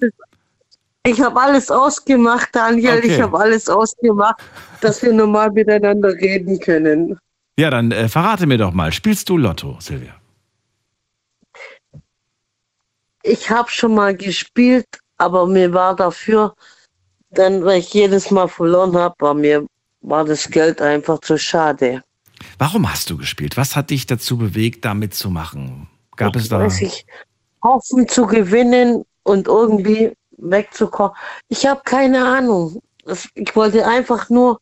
ich 1.06 1.20
habe 1.20 1.40
alles 1.40 1.70
ausgemacht, 1.70 2.48
Daniel. 2.52 2.98
Okay. 2.98 3.14
Ich 3.14 3.20
habe 3.20 3.38
alles 3.38 3.68
ausgemacht, 3.68 4.42
dass 4.80 5.02
wir 5.02 5.12
normal 5.12 5.50
miteinander 5.50 6.12
reden 6.14 6.58
können. 6.58 7.18
Ja, 7.56 7.70
dann 7.70 7.92
äh, 7.92 8.08
verrate 8.08 8.46
mir 8.46 8.58
doch 8.58 8.72
mal, 8.72 8.90
spielst 8.92 9.28
du 9.28 9.36
Lotto, 9.36 9.76
Silvia? 9.80 10.14
Ich 13.22 13.48
habe 13.48 13.70
schon 13.70 13.94
mal 13.94 14.14
gespielt, 14.16 14.86
aber 15.18 15.46
mir 15.46 15.72
war 15.72 15.94
dafür, 15.96 16.54
dann, 17.38 17.64
weil 17.64 17.80
ich 17.80 17.92
jedes 17.92 18.30
Mal 18.30 18.48
verloren 18.48 18.96
habe, 18.96 19.14
war 19.18 19.34
mir 19.34 19.66
war 20.04 20.24
das 20.24 20.50
Geld 20.50 20.80
einfach 20.80 21.18
zu 21.20 21.38
schade. 21.38 22.02
Warum 22.58 22.90
hast 22.90 23.10
du 23.10 23.16
gespielt? 23.16 23.56
Was 23.56 23.74
hat 23.74 23.90
dich 23.90 24.06
dazu 24.06 24.36
bewegt, 24.36 24.84
da 24.84 24.94
mitzumachen? 24.94 25.88
Gab 26.16 26.36
es 26.36 26.48
da. 26.48 26.60
Weiß 26.60 26.82
ich, 26.82 27.06
hoffen 27.62 28.06
zu 28.06 28.26
gewinnen 28.26 29.04
und 29.22 29.48
irgendwie 29.48 30.12
wegzukommen. 30.36 31.16
Ich 31.48 31.66
habe 31.66 31.80
keine 31.84 32.24
Ahnung. 32.24 32.82
Ich 33.34 33.56
wollte 33.56 33.86
einfach 33.86 34.28
nur 34.30 34.60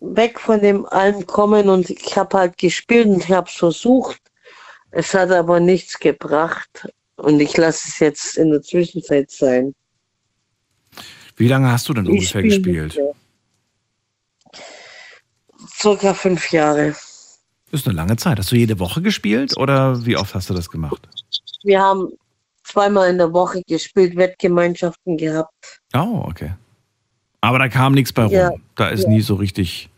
weg 0.00 0.40
von 0.40 0.60
dem 0.60 0.86
allem 0.86 1.26
kommen 1.26 1.68
und 1.68 1.90
ich 1.90 2.16
habe 2.16 2.38
halt 2.38 2.58
gespielt 2.58 3.06
und 3.06 3.24
ich 3.24 3.30
habe 3.30 3.48
es 3.48 3.56
versucht. 3.56 4.20
Es 4.90 5.14
hat 5.14 5.30
aber 5.30 5.60
nichts 5.60 5.98
gebracht 5.98 6.88
und 7.16 7.40
ich 7.40 7.56
lasse 7.56 7.88
es 7.88 7.98
jetzt 7.98 8.36
in 8.38 8.50
der 8.50 8.62
Zwischenzeit 8.62 9.30
sein. 9.30 9.74
Wie 11.36 11.48
lange 11.48 11.70
hast 11.70 11.88
du 11.88 11.94
denn 11.94 12.04
Ich 12.06 12.10
ungefähr 12.10 12.40
spiele 12.40 12.88
gespielt? 12.88 12.98
Circa 15.78 16.14
fünf 16.14 16.50
Jahre. 16.50 16.94
Das 17.70 17.80
ist 17.80 17.86
eine 17.86 17.96
lange 17.96 18.16
Zeit. 18.16 18.38
Hast 18.38 18.52
du 18.52 18.56
jede 18.56 18.78
Woche 18.78 19.02
gespielt 19.02 19.56
oder 19.56 20.04
wie 20.06 20.16
oft 20.16 20.34
hast 20.34 20.48
du 20.48 20.54
das 20.54 20.70
gemacht? 20.70 21.08
Wir 21.62 21.80
haben 21.80 22.08
zweimal 22.64 23.10
in 23.10 23.18
der 23.18 23.32
Woche 23.32 23.62
gespielt, 23.66 24.16
Wettgemeinschaften 24.16 25.16
gehabt. 25.16 25.80
Oh, 25.94 26.22
okay. 26.26 26.52
Aber 27.42 27.58
da 27.58 27.68
kam 27.68 27.92
nichts 27.92 28.12
bei 28.12 28.24
rum. 28.24 28.32
Ja, 28.32 28.50
Da 28.74 28.88
ist 28.88 29.04
ja. 29.04 29.10
nie 29.10 29.20
so 29.20 29.34
richtig. 29.34 29.90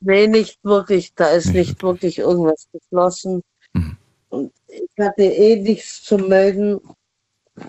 Nee, 0.00 0.26
nicht 0.28 0.58
wirklich. 0.62 1.12
Da 1.14 1.28
ist 1.28 1.46
Nicht 1.46 1.68
nicht, 1.68 1.82
wirklich 1.82 2.18
irgendwas 2.18 2.66
geflossen. 2.72 3.42
Mhm. 3.72 3.96
Und 4.28 4.52
ich 4.68 4.88
hatte 5.04 5.22
eh 5.22 5.56
nichts 5.56 6.02
zu 6.02 6.18
melden, 6.18 6.80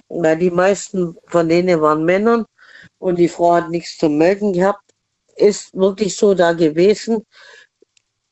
weil 0.10 0.38
die 0.38 0.52
meisten 0.52 1.16
von 1.28 1.50
denen 1.50 1.82
waren 1.82 2.06
Männern 2.06 2.46
und 3.00 3.20
die 3.20 3.28
Frau 3.28 3.56
hat 3.56 3.70
nichts 3.70 3.98
zu 3.98 4.10
melden 4.10 4.54
gehabt. 4.54 4.82
Ist 5.36 5.74
wirklich 5.74 6.16
so 6.16 6.34
da 6.34 6.54
gewesen. 6.54 7.26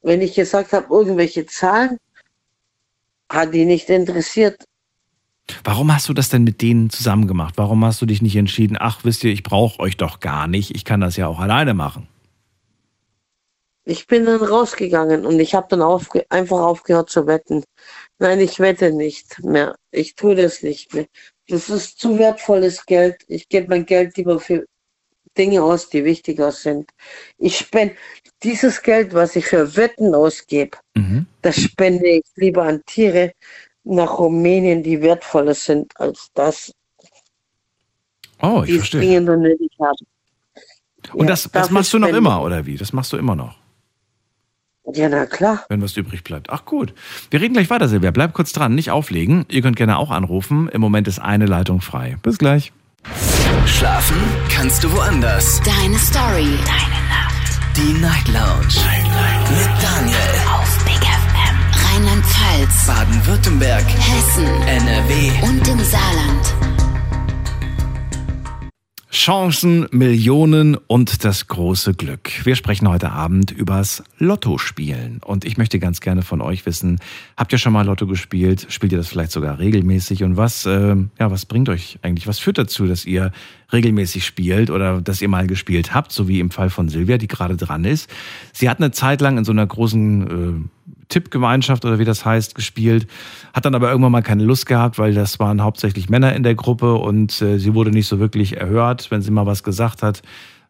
Wenn 0.02 0.22
ich 0.22 0.36
gesagt 0.36 0.74
habe, 0.74 0.94
irgendwelche 0.94 1.46
Zahlen, 1.46 1.98
hat 3.30 3.54
die 3.54 3.66
nicht 3.66 3.90
interessiert. 3.90 4.64
Warum 5.64 5.94
hast 5.94 6.08
du 6.08 6.14
das 6.14 6.30
denn 6.30 6.44
mit 6.44 6.62
denen 6.62 6.90
zusammen 6.90 7.28
gemacht? 7.28 7.56
Warum 7.58 7.84
hast 7.84 8.02
du 8.02 8.06
dich 8.06 8.22
nicht 8.22 8.36
entschieden, 8.36 8.78
ach, 8.80 9.04
wisst 9.04 9.24
ihr, 9.24 9.32
ich 9.32 9.44
brauche 9.44 9.80
euch 9.80 9.98
doch 9.98 10.20
gar 10.20 10.48
nicht, 10.48 10.76
ich 10.76 10.86
kann 10.86 11.02
das 11.02 11.18
ja 11.18 11.28
auch 11.28 11.40
alleine 11.40 11.74
machen? 11.74 12.08
Ich 13.86 14.08
bin 14.08 14.26
dann 14.26 14.42
rausgegangen 14.42 15.26
und 15.26 15.40
ich 15.42 15.54
habe 15.54 15.68
dann 15.70 15.82
aufge 15.82 16.26
einfach 16.30 16.60
aufgehört 16.60 17.10
zu 17.10 17.28
wetten. 17.28 17.66
Nein, 18.18 18.40
ich 18.40 18.62
wette 18.62 18.94
nicht 18.94 19.44
mehr. 19.44 19.76
Ich 19.92 20.16
tue 20.16 20.36
das 20.36 20.64
nicht 20.64 20.94
mehr. 20.94 21.08
Das 21.48 21.70
ist 21.70 22.00
zu 22.00 22.18
wertvolles 22.18 22.86
Geld. 22.86 23.18
Ich 23.28 23.50
gebe 23.50 23.68
mein 23.70 23.86
Geld 23.86 24.16
lieber 24.18 24.40
für 24.40 24.66
Dinge 25.38 25.62
aus, 25.64 25.90
die 25.90 26.04
wichtiger 26.06 26.52
sind. 26.52 26.92
Ich 27.38 27.58
spende 27.58 27.96
dieses 28.44 28.82
Geld, 28.82 29.14
was 29.14 29.36
ich 29.36 29.46
für 29.46 29.76
Wetten 29.76 30.14
ausgebe, 30.16 30.78
Mhm. 30.96 31.26
das 31.42 31.60
spende 31.60 32.08
ich 32.08 32.24
lieber 32.36 32.64
an 32.64 32.82
Tiere 32.86 33.34
nach 33.84 34.20
Rumänien, 34.20 34.84
die 34.84 35.02
wertvoller 35.02 35.56
sind 35.56 35.92
als 36.00 36.30
das, 36.34 36.72
Oh, 38.42 38.62
ich 38.64 38.72
die 38.72 38.78
verstehe. 38.78 39.02
dringend 39.02 39.30
und 39.30 39.42
nötig 39.42 39.72
haben. 39.80 40.06
Und 41.14 41.22
Ja, 41.22 41.26
das, 41.28 41.50
das 41.52 41.70
machst 41.70 41.94
du 41.94 42.00
noch 42.00 42.10
immer, 42.10 42.42
oder 42.42 42.66
wie? 42.66 42.78
Das 42.78 42.94
machst 42.94 43.12
du 43.12 43.18
immer 43.18 43.36
noch. 43.36 43.56
Ja, 44.94 45.08
na 45.10 45.26
klar. 45.26 45.64
wenn 45.70 45.82
was 45.82 45.96
übrig 45.96 46.24
bleibt. 46.24 46.50
Ach 46.50 46.66
gut. 46.66 46.94
Wir 47.32 47.40
reden 47.42 47.54
gleich 47.54 47.70
weiter, 47.70 47.88
Silvia. 47.88 48.12
Bleib 48.12 48.34
kurz 48.34 48.52
dran, 48.52 48.76
nicht 48.76 48.92
auflegen. 48.92 49.46
Ihr 49.50 49.62
könnt 49.62 49.78
gerne 49.78 49.98
auch 49.98 50.12
anrufen. 50.12 50.68
Im 50.70 50.82
Moment 50.82 51.08
ist 51.08 51.20
eine 51.20 51.46
Leitung 51.46 51.82
frei. 51.82 52.18
Bis 52.22 52.38
gleich. 52.38 52.74
Schlafen 53.66 54.18
kannst 54.50 54.84
du 54.84 54.92
woanders. 54.92 55.62
Deine 55.64 55.98
Story. 55.98 56.58
Deine 56.66 57.00
Nacht. 57.10 57.60
Die 57.78 57.94
Night 58.02 58.28
Lounge. 58.28 58.76
Mit 59.50 59.84
Daniel. 59.84 60.18
Auf 60.54 60.84
Big 60.86 60.96
FM. 61.02 61.58
Rheinland-Pfalz. 61.96 62.88
Baden-Württemberg. 62.88 63.86
Hessen. 63.86 64.46
NRW. 64.68 65.32
Und 65.44 65.68
im 65.68 65.80
Saarland. 65.80 66.63
Chancen, 69.14 69.86
Millionen 69.92 70.76
und 70.76 71.24
das 71.24 71.48
große 71.48 71.94
Glück. 71.94 72.32
Wir 72.46 72.56
sprechen 72.56 72.90
heute 72.90 73.12
Abend 73.12 73.52
übers 73.52 74.04
Lotto-Spielen. 74.18 75.22
Und 75.24 75.46
ich 75.46 75.56
möchte 75.56 75.78
ganz 75.78 76.02
gerne 76.02 76.24
von 76.24 76.42
euch 76.42 76.66
wissen, 76.66 77.00
habt 77.38 77.52
ihr 77.52 77.60
schon 77.60 77.74
mal 77.74 77.86
Lotto 77.86 78.08
gespielt? 78.08 78.66
Spielt 78.70 78.92
ihr 78.92 78.98
das 78.98 79.10
vielleicht 79.10 79.32
sogar 79.32 79.60
regelmäßig? 79.60 80.24
Und 80.24 80.36
was, 80.36 80.66
äh, 80.66 80.96
ja, 81.20 81.30
was 81.30 81.46
bringt 81.46 81.70
euch 81.70 82.00
eigentlich? 82.02 82.26
Was 82.26 82.40
führt 82.40 82.58
dazu, 82.58 82.88
dass 82.88 83.06
ihr 83.06 83.32
regelmäßig 83.72 84.26
spielt 84.26 84.72
oder 84.72 85.00
dass 85.00 85.22
ihr 85.22 85.30
mal 85.30 85.46
gespielt 85.46 85.94
habt, 85.94 86.12
so 86.12 86.28
wie 86.28 86.40
im 86.40 86.50
Fall 86.50 86.72
von 86.72 86.90
Silvia, 86.90 87.20
die 87.20 87.28
gerade 87.28 87.56
dran 87.56 87.86
ist? 87.86 88.10
Sie 88.52 88.68
hat 88.68 88.80
eine 88.80 88.90
Zeit 88.90 89.22
lang 89.22 89.38
in 89.38 89.46
so 89.46 89.52
einer 89.52 89.68
großen 89.68 90.28
äh, 90.28 90.93
Tippgemeinschaft 91.14 91.86
oder 91.86 92.00
wie 92.00 92.06
das 92.06 92.26
heißt, 92.26 92.56
gespielt, 92.56 93.08
hat 93.54 93.66
dann 93.66 93.76
aber 93.76 93.90
irgendwann 93.90 94.12
mal 94.12 94.24
keine 94.24 94.44
Lust 94.44 94.66
gehabt, 94.66 94.98
weil 94.98 95.14
das 95.14 95.40
waren 95.40 95.62
hauptsächlich 95.62 96.10
Männer 96.10 96.36
in 96.36 96.42
der 96.42 96.56
Gruppe 96.56 96.96
und 96.96 97.40
äh, 97.42 97.60
sie 97.60 97.76
wurde 97.76 97.92
nicht 97.92 98.08
so 98.08 98.20
wirklich 98.20 98.58
erhört, 98.58 99.12
wenn 99.12 99.22
sie 99.22 99.32
mal 99.32 99.46
was 99.46 99.64
gesagt 99.64 100.02
hat. 100.02 100.24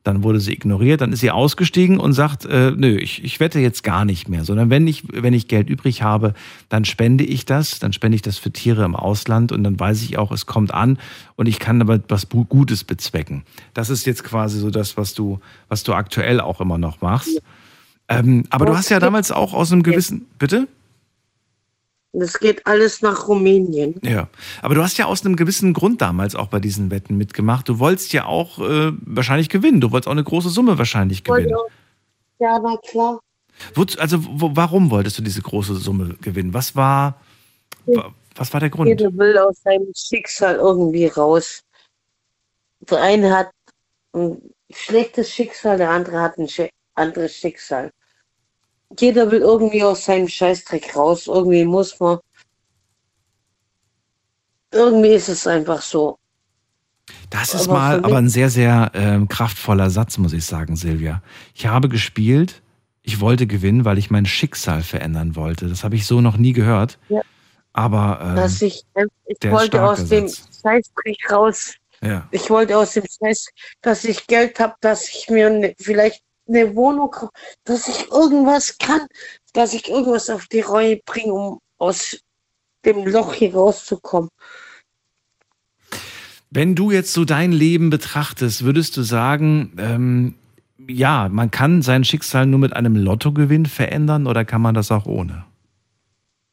Dann 0.04 0.22
wurde 0.22 0.41
sie 0.41 0.52
ignoriert, 0.52 1.00
dann 1.00 1.14
ist 1.14 1.22
sie 1.22 1.32
ausgestiegen 1.32 1.98
und 1.98 2.12
sagt, 2.12 2.44
äh, 2.44 2.72
nö, 2.72 2.98
ich, 2.98 3.24
ich 3.24 3.39
wette 3.39 3.60
jetzt 3.60 3.86
gar 3.86 4.04
nicht 4.04 4.28
mehr, 4.28 4.44
sondern 4.44 4.70
wenn 4.70 4.86
ich, 4.86 5.04
wenn 5.14 5.34
ich 5.34 5.48
Geld 5.48 5.70
übrig 5.70 6.04
habe, 6.04 6.34
dann 6.68 6.84
spende 6.84 7.24
ich 7.24 7.46
das, 7.46 7.80
dann 7.80 7.94
spende 7.94 8.18
ich 8.18 8.22
das 8.22 8.38
für 8.38 8.52
Tiere 8.52 8.84
im 8.84 8.98
Ausland 8.98 9.54
und 9.54 9.64
dann 9.64 9.80
weiß 9.80 10.04
ich 10.04 10.18
auch, 10.18 10.34
es 10.34 10.46
kommt 10.46 10.74
an 10.74 10.98
und 11.38 11.48
ich 11.48 11.58
kann 11.58 11.80
aber 11.80 12.02
was 12.10 12.28
Gutes 12.28 12.84
bezwecken. 12.84 13.44
Das 13.74 13.89
ist 13.89 14.06
jetzt 14.06 14.26
quasi 14.26 14.60
so 14.60 14.70
das, 14.72 14.98
was 14.98 15.14
du, 15.14 15.39
was 15.70 15.84
du 15.84 15.94
aktuell 15.94 16.41
auch 16.41 16.60
immer 16.60 16.78
noch 16.78 17.00
machst. 17.00 17.41
Ähm, 18.10 18.45
aber 18.49 18.66
du 18.66 18.76
hast 18.76 18.89
ja 18.89 18.99
damals 18.99 19.32
auch 19.32 19.54
aus 19.54 19.72
einem 19.72 19.84
gewissen, 19.84 20.28
bitte? 20.38 20.68
Das 22.16 22.38
geht 22.39 22.68
alles 22.68 23.01
nach 23.01 23.28
Rumänien. 23.28 23.99
Ja, 24.04 24.28
aber 24.62 24.76
du 24.76 24.84
hast 24.84 24.97
ja 24.97 25.06
aus 25.06 25.26
einem 25.26 25.36
gewissen 25.36 25.74
Grund 25.74 25.99
damals 25.99 26.36
auch 26.36 26.47
bei 26.47 26.60
diesen 26.60 26.91
Wetten 26.91 27.18
mitgemacht. 27.18 27.68
Du 27.68 27.80
wolltest 27.80 28.14
ja 28.14 28.26
auch 28.26 28.60
äh, 28.60 28.91
wahrscheinlich 29.01 29.49
gewinnen. 29.49 29.82
Du 29.82 29.91
wolltest 29.91 30.08
auch 30.08 30.12
eine 30.12 30.24
große 30.24 30.49
Summe 30.49 30.78
wahrscheinlich 30.78 31.24
gewinnen. 31.24 31.56
Ja, 32.39 32.60
na 32.60 32.78
klar. 32.88 33.20
Wozu, 33.74 33.99
also 33.99 34.18
wo, 34.22 34.56
warum 34.56 34.91
wolltest 34.91 35.18
du 35.18 35.24
diese 35.24 35.41
große 35.41 35.76
Summe 35.76 36.16
gewinnen? 36.22 36.54
Was 36.54 36.76
war, 36.76 37.20
wa- 37.86 38.14
was 38.36 38.54
war 38.54 38.60
der 38.60 38.70
Grund? 38.70 38.89
Jeder 38.89 39.12
will 39.18 39.36
aus 39.39 39.62
seinem 39.64 39.91
Schicksal 39.95 40.56
irgendwie 40.56 41.08
raus. 41.08 41.62
Der 42.82 43.01
eine 43.01 43.36
hat 43.36 43.49
ein 44.14 44.38
schlechtes 44.72 45.32
Schicksal, 45.32 45.78
der 45.78 45.89
andere 45.89 46.20
hat 46.22 46.38
ein 46.38 46.47
anderes 46.96 47.36
Schicksal. 47.36 47.91
Jeder 49.00 49.32
will 49.32 49.41
irgendwie 49.41 49.84
aus 49.84 50.06
seinem 50.06 50.28
Scheißdreck 50.28 50.96
raus. 50.96 51.28
Irgendwie 51.28 51.66
muss 51.66 52.00
man. 52.00 52.20
Irgendwie 54.72 55.14
ist 55.14 55.30
es 55.30 55.48
einfach 55.48 55.82
so. 55.82 56.18
Das 57.30 57.54
ist 57.54 57.68
Aber 57.68 57.74
mal 57.74 58.06
aber 58.06 58.18
ein 58.18 58.30
sehr, 58.30 58.50
sehr 58.50 58.91
ähm, 58.94 59.28
kraftvoller 59.28 59.89
Satz, 59.89 60.18
muss 60.18 60.34
ich 60.34 60.46
sagen, 60.46 60.76
Silvia. 60.76 61.22
Ich 61.54 61.66
habe 61.66 61.89
gespielt, 61.89 62.62
ich 63.02 63.20
wollte 63.20 63.48
gewinnen, 63.48 63.86
weil 63.86 63.98
ich 63.98 64.10
mein 64.10 64.26
Schicksal 64.26 64.84
verändern 64.84 65.36
wollte. 65.36 65.68
Das 65.68 65.84
habe 65.84 65.96
ich 65.96 66.06
so 66.06 66.22
noch 66.22 66.38
nie 66.38 66.54
gehört. 66.54 67.00
Ja. 67.10 67.22
Aber 67.74 68.20
ähm, 68.22 68.36
Dass 68.36 68.62
ich, 68.62 68.86
ich 69.26 69.39
der 69.39 69.52
wollte 69.52 69.84
aus 69.84 70.08
dem 70.08 70.28
Satz. 70.28 70.62
Scheißdreck 70.62 71.32
raus. 71.32 71.74
ja. 72.02 72.28
Ich 72.32 72.50
wollte 72.50 72.78
aus 72.78 72.94
dem 72.94 73.04
Scheiß, 73.06 73.48
dass 73.82 74.06
ich 74.06 74.28
Geld 74.28 74.60
habe, 74.60 74.76
dass 74.80 75.10
ich 75.10 75.30
mir 75.30 75.50
ne, 75.50 75.76
vielleicht 75.80 76.22
eine 76.48 76.76
Wohnung 76.76 77.16
dass 77.64 77.88
ich 77.88 78.10
irgendwas 78.12 78.78
kann, 78.78 79.08
dass 79.54 79.74
ich 79.74 79.89
irgendwas 79.89 80.30
auf 80.30 80.48
die 80.48 80.62
Reue 80.62 80.98
bringe, 81.06 81.34
um 81.34 81.60
aus 81.78 82.20
dem 82.86 83.06
Loch 83.06 83.34
hier 83.34 83.54
rauszukommen. 83.54 84.30
Wenn 86.50 86.76
du 86.76 86.91
jetzt 86.91 87.14
so 87.14 87.26
dein 87.26 87.52
Leben 87.52 87.89
betrachtest, 87.89 88.64
würdest 88.64 88.96
du 88.98 89.02
sagen, 89.02 89.74
ähm, 89.80 90.36
ja, 90.88 91.30
man 91.30 91.50
kann 91.50 91.82
sein 91.82 92.04
Schicksal 92.04 92.46
nur 92.46 92.60
mit 92.60 92.74
einem 92.74 92.96
Lottogewinn 92.96 93.66
verändern 93.66 94.28
oder 94.28 94.46
kann 94.46 94.62
man 94.62 94.76
das 94.76 94.91
auch 94.91 95.06
ohne? 95.06 95.46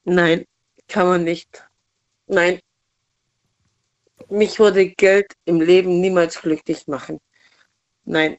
Nein, 0.05 0.45
kann 0.89 1.07
man 1.07 1.25
nicht. 1.25 1.65
Nein. 2.27 2.61
Mich 4.29 4.59
würde 4.59 4.89
Geld 4.89 5.27
im 5.45 5.61
Leben 5.61 6.01
niemals 6.01 6.41
glücklich 6.41 6.87
machen. 6.87 7.19
Nein. 8.05 8.37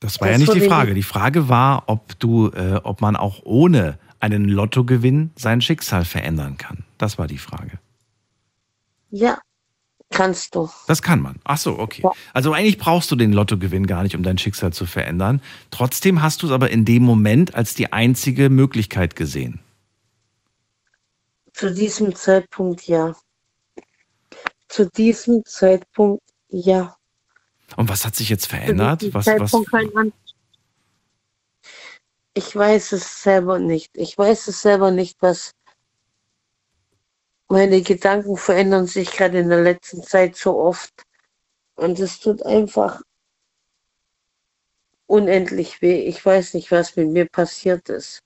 Das 0.00 0.20
war 0.20 0.28
Das 0.28 0.34
ja 0.34 0.38
nicht 0.38 0.54
die 0.54 0.68
Frage. 0.68 0.94
Die 0.94 1.02
Frage 1.02 1.48
war, 1.48 1.84
ob 1.86 2.18
du, 2.18 2.48
äh, 2.50 2.80
ob 2.82 3.00
man 3.00 3.16
auch 3.16 3.40
ohne 3.44 3.98
einen 4.20 4.48
Lottogewinn 4.48 5.30
sein 5.36 5.60
Schicksal 5.60 6.04
verändern 6.04 6.56
kann. 6.58 6.84
Das 6.98 7.18
war 7.18 7.26
die 7.26 7.38
Frage. 7.38 7.78
Ja, 9.10 9.38
kannst 10.10 10.54
du. 10.54 10.68
Das 10.86 11.02
kann 11.02 11.20
man. 11.20 11.36
Ach 11.44 11.58
so, 11.58 11.78
okay. 11.78 12.02
Also 12.32 12.52
eigentlich 12.52 12.78
brauchst 12.78 13.10
du 13.10 13.16
den 13.16 13.32
Lottogewinn 13.32 13.86
gar 13.86 14.02
nicht, 14.02 14.14
um 14.14 14.22
dein 14.22 14.38
Schicksal 14.38 14.72
zu 14.72 14.86
verändern. 14.86 15.40
Trotzdem 15.70 16.22
hast 16.22 16.42
du 16.42 16.46
es 16.46 16.52
aber 16.52 16.70
in 16.70 16.84
dem 16.84 17.02
Moment 17.02 17.54
als 17.54 17.74
die 17.74 17.92
einzige 17.92 18.50
Möglichkeit 18.50 19.16
gesehen. 19.16 19.60
Zu 21.52 21.72
diesem 21.72 22.14
Zeitpunkt 22.14 22.86
ja. 22.86 23.14
Zu 24.68 24.90
diesem 24.90 25.44
Zeitpunkt 25.44 26.22
ja. 26.48 26.95
Und 27.74 27.88
was 27.88 28.04
hat 28.04 28.14
sich 28.14 28.28
jetzt 28.28 28.46
verändert? 28.46 29.02
Was, 29.12 29.26
was, 29.26 29.52
Ich 32.34 32.54
weiß 32.54 32.92
es 32.92 33.22
selber 33.22 33.58
nicht. 33.58 33.96
Ich 33.96 34.16
weiß 34.16 34.48
es 34.48 34.62
selber 34.62 34.90
nicht, 34.90 35.16
was 35.20 35.52
meine 37.48 37.82
Gedanken 37.82 38.36
verändern 38.36 38.86
sich 38.86 39.10
gerade 39.10 39.38
in 39.38 39.48
der 39.48 39.62
letzten 39.62 40.02
Zeit 40.02 40.36
so 40.36 40.58
oft. 40.58 40.92
Und 41.76 41.98
es 41.98 42.20
tut 42.20 42.44
einfach 42.44 43.00
unendlich 45.06 45.80
weh. 45.82 46.02
Ich 46.02 46.24
weiß 46.24 46.54
nicht, 46.54 46.70
was 46.70 46.96
mit 46.96 47.08
mir 47.08 47.26
passiert 47.26 47.88
ist. 47.88 48.20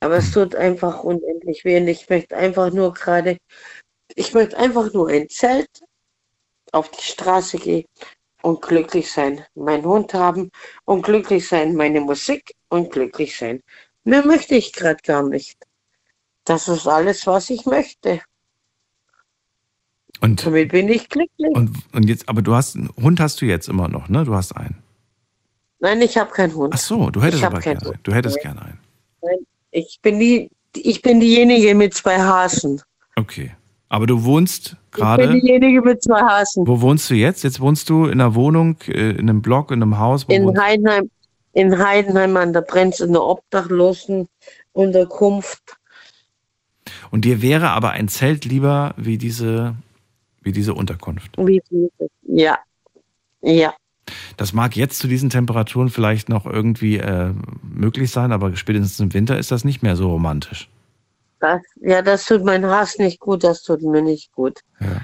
Aber 0.00 0.16
es 0.16 0.32
tut 0.32 0.54
einfach 0.54 1.04
unendlich 1.04 1.64
weh. 1.64 1.80
Und 1.80 1.88
ich 1.88 2.08
möchte 2.08 2.36
einfach 2.36 2.72
nur 2.72 2.94
gerade, 2.94 3.36
ich 4.14 4.32
möchte 4.34 4.56
einfach 4.56 4.92
nur 4.92 5.08
ein 5.08 5.28
Zelt 5.28 5.68
auf 6.72 6.90
die 6.90 7.02
Straße 7.02 7.58
gehen 7.58 7.84
und 8.42 8.62
glücklich 8.62 9.10
sein. 9.10 9.44
Meinen 9.54 9.84
Hund 9.84 10.14
haben 10.14 10.50
und 10.84 11.02
glücklich 11.02 11.46
sein. 11.46 11.74
Meine 11.74 12.00
Musik 12.00 12.54
und 12.68 12.90
glücklich 12.92 13.36
sein. 13.36 13.62
Mehr 14.04 14.24
möchte 14.24 14.54
ich 14.54 14.72
gerade 14.72 15.00
gar 15.02 15.22
nicht. 15.22 15.58
Das 16.44 16.68
ist 16.68 16.86
alles, 16.86 17.26
was 17.26 17.50
ich 17.50 17.66
möchte. 17.66 18.20
und, 20.20 20.44
Damit 20.44 20.72
bin 20.72 20.88
ich 20.88 21.08
glücklich. 21.08 21.54
und, 21.54 21.76
und 21.92 22.08
jetzt, 22.08 22.28
aber 22.28 22.42
du 22.42 22.54
hast, 22.54 22.76
einen 22.76 22.90
Hund 22.96 23.20
hast 23.20 23.40
du 23.40 23.46
jetzt 23.46 23.68
immer 23.68 23.88
noch, 23.88 24.08
ne? 24.08 24.24
Du 24.24 24.34
hast 24.34 24.52
einen. 24.56 24.82
Nein, 25.80 26.00
ich 26.02 26.16
habe 26.16 26.30
keinen 26.30 26.54
Hund. 26.54 26.72
Ach 26.74 26.78
so, 26.78 27.10
du 27.10 27.22
hättest 27.22 27.44
aber 27.44 27.60
gerne 27.60 27.80
einen. 27.80 27.90
Hund. 27.90 28.00
Du 28.02 28.12
hättest 28.12 28.36
Nein. 28.36 28.54
gerne 28.54 28.62
einen. 28.62 29.46
Ich 29.70 30.00
bin 30.02 30.18
die, 30.18 30.50
ich 30.74 31.02
bin 31.02 31.20
diejenige 31.20 31.74
mit 31.74 31.94
zwei 31.94 32.18
Hasen. 32.18 32.82
Okay. 33.16 33.54
Aber 33.88 34.06
du 34.06 34.24
wohnst 34.24 34.76
Ich 34.92 34.96
bin 34.96 35.04
gerade. 35.04 35.32
diejenige 35.32 35.82
mit 35.82 36.02
zwei 36.02 36.20
Hasen. 36.20 36.66
Wo 36.66 36.80
wohnst 36.80 37.08
du 37.10 37.14
jetzt? 37.14 37.44
Jetzt 37.44 37.60
wohnst 37.60 37.88
du 37.88 38.06
in 38.06 38.20
einer 38.20 38.34
Wohnung, 38.34 38.76
äh, 38.88 39.10
in 39.10 39.30
einem 39.30 39.40
Block, 39.40 39.70
in 39.70 39.82
einem 39.82 39.98
Haus. 39.98 40.24
In 40.24 40.60
Heidenheim, 40.60 41.08
in 41.52 41.78
Heidenheim 41.78 42.36
an 42.36 42.52
der 42.52 42.62
Brenz 42.62 43.00
in 43.00 43.12
der 43.12 43.22
Obdachlosen 43.22 44.28
Unterkunft. 44.72 45.62
Und 47.10 47.24
dir 47.24 47.42
wäre 47.42 47.70
aber 47.70 47.90
ein 47.90 48.08
Zelt 48.08 48.44
lieber 48.44 48.94
wie 48.96 49.18
diese, 49.18 49.74
wie 50.42 50.52
diese 50.52 50.74
Unterkunft. 50.74 51.36
Wie 51.38 51.58
es? 51.58 52.08
Ja. 52.22 52.58
Ja. 53.42 53.74
Das 54.36 54.52
mag 54.52 54.76
jetzt 54.76 54.98
zu 54.98 55.06
diesen 55.06 55.30
Temperaturen 55.30 55.88
vielleicht 55.88 56.28
noch 56.28 56.46
irgendwie 56.46 56.98
äh, 56.98 57.32
möglich 57.62 58.10
sein, 58.10 58.32
aber 58.32 58.56
spätestens 58.56 58.98
im 59.00 59.14
Winter 59.14 59.38
ist 59.38 59.50
das 59.50 59.64
nicht 59.64 59.82
mehr 59.82 59.96
so 59.96 60.10
romantisch. 60.10 60.68
Das, 61.40 61.62
ja, 61.80 62.02
das 62.02 62.26
tut 62.26 62.44
mein 62.44 62.66
Hass 62.66 62.98
nicht 62.98 63.18
gut, 63.18 63.42
das 63.44 63.62
tut 63.62 63.80
mir 63.82 64.02
nicht 64.02 64.30
gut. 64.32 64.60
Ja. 64.78 65.00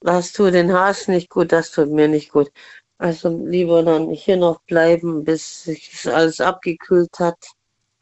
Das 0.00 0.32
tut 0.32 0.54
den 0.54 0.72
Hass 0.72 1.08
nicht 1.08 1.28
gut, 1.28 1.50
das 1.52 1.72
tut 1.72 1.90
mir 1.90 2.08
nicht 2.08 2.30
gut. 2.30 2.50
Also 2.98 3.28
lieber 3.44 3.82
dann 3.82 4.10
hier 4.10 4.36
noch 4.36 4.60
bleiben, 4.62 5.24
bis 5.24 5.64
sich 5.64 6.06
alles 6.06 6.40
abgekühlt 6.40 7.18
hat. 7.18 7.36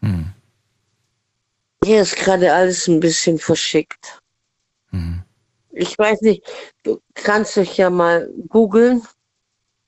Hm. 0.00 0.32
Hier 1.82 2.02
ist 2.02 2.16
gerade 2.16 2.52
alles 2.52 2.86
ein 2.86 3.00
bisschen 3.00 3.38
verschickt. 3.38 4.20
Hm. 4.90 5.22
Ich 5.72 5.98
weiß 5.98 6.20
nicht, 6.20 6.44
du 6.82 7.00
kannst 7.14 7.56
dich 7.56 7.78
ja 7.78 7.88
mal 7.88 8.30
googeln 8.48 9.02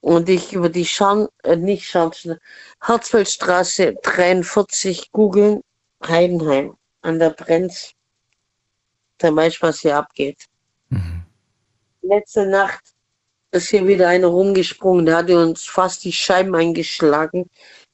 und 0.00 0.28
dich 0.28 0.54
über 0.54 0.70
die 0.70 0.86
Scharn, 0.86 1.28
äh, 1.42 1.56
nicht 1.56 1.84
Scharnstein, 1.84 2.38
Herzfeldstraße 2.80 3.96
43 4.02 5.12
googeln, 5.12 5.60
Heidenheim 6.06 6.74
an 7.02 7.18
der 7.18 7.30
Brenz. 7.30 7.92
Dann 9.18 9.36
weißt 9.36 9.58
du, 9.58 9.66
was 9.66 9.80
hier 9.80 9.96
abgeht. 9.96 10.46
Mhm. 10.88 11.22
Letzte 12.02 12.46
Nacht 12.46 12.82
ist 13.52 13.68
hier 13.68 13.86
wieder 13.86 14.08
einer 14.08 14.28
rumgesprungen, 14.28 15.06
der 15.06 15.18
hatte 15.18 15.38
uns 15.38 15.64
fast 15.64 16.04
die 16.04 16.12
Scheiben 16.12 16.54
eingeschlagen. 16.54 17.46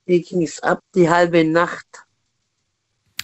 Hier 0.07 0.23
ging 0.23 0.43
es 0.43 0.63
ab, 0.63 0.81
die 0.95 1.11
halbe 1.11 1.45
Nacht. 1.45 1.87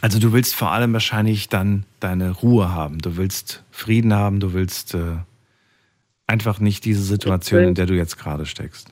Also 0.00 0.18
du 0.18 0.32
willst 0.32 0.54
vor 0.54 0.72
allem 0.72 0.92
wahrscheinlich 0.92 1.48
dann 1.48 1.86
deine 2.00 2.30
Ruhe 2.30 2.72
haben. 2.72 2.98
Du 2.98 3.16
willst 3.16 3.62
Frieden 3.70 4.12
haben, 4.12 4.40
du 4.40 4.52
willst 4.52 4.92
äh, 4.92 5.16
einfach 6.26 6.58
nicht 6.58 6.84
diese 6.84 7.02
Situation, 7.02 7.62
in 7.62 7.74
der 7.74 7.86
du 7.86 7.94
jetzt 7.94 8.18
gerade 8.18 8.44
steckst. 8.44 8.88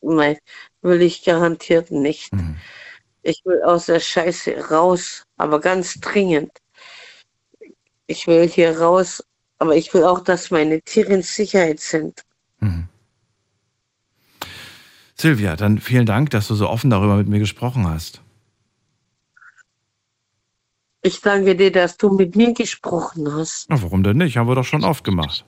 Nein, 0.00 0.38
will 0.82 1.02
ich 1.02 1.24
garantiert 1.24 1.90
nicht. 1.90 2.32
Mhm. 2.32 2.56
Ich 3.26 3.42
will 3.44 3.60
aus 3.64 3.86
der 3.86 3.98
Scheiße 3.98 4.68
raus, 4.70 5.24
aber 5.36 5.60
ganz 5.60 5.94
dringend. 5.94 6.52
Ich 8.06 8.28
will 8.28 8.48
hier 8.48 8.78
raus, 8.78 9.20
aber 9.58 9.74
ich 9.74 9.92
will 9.92 10.04
auch, 10.04 10.20
dass 10.20 10.52
meine 10.52 10.80
Tiere 10.80 11.14
in 11.14 11.22
Sicherheit 11.22 11.80
sind. 11.80 12.22
Mhm. 12.60 12.86
Silvia, 15.16 15.56
dann 15.56 15.78
vielen 15.80 16.06
Dank, 16.06 16.30
dass 16.30 16.46
du 16.46 16.54
so 16.54 16.68
offen 16.68 16.88
darüber 16.88 17.16
mit 17.16 17.26
mir 17.26 17.40
gesprochen 17.40 17.88
hast. 17.88 18.20
Ich 21.02 21.20
danke 21.20 21.56
dir, 21.56 21.72
dass 21.72 21.96
du 21.96 22.10
mit 22.10 22.36
mir 22.36 22.52
gesprochen 22.52 23.32
hast. 23.34 23.68
Na, 23.70 23.82
warum 23.82 24.04
denn 24.04 24.18
nicht? 24.18 24.36
Haben 24.36 24.46
wir 24.48 24.54
doch 24.54 24.64
schon 24.64 24.84
oft 24.84 25.02
gemacht. 25.02 25.44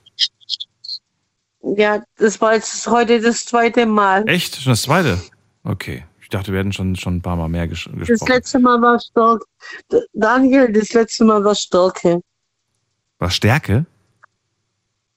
Ja, 1.61 2.03
das 2.17 2.41
war 2.41 2.55
jetzt 2.55 2.87
heute 2.87 3.21
das 3.21 3.45
zweite 3.45 3.85
Mal. 3.85 4.27
Echt? 4.27 4.57
Schon 4.57 4.73
das 4.73 4.81
zweite? 4.81 5.21
Okay. 5.63 6.03
Ich 6.29 6.37
dachte, 6.37 6.51
wir 6.51 6.59
hätten 6.59 6.73
schon, 6.73 6.95
schon 6.95 7.15
ein 7.15 7.21
paar 7.23 7.35
Mal 7.35 7.49
mehr 7.49 7.67
ges 7.67 7.85
Das 7.91 8.07
gesprochen. 8.07 8.31
letzte 8.31 8.59
Mal 8.59 8.79
war 8.83 8.99
Stärke. 8.99 9.45
Daniel, 10.13 10.71
das 10.71 10.93
letzte 10.93 11.25
Mal 11.25 11.43
war 11.43 11.55
Stärke. 11.55 12.21
Was 13.17 13.33
Stärke? 13.33 13.87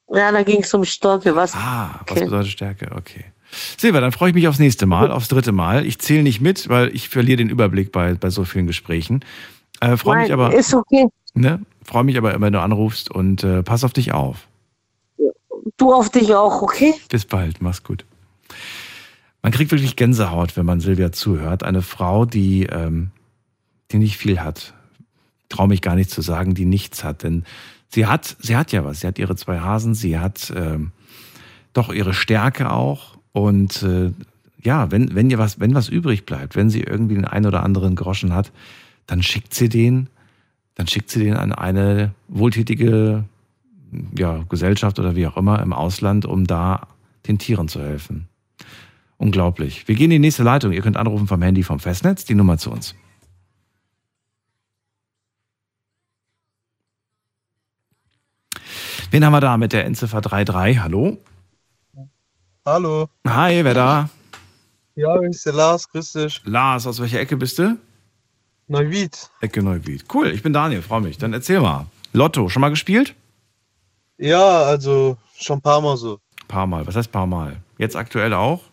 Ja, 0.08 0.32
da 0.32 0.42
ging 0.42 0.62
es 0.62 0.72
um 0.72 0.86
Stärke. 0.86 1.36
Was? 1.36 1.52
Ah, 1.54 2.00
was 2.06 2.16
Okay. 2.16 2.24
bedeutet 2.24 2.50
Stärke? 2.52 2.90
Okay. 2.96 3.26
Silvia, 3.76 4.00
dann 4.00 4.12
freue 4.12 4.30
ich 4.30 4.34
mich 4.34 4.48
aufs 4.48 4.58
nächste 4.58 4.86
Mal, 4.86 5.10
aufs 5.10 5.28
dritte 5.28 5.52
Mal. 5.52 5.84
Ich 5.84 5.98
zähle 5.98 6.22
nicht 6.22 6.40
mit, 6.40 6.70
weil 6.70 6.88
ich 6.96 7.10
verliere 7.10 7.36
den 7.36 7.50
Überblick 7.50 7.92
bei, 7.92 8.14
bei 8.14 8.30
so 8.30 8.44
vielen 8.44 8.66
Gesprächen. 8.66 9.22
Äh, 9.82 9.98
freue 9.98 10.22
mich 10.22 10.32
aber, 10.32 10.54
Ist 10.54 10.72
okay. 10.72 11.08
ne, 11.34 11.60
freue 11.84 12.04
mich 12.04 12.16
aber, 12.16 12.40
wenn 12.40 12.54
du 12.54 12.60
anrufst 12.62 13.10
und 13.10 13.44
äh, 13.44 13.62
pass 13.62 13.84
auf 13.84 13.92
dich 13.92 14.12
auf. 14.12 14.48
Du 15.76 15.92
auf 15.92 16.08
dich 16.08 16.34
auch, 16.34 16.62
okay? 16.62 16.94
Bis 17.10 17.26
bald, 17.26 17.60
mach's 17.60 17.82
gut. 17.84 18.06
Man 19.42 19.52
kriegt 19.52 19.72
wirklich 19.72 19.96
Gänsehaut, 19.96 20.56
wenn 20.56 20.64
man 20.64 20.80
Silvia 20.80 21.10
zuhört. 21.10 21.64
Eine 21.64 21.82
Frau, 21.82 22.24
die, 22.24 22.64
ähm, 22.64 23.10
die 23.90 23.98
nicht 23.98 24.16
viel 24.16 24.40
hat. 24.40 24.72
Traue 25.48 25.68
mich 25.68 25.82
gar 25.82 25.96
nicht 25.96 26.10
zu 26.10 26.22
sagen, 26.22 26.54
die 26.54 26.64
nichts 26.64 27.02
hat. 27.02 27.24
Denn 27.24 27.44
sie 27.88 28.06
hat, 28.06 28.36
sie 28.38 28.56
hat 28.56 28.70
ja 28.70 28.84
was. 28.84 29.00
Sie 29.00 29.06
hat 29.06 29.18
ihre 29.18 29.34
zwei 29.34 29.58
Hasen, 29.58 29.94
sie 29.94 30.18
hat 30.18 30.52
ähm, 30.56 30.92
doch 31.72 31.92
ihre 31.92 32.14
Stärke 32.14 32.70
auch. 32.70 33.18
Und 33.32 33.82
äh, 33.82 34.12
ja, 34.62 34.92
wenn, 34.92 35.14
wenn 35.14 35.28
ihr 35.28 35.38
was, 35.38 35.58
wenn 35.58 35.74
was 35.74 35.88
übrig 35.88 36.24
bleibt, 36.24 36.54
wenn 36.54 36.70
sie 36.70 36.80
irgendwie 36.80 37.16
den 37.16 37.24
einen 37.24 37.46
oder 37.46 37.64
anderen 37.64 37.96
Groschen 37.96 38.32
hat, 38.32 38.52
dann 39.06 39.24
schickt 39.24 39.54
sie 39.54 39.68
den, 39.68 40.08
dann 40.76 40.86
schickt 40.86 41.10
sie 41.10 41.18
den 41.18 41.34
an 41.34 41.52
eine 41.52 42.14
wohltätige 42.28 43.24
ja, 44.16 44.44
Gesellschaft 44.48 45.00
oder 45.00 45.16
wie 45.16 45.26
auch 45.26 45.36
immer 45.36 45.60
im 45.60 45.72
Ausland, 45.72 46.24
um 46.24 46.46
da 46.46 46.86
den 47.26 47.38
Tieren 47.38 47.66
zu 47.66 47.80
helfen. 47.80 48.28
Unglaublich. 49.22 49.86
Wir 49.86 49.94
gehen 49.94 50.06
in 50.06 50.10
die 50.10 50.18
nächste 50.18 50.42
Leitung. 50.42 50.72
Ihr 50.72 50.82
könnt 50.82 50.96
anrufen 50.96 51.28
vom 51.28 51.40
Handy 51.42 51.62
vom 51.62 51.78
Festnetz, 51.78 52.24
die 52.24 52.34
Nummer 52.34 52.58
zu 52.58 52.72
uns. 52.72 52.96
Wen 59.12 59.24
haben 59.24 59.32
wir 59.32 59.40
da 59.40 59.56
mit 59.58 59.72
der 59.72 59.84
Endziffer 59.84 60.20
33? 60.20 60.80
Hallo? 60.80 61.18
Hallo. 62.66 63.08
Hi, 63.24 63.62
wer 63.62 63.74
da? 63.74 64.08
Ja, 64.96 65.14
ich 65.14 65.20
bin 65.20 65.38
der 65.44 65.52
Lars, 65.52 65.88
grüß 65.88 66.12
dich. 66.14 66.42
Lars, 66.44 66.88
aus 66.88 67.00
welcher 67.00 67.20
Ecke 67.20 67.36
bist 67.36 67.60
du? 67.60 67.78
Neuwied. 68.66 69.30
Ecke 69.40 69.62
Neuwied. 69.62 70.04
Cool, 70.12 70.32
ich 70.32 70.42
bin 70.42 70.52
Daniel, 70.52 70.82
freue 70.82 71.02
mich. 71.02 71.16
Dann 71.18 71.32
erzähl 71.32 71.60
mal. 71.60 71.86
Lotto, 72.12 72.48
schon 72.48 72.60
mal 72.60 72.70
gespielt? 72.70 73.14
Ja, 74.18 74.62
also 74.64 75.16
schon 75.38 75.58
ein 75.58 75.62
paar 75.62 75.80
Mal 75.80 75.96
so. 75.96 76.18
Paar 76.48 76.66
Mal. 76.66 76.84
Was 76.88 76.96
heißt 76.96 77.12
paar 77.12 77.28
Mal? 77.28 77.62
Jetzt 77.78 77.94
aktuell 77.94 78.34
auch? 78.34 78.71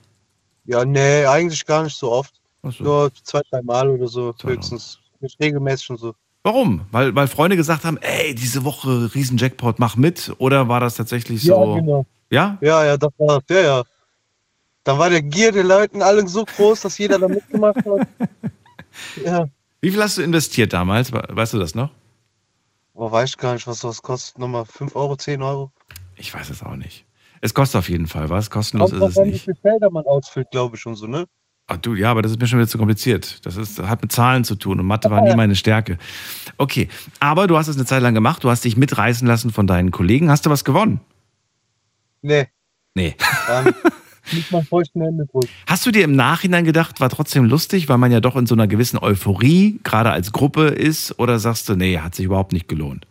Ja, 0.70 0.86
nee, 0.86 1.26
eigentlich 1.26 1.66
gar 1.66 1.84
nicht 1.84 1.98
so 1.98 2.12
oft. 2.12 2.34
So. 2.64 2.84
Nur 2.84 3.12
zwei, 3.24 3.42
drei 3.50 3.62
Mal 3.64 3.90
oder 3.90 4.08
so, 4.08 4.34
Zwei, 4.34 4.52
höchstens. 4.52 5.00
Nicht 5.20 5.40
regelmäßig 5.40 5.86
schon 5.86 5.98
so. 5.98 6.14
Warum? 6.44 6.82
Weil, 6.92 7.16
weil 7.16 7.28
Freunde 7.28 7.56
gesagt 7.58 7.84
haben, 7.86 7.98
ey, 7.98 8.36
diese 8.36 8.64
Woche 8.64 9.10
riesen 9.16 9.38
Jackpot, 9.38 9.80
mach 9.80 9.96
mit? 9.96 10.32
Oder 10.38 10.68
war 10.68 10.80
das 10.80 10.96
tatsächlich 10.96 11.42
so? 11.42 11.54
Ja, 11.74 11.80
genau. 11.80 12.06
Ja? 12.30 12.58
Ja, 12.62 12.86
ja, 12.86 12.98
das 12.98 13.12
war, 13.18 13.42
ja, 13.50 13.62
ja. 13.62 13.84
Dann 14.84 14.98
war 15.00 15.10
der 15.10 15.22
Gier 15.24 15.52
der 15.52 15.64
Leuten 15.64 16.02
alle 16.04 16.28
so 16.28 16.46
groß, 16.46 16.82
dass 16.82 16.98
jeder 17.00 17.18
da 17.20 17.28
mitgemacht 17.28 17.78
hat. 17.78 18.08
Ja. 19.24 19.46
Wie 19.82 19.92
viel 19.92 20.02
hast 20.04 20.18
du 20.18 20.22
investiert 20.24 20.74
damals? 20.74 21.14
We- 21.14 21.24
Weißt 21.30 21.54
du 21.54 21.60
das 21.60 21.74
noch? 21.74 21.90
Aber 22.96 23.12
weiß 23.12 23.30
ich 23.30 23.38
gar 23.38 23.54
nicht, 23.54 23.66
was 23.66 23.80
das 23.80 24.02
kostet. 24.02 24.38
Nochmal 24.40 24.66
5 24.66 24.96
Euro, 24.96 25.16
10 25.16 25.42
Euro. 25.42 25.72
Ich 26.18 26.34
weiß 26.34 26.50
es 26.50 26.62
auch 26.64 26.76
nicht. 26.76 27.06
Es 27.42 27.54
kostet 27.54 27.80
auf 27.80 27.90
jeden 27.90 28.08
Fall 28.08 28.30
was. 28.30 28.50
Kostenlos 28.50 28.92
Kommt 28.92 29.04
ist 29.04 29.10
es 29.12 29.18
an, 29.18 29.26
wie 29.26 29.32
nicht. 29.32 29.44
viele 29.46 29.56
Felder 29.56 29.90
man 29.90 30.06
ausfüllt, 30.06 30.48
glaube 30.52 30.76
ich 30.76 30.82
schon 30.82 30.96
so, 30.96 31.08
ne? 31.08 31.26
Ach 31.72 31.78
du, 31.78 31.94
ja, 31.94 32.10
aber 32.10 32.22
das 32.24 32.32
ist 32.32 32.40
mir 32.42 32.48
schon 32.48 32.58
wieder 32.60 32.68
zu 32.68 32.80
kompliziert. 32.80 33.46
Das 33.46 33.56
ist, 33.56 33.80
hat 33.80 34.02
mit 34.02 34.12
Zahlen 34.12 34.44
zu 34.44 34.56
tun 34.56 34.80
und 34.80 34.88
Mathe 34.88 35.10
war 35.12 35.22
nie 35.22 35.36
meine 35.36 35.56
Stärke. 35.56 36.00
Okay, 36.58 36.90
aber 37.20 37.46
du 37.46 37.58
hast 37.58 37.68
es 37.68 37.76
eine 37.76 37.86
Zeit 37.86 38.02
lang 38.02 38.16
gemacht. 38.16 38.44
Du 38.44 38.50
hast 38.50 38.66
dich 38.66 38.76
mitreißen 38.76 39.28
lassen 39.28 39.52
von 39.52 39.68
deinen 39.68 39.92
Kollegen. 39.92 40.32
Hast 40.32 40.46
du 40.46 40.50
was 40.50 40.66
gewonnen? 40.66 41.00
Nee, 42.22 42.48
Nee. 42.96 43.16
dann 43.48 43.66
nicht 44.34 44.52
mal 44.52 44.64
feuchten 44.64 45.02
Hände 45.02 45.26
drücken. 45.28 45.48
Hast 45.68 45.86
du 45.86 45.92
dir 45.92 46.04
im 46.04 46.16
Nachhinein 46.16 46.66
gedacht, 46.66 47.00
war 47.00 47.10
trotzdem 47.10 47.46
lustig, 47.46 47.88
weil 47.88 47.98
man 48.00 48.12
ja 48.12 48.20
doch 48.20 48.36
in 48.36 48.48
so 48.48 48.56
einer 48.56 48.68
gewissen 48.68 48.98
Euphorie 48.98 49.80
gerade 49.84 50.10
als 50.10 50.32
Gruppe 50.32 50.70
ist? 50.70 51.18
Oder 51.20 51.38
sagst 51.40 51.70
du, 51.70 51.76
nee, 51.76 52.00
hat 52.00 52.16
sich 52.16 52.26
überhaupt 52.26 52.52
nicht 52.52 52.68
gelohnt? 52.68 53.06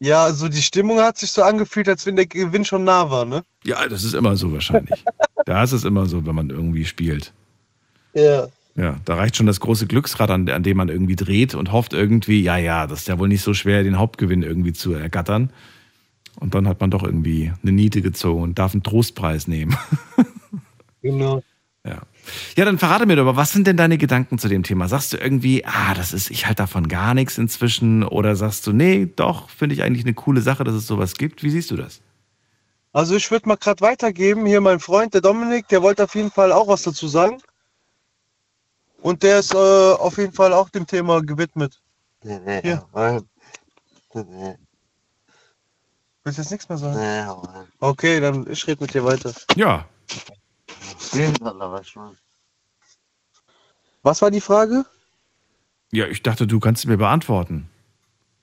Ja, 0.00 0.24
also 0.24 0.48
die 0.48 0.62
Stimmung 0.62 0.98
hat 0.98 1.18
sich 1.18 1.30
so 1.30 1.42
angefühlt, 1.42 1.88
als 1.88 2.06
wenn 2.06 2.16
der 2.16 2.26
Gewinn 2.26 2.64
schon 2.64 2.84
nah 2.84 3.10
war, 3.10 3.26
ne? 3.26 3.44
Ja, 3.64 3.86
das 3.86 4.02
ist 4.02 4.14
immer 4.14 4.36
so 4.36 4.52
wahrscheinlich. 4.52 5.04
da 5.44 5.62
ist 5.62 5.72
es 5.72 5.84
immer 5.84 6.06
so, 6.06 6.24
wenn 6.26 6.34
man 6.34 6.48
irgendwie 6.48 6.86
spielt. 6.86 7.32
Ja. 8.14 8.48
Ja, 8.76 8.96
da 9.04 9.16
reicht 9.16 9.36
schon 9.36 9.46
das 9.46 9.60
große 9.60 9.86
Glücksrad, 9.86 10.30
an, 10.30 10.48
an 10.48 10.62
dem 10.62 10.78
man 10.78 10.88
irgendwie 10.88 11.16
dreht 11.16 11.54
und 11.54 11.70
hofft 11.70 11.92
irgendwie, 11.92 12.40
ja, 12.40 12.56
ja, 12.56 12.86
das 12.86 13.00
ist 13.00 13.08
ja 13.08 13.18
wohl 13.18 13.28
nicht 13.28 13.42
so 13.42 13.52
schwer, 13.52 13.82
den 13.82 13.98
Hauptgewinn 13.98 14.42
irgendwie 14.42 14.72
zu 14.72 14.94
ergattern. 14.94 15.50
Und 16.38 16.54
dann 16.54 16.66
hat 16.66 16.80
man 16.80 16.90
doch 16.90 17.02
irgendwie 17.02 17.52
eine 17.62 17.72
Niete 17.72 18.00
gezogen 18.00 18.42
und 18.42 18.58
darf 18.58 18.72
einen 18.72 18.82
Trostpreis 18.82 19.46
nehmen. 19.48 19.76
Genau. 21.02 21.42
Ja. 22.56 22.64
Dann 22.64 22.78
verrate 22.78 23.06
mir 23.06 23.16
doch, 23.16 23.22
aber 23.22 23.36
was 23.36 23.52
sind 23.52 23.66
denn 23.66 23.76
deine 23.76 23.98
Gedanken 23.98 24.38
zu 24.38 24.48
dem 24.48 24.62
Thema? 24.62 24.88
Sagst 24.88 25.12
du 25.12 25.16
irgendwie, 25.16 25.64
ah, 25.64 25.94
das 25.94 26.12
ist, 26.12 26.30
ich 26.30 26.46
halte 26.46 26.62
davon 26.62 26.88
gar 26.88 27.14
nichts 27.14 27.38
inzwischen? 27.38 28.04
Oder 28.04 28.36
sagst 28.36 28.66
du, 28.66 28.72
nee, 28.72 29.08
doch, 29.16 29.50
finde 29.50 29.74
ich 29.74 29.82
eigentlich 29.82 30.04
eine 30.04 30.14
coole 30.14 30.40
Sache, 30.40 30.64
dass 30.64 30.74
es 30.74 30.86
sowas 30.86 31.14
gibt? 31.14 31.42
Wie 31.42 31.50
siehst 31.50 31.70
du 31.70 31.76
das? 31.76 32.00
Also 32.92 33.14
ich 33.14 33.30
würde 33.30 33.48
mal 33.48 33.56
gerade 33.56 33.80
weitergeben. 33.80 34.46
Hier 34.46 34.60
mein 34.60 34.80
Freund, 34.80 35.14
der 35.14 35.20
Dominik, 35.20 35.68
der 35.68 35.82
wollte 35.82 36.04
auf 36.04 36.14
jeden 36.14 36.30
Fall 36.30 36.52
auch 36.52 36.68
was 36.68 36.82
dazu 36.82 37.06
sagen. 37.08 37.38
Und 39.00 39.22
der 39.22 39.38
ist 39.38 39.54
äh, 39.54 39.56
auf 39.56 40.18
jeden 40.18 40.32
Fall 40.32 40.52
auch 40.52 40.68
dem 40.68 40.86
Thema 40.86 41.22
gewidmet. 41.22 41.80
Hier. 42.22 42.86
Willst 46.22 46.38
du 46.38 46.42
jetzt 46.42 46.50
nichts 46.50 46.68
mehr 46.68 46.78
sagen? 46.78 47.68
Okay, 47.78 48.20
dann 48.20 48.46
ich 48.50 48.66
rede 48.66 48.82
mit 48.82 48.92
dir 48.92 49.04
weiter. 49.04 49.32
Ja. 49.56 49.86
Was 54.02 54.22
war 54.22 54.30
die 54.30 54.40
Frage? 54.40 54.84
Ja, 55.92 56.06
ich 56.06 56.22
dachte, 56.22 56.46
du 56.46 56.60
kannst 56.60 56.86
mir 56.86 56.96
beantworten. 56.96 57.68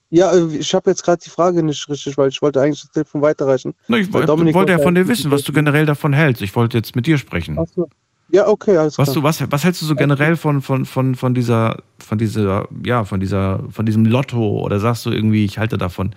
Ja, 0.09 0.31
äh, 0.33 0.47
ich 0.57 0.73
habe 0.73 0.89
jetzt 0.89 1.03
gerade 1.03 1.21
die 1.23 1.29
Frage 1.29 1.63
nicht 1.63 1.87
richtig, 1.89 2.17
weil 2.17 2.29
ich 2.29 2.41
wollte 2.41 2.61
eigentlich 2.61 2.81
das 2.81 2.91
Telefon 2.91 3.21
weiterreichen. 3.21 3.73
Na, 3.87 3.97
ich 3.97 4.09
Dominik 4.09 4.53
wollte 4.53 4.71
ja 4.71 4.79
von 4.79 4.95
dir 4.95 5.07
wissen, 5.07 5.31
was 5.31 5.43
du 5.43 5.51
generell 5.53 5.85
davon 5.85 6.13
hältst. 6.13 6.41
Ich 6.41 6.55
wollte 6.55 6.77
jetzt 6.77 6.95
mit 6.95 7.07
dir 7.07 7.17
sprechen. 7.17 7.57
Ach 7.59 7.65
so. 7.75 7.89
Ja, 8.29 8.47
okay, 8.47 8.75
alles 8.75 8.97
Was, 8.97 9.05
klar. 9.05 9.15
du, 9.15 9.23
was, 9.23 9.51
was 9.51 9.63
hältst 9.63 9.81
du 9.81 9.85
so 9.85 9.95
generell 9.95 10.35
von, 10.35 10.61
von, 10.61 10.85
von, 10.85 11.15
von 11.15 11.33
dieser, 11.33 11.77
von 11.97 12.17
dieser, 12.17 12.67
ja, 12.85 13.05
von 13.05 13.21
dieser, 13.21 13.63
von 13.69 13.85
diesem 13.85 14.05
Lotto? 14.05 14.61
Oder 14.61 14.79
sagst 14.79 15.05
du 15.05 15.11
irgendwie, 15.11 15.45
ich 15.45 15.57
halte 15.57 15.77
davon 15.77 16.13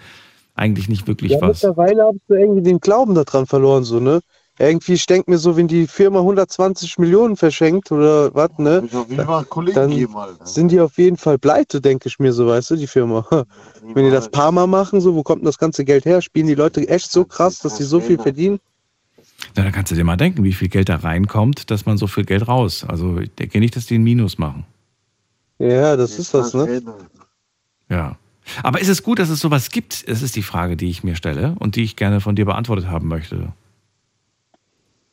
eigentlich 0.57 0.89
nicht 0.89 1.07
wirklich 1.07 1.33
Ja, 1.33 1.41
was? 1.41 1.63
mittlerweile 1.63 2.03
habe 2.03 2.17
ich 2.17 2.23
so 2.27 2.35
irgendwie 2.35 2.63
den 2.63 2.81
Glauben 2.81 3.15
daran 3.15 3.47
verloren, 3.47 3.85
so, 3.85 4.01
ne? 4.01 4.21
Irgendwie, 4.61 4.93
ich 4.93 5.07
denke 5.07 5.31
mir 5.31 5.39
so, 5.39 5.57
wenn 5.57 5.69
die 5.69 5.87
Firma 5.87 6.19
120 6.19 6.99
Millionen 6.99 7.37
verschenkt 7.37 7.91
oder 7.91 8.35
was, 8.35 8.51
ne? 8.59 8.87
Dann 9.73 10.09
sind 10.45 10.71
die 10.71 10.81
auf 10.81 10.99
jeden 10.99 11.17
Fall 11.17 11.39
pleite, 11.39 11.81
denke 11.81 12.09
ich 12.09 12.19
mir 12.19 12.35
so, 12.35 12.47
weißt 12.47 12.73
du, 12.73 12.77
die 12.77 12.87
Firma. 12.87 13.27
Wenn 13.95 14.05
die 14.05 14.11
das 14.11 14.29
paar 14.29 14.53
Mal 14.53 14.67
machen, 14.67 15.01
so, 15.01 15.15
wo 15.15 15.23
kommt 15.23 15.41
denn 15.41 15.47
das 15.47 15.57
ganze 15.57 15.87
Geld 15.87 16.05
her? 16.05 16.21
Spielen 16.21 16.47
die 16.47 16.55
Leute 16.55 16.87
echt 16.87 17.11
so 17.11 17.25
krass, 17.25 17.61
dass 17.61 17.79
sie 17.79 17.85
so 17.85 18.01
viel 18.01 18.19
verdienen? 18.19 18.61
Na, 19.57 19.63
dann 19.63 19.73
kannst 19.73 19.93
du 19.93 19.97
dir 19.97 20.05
mal 20.05 20.19
denken, 20.19 20.45
wie 20.45 20.53
viel 20.53 20.69
Geld 20.69 20.91
da 20.91 20.97
reinkommt, 20.97 21.71
dass 21.71 21.87
man 21.87 21.97
so 21.97 22.07
viel 22.07 22.27
Geld 22.27 22.47
raus. 22.47 22.85
Also 22.87 23.17
ich 23.17 23.35
denke 23.35 23.61
nicht, 23.61 23.77
dass 23.77 23.87
die 23.87 23.95
ein 23.95 24.03
Minus 24.03 24.37
machen. 24.37 24.67
Ja, 25.59 25.97
das 25.97 26.19
ist 26.19 26.35
das, 26.35 26.53
ne? 26.53 26.83
Ja. 27.89 28.19
Aber 28.63 28.79
ist 28.83 28.89
es 28.89 29.03
gut, 29.03 29.21
dass 29.21 29.31
es 29.31 29.41
sowas 29.41 29.71
gibt? 29.71 30.07
Das 30.07 30.21
ist 30.21 30.37
die 30.37 30.43
Frage, 30.43 30.77
die 30.77 30.91
ich 30.91 31.03
mir 31.03 31.17
stelle 31.17 31.57
und 31.59 31.77
die 31.77 31.83
ich 31.83 31.97
gerne 31.97 32.21
von 32.21 32.37
dir 32.37 32.45
beantwortet 32.45 32.89
haben 32.89 33.09
möchte. 33.09 33.55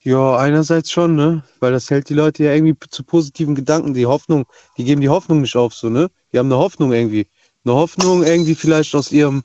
Ja, 0.07 0.37
einerseits 0.37 0.89
schon, 0.89 1.17
ne? 1.17 1.43
Weil 1.59 1.73
das 1.73 1.89
hält 1.89 2.07
die 2.07 2.13
Leute 2.13 2.45
ja 2.45 2.53
irgendwie 2.53 2.77
zu 2.89 3.03
positiven 3.03 3.55
Gedanken. 3.55 3.93
Die 3.93 4.05
Hoffnung, 4.05 4.45
die 4.77 4.85
geben 4.85 5.01
die 5.01 5.09
Hoffnung 5.09 5.41
nicht 5.41 5.57
auf, 5.57 5.73
so, 5.73 5.89
ne? 5.89 6.09
Die 6.31 6.39
haben 6.39 6.45
eine 6.45 6.55
Hoffnung 6.55 6.93
irgendwie. 6.93 7.27
Eine 7.65 7.73
Hoffnung, 7.73 8.23
irgendwie 8.23 8.55
vielleicht 8.55 8.95
aus 8.95 9.11
ihrem, 9.11 9.43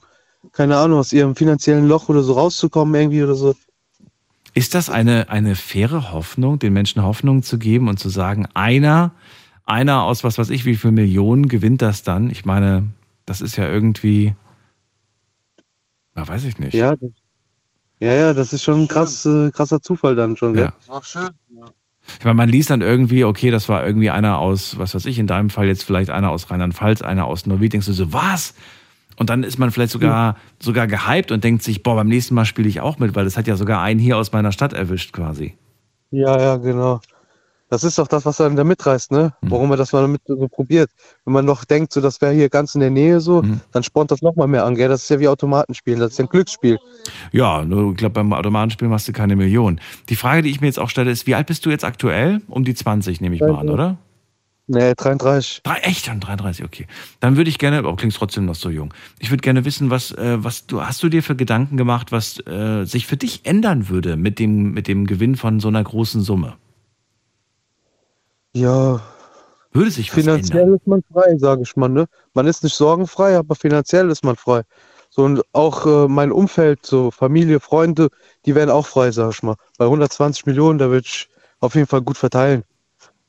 keine 0.53 0.77
Ahnung, 0.77 1.01
aus 1.01 1.13
ihrem 1.13 1.35
finanziellen 1.35 1.89
Loch 1.89 2.09
oder 2.09 2.23
so 2.23 2.35
rauszukommen, 2.35 2.95
irgendwie 2.95 3.25
oder 3.25 3.35
so. 3.35 3.57
Ist 4.55 4.77
das 4.77 4.89
eine, 4.89 5.29
eine 5.31 5.57
faire 5.57 6.13
Hoffnung, 6.13 6.61
den 6.61 6.75
Menschen 6.75 7.03
Hoffnung 7.03 7.43
zu 7.43 7.59
geben 7.59 7.89
und 7.89 7.99
zu 7.99 8.09
sagen, 8.09 8.47
einer, 8.55 9.11
einer 9.65 10.05
aus 10.05 10.23
was 10.23 10.39
weiß 10.39 10.51
ich, 10.51 10.65
wie 10.65 10.77
viel 10.77 10.93
Millionen 10.93 11.49
gewinnt 11.49 11.83
das 11.83 12.05
dann? 12.05 12.31
Ich 12.31 12.45
meine, 12.45 12.89
das 13.27 13.41
ist 13.41 13.57
ja 13.57 13.69
irgendwie, 13.69 14.37
na, 16.15 16.29
weiß 16.29 16.45
ich 16.45 16.61
nicht. 16.61 16.75
Ja, 16.75 16.95
das, 16.95 17.11
ja, 18.03 18.13
ja, 18.15 18.35
das 18.35 18.53
ist 18.53 18.63
schon 18.65 18.83
ein 18.83 18.89
krass, 18.89 19.25
äh, 19.27 19.51
krasser 19.51 19.81
Zufall 19.81 20.17
dann 20.17 20.37
schon, 20.37 20.57
Ja. 20.57 20.67
gell? 20.67 20.73
War 20.89 21.03
schön. 21.05 21.31
Ich 22.19 22.25
meine, 22.25 22.35
man 22.35 22.49
liest 22.49 22.71
dann 22.71 22.81
irgendwie, 22.81 23.25
okay, 23.25 23.51
das 23.53 23.69
war 23.69 23.87
irgendwie 23.87 24.11
einer 24.11 24.39
aus, 24.39 24.77
was 24.77 24.95
weiß 24.95 25.07
ich, 25.07 25.21
in 25.21 25.29
deinem 25.29 25.51
Fall 25.51 25.67
jetzt 25.67 25.85
vielleicht 25.85 26.11
einer 26.11 26.31
aus 26.31 26.51
Rheinland-Pfalz, 26.51 27.01
einer 27.01 27.27
aus 27.27 27.47
Norwegen, 27.47 27.71
denkst 27.71 27.87
du 27.87 27.93
so, 27.93 28.13
was? 28.13 28.55
Und 29.17 29.31
dann 29.31 29.45
ist 29.45 29.59
man 29.59 29.71
vielleicht 29.71 29.93
sogar, 29.93 30.37
sogar 30.59 30.89
gehypt 30.89 31.31
und 31.31 31.45
denkt 31.45 31.63
sich, 31.63 31.83
boah, 31.85 31.95
beim 31.95 32.09
nächsten 32.09 32.35
Mal 32.35 32.45
spiele 32.45 32.69
ich 32.69 32.81
auch 32.81 32.99
mit, 32.99 33.15
weil 33.15 33.25
das 33.25 33.37
hat 33.37 33.47
ja 33.47 33.55
sogar 33.57 33.81
einen 33.83 34.01
hier 34.01 34.17
aus 34.17 34.33
meiner 34.33 34.51
Stadt 34.51 34.73
erwischt 34.73 35.13
quasi. 35.13 35.55
Ja, 36.11 36.41
ja, 36.41 36.57
genau. 36.57 37.01
Das 37.73 37.85
ist 37.85 37.99
doch 37.99 38.07
das, 38.07 38.27
was 38.27 38.39
einen 38.39 38.55
da 38.55 38.65
mitreißt, 38.65 39.13
ne? 39.13 39.33
Mhm. 39.41 39.51
Warum 39.51 39.71
man 39.71 39.79
das 39.79 39.95
mal 39.95 40.03
damit 40.03 40.21
so 40.27 40.47
probiert. 40.47 40.91
Wenn 41.25 41.33
man 41.33 41.47
noch 41.47 41.65
denkt, 41.65 41.91
so 41.95 42.03
das 42.03 42.21
wäre 42.21 42.35
hier 42.35 42.51
ganz 42.51 42.75
in 42.75 42.83
der 42.83 42.91
Nähe 42.91 43.19
so, 43.19 43.41
Mhm. 43.41 43.63
dann 43.73 43.83
spornt 43.83 44.11
das 44.11 44.21
nochmal 44.21 44.47
mehr 44.47 44.67
an, 44.67 44.75
gell? 44.75 44.91
Das 44.91 45.05
ist 45.05 45.09
ja 45.09 45.19
wie 45.21 45.29
Automatenspielen, 45.29 45.99
das 45.99 46.13
ist 46.13 46.19
ja 46.19 46.27
ein 46.27 46.29
Glücksspiel. 46.29 46.79
Ja, 47.33 47.65
nur, 47.65 47.93
ich 47.93 47.97
glaube, 47.97 48.13
beim 48.13 48.31
Automatenspiel 48.35 48.89
machst 48.89 49.09
du 49.09 49.13
keine 49.13 49.37
Million. 49.37 49.81
Die 50.11 50.17
Frage, 50.17 50.43
die 50.43 50.51
ich 50.51 50.61
mir 50.61 50.67
jetzt 50.67 50.79
auch 50.79 50.91
stelle, 50.91 51.11
ist, 51.11 51.27
wie 51.27 51.35
alt 51.35 51.47
bist 51.47 51.65
du 51.65 51.71
jetzt 51.71 51.83
aktuell? 51.83 52.43
Um 52.49 52.63
die 52.63 52.75
20, 52.75 53.23
nehme 53.23 53.37
ich 53.37 53.41
mal 53.41 53.55
an, 53.57 53.71
oder? 53.71 53.97
Nee, 54.67 54.93
33. 54.95 55.63
Drei, 55.65 55.77
echt 55.79 56.05
schon 56.05 56.21
33, 56.21 56.67
okay. 56.67 56.87
Dann 57.21 57.39
würde 57.39 57.49
ich 57.49 57.59
gerne, 57.59 57.79
aber 57.79 57.97
klingst 57.97 58.19
trotzdem 58.19 58.45
noch 58.45 58.55
so 58.55 58.69
jung. 58.69 58.93
Ich 59.19 59.31
würde 59.31 59.41
gerne 59.41 59.65
wissen, 59.65 59.89
was, 59.89 60.13
äh, 60.13 60.45
was 60.45 60.67
du 60.67 60.83
hast 60.83 61.03
du 61.03 61.09
dir 61.09 61.23
für 61.23 61.37
Gedanken 61.37 61.79
gemacht, 61.79 62.13
was 62.13 62.39
äh, 62.47 62.85
sich 62.85 63.07
für 63.07 63.17
dich 63.17 63.47
ändern 63.47 63.89
würde 63.89 64.19
mit 64.19 64.39
dem, 64.39 64.73
mit 64.73 64.89
dem 64.89 65.07
Gewinn 65.07 65.37
von 65.37 65.59
so 65.59 65.69
einer 65.69 65.83
großen 65.83 66.21
Summe? 66.21 66.57
Ja, 68.55 69.01
Würde 69.73 69.91
sich 69.91 70.11
finanziell 70.11 70.63
ändern? 70.63 70.77
ist 70.77 70.87
man 70.87 71.03
frei, 71.11 71.37
sage 71.39 71.63
ich 71.63 71.75
mal, 71.77 71.89
ne? 71.89 72.07
Man 72.35 72.47
ist 72.47 72.63
nicht 72.63 72.75
sorgenfrei, 72.75 73.37
aber 73.37 73.55
finanziell 73.55 74.11
ist 74.11 74.25
man 74.25 74.37
frei. 74.37 74.63
So 75.09 75.25
und 75.25 75.43
auch 75.53 75.87
äh, 75.87 76.09
mein 76.09 76.33
Umfeld, 76.33 76.85
so 76.85 77.11
Familie, 77.11 77.61
Freunde, 77.61 78.09
die 78.47 78.55
werden 78.55 78.71
auch 78.71 78.87
frei, 78.87 79.11
sag 79.11 79.33
ich 79.33 79.43
mal. 79.43 79.57
Bei 79.79 79.85
120 79.87 80.47
Millionen, 80.47 80.79
da 80.79 80.89
würde 80.91 81.07
ich 81.07 81.29
auf 81.61 81.75
jeden 81.75 81.87
Fall 81.87 82.03
gut 82.03 82.17
verteilen. 82.19 82.65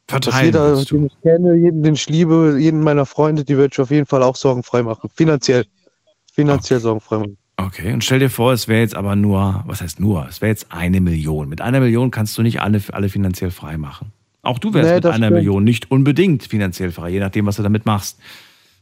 Dass 0.07 0.23
Verteilen 0.23 0.45
jeder, 0.45 0.77
willst 0.77 0.91
du. 0.91 0.95
den 0.97 1.05
ich 1.05 1.21
kenne, 1.21 1.55
jeden, 1.55 1.83
den 1.83 1.93
ich 1.93 2.09
liebe, 2.09 2.57
jeden 2.59 2.81
meiner 2.81 3.05
Freunde, 3.05 3.45
die 3.45 3.55
würde 3.57 3.69
ich 3.73 3.79
auf 3.79 3.91
jeden 3.91 4.05
Fall 4.05 4.23
auch 4.23 4.35
sorgenfrei 4.35 4.83
machen. 4.83 5.09
Finanziell. 5.13 5.65
Finanziell 6.31 6.79
sorgenfrei 6.79 7.19
machen. 7.19 7.37
Okay, 7.57 7.93
und 7.93 8.03
stell 8.03 8.19
dir 8.19 8.29
vor, 8.29 8.51
es 8.51 8.67
wäre 8.67 8.81
jetzt 8.81 8.95
aber 8.95 9.15
nur, 9.15 9.63
was 9.65 9.81
heißt 9.81 9.99
nur, 9.99 10.27
es 10.27 10.41
wäre 10.41 10.49
jetzt 10.49 10.67
eine 10.69 10.99
Million. 10.99 11.47
Mit 11.47 11.61
einer 11.61 11.79
Million 11.79 12.11
kannst 12.11 12.37
du 12.37 12.41
nicht 12.41 12.61
alle, 12.61 12.81
alle 12.91 13.09
finanziell 13.09 13.51
frei 13.51 13.77
machen. 13.77 14.11
Auch 14.43 14.59
du 14.59 14.73
wärst 14.73 14.89
Nee, 14.89 14.95
mit 14.95 15.05
einer 15.05 15.15
stimmt. 15.15 15.31
Million 15.31 15.63
nicht 15.63 15.89
unbedingt 15.89 16.43
finanziell 16.43 16.91
frei, 16.91 17.09
je 17.09 17.19
nachdem, 17.19 17.45
was 17.45 17.55
du 17.55 17.63
damit 17.63 17.85
machst. 17.85 18.19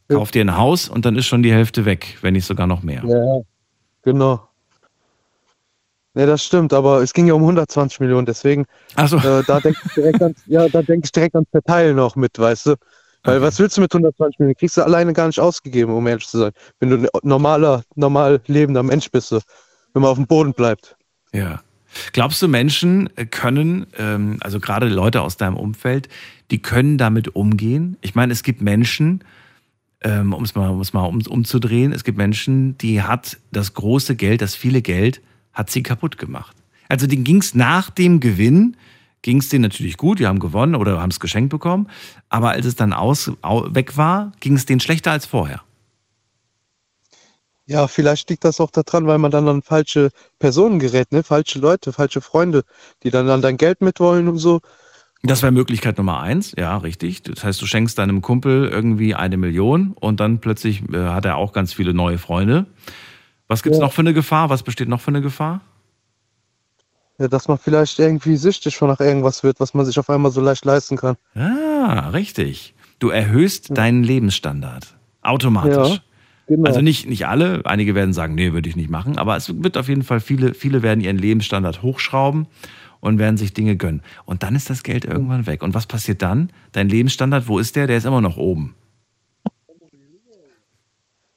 Kauf 0.09 0.31
dir 0.31 0.43
ein 0.43 0.57
Haus 0.57 0.89
und 0.89 1.05
dann 1.05 1.15
ist 1.15 1.27
schon 1.27 1.41
die 1.41 1.53
Hälfte 1.53 1.85
weg, 1.85 2.17
wenn 2.21 2.33
nicht 2.33 2.45
sogar 2.45 2.67
noch 2.67 2.83
mehr. 2.83 3.01
Ja, 3.05 3.41
genau. 4.01 4.47
Ne, 6.13 6.25
das 6.25 6.43
stimmt, 6.43 6.73
aber 6.73 7.01
es 7.01 7.13
ging 7.13 7.27
ja 7.27 7.33
um 7.33 7.41
120 7.41 8.01
Millionen, 8.01 8.25
deswegen, 8.25 8.65
Also, 8.95 9.15
äh, 9.17 9.43
da 9.47 9.61
denke 9.61 9.79
ich 9.85 9.93
direkt 9.93 10.21
ans, 10.21 10.41
ja, 10.47 10.67
da 10.67 10.81
denke 10.81 11.05
ich 11.05 11.11
direkt 11.13 11.35
ans 11.35 11.49
Verteilen 11.49 11.97
auch 11.99 12.17
mit, 12.17 12.37
weißt 12.37 12.65
du? 12.65 12.75
Weil 13.23 13.41
was 13.41 13.59
willst 13.59 13.77
du 13.77 13.81
mit 13.81 13.93
120 13.93 14.39
Millionen? 14.39 14.57
Kriegst 14.57 14.75
du 14.75 14.81
alleine 14.81 15.13
gar 15.13 15.27
nicht 15.27 15.39
ausgegeben, 15.39 15.93
um 15.93 16.05
ehrlich 16.07 16.27
zu 16.27 16.39
sein. 16.39 16.51
Wenn 16.79 16.89
du 16.89 16.95
ein 16.97 17.07
normaler, 17.21 17.83
normal 17.95 18.41
lebender 18.47 18.83
Mensch 18.83 19.09
bist, 19.11 19.29
so. 19.29 19.39
wenn 19.93 20.01
man 20.01 20.11
auf 20.11 20.17
dem 20.17 20.27
Boden 20.27 20.53
bleibt. 20.53 20.97
ja. 21.33 21.61
Glaubst 22.13 22.41
du, 22.41 22.47
Menschen 22.47 23.09
können, 23.31 23.87
ähm, 23.97 24.37
also 24.41 24.59
gerade 24.59 24.87
Leute 24.87 25.21
aus 25.21 25.37
deinem 25.37 25.57
Umfeld, 25.57 26.09
die 26.49 26.61
können 26.61 26.97
damit 26.97 27.35
umgehen? 27.35 27.97
Ich 28.01 28.15
meine, 28.15 28.33
es 28.33 28.43
gibt 28.43 28.61
Menschen, 28.61 29.23
ähm, 30.03 30.33
um 30.33 30.43
es 30.43 30.55
mal, 30.55 30.69
um's 30.69 30.93
mal 30.93 31.05
um, 31.05 31.21
umzudrehen, 31.21 31.91
es 31.91 32.03
gibt 32.03 32.17
Menschen, 32.17 32.77
die 32.77 33.01
hat 33.01 33.37
das 33.51 33.73
große 33.73 34.15
Geld, 34.15 34.41
das 34.41 34.55
viele 34.55 34.81
Geld, 34.81 35.21
hat 35.53 35.69
sie 35.69 35.83
kaputt 35.83 36.17
gemacht. 36.17 36.55
Also 36.89 37.07
denen 37.07 37.23
ging 37.23 37.37
es 37.37 37.55
nach 37.55 37.89
dem 37.89 38.19
Gewinn, 38.19 38.75
ging 39.21 39.37
es 39.37 39.49
denen 39.49 39.61
natürlich 39.61 39.97
gut, 39.97 40.19
die 40.19 40.27
haben 40.27 40.39
gewonnen 40.39 40.75
oder 40.75 40.99
haben 40.99 41.11
es 41.11 41.19
geschenkt 41.19 41.49
bekommen, 41.49 41.87
aber 42.29 42.49
als 42.51 42.65
es 42.65 42.75
dann 42.75 42.93
aus, 42.93 43.31
au, 43.41 43.73
weg 43.73 43.97
war, 43.97 44.31
ging 44.39 44.55
es 44.55 44.65
denen 44.65 44.79
schlechter 44.79 45.11
als 45.11 45.25
vorher. 45.25 45.61
Ja, 47.71 47.87
vielleicht 47.87 48.29
liegt 48.29 48.43
das 48.43 48.59
auch 48.59 48.69
daran, 48.69 49.07
weil 49.07 49.17
man 49.17 49.31
dann 49.31 49.47
an 49.47 49.61
falsche 49.61 50.09
Personen 50.39 50.79
gerät, 50.79 51.13
ne? 51.13 51.23
Falsche 51.23 51.57
Leute, 51.57 51.93
falsche 51.93 52.19
Freunde, 52.19 52.63
die 53.03 53.11
dann 53.11 53.29
an 53.29 53.41
dein 53.41 53.55
Geld 53.55 53.79
mitwollen 53.79 54.27
und 54.27 54.39
so. 54.39 54.59
Das 55.23 55.41
wäre 55.41 55.53
Möglichkeit 55.53 55.97
Nummer 55.97 56.19
eins, 56.19 56.53
ja, 56.57 56.75
richtig. 56.77 57.21
Das 57.23 57.45
heißt, 57.45 57.61
du 57.61 57.65
schenkst 57.65 57.97
deinem 57.97 58.21
Kumpel 58.21 58.67
irgendwie 58.67 59.15
eine 59.15 59.37
Million 59.37 59.93
und 59.97 60.19
dann 60.19 60.39
plötzlich 60.39 60.81
äh, 60.91 60.97
hat 60.97 61.23
er 61.23 61.37
auch 61.37 61.53
ganz 61.53 61.71
viele 61.71 61.93
neue 61.93 62.17
Freunde. 62.17 62.65
Was 63.47 63.63
gibt's 63.63 63.77
Ja. 63.77 63.85
noch 63.85 63.93
für 63.93 64.01
eine 64.01 64.13
Gefahr? 64.13 64.49
Was 64.49 64.63
besteht 64.63 64.89
noch 64.89 64.99
für 64.99 65.11
eine 65.11 65.21
Gefahr? 65.21 65.61
Ja, 67.19 67.29
dass 67.29 67.47
man 67.47 67.57
vielleicht 67.57 67.99
irgendwie 67.99 68.35
süchtig 68.35 68.75
von 68.75 68.89
nach 68.89 68.99
irgendwas 68.99 69.43
wird, 69.43 69.61
was 69.61 69.73
man 69.73 69.85
sich 69.85 69.97
auf 69.97 70.09
einmal 70.09 70.31
so 70.31 70.41
leicht 70.41 70.65
leisten 70.65 70.97
kann. 70.97 71.15
Ah, 71.35 72.09
richtig. 72.09 72.73
Du 72.99 73.09
erhöhst 73.11 73.77
deinen 73.77 74.03
Lebensstandard. 74.03 74.97
Automatisch. 75.21 75.95
Ja, 75.95 75.97
genau. 76.55 76.67
Also 76.67 76.81
nicht, 76.81 77.07
nicht 77.07 77.27
alle, 77.27 77.61
einige 77.65 77.95
werden 77.95 78.13
sagen, 78.13 78.35
nee, 78.35 78.53
würde 78.53 78.69
ich 78.69 78.75
nicht 78.75 78.89
machen, 78.89 79.17
aber 79.17 79.35
es 79.35 79.63
wird 79.63 79.77
auf 79.77 79.87
jeden 79.87 80.03
Fall 80.03 80.19
viele, 80.19 80.53
viele 80.53 80.83
werden 80.83 81.01
ihren 81.01 81.17
Lebensstandard 81.17 81.81
hochschrauben 81.81 82.47
und 82.99 83.17
werden 83.17 83.37
sich 83.37 83.53
Dinge 83.53 83.75
gönnen. 83.75 84.01
Und 84.25 84.43
dann 84.43 84.55
ist 84.55 84.69
das 84.69 84.83
Geld 84.83 85.05
irgendwann 85.05 85.47
weg. 85.47 85.63
Und 85.63 85.73
was 85.73 85.87
passiert 85.87 86.21
dann? 86.21 86.51
Dein 86.71 86.87
Lebensstandard, 86.87 87.47
wo 87.47 87.59
ist 87.59 87.75
der? 87.75 87.87
Der 87.87 87.97
ist 87.97 88.05
immer 88.05 88.21
noch 88.21 88.37
oben. 88.37 88.75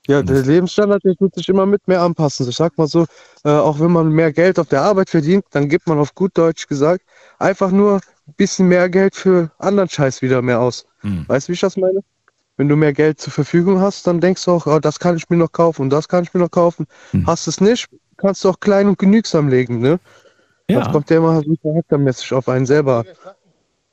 Ja, 0.06 0.22
der 0.22 0.42
Lebensstandard 0.42 1.02
der 1.02 1.16
tut 1.16 1.34
sich 1.34 1.48
immer 1.48 1.64
mit 1.64 1.88
mehr 1.88 2.02
anpassen. 2.02 2.46
Ich 2.46 2.56
sag 2.56 2.76
mal 2.76 2.86
so, 2.86 3.06
äh, 3.44 3.48
auch 3.48 3.80
wenn 3.80 3.90
man 3.90 4.10
mehr 4.10 4.32
Geld 4.32 4.58
auf 4.58 4.68
der 4.68 4.82
Arbeit 4.82 5.08
verdient, 5.08 5.46
dann 5.52 5.68
gibt 5.68 5.86
man 5.88 5.98
auf 5.98 6.14
gut 6.14 6.36
Deutsch 6.36 6.66
gesagt 6.66 7.02
einfach 7.38 7.70
nur 7.70 8.00
ein 8.26 8.34
bisschen 8.36 8.68
mehr 8.68 8.88
Geld 8.88 9.14
für 9.14 9.50
anderen 9.58 9.88
Scheiß 9.88 10.20
wieder 10.20 10.42
mehr 10.42 10.60
aus. 10.60 10.86
Hm. 11.00 11.24
Weißt 11.26 11.48
du, 11.48 11.50
wie 11.50 11.54
ich 11.54 11.60
das 11.60 11.76
meine? 11.76 12.00
Wenn 12.56 12.68
du 12.68 12.76
mehr 12.76 12.92
Geld 12.92 13.20
zur 13.20 13.32
Verfügung 13.32 13.80
hast, 13.80 14.06
dann 14.06 14.20
denkst 14.20 14.44
du 14.44 14.52
auch, 14.52 14.66
oh, 14.66 14.78
das 14.78 15.00
kann 15.00 15.16
ich 15.16 15.28
mir 15.28 15.36
noch 15.36 15.50
kaufen 15.50 15.82
und 15.82 15.90
das 15.90 16.08
kann 16.08 16.22
ich 16.22 16.32
mir 16.34 16.40
noch 16.40 16.50
kaufen. 16.50 16.86
Hm. 17.10 17.26
Hast 17.26 17.48
es 17.48 17.60
nicht, 17.60 17.88
kannst 18.16 18.44
du 18.44 18.50
auch 18.50 18.60
klein 18.60 18.86
und 18.86 18.98
genügsam 18.98 19.48
legen, 19.48 19.80
ne? 19.80 19.98
Ja. 20.70 20.80
Das 20.80 20.92
kommt 20.92 21.10
ja 21.10 21.18
immer 21.18 21.42
so 21.42 21.56
charaktermäßig 21.62 22.32
auf 22.32 22.48
einen 22.48 22.64
selber. 22.64 23.04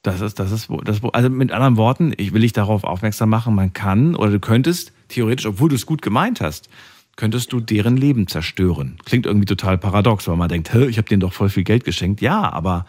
Das 0.03 0.21
ist, 0.21 0.39
das 0.39 0.51
ist, 0.51 0.69
wo- 0.69 0.81
das, 0.81 1.01
also 1.11 1.29
mit 1.29 1.51
anderen 1.51 1.77
Worten, 1.77 2.13
ich 2.17 2.33
will 2.33 2.41
dich 2.41 2.53
darauf 2.53 2.83
aufmerksam 2.83 3.29
machen, 3.29 3.55
man 3.55 3.73
kann 3.73 4.15
oder 4.15 4.31
du 4.31 4.39
könntest 4.39 4.93
theoretisch, 5.09 5.45
obwohl 5.45 5.69
du 5.69 5.75
es 5.75 5.85
gut 5.85 6.01
gemeint 6.01 6.39
hast, 6.39 6.69
könntest 7.17 7.51
du 7.51 7.59
deren 7.59 7.97
Leben 7.97 8.27
zerstören. 8.27 8.97
Klingt 9.05 9.25
irgendwie 9.25 9.45
total 9.45 9.77
paradox, 9.77 10.27
weil 10.27 10.37
man 10.37 10.49
denkt, 10.49 10.73
ich 10.73 10.97
habe 10.97 11.09
denen 11.09 11.19
doch 11.19 11.33
voll 11.33 11.49
viel 11.49 11.63
Geld 11.63 11.83
geschenkt. 11.83 12.21
Ja, 12.21 12.51
aber 12.51 12.85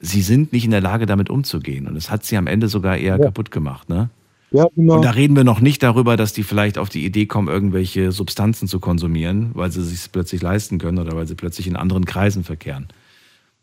sie 0.00 0.22
sind 0.22 0.52
nicht 0.52 0.64
in 0.64 0.70
der 0.70 0.80
Lage, 0.80 1.06
damit 1.06 1.30
umzugehen. 1.30 1.86
Und 1.86 1.96
es 1.96 2.10
hat 2.10 2.24
sie 2.24 2.36
am 2.36 2.46
Ende 2.46 2.68
sogar 2.68 2.96
eher 2.96 3.18
kaputt 3.18 3.50
gemacht. 3.50 3.88
Ne? 3.88 4.10
Ja, 4.50 4.66
genau. 4.74 4.94
Und 4.94 5.02
da 5.02 5.10
reden 5.10 5.36
wir 5.36 5.44
noch 5.44 5.60
nicht 5.60 5.82
darüber, 5.82 6.16
dass 6.16 6.32
die 6.32 6.42
vielleicht 6.42 6.78
auf 6.78 6.88
die 6.88 7.04
Idee 7.04 7.26
kommen, 7.26 7.48
irgendwelche 7.48 8.12
Substanzen 8.12 8.66
zu 8.66 8.80
konsumieren, 8.80 9.50
weil 9.54 9.70
sie 9.70 9.82
sich 9.82 10.10
plötzlich 10.10 10.40
leisten 10.40 10.78
können 10.78 10.98
oder 10.98 11.14
weil 11.16 11.26
sie 11.26 11.34
plötzlich 11.34 11.66
in 11.66 11.76
anderen 11.76 12.06
Kreisen 12.06 12.44
verkehren. 12.44 12.88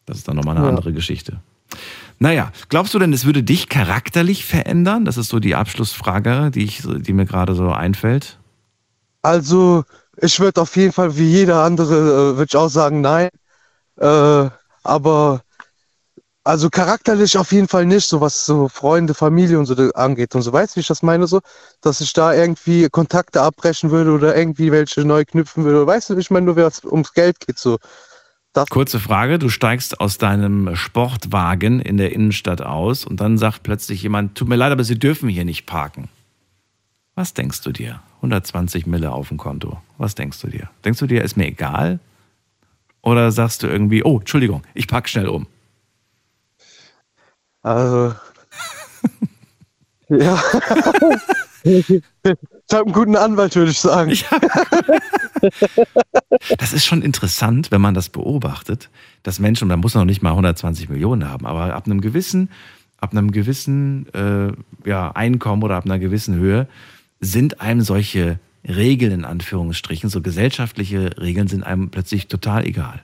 Das 0.06 0.18
ist 0.18 0.28
dann 0.28 0.36
nochmal 0.36 0.56
eine 0.56 0.66
Ja. 0.66 0.70
andere 0.70 0.94
Geschichte. 0.94 1.40
Naja, 2.20 2.52
glaubst 2.70 2.94
du 2.94 2.99
denn, 2.99 3.12
es 3.12 3.26
würde 3.26 3.44
dich 3.44 3.68
charakterlich 3.68 4.45
verändern? 4.45 5.06
Das 5.06 5.18
ist 5.18 5.30
so 5.30 5.40
die 5.40 5.56
Abschlussfrage, 5.56 6.52
die, 6.52 6.64
ich, 6.64 6.84
die 6.86 7.14
mir 7.14 7.26
gerade 7.26 7.56
so 7.56 7.70
einfällt. 7.72 8.38
Also, 9.22 9.84
ich 10.22 10.40
würde 10.40 10.62
auf 10.62 10.76
jeden 10.78 10.94
Fall 10.94 11.18
wie 11.18 11.28
jeder 11.28 11.64
andere, 11.64 11.95
äh, 11.95 12.38
würde 12.38 12.45
ich 12.48 12.56
auch 12.56 12.70
sagen, 12.70 13.02
nein. 13.02 13.30
Äh, 13.99 14.49
aber, 14.84 15.41
also 16.45 16.69
charakterlich 16.69 17.38
auf 17.38 17.51
jeden 17.51 17.67
Fall 17.67 17.88
nicht, 17.88 18.07
so 18.07 18.22
was 18.22 18.45
so 18.45 18.69
Freunde, 18.69 19.15
Familie 19.15 19.57
und 19.57 19.65
so 19.65 19.73
angeht 19.93 20.35
und 20.35 20.43
so. 20.43 20.53
Weißt 20.53 20.73
du, 20.73 20.76
wie 20.77 20.81
ich 20.81 20.88
das 20.88 21.01
meine? 21.01 21.26
So, 21.26 21.41
dass 21.81 22.01
ich 22.01 22.13
da 22.13 22.34
irgendwie 22.34 22.88
Kontakte 22.88 23.41
abbrechen 23.41 23.89
würde 23.89 24.11
oder 24.11 24.38
irgendwie 24.38 24.72
welche 24.72 25.03
neu 25.03 25.26
knüpfen 25.26 25.63
würde. 25.63 25.88
Weißt 25.88 26.11
du, 26.11 26.17
ich 26.17 26.30
meine 26.30 26.45
nur, 26.45 26.55
wenn 26.55 26.65
es 26.65 26.85
ums 26.85 27.13
Geld 27.13 27.39
geht, 27.45 27.57
so. 27.57 27.77
Kurze 28.69 29.01
Frage, 29.01 29.38
du 29.38 29.49
steigst 29.49 29.99
aus 29.99 30.17
deinem 30.17 30.77
Sportwagen 30.77 31.81
in 31.81 31.97
der 31.97 32.13
Innenstadt 32.13 32.61
aus 32.61 33.03
und 33.03 33.19
dann 33.19 33.38
sagt 33.38 33.63
plötzlich 33.63 34.01
jemand, 34.01 34.38
tut 34.38 34.47
mir 34.47 34.55
leid, 34.55 34.72
aber 34.72 34.85
Sie 34.85 34.97
dürfen 34.97 35.27
hier 35.27 35.43
nicht 35.43 35.65
parken. 35.65 36.07
Was 37.15 37.34
denkst 37.34 37.61
du 37.61 37.73
dir? 37.73 38.01
120 38.17 38.85
Mille 38.85 39.11
auf 39.11 39.27
dem 39.27 39.38
Konto. 39.38 39.81
Was 39.97 40.15
denkst 40.15 40.39
du 40.39 40.47
dir? 40.47 40.69
Denkst 40.85 40.99
du 40.99 41.07
dir, 41.07 41.23
ist 41.23 41.35
mir 41.35 41.47
egal? 41.47 41.99
Oder 43.01 43.31
sagst 43.31 43.63
du 43.63 43.67
irgendwie, 43.67 44.03
oh, 44.03 44.19
Entschuldigung, 44.19 44.63
ich 44.73 44.88
park 44.88 45.09
schnell 45.09 45.27
um. 45.27 45.47
Also. 47.66 48.14
ja. 50.10 50.40
ich 51.64 52.04
habe 52.72 52.84
einen 52.84 52.94
guten 52.94 53.16
Anwalt, 53.16 53.56
würde 53.56 53.72
ich 53.72 53.80
sagen. 53.80 54.16
Das 56.60 56.74
ist 56.74 56.86
schon 56.86 57.02
interessant, 57.02 57.72
wenn 57.72 57.82
man 57.82 57.96
das 57.96 58.10
beobachtet, 58.10 58.92
dass 59.24 59.40
Menschen, 59.40 59.68
man 59.68 59.80
muss 59.80 59.96
noch 59.96 60.06
nicht 60.06 60.22
mal 60.22 60.30
120 60.30 60.90
Millionen 60.90 61.28
haben, 61.28 61.48
aber 61.48 61.74
ab 61.74 61.88
einem 61.88 62.02
gewissen, 62.02 62.52
ab 62.98 63.14
einem 63.14 63.32
gewissen 63.32 64.14
äh, 64.14 64.52
ja, 64.88 65.12
Einkommen 65.14 65.64
oder 65.64 65.78
ab 65.78 65.86
einer 65.86 65.98
gewissen 65.98 66.36
Höhe 66.36 66.68
sind 67.20 67.62
einem 67.62 67.82
solche 67.82 68.38
Regeln 68.64 69.12
in 69.12 69.26
Anführungsstrichen, 69.26 70.12
so 70.12 70.22
gesellschaftliche 70.22 71.18
Regeln 71.20 71.48
sind 71.48 71.64
einem 71.64 71.90
plötzlich 71.90 72.28
total 72.28 72.64
egal. 72.64 73.02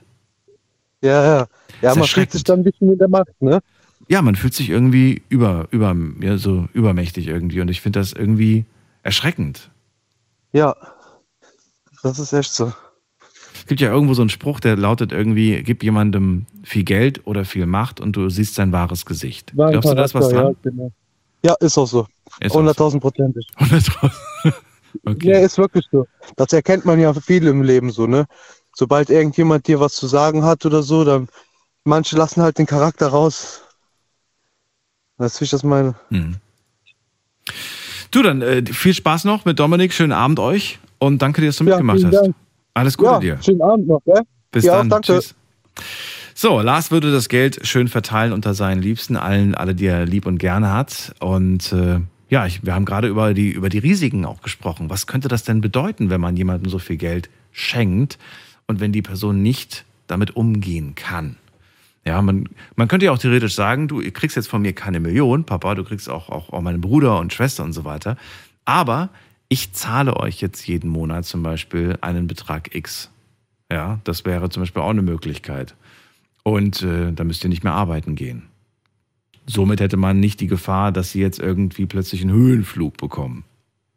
Ja, 1.02 1.24
ja. 1.24 1.46
Ja, 1.80 1.96
man 1.96 2.06
fühlt 2.06 2.30
sich 2.30 2.44
dann 2.44 2.60
ein 2.60 2.64
bisschen 2.64 2.92
in 2.92 2.98
der 2.98 3.08
Macht, 3.08 3.42
ne? 3.42 3.60
Ja, 4.12 4.20
man 4.20 4.36
fühlt 4.36 4.52
sich 4.52 4.68
irgendwie 4.68 5.22
über, 5.30 5.68
über, 5.70 5.96
ja, 6.20 6.36
so 6.36 6.68
übermächtig 6.74 7.28
irgendwie 7.28 7.62
und 7.62 7.68
ich 7.68 7.80
finde 7.80 7.98
das 7.98 8.12
irgendwie 8.12 8.66
erschreckend. 9.02 9.70
Ja. 10.52 10.76
Das 12.02 12.18
ist 12.18 12.34
echt 12.34 12.52
so. 12.52 12.74
Es 13.54 13.64
gibt 13.64 13.80
ja 13.80 13.90
irgendwo 13.90 14.12
so 14.12 14.20
einen 14.20 14.28
Spruch, 14.28 14.60
der 14.60 14.76
lautet 14.76 15.12
irgendwie, 15.12 15.62
gib 15.62 15.82
jemandem 15.82 16.44
viel 16.62 16.84
Geld 16.84 17.26
oder 17.26 17.46
viel 17.46 17.64
Macht 17.64 18.00
und 18.00 18.14
du 18.14 18.28
siehst 18.28 18.54
sein 18.54 18.70
wahres 18.70 19.06
Gesicht. 19.06 19.56
War 19.56 19.68
ein 19.68 19.72
Glaubst 19.72 19.88
du, 19.88 19.94
da 19.94 20.04
ist 20.04 20.14
was 20.14 20.28
dran? 20.28 20.46
Ja, 20.48 20.54
genau. 20.62 20.92
ja, 21.42 21.54
ist 21.60 21.78
auch 21.78 21.86
so. 21.86 22.06
Ist 22.40 22.54
auch 22.54 22.60
100.000 22.60 23.00
Prozentig. 23.00 23.46
100.000. 23.56 24.52
Ja, 25.22 25.38
ist 25.38 25.56
wirklich 25.56 25.86
so. 25.90 26.06
Das 26.36 26.52
erkennt 26.52 26.84
man 26.84 27.00
ja 27.00 27.14
viel 27.14 27.46
im 27.46 27.62
Leben 27.62 27.90
so, 27.90 28.06
ne? 28.06 28.26
Sobald 28.74 29.08
irgendjemand 29.08 29.66
dir 29.66 29.80
was 29.80 29.94
zu 29.94 30.06
sagen 30.06 30.44
hat 30.44 30.66
oder 30.66 30.82
so, 30.82 31.02
dann 31.02 31.28
manche 31.84 32.14
lassen 32.14 32.42
halt 32.42 32.58
den 32.58 32.66
Charakter 32.66 33.08
raus. 33.08 33.61
Weißt 35.22 35.36
du, 35.36 35.40
wie 35.40 35.44
ich 35.44 35.50
das 35.50 35.62
meine? 35.62 35.94
Mhm. 36.10 36.34
Du, 38.10 38.22
dann 38.22 38.42
äh, 38.42 38.64
viel 38.66 38.92
Spaß 38.92 39.22
noch 39.24 39.44
mit 39.44 39.60
Dominik. 39.60 39.92
Schönen 39.92 40.10
Abend 40.10 40.40
euch 40.40 40.80
und 40.98 41.22
danke 41.22 41.40
dir, 41.40 41.46
dass 41.46 41.56
du 41.56 41.64
mitgemacht 41.64 41.98
vielen 41.98 42.12
hast. 42.12 42.24
Dank. 42.24 42.34
Alles 42.74 42.98
Gute 42.98 43.12
ja, 43.12 43.20
dir. 43.20 43.38
Schönen 43.40 43.62
Abend 43.62 43.86
noch, 43.86 44.00
gell? 44.04 44.22
Bis 44.50 44.64
ja, 44.64 44.78
dann. 44.78 44.88
danke. 44.88 45.06
Tschüss. 45.12 45.36
So, 46.34 46.60
Lars 46.60 46.90
würde 46.90 47.12
das 47.12 47.28
Geld 47.28 47.60
schön 47.62 47.86
verteilen 47.86 48.32
unter 48.32 48.52
seinen 48.54 48.82
Liebsten, 48.82 49.16
allen, 49.16 49.54
alle, 49.54 49.76
die 49.76 49.86
er 49.86 50.06
lieb 50.06 50.26
und 50.26 50.38
gerne 50.38 50.72
hat. 50.72 51.14
Und 51.20 51.72
äh, 51.72 52.00
ja, 52.28 52.44
ich, 52.46 52.66
wir 52.66 52.74
haben 52.74 52.84
gerade 52.84 53.06
über 53.06 53.32
die, 53.32 53.50
über 53.50 53.68
die 53.68 53.78
Risiken 53.78 54.24
auch 54.24 54.42
gesprochen. 54.42 54.90
Was 54.90 55.06
könnte 55.06 55.28
das 55.28 55.44
denn 55.44 55.60
bedeuten, 55.60 56.10
wenn 56.10 56.20
man 56.20 56.36
jemandem 56.36 56.68
so 56.68 56.80
viel 56.80 56.96
Geld 56.96 57.30
schenkt 57.52 58.18
und 58.66 58.80
wenn 58.80 58.90
die 58.90 59.02
Person 59.02 59.40
nicht 59.40 59.84
damit 60.08 60.34
umgehen 60.34 60.96
kann? 60.96 61.36
Ja, 62.04 62.20
man, 62.20 62.48
man 62.74 62.88
könnte 62.88 63.06
ja 63.06 63.12
auch 63.12 63.18
theoretisch 63.18 63.54
sagen, 63.54 63.86
du 63.86 64.00
kriegst 64.10 64.36
jetzt 64.36 64.48
von 64.48 64.62
mir 64.62 64.72
keine 64.72 64.98
Million, 64.98 65.44
Papa, 65.44 65.74
du 65.74 65.84
kriegst 65.84 66.10
auch, 66.10 66.30
auch, 66.30 66.52
auch 66.52 66.60
meinen 66.60 66.80
Bruder 66.80 67.20
und 67.20 67.32
Schwester 67.32 67.62
und 67.62 67.72
so 67.72 67.84
weiter. 67.84 68.16
Aber 68.64 69.10
ich 69.48 69.72
zahle 69.72 70.16
euch 70.16 70.40
jetzt 70.40 70.66
jeden 70.66 70.90
Monat 70.90 71.26
zum 71.26 71.42
Beispiel 71.42 71.98
einen 72.00 72.26
Betrag 72.26 72.74
X. 72.74 73.10
Ja, 73.70 74.00
das 74.04 74.24
wäre 74.24 74.50
zum 74.50 74.62
Beispiel 74.62 74.82
auch 74.82 74.90
eine 74.90 75.02
Möglichkeit. 75.02 75.76
Und 76.42 76.82
äh, 76.82 77.12
da 77.12 77.22
müsst 77.24 77.44
ihr 77.44 77.50
nicht 77.50 77.62
mehr 77.62 77.74
arbeiten 77.74 78.16
gehen. 78.16 78.44
Somit 79.46 79.80
hätte 79.80 79.96
man 79.96 80.20
nicht 80.20 80.40
die 80.40 80.46
Gefahr, 80.46 80.92
dass 80.92 81.12
sie 81.12 81.20
jetzt 81.20 81.38
irgendwie 81.38 81.86
plötzlich 81.86 82.22
einen 82.22 82.32
Höhenflug 82.32 82.96
bekommen. 82.96 83.44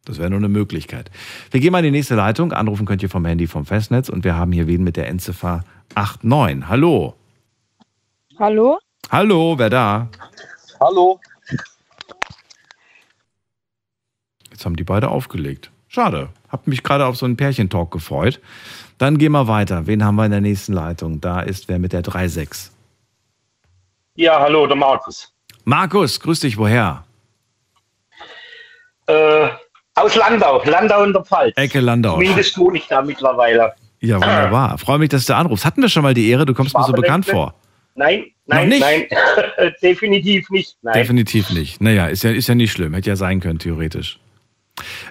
Das 0.06 0.19
wäre 0.19 0.30
nur 0.30 0.40
eine 0.40 0.49
Möglichkeit. 0.49 1.10
Wir 1.52 1.60
gehen 1.60 1.72
mal 1.72 1.80
in 1.80 1.86
die 1.86 1.91
nächste 1.91 2.15
Leitung. 2.15 2.52
Anrufen 2.52 2.86
könnt 2.86 3.02
ihr 3.02 3.10
vom 3.10 3.26
Handy 3.26 3.48
vom 3.48 3.65
Festnetz 3.65 4.10
und 4.10 4.23
wir 4.23 4.36
haben 4.36 4.52
hier 4.52 4.68
wen 4.68 4.84
mit 4.84 4.98
der 4.98 5.07
Endziffer 5.07 5.64
89. 5.95 6.69
Hallo. 6.69 7.15
Hallo? 8.38 8.80
Hallo, 9.12 9.57
wer 9.57 9.70
da? 9.70 10.10
Hallo? 10.80 11.20
Jetzt 14.52 14.66
haben 14.66 14.76
die 14.76 14.84
beide 14.84 15.10
aufgelegt. 15.10 15.72
Schade. 15.88 16.30
Hab 16.49 16.68
mich 16.68 16.84
gerade 16.84 17.06
auf 17.06 17.16
so 17.16 17.26
einen 17.26 17.38
Pärchentalk 17.38 17.91
gefreut. 17.91 18.41
Dann 18.98 19.18
gehen 19.18 19.32
wir 19.32 19.48
weiter. 19.48 19.88
Wen 19.88 20.03
haben 20.03 20.16
wir 20.16 20.26
in 20.26 20.32
der 20.32 20.41
nächsten 20.41 20.74
Leitung? 20.74 21.22
Da 21.22 21.41
ist 21.41 21.70
wer 21.70 21.80
mit 21.80 21.94
der 21.94 22.03
36. 22.03 22.72
Ja, 24.16 24.40
hallo, 24.40 24.68
der 24.68 24.76
Markus. 24.76 25.34
Markus, 25.64 26.20
grüß 26.20 26.41
dich, 26.41 26.57
woher? 26.57 27.06
Äh, 29.07 29.49
aus 29.95 30.16
Landau, 30.16 30.62
Landau 30.66 31.03
in 31.03 31.14
der 31.14 31.24
Pfalz. 31.24 31.53
Ecke 31.56 31.80
Landau. 31.80 32.14
Zumindest 32.16 32.57
wohne 32.57 32.78
ich 32.80 32.88
da 32.88 33.02
mittlerweile. 33.02 33.74
Ja, 33.99 34.18
wunderbar. 34.18 34.78
Freue 34.78 34.99
mich, 34.99 35.10
dass 35.10 35.26
du 35.26 35.36
anrufst. 35.36 35.64
Hatten 35.66 35.82
wir 35.82 35.90
schon 35.90 36.03
mal 36.03 36.14
die 36.14 36.30
Ehre? 36.30 36.45
Du 36.45 36.53
kommst 36.53 36.78
mir 36.78 36.84
so 36.84 36.94
bekannt 36.94 37.26
vor. 37.26 37.53
Nein, 37.95 38.26
nein, 38.45 38.69
nicht? 38.69 38.81
nein, 38.81 39.05
definitiv 39.81 40.49
nicht. 40.49 40.77
Nein. 40.81 40.93
Definitiv 40.93 41.49
nicht. 41.51 41.81
Naja, 41.81 42.07
ist 42.07 42.23
ja, 42.23 42.31
ist 42.31 42.47
ja 42.47 42.55
nicht 42.55 42.72
schlimm. 42.72 42.93
Hätte 42.93 43.09
ja 43.09 43.15
sein 43.15 43.39
können, 43.39 43.57
theoretisch. 43.59 44.19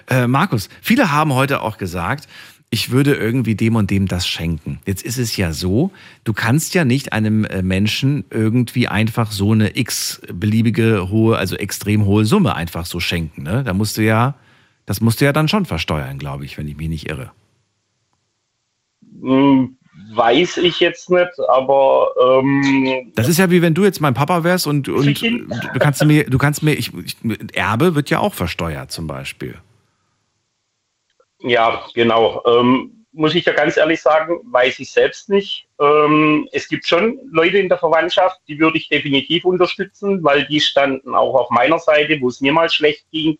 Äh, 0.07 0.27
Markus, 0.27 0.69
viele 0.81 1.11
haben 1.11 1.33
heute 1.33 1.61
auch 1.61 1.77
gesagt, 1.77 2.27
ich 2.69 2.91
würde 2.91 3.15
irgendwie 3.15 3.55
dem 3.55 3.75
und 3.75 3.89
dem 3.89 4.07
das 4.07 4.27
schenken. 4.27 4.79
Jetzt 4.85 5.03
ist 5.03 5.17
es 5.17 5.37
ja 5.37 5.53
so, 5.53 5.91
du 6.23 6.33
kannst 6.33 6.73
ja 6.73 6.85
nicht 6.85 7.13
einem 7.13 7.45
äh, 7.45 7.61
Menschen 7.61 8.25
irgendwie 8.29 8.87
einfach 8.87 9.31
so 9.31 9.53
eine 9.53 9.77
x-beliebige 9.77 11.09
hohe, 11.09 11.37
also 11.37 11.55
extrem 11.55 12.05
hohe 12.05 12.25
Summe 12.25 12.55
einfach 12.55 12.85
so 12.85 12.99
schenken. 12.99 13.43
Ne? 13.43 13.63
Da 13.63 13.73
musst 13.73 13.97
du 13.97 14.03
ja, 14.03 14.35
das 14.85 15.01
musst 15.01 15.21
du 15.21 15.25
ja 15.25 15.33
dann 15.33 15.47
schon 15.47 15.65
versteuern, 15.65 16.19
glaube 16.19 16.45
ich, 16.45 16.57
wenn 16.57 16.67
ich 16.67 16.77
mich 16.77 16.89
nicht 16.89 17.09
irre. 17.09 17.31
Weiß 20.15 20.57
ich 20.57 20.79
jetzt 20.79 21.09
nicht, 21.09 21.31
aber 21.47 22.09
ähm, 22.21 23.11
Das 23.15 23.27
ist 23.27 23.37
ja 23.37 23.49
wie 23.51 23.61
wenn 23.61 23.73
du 23.73 23.83
jetzt 23.83 23.99
mein 24.01 24.13
Papa 24.13 24.43
wärst 24.43 24.67
und, 24.67 24.87
und 24.87 25.21
du 25.21 25.79
kannst 25.79 26.03
mir, 26.05 26.23
du 26.25 26.37
kannst 26.37 26.63
mir, 26.63 26.73
ich, 26.73 26.91
ich, 26.93 27.17
Erbe 27.53 27.95
wird 27.95 28.09
ja 28.09 28.19
auch 28.19 28.33
versteuert 28.33 28.91
zum 28.91 29.07
Beispiel. 29.07 29.55
Ja, 31.39 31.83
genau. 31.93 32.41
Ähm, 32.45 33.05
muss 33.15 33.33
ich 33.33 33.45
ja 33.45 33.53
ganz 33.53 33.77
ehrlich 33.77 34.01
sagen, 34.01 34.39
weiß 34.43 34.79
ich 34.79 34.91
selbst 34.91 35.29
nicht. 35.29 35.67
Ähm, 35.79 36.47
es 36.51 36.67
gibt 36.67 36.85
schon 36.85 37.19
Leute 37.31 37.57
in 37.57 37.69
der 37.69 37.77
Verwandtschaft, 37.77 38.39
die 38.47 38.59
würde 38.59 38.77
ich 38.77 38.89
definitiv 38.89 39.45
unterstützen, 39.45 40.23
weil 40.23 40.45
die 40.45 40.59
standen 40.59 41.15
auch 41.15 41.33
auf 41.33 41.49
meiner 41.49 41.79
Seite, 41.79 42.19
wo 42.19 42.27
es 42.27 42.41
mir 42.41 42.51
mal 42.51 42.69
schlecht 42.69 43.05
ging. 43.11 43.37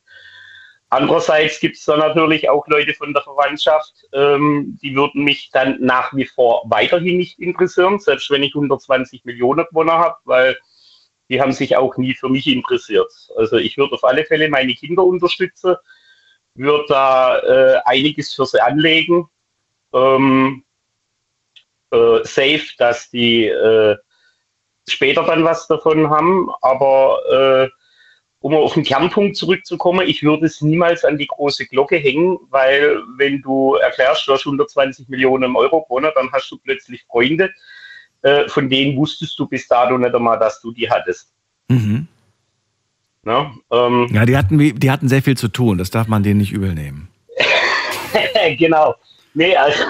Andererseits 0.95 1.59
gibt 1.59 1.75
es 1.75 1.83
da 1.83 1.97
natürlich 1.97 2.47
auch 2.47 2.65
Leute 2.67 2.93
von 2.93 3.13
der 3.13 3.21
Verwandtschaft, 3.21 3.93
ähm, 4.13 4.79
die 4.81 4.95
würden 4.95 5.25
mich 5.25 5.49
dann 5.51 5.77
nach 5.81 6.13
wie 6.13 6.23
vor 6.23 6.63
weiterhin 6.67 7.17
nicht 7.17 7.37
interessieren, 7.37 7.99
selbst 7.99 8.31
wenn 8.31 8.43
ich 8.43 8.55
120 8.55 9.25
Millionen 9.25 9.65
gewonnen 9.65 9.91
habe, 9.91 10.15
weil 10.23 10.57
die 11.29 11.41
haben 11.41 11.51
sich 11.51 11.75
auch 11.75 11.97
nie 11.97 12.13
für 12.13 12.29
mich 12.29 12.47
interessiert. 12.47 13.11
Also 13.35 13.57
ich 13.57 13.77
würde 13.77 13.95
auf 13.95 14.05
alle 14.05 14.23
Fälle 14.23 14.47
meine 14.47 14.73
Kinder 14.73 15.03
unterstützen, 15.03 15.75
würde 16.53 16.85
da 16.87 17.39
äh, 17.39 17.81
einiges 17.83 18.33
für 18.33 18.45
sie 18.45 18.61
anlegen. 18.61 19.27
Ähm, 19.93 20.63
äh, 21.91 22.23
safe, 22.23 22.67
dass 22.77 23.09
die 23.09 23.47
äh, 23.47 23.97
später 24.87 25.23
dann 25.23 25.43
was 25.43 25.67
davon 25.67 26.09
haben, 26.09 26.49
aber 26.61 27.67
äh, 27.67 27.69
um 28.45 28.53
auf 28.53 28.75
den 28.75 28.83
Kernpunkt 28.83 29.35
zurückzukommen, 29.35 30.07
ich 30.07 30.21
würde 30.21 30.45
es 30.45 30.61
niemals 30.61 31.03
an 31.03 31.17
die 31.17 31.25
große 31.25 31.65
Glocke 31.65 31.97
hängen, 31.97 32.37
weil 32.51 33.01
wenn 33.17 33.41
du 33.41 33.73
erklärst, 33.73 34.27
du 34.27 34.33
hast 34.33 34.45
120 34.45 35.09
Millionen 35.09 35.55
Euro 35.55 35.81
gewonnen, 35.81 36.11
dann 36.13 36.31
hast 36.31 36.51
du 36.51 36.59
plötzlich 36.59 37.03
Freunde, 37.05 37.49
äh, 38.21 38.47
von 38.47 38.69
denen 38.69 38.97
wusstest 38.97 39.39
du 39.39 39.47
bis 39.47 39.67
dato 39.67 39.97
nicht 39.97 40.13
einmal, 40.13 40.37
dass 40.37 40.61
du 40.61 40.71
die 40.71 40.87
hattest. 40.87 41.33
Mhm. 41.69 42.07
Ne? 43.23 43.51
Ähm, 43.71 44.09
ja, 44.11 44.27
die 44.27 44.37
hatten, 44.37 44.79
die 44.79 44.91
hatten 44.91 45.09
sehr 45.09 45.23
viel 45.23 45.35
zu 45.35 45.47
tun, 45.47 45.79
das 45.79 45.89
darf 45.89 46.07
man 46.07 46.21
denen 46.21 46.37
nicht 46.37 46.51
übel 46.51 46.75
nehmen. 46.75 47.07
genau. 48.59 48.93
Nee, 49.33 49.55
also, 49.55 49.83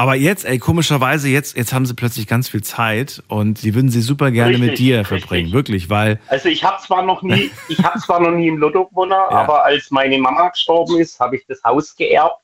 aber 0.00 0.14
jetzt, 0.14 0.44
ey, 0.44 0.60
komischerweise, 0.60 1.28
jetzt, 1.28 1.56
jetzt 1.56 1.72
haben 1.72 1.84
sie 1.84 1.92
plötzlich 1.92 2.28
ganz 2.28 2.48
viel 2.48 2.62
Zeit 2.62 3.20
und 3.26 3.58
sie 3.58 3.74
würden 3.74 3.90
sie 3.90 4.00
super 4.00 4.30
gerne 4.30 4.52
richtig, 4.52 4.70
mit 4.70 4.78
dir 4.78 5.04
verbringen, 5.04 5.46
richtig. 5.46 5.52
wirklich, 5.52 5.90
weil. 5.90 6.20
Also 6.28 6.48
ich 6.48 6.62
habe 6.62 6.80
zwar 6.80 7.02
noch 7.02 7.22
nie, 7.22 7.50
ich 7.68 7.82
habe 7.82 7.98
zwar 7.98 8.20
noch 8.20 8.30
nie 8.30 8.46
im 8.46 8.58
Lotto 8.58 8.86
gewonnen, 8.86 9.10
ja. 9.10 9.28
aber 9.28 9.64
als 9.64 9.90
meine 9.90 10.16
Mama 10.18 10.50
gestorben 10.50 11.00
ist, 11.00 11.18
habe 11.18 11.34
ich 11.34 11.44
das 11.48 11.64
Haus 11.64 11.96
geerbt 11.96 12.40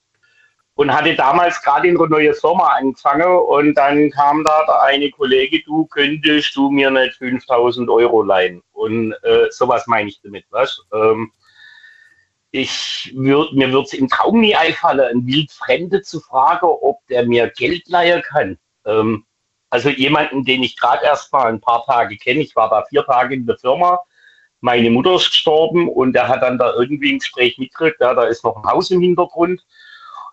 und 0.75 0.93
hatte 0.93 1.15
damals 1.15 1.63
gerade 1.63 1.87
in 1.87 1.97
eine 1.97 2.09
neue 2.09 2.35
Firma 2.35 2.71
angefangen 2.77 3.39
und 3.47 3.75
dann 3.75 4.11
kam 4.11 4.43
da 4.43 4.81
eine 4.83 5.09
Kollege, 5.13 5.63
du 5.63 5.87
könntest 5.87 6.57
du 6.57 6.71
mir 6.73 6.91
nicht 6.91 7.15
5000 7.19 7.89
Euro 7.89 8.25
leihen 8.25 8.65
und 8.73 9.13
äh, 9.23 9.47
sowas 9.51 9.87
meine 9.87 10.09
ich 10.09 10.21
damit, 10.23 10.45
was? 10.51 10.81
Ähm, 10.93 11.31
ich 12.55 13.13
würd, 13.17 13.53
mir 13.55 13.73
würde 13.73 13.87
es 13.87 13.95
im 13.95 14.09
Traum 14.09 14.41
nie 14.41 14.55
einfallen, 14.55 15.01
einen 15.01 15.27
Wildfremde 15.27 16.03
zu 16.03 16.21
fragen, 16.21 16.67
ob 16.67 17.05
der 17.09 17.27
mir 17.27 17.49
Geld 17.49 17.89
leihen 17.89 18.23
kann. 18.23 18.59
Ähm, 18.87 19.27
also 19.71 19.89
jemanden, 19.89 20.45
den 20.45 20.63
ich 20.63 20.79
gerade 20.79 21.05
erst 21.05 21.33
mal 21.33 21.47
ein 21.47 21.61
paar 21.61 21.85
Tage 21.85 22.17
kenne. 22.17 22.43
Ich 22.43 22.55
war 22.55 22.71
da 22.71 22.85
vier 22.85 23.05
Tage 23.05 23.35
in 23.35 23.45
der 23.45 23.59
Firma. 23.59 23.99
Meine 24.61 24.89
Mutter 24.89 25.17
ist 25.17 25.33
gestorben 25.33 25.89
und 25.89 26.13
der 26.13 26.29
hat 26.29 26.43
dann 26.43 26.57
da 26.57 26.73
irgendwie 26.75 27.15
ein 27.15 27.19
Gespräch 27.19 27.59
mitgekriegt. 27.59 28.01
Ja, 28.01 28.15
da 28.15 28.23
ist 28.23 28.45
noch 28.45 28.57
ein 28.57 28.71
Haus 28.71 28.93
im 28.93 29.01
Hintergrund. 29.01 29.67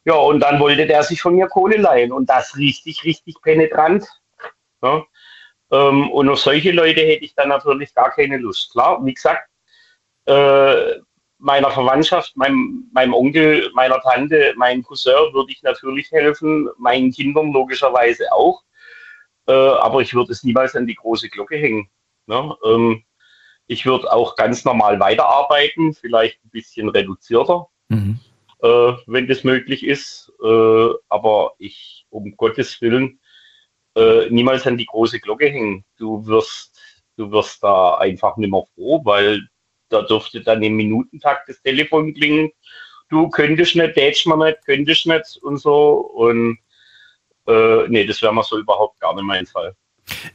Ja, 0.06 0.14
und 0.14 0.42
dann 0.42 0.60
wollte 0.60 0.86
der 0.86 1.02
sich 1.02 1.24
von 1.24 1.36
mir 1.36 1.48
Kohle 1.48 1.78
leihen 1.78 2.12
und 2.12 2.30
das 2.30 2.56
richtig, 2.56 3.04
richtig 3.04 3.42
penetrant. 3.42 4.08
Ja. 4.84 5.04
Ähm, 5.72 6.12
und 6.12 6.30
auf 6.30 6.40
solche 6.40 6.72
Leute 6.72 7.02
hätte 7.02 7.26
ich 7.26 7.34
dann 7.34 7.50
natürlich 7.50 7.96
gar 7.96 8.12
keine 8.12 8.38
Lust. 8.38 8.74
Klar, 8.74 9.04
wie 9.04 9.16
gesagt, 9.16 9.50
äh, 10.26 11.02
meiner 11.42 11.72
Verwandtschaft, 11.72 12.38
meinem, 12.38 12.90
meinem 12.94 13.14
Onkel, 13.14 13.72
meiner 13.74 14.00
Tante, 14.02 14.54
meinem 14.56 14.84
Cousin 14.84 15.34
würde 15.34 15.52
ich 15.52 15.62
natürlich 15.64 16.12
helfen, 16.12 16.70
meinen 16.78 17.12
Kindern 17.12 17.52
logischerweise 17.52 18.32
auch. 18.32 18.64
Äh, 19.48 19.52
aber 19.54 20.02
ich 20.02 20.14
würde 20.14 20.32
es 20.32 20.44
niemals 20.44 20.76
an 20.76 20.88
die 20.88 20.96
große 20.96 21.30
Glocke 21.30 21.58
hängen. 21.58 21.90
Ne? 22.28 22.56
Ähm, 22.64 23.04
ich 23.68 23.86
würde 23.86 24.12
auch 24.12 24.36
ganz 24.36 24.66
normal 24.66 25.00
weiterarbeiten, 25.00 25.94
vielleicht 25.94 26.44
ein 26.46 26.50
bisschen 26.50 26.90
reduzierter. 26.90 27.68
Mhm 27.90 28.20
äh, 28.62 28.94
wenn 29.08 29.28
das 29.28 29.44
möglich 29.44 29.86
ist. 29.86 30.32
Äh, 30.44 30.90
aber 31.10 31.54
ich, 31.58 32.06
um 32.10 32.36
Gottes 32.38 32.80
Willen, 32.82 33.20
äh, 33.96 34.30
niemals 34.30 34.66
an 34.68 34.78
die 34.78 34.86
große 34.86 35.20
Glocke 35.20 35.50
hängen. 35.50 35.84
Du 35.98 36.26
wirst, 36.26 36.80
du 37.18 37.32
wirst 37.32 37.64
da 37.64 37.96
einfach 37.96 38.38
nicht 38.38 38.52
mehr 38.52 38.64
froh, 38.76 39.02
weil 39.04 39.48
da 39.92 40.02
dürfte 40.02 40.42
dann 40.42 40.64
im 40.64 40.76
Minutentakt 40.76 41.50
das 41.50 41.62
Telefon 41.62 42.14
klingen. 42.14 42.52
Du 43.10 43.30
könntest 43.30 43.76
nicht, 43.76 43.94
tätst 43.94 44.26
man 44.26 44.40
nicht, 44.40 44.58
könntest 44.66 45.06
nicht 45.06 45.40
und 45.42 45.58
so. 45.58 46.12
Und 46.14 46.58
äh, 47.48 47.88
nee, 47.88 48.06
das 48.06 48.22
wäre 48.22 48.34
mal 48.34 48.44
so 48.44 48.58
überhaupt 48.58 49.00
gar 49.00 49.14
nicht 49.14 49.24
mein 49.24 49.46
Fall. 49.46 49.76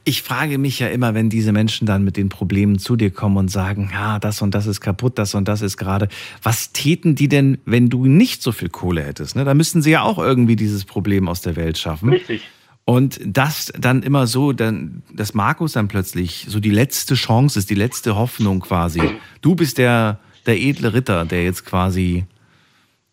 Ich 0.04 0.22
frage 0.22 0.58
mich 0.58 0.78
ja 0.78 0.88
immer, 0.88 1.14
wenn 1.14 1.28
diese 1.28 1.52
Menschen 1.52 1.86
dann 1.86 2.04
mit 2.04 2.16
den 2.16 2.28
Problemen 2.28 2.78
zu 2.78 2.96
dir 2.96 3.10
kommen 3.10 3.36
und 3.36 3.48
sagen, 3.48 3.90
ja, 3.92 4.18
das 4.18 4.40
und 4.40 4.54
das 4.54 4.66
ist 4.66 4.80
kaputt, 4.80 5.18
das 5.18 5.34
und 5.34 5.48
das 5.48 5.60
ist 5.60 5.76
gerade, 5.76 6.08
was 6.42 6.72
täten 6.72 7.14
die 7.14 7.28
denn, 7.28 7.58
wenn 7.64 7.88
du 7.88 8.06
nicht 8.06 8.42
so 8.42 8.52
viel 8.52 8.68
Kohle 8.68 9.02
hättest? 9.02 9.36
Ne? 9.36 9.44
Da 9.44 9.54
müssten 9.54 9.82
sie 9.82 9.90
ja 9.90 10.02
auch 10.02 10.18
irgendwie 10.18 10.56
dieses 10.56 10.84
Problem 10.84 11.28
aus 11.28 11.40
der 11.40 11.56
Welt 11.56 11.78
schaffen. 11.78 12.10
Richtig. 12.10 12.42
Und 12.88 13.18
das 13.24 13.72
dann 13.76 14.04
immer 14.04 14.28
so, 14.28 14.52
dann, 14.52 15.02
dass 15.12 15.34
Markus 15.34 15.72
dann 15.72 15.88
plötzlich 15.88 16.46
so 16.48 16.60
die 16.60 16.70
letzte 16.70 17.16
Chance 17.16 17.58
ist, 17.58 17.68
die 17.68 17.74
letzte 17.74 18.14
Hoffnung 18.14 18.60
quasi. 18.60 19.02
Du 19.40 19.56
bist 19.56 19.78
der, 19.78 20.20
der 20.46 20.56
edle 20.56 20.94
Ritter, 20.94 21.24
der 21.24 21.42
jetzt 21.42 21.66
quasi 21.66 22.26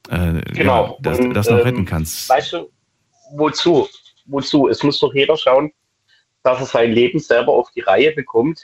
äh, 0.09 0.41
genau. 0.53 0.85
ja, 0.85 0.95
das, 1.01 1.19
das 1.33 1.49
noch 1.49 1.65
retten 1.65 1.79
ähm, 1.79 1.85
kannst. 1.85 2.29
Weißt 2.29 2.53
du, 2.53 2.69
wozu? 3.35 3.87
Wozu? 4.27 4.67
Es 4.67 4.83
muss 4.83 4.99
doch 4.99 5.13
jeder 5.15 5.35
schauen, 5.37 5.73
dass 6.43 6.59
er 6.59 6.65
sein 6.67 6.91
Leben 6.91 7.17
selber 7.17 7.53
auf 7.53 7.71
die 7.71 7.81
Reihe 7.81 8.11
bekommt. 8.11 8.61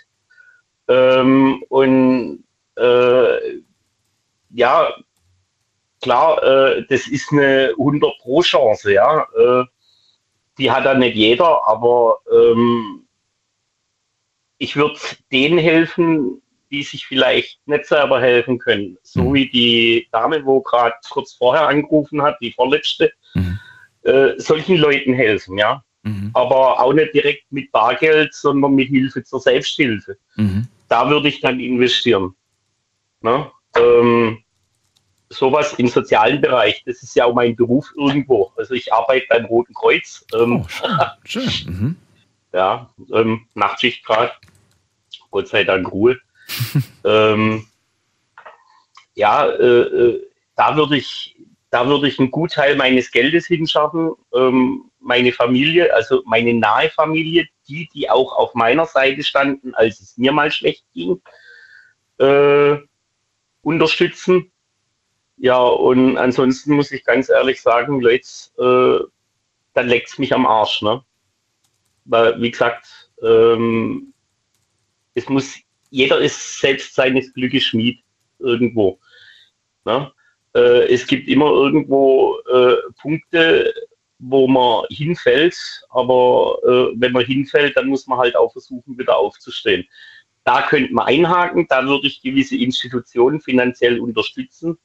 Ähm, 0.88 1.64
und 1.70 2.44
äh, 2.76 3.62
ja, 4.52 4.94
klar, 6.04 6.44
äh, 6.44 6.86
das 6.88 7.08
ist 7.08 7.32
eine 7.32 7.74
100 7.80 8.12
Pro 8.20 8.44
Chance, 8.44 8.94
ja. 8.94 9.26
Äh, 9.36 9.66
die 10.60 10.70
hat 10.70 10.86
dann 10.86 11.00
nicht 11.00 11.16
jeder, 11.16 11.68
aber 11.68 12.20
ähm, 12.32 13.08
ich 14.58 14.76
würde 14.76 15.00
denen 15.32 15.58
helfen, 15.58 16.42
die 16.70 16.84
sich 16.84 17.08
vielleicht 17.08 17.60
nicht 17.66 17.86
selber 17.86 18.22
helfen 18.22 18.60
können. 18.60 18.98
So 19.02 19.24
mhm. 19.24 19.34
wie 19.34 19.50
die 19.50 20.08
Dame, 20.12 20.46
wo 20.46 20.62
gerade 20.62 20.96
kurz 21.10 21.34
vorher 21.34 21.68
angerufen 21.68 22.22
hat, 22.22 22.38
die 22.42 22.52
vorletzte, 22.52 23.12
mhm. 23.34 23.60
äh, 24.04 24.34
solchen 24.38 24.78
Leuten 24.78 25.14
helfen, 25.14 25.58
ja. 25.58 25.84
Mhm. 26.04 26.32
Aber 26.34 26.80
auch 26.80 26.94
nicht 26.94 27.14
direkt 27.14 27.52
mit 27.52 27.72
Bargeld, 27.72 28.34
sondern 28.34 28.76
mit 28.76 28.90
Hilfe 28.90 29.24
zur 29.24 29.40
Selbsthilfe. 29.40 30.18
Mhm. 30.36 30.68
Da 30.88 31.10
würde 31.10 31.30
ich 31.30 31.42
dann 31.42 31.60
investieren. 31.60 32.36
Ne? 33.22 33.50
Ähm, 33.76 34.44
sowas 35.30 35.74
im 35.74 35.88
sozialen 35.88 36.42
Bereich, 36.42 36.84
das 36.86 37.04
ist 37.04 37.16
ja 37.16 37.26
auch 37.26 37.34
mein 37.34 37.56
Beruf 37.56 37.92
irgendwo. 37.96 38.52
Also 38.58 38.74
ich 38.74 38.92
arbeite 38.92 39.28
beim 39.30 39.46
Roten 39.46 39.74
Kreuz. 39.74 40.26
Ähm, 40.34 40.62
oh, 40.64 40.68
schön. 40.68 41.50
schön. 41.50 41.66
Mhm. 41.70 41.96
Ja, 42.52 42.90
ähm, 43.14 43.46
Nachtschicht 43.54 44.04
gerade. 44.04 44.32
Gott 45.30 45.48
sei 45.48 45.64
Dank 45.64 45.92
Ruhe. 45.92 46.18
ähm, 47.04 47.68
ja, 49.14 49.48
äh, 49.48 49.82
äh, 49.82 50.28
da 50.56 50.76
würde 50.76 50.98
ich, 50.98 51.36
da 51.70 51.86
würde 51.88 52.08
ich 52.08 52.18
einen 52.18 52.32
Gutteil 52.32 52.76
meines 52.76 53.12
Geldes 53.12 53.46
hinschaffen. 53.46 54.14
Ähm, 54.34 54.90
meine 55.00 55.32
Familie, 55.32 55.94
also 55.94 56.24
meine 56.26 56.54
nahe 56.56 56.90
Familie, 56.90 57.48
die, 57.68 57.88
die 57.94 58.10
auch 58.10 58.34
auf 58.34 58.56
meiner 58.56 58.88
Seite 58.88 59.24
standen, 59.24 59.76
als 59.76 60.00
es 60.00 60.18
mir 60.18 60.32
mal 60.32 60.52
schlecht 60.52 60.86
ging, 60.94 61.22
äh, 62.18 62.78
unterstützen. 63.62 64.52
Ja, 65.42 65.58
und 65.62 66.18
ansonsten 66.18 66.76
muss 66.76 66.92
ich 66.92 67.06
ganz 67.06 67.30
ehrlich 67.30 67.62
sagen, 67.62 68.02
Leute, 68.02 68.28
äh, 68.58 69.08
dann 69.74 69.88
leckt 69.88 70.10
es 70.10 70.18
mich 70.20 70.34
am 70.34 70.46
Arsch. 70.46 70.82
Ne? 70.82 71.02
Weil, 72.04 72.42
wie 72.42 72.52
gesagt, 72.52 73.10
ähm, 73.24 74.14
es 75.14 75.30
muss, 75.30 75.56
jeder 75.92 76.20
ist 76.20 76.60
selbst 76.60 76.94
seines 76.94 77.34
Glückes 77.34 77.64
Schmied 77.64 78.02
irgendwo. 78.40 79.00
Ne? 79.86 80.12
Äh, 80.56 80.94
es 80.94 81.08
gibt 81.08 81.30
immer 81.30 81.50
irgendwo 81.52 82.38
äh, 82.52 82.76
Punkte, 83.02 83.74
wo 84.20 84.46
man 84.46 84.84
hinfällt, 84.90 85.56
aber 85.90 86.60
äh, 86.66 87.00
wenn 87.00 87.14
man 87.14 87.24
hinfällt, 87.24 87.78
dann 87.78 87.88
muss 87.88 88.08
man 88.08 88.20
halt 88.20 88.36
auch 88.36 88.52
versuchen, 88.52 88.98
wieder 89.00 89.18
aufzustehen. 89.18 89.88
Da 90.44 90.64
könnte 90.64 90.94
man 90.94 91.08
einhaken, 91.08 91.66
da 91.70 91.86
würde 91.86 92.08
ich 92.08 92.22
gewisse 92.22 92.58
Institutionen 92.58 93.40
finanziell 93.40 94.02
unterstützen, 94.02 94.78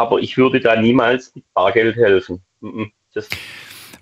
aber 0.00 0.20
ich 0.20 0.36
würde 0.36 0.60
da 0.60 0.80
niemals 0.80 1.34
mit 1.34 1.44
Bargeld 1.54 1.96
helfen. 1.96 2.42
Das 3.14 3.28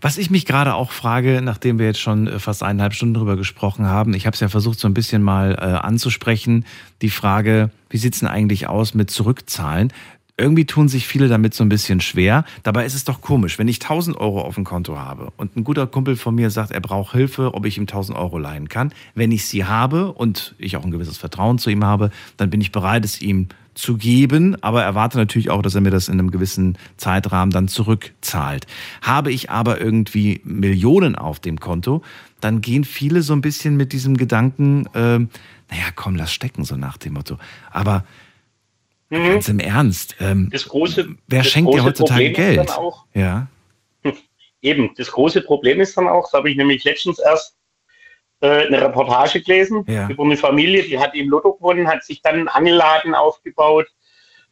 was 0.01 0.17
ich 0.17 0.31
mich 0.31 0.47
gerade 0.47 0.75
auch 0.75 0.93
frage, 0.93 1.41
nachdem 1.43 1.81
wir 1.81 1.87
jetzt 1.87 1.99
schon 1.99 2.29
äh, 2.29 2.39
fast 2.39 2.63
eineinhalb 2.63 2.95
Stunden 2.95 3.15
darüber 3.15 3.37
gesprochen 3.37 3.87
haben, 3.87 4.15
ich 4.15 4.27
habe 4.27 4.35
es 4.35 4.41
ja 4.41 4.49
versucht 4.49 4.79
so 4.79 4.87
ein 4.87 4.95
bisschen 4.95 5.23
mal 5.23 5.55
äh, 5.55 5.65
anzusprechen, 5.65 6.65
die 7.03 7.11
Frage, 7.11 7.71
wie 7.91 7.97
sieht 7.97 8.15
es 8.15 8.21
denn 8.21 8.29
eigentlich 8.29 8.69
aus 8.69 8.95
mit 8.95 9.11
Zurückzahlen? 9.11 9.93
Irgendwie 10.41 10.67
tun 10.67 10.87
sich 10.87 11.09
viele 11.09 11.27
damit 11.27 11.53
so 11.53 11.65
ein 11.65 11.69
bisschen 11.69 12.01
schwer. 12.01 12.45
Dabei 12.63 12.87
ist 12.87 12.95
es 12.95 13.03
doch 13.03 13.23
komisch, 13.23 13.59
wenn 13.59 13.67
ich 13.67 13.83
1000 13.83 14.17
Euro 14.19 14.41
auf 14.43 14.55
dem 14.55 14.63
Konto 14.63 14.97
habe 14.97 15.33
und 15.37 15.57
ein 15.57 15.65
guter 15.65 15.89
Kumpel 15.89 16.15
von 16.15 16.37
mir 16.37 16.51
sagt, 16.51 16.71
er 16.71 16.81
braucht 16.81 17.11
Hilfe, 17.11 17.55
ob 17.55 17.67
ich 17.67 17.77
ihm 17.77 17.83
1000 17.83 18.17
Euro 18.17 18.39
leihen 18.39 18.69
kann. 18.69 18.93
Wenn 19.17 19.33
ich 19.33 19.49
sie 19.49 19.65
habe 19.65 20.13
und 20.13 20.55
ich 20.59 20.77
auch 20.77 20.85
ein 20.85 20.93
gewisses 20.93 21.19
Vertrauen 21.19 21.59
zu 21.59 21.71
ihm 21.71 21.85
habe, 21.85 22.13
dann 22.37 22.51
bin 22.51 22.61
ich 22.61 22.71
bereit, 22.71 23.05
es 23.05 23.21
ihm 23.21 23.49
zu 23.79 23.97
geben, 23.97 24.63
aber 24.63 24.83
erwarte 24.83 25.19
natürlich 25.19 25.51
auch, 25.51 25.63
dass 25.63 25.75
er 25.75 25.81
mir 25.81 25.91
das 25.91 26.09
in 26.09 26.15
einem 26.15 26.31
gewissen 26.31 26.77
Zeitrahmen 26.97 27.51
dann 27.51 27.69
zurückzahlt. 27.69 28.67
Habe 29.03 29.33
ich 29.33 29.51
aber 29.51 29.81
irgendwie 29.81 30.41
Millionen 30.45 31.15
auf 31.15 31.41
dem 31.41 31.61
Konto, 31.61 32.03
dann 32.41 32.61
gehen 32.61 32.85
viele 32.85 33.23
so 33.23 33.33
ein 33.33 33.41
bisschen 33.41 33.77
mit 33.77 33.93
diesem 33.93 34.17
Gedanken, 34.17 34.87
äh, 34.95 35.19
naja, 35.19 35.91
komm, 35.95 36.17
lass 36.17 36.33
stecken, 36.33 36.65
so 36.65 36.77
nach 36.77 36.97
dem 36.97 37.15
Motto. 37.15 37.39
Aber 37.71 38.05
Mhm. 39.11 39.25
Ganz 39.25 39.49
im 39.49 39.59
Ernst. 39.59 40.17
Ähm, 40.21 40.51
das 40.53 40.69
große, 40.69 41.09
wer 41.29 41.39
das 41.39 41.49
schenkt 41.49 41.73
dir 41.73 41.83
heutzutage 41.83 42.31
Problem 42.31 42.57
Geld? 42.57 42.71
Auch, 42.71 43.07
ja. 43.15 43.47
Eben, 44.61 44.91
das 44.97 45.11
große 45.11 45.43
Problem 45.43 45.81
ist 45.81 45.97
dann 45.97 46.09
auch, 46.09 46.31
da 46.31 46.39
habe 46.39 46.51
ich 46.51 46.57
nämlich 46.57 46.85
letztens 46.85 47.19
erst 47.19 47.57
äh, 48.41 48.67
eine 48.67 48.81
Reportage 48.81 49.41
gelesen 49.41 49.85
ja. 49.87 50.09
über 50.09 50.25
eine 50.25 50.37
Familie, 50.37 50.83
die 50.83 50.99
hat 50.99 51.15
im 51.15 51.29
Lotto 51.29 51.55
gewonnen, 51.55 51.89
hat 51.89 52.05
sich 52.05 52.23
dann 52.23 52.37
einen 52.37 52.49
Angelladen 52.49 53.15
aufgebaut. 53.15 53.87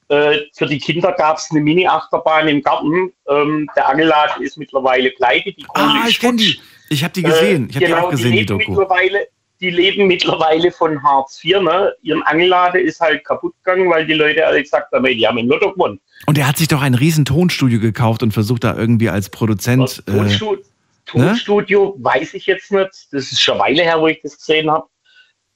Äh, 0.08 0.38
für 0.54 0.66
die 0.66 0.78
Kinder 0.78 1.12
gab 1.12 1.38
es 1.38 1.48
eine 1.50 1.60
Mini-Achterbahn 1.60 2.48
im 2.48 2.62
Garten. 2.62 3.12
Ähm, 3.28 3.68
der 3.76 3.88
Angelladen 3.88 4.42
ist 4.42 4.56
mittlerweile 4.56 5.10
pleite. 5.10 5.52
Die 5.52 5.64
Kohle 5.64 5.86
ah, 5.86 6.06
ich 6.08 6.20
kenne 6.20 6.38
die. 6.38 6.60
Ich 6.88 7.02
habe 7.02 7.12
die 7.12 7.22
gesehen. 7.22 7.68
Ich 7.68 7.76
habe 7.76 7.86
genau, 7.86 7.98
die 7.98 8.04
auch 8.04 8.10
gesehen, 8.10 8.32
die, 8.32 8.38
die 8.38 8.46
Doku. 8.46 8.70
Mittlerweile, 8.70 9.26
die 9.60 9.70
leben 9.70 10.06
mittlerweile 10.06 10.70
von 10.70 11.02
Hartz 11.02 11.42
IV. 11.42 11.60
Ne? 11.60 11.92
Ihren 12.02 12.22
Angellade 12.22 12.78
ist 12.78 13.00
halt 13.00 13.24
kaputt 13.24 13.54
gegangen, 13.64 13.90
weil 13.90 14.06
die 14.06 14.14
Leute 14.14 14.46
alle 14.46 14.62
gesagt 14.62 14.92
haben, 14.92 15.04
die 15.04 15.26
haben 15.26 15.38
im 15.38 15.48
Lotto 15.48 15.72
gewonnen. 15.72 16.00
Und 16.26 16.38
er 16.38 16.46
hat 16.46 16.56
sich 16.56 16.68
doch 16.68 16.82
ein 16.82 16.94
riesen 16.94 17.24
Tonstudio 17.24 17.80
gekauft 17.80 18.22
und 18.22 18.32
versucht 18.32 18.62
da 18.62 18.76
irgendwie 18.76 19.10
als 19.10 19.28
Produzent. 19.28 20.04
Äh, 20.06 20.12
Tonstudio, 20.12 20.62
Tonstudio 21.06 21.94
ne? 21.96 22.04
weiß 22.04 22.34
ich 22.34 22.46
jetzt 22.46 22.70
nicht. 22.70 23.08
Das 23.12 23.32
ist 23.32 23.40
schon 23.40 23.54
eine 23.54 23.64
Weile 23.64 23.82
her, 23.82 24.00
wo 24.00 24.08
ich 24.08 24.20
das 24.22 24.36
gesehen 24.36 24.70
habe. 24.70 24.86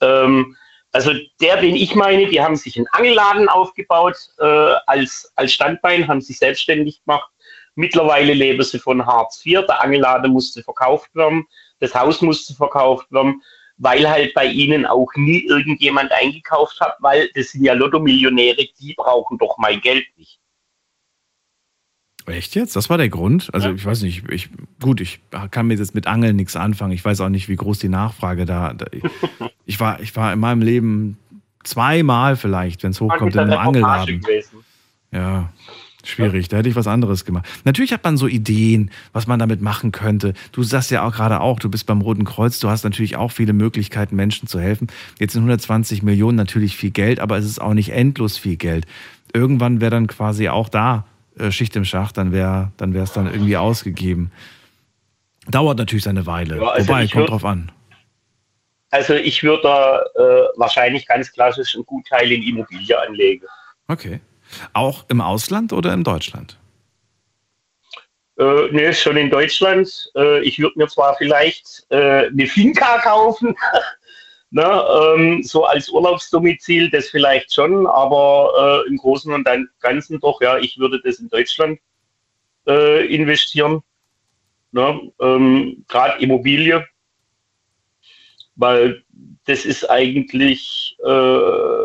Ähm, 0.01 0.57
also 0.93 1.13
der, 1.41 1.61
den 1.61 1.77
ich 1.77 1.95
meine, 1.95 2.27
die 2.27 2.41
haben 2.41 2.57
sich 2.57 2.77
einen 2.77 2.89
Angelladen 2.89 3.49
aufgebaut 3.49 4.17
äh, 4.39 4.45
als, 4.87 5.33
als 5.37 5.53
Standbein, 5.53 6.09
haben 6.09 6.21
sich 6.21 6.39
selbstständig 6.39 7.05
gemacht. 7.05 7.31
Mittlerweile 7.77 8.33
leben 8.35 8.63
sie 8.63 8.79
von 8.79 9.07
Hartz 9.07 9.45
IV. 9.45 9.67
Der 9.67 9.81
Angelladen 9.83 10.33
musste 10.33 10.63
verkauft 10.63 11.15
werden, 11.15 11.47
das 11.79 11.95
Haus 11.95 12.21
musste 12.21 12.55
verkauft 12.55 13.11
werden, 13.13 13.41
weil 13.77 14.09
halt 14.09 14.35
bei 14.35 14.47
ihnen 14.47 14.85
auch 14.85 15.09
nie 15.15 15.47
irgendjemand 15.47 16.11
eingekauft 16.13 16.81
hat, 16.81 16.97
weil 16.99 17.31
das 17.35 17.51
sind 17.51 17.65
ja 17.65 17.73
Lotto-Millionäre, 17.73 18.69
die 18.81 18.95
brauchen 18.95 19.39
doch 19.39 19.57
mein 19.59 19.81
Geld 19.81 20.07
nicht. 20.17 20.40
Echt 22.27 22.55
jetzt? 22.55 22.77
Das 22.77 22.91
war 22.91 22.99
der 22.99 23.09
Grund? 23.09 23.49
Also 23.53 23.69
ja. 23.69 23.75
ich 23.75 23.85
weiß 23.85 24.03
nicht, 24.03 24.29
ich, 24.31 24.51
gut, 24.81 25.01
ich 25.01 25.21
kann 25.51 25.67
mir 25.67 25.75
jetzt 25.75 25.95
mit 25.95 26.07
Angeln 26.07 26.37
nichts 26.37 26.57
anfangen. 26.57 26.93
Ich 26.93 27.05
weiß 27.05 27.21
auch 27.21 27.29
nicht, 27.29 27.49
wie 27.49 27.57
groß 27.57 27.79
die 27.79 27.89
Nachfrage 27.89 28.47
da. 28.47 28.75
Ich, 28.93 29.03
ich 29.67 29.81
war, 29.81 30.01
ich 30.01 30.15
war 30.17 30.33
in 30.33 30.41
meinem 30.41 30.63
Leben 30.63 31.19
zweimal 31.65 32.37
vielleicht, 32.37 32.83
wenn 32.83 32.91
es 32.91 33.01
hochkommt, 33.01 33.35
in 33.35 33.41
einem 33.41 33.59
Angelladen. 33.59 34.23
Ja, 35.13 35.53
schwierig. 36.05 36.49
Da 36.49 36.59
hätte 36.59 36.69
ich 36.69 36.77
was 36.77 36.87
anderes 36.87 37.25
gemacht. 37.25 37.47
Natürlich 37.65 37.93
hat 37.93 38.05
man 38.05 38.17
so 38.17 38.27
Ideen, 38.27 38.91
was 39.13 39.27
man 39.27 39.39
damit 39.39 39.61
machen 39.61 39.93
könnte. 39.93 40.35
Du 40.53 40.63
sagst 40.63 40.91
ja 40.91 41.07
auch 41.07 41.13
gerade 41.13 41.41
auch, 41.41 41.59
du 41.59 41.69
bist 41.69 41.87
beim 41.87 42.01
Roten 42.01 42.25
Kreuz, 42.25 42.59
du 42.61 42.69
hast 42.69 42.85
natürlich 42.85 43.17
auch 43.17 43.33
viele 43.33 43.53
Möglichkeiten, 43.53 44.17
Menschen 44.17 44.47
zu 44.47 44.61
helfen. 44.61 44.89
Jetzt 45.19 45.33
sind 45.33 45.43
120 45.43 46.03
Millionen 46.03 46.37
natürlich 46.37 46.77
viel 46.77 46.91
Geld, 46.91 47.21
aber 47.21 47.39
es 47.39 47.45
ist 47.45 47.61
auch 47.61 47.75
nicht 47.75 47.91
endlos 47.91 48.39
viel 48.39 48.57
Geld. 48.57 48.87
Irgendwann 49.33 49.81
wäre 49.81 49.91
dann 49.91 50.07
quasi 50.07 50.49
auch 50.49 50.69
da 50.69 51.05
Schicht 51.51 51.77
im 51.77 51.85
Schacht, 51.85 52.17
dann 52.17 52.33
wäre 52.33 52.73
dann 52.77 52.95
es 52.95 53.13
dann 53.13 53.27
irgendwie 53.27 53.57
ausgegeben. 53.57 54.31
Dauert 55.49 55.79
natürlich 55.79 56.05
seine 56.05 56.27
Weile. 56.27 56.57
Ja, 56.57 56.69
also 56.69 56.89
Wobei, 56.89 57.03
kommt 57.03 57.15
würd, 57.15 57.31
drauf 57.31 57.45
an. 57.45 57.73
Also 58.91 59.15
ich 59.15 59.43
würde 59.43 59.63
da 59.63 60.01
äh, 60.01 60.49
wahrscheinlich 60.57 61.07
ganz 61.07 61.33
klassisch 61.33 61.75
einen 61.75 61.87
Gutteil 61.87 62.31
in 62.33 62.43
Immobilie 62.43 63.01
anlegen. 63.01 63.47
Okay. 63.89 64.21
Auch 64.73 65.05
im 65.09 65.21
Ausland 65.21 65.73
oder 65.73 65.93
in 65.93 66.05
Deutschland? 66.05 66.59
Äh, 68.39 68.69
nee, 68.73 68.93
schon 68.93 69.17
in 69.17 69.31
Deutschland. 69.31 70.11
Äh, 70.17 70.43
ich 70.43 70.59
würde 70.59 70.79
mir 70.79 70.89
zwar 70.89 71.15
vielleicht 71.17 71.87
äh, 71.91 72.27
eine 72.27 72.47
Finca 72.47 72.99
kaufen, 72.99 73.55
Ne, 74.53 74.65
ähm, 74.65 75.45
so 75.45 75.65
als 75.65 75.89
Urlaubsdomizil 75.89 76.91
das 76.91 77.09
vielleicht 77.09 77.55
schon, 77.55 77.87
aber 77.87 78.83
äh, 78.85 78.89
im 78.89 78.97
Großen 78.97 79.33
und 79.33 79.47
Ganzen 79.79 80.19
doch, 80.19 80.41
ja, 80.41 80.59
ich 80.59 80.77
würde 80.77 81.01
das 81.05 81.21
in 81.21 81.29
Deutschland 81.29 81.79
äh, 82.67 83.07
investieren. 83.15 83.81
Ähm, 85.21 85.85
Gerade 85.87 86.21
Immobilie, 86.21 86.85
weil 88.57 89.05
das 89.45 89.65
ist 89.65 89.89
eigentlich 89.89 90.97
äh, 91.05 91.83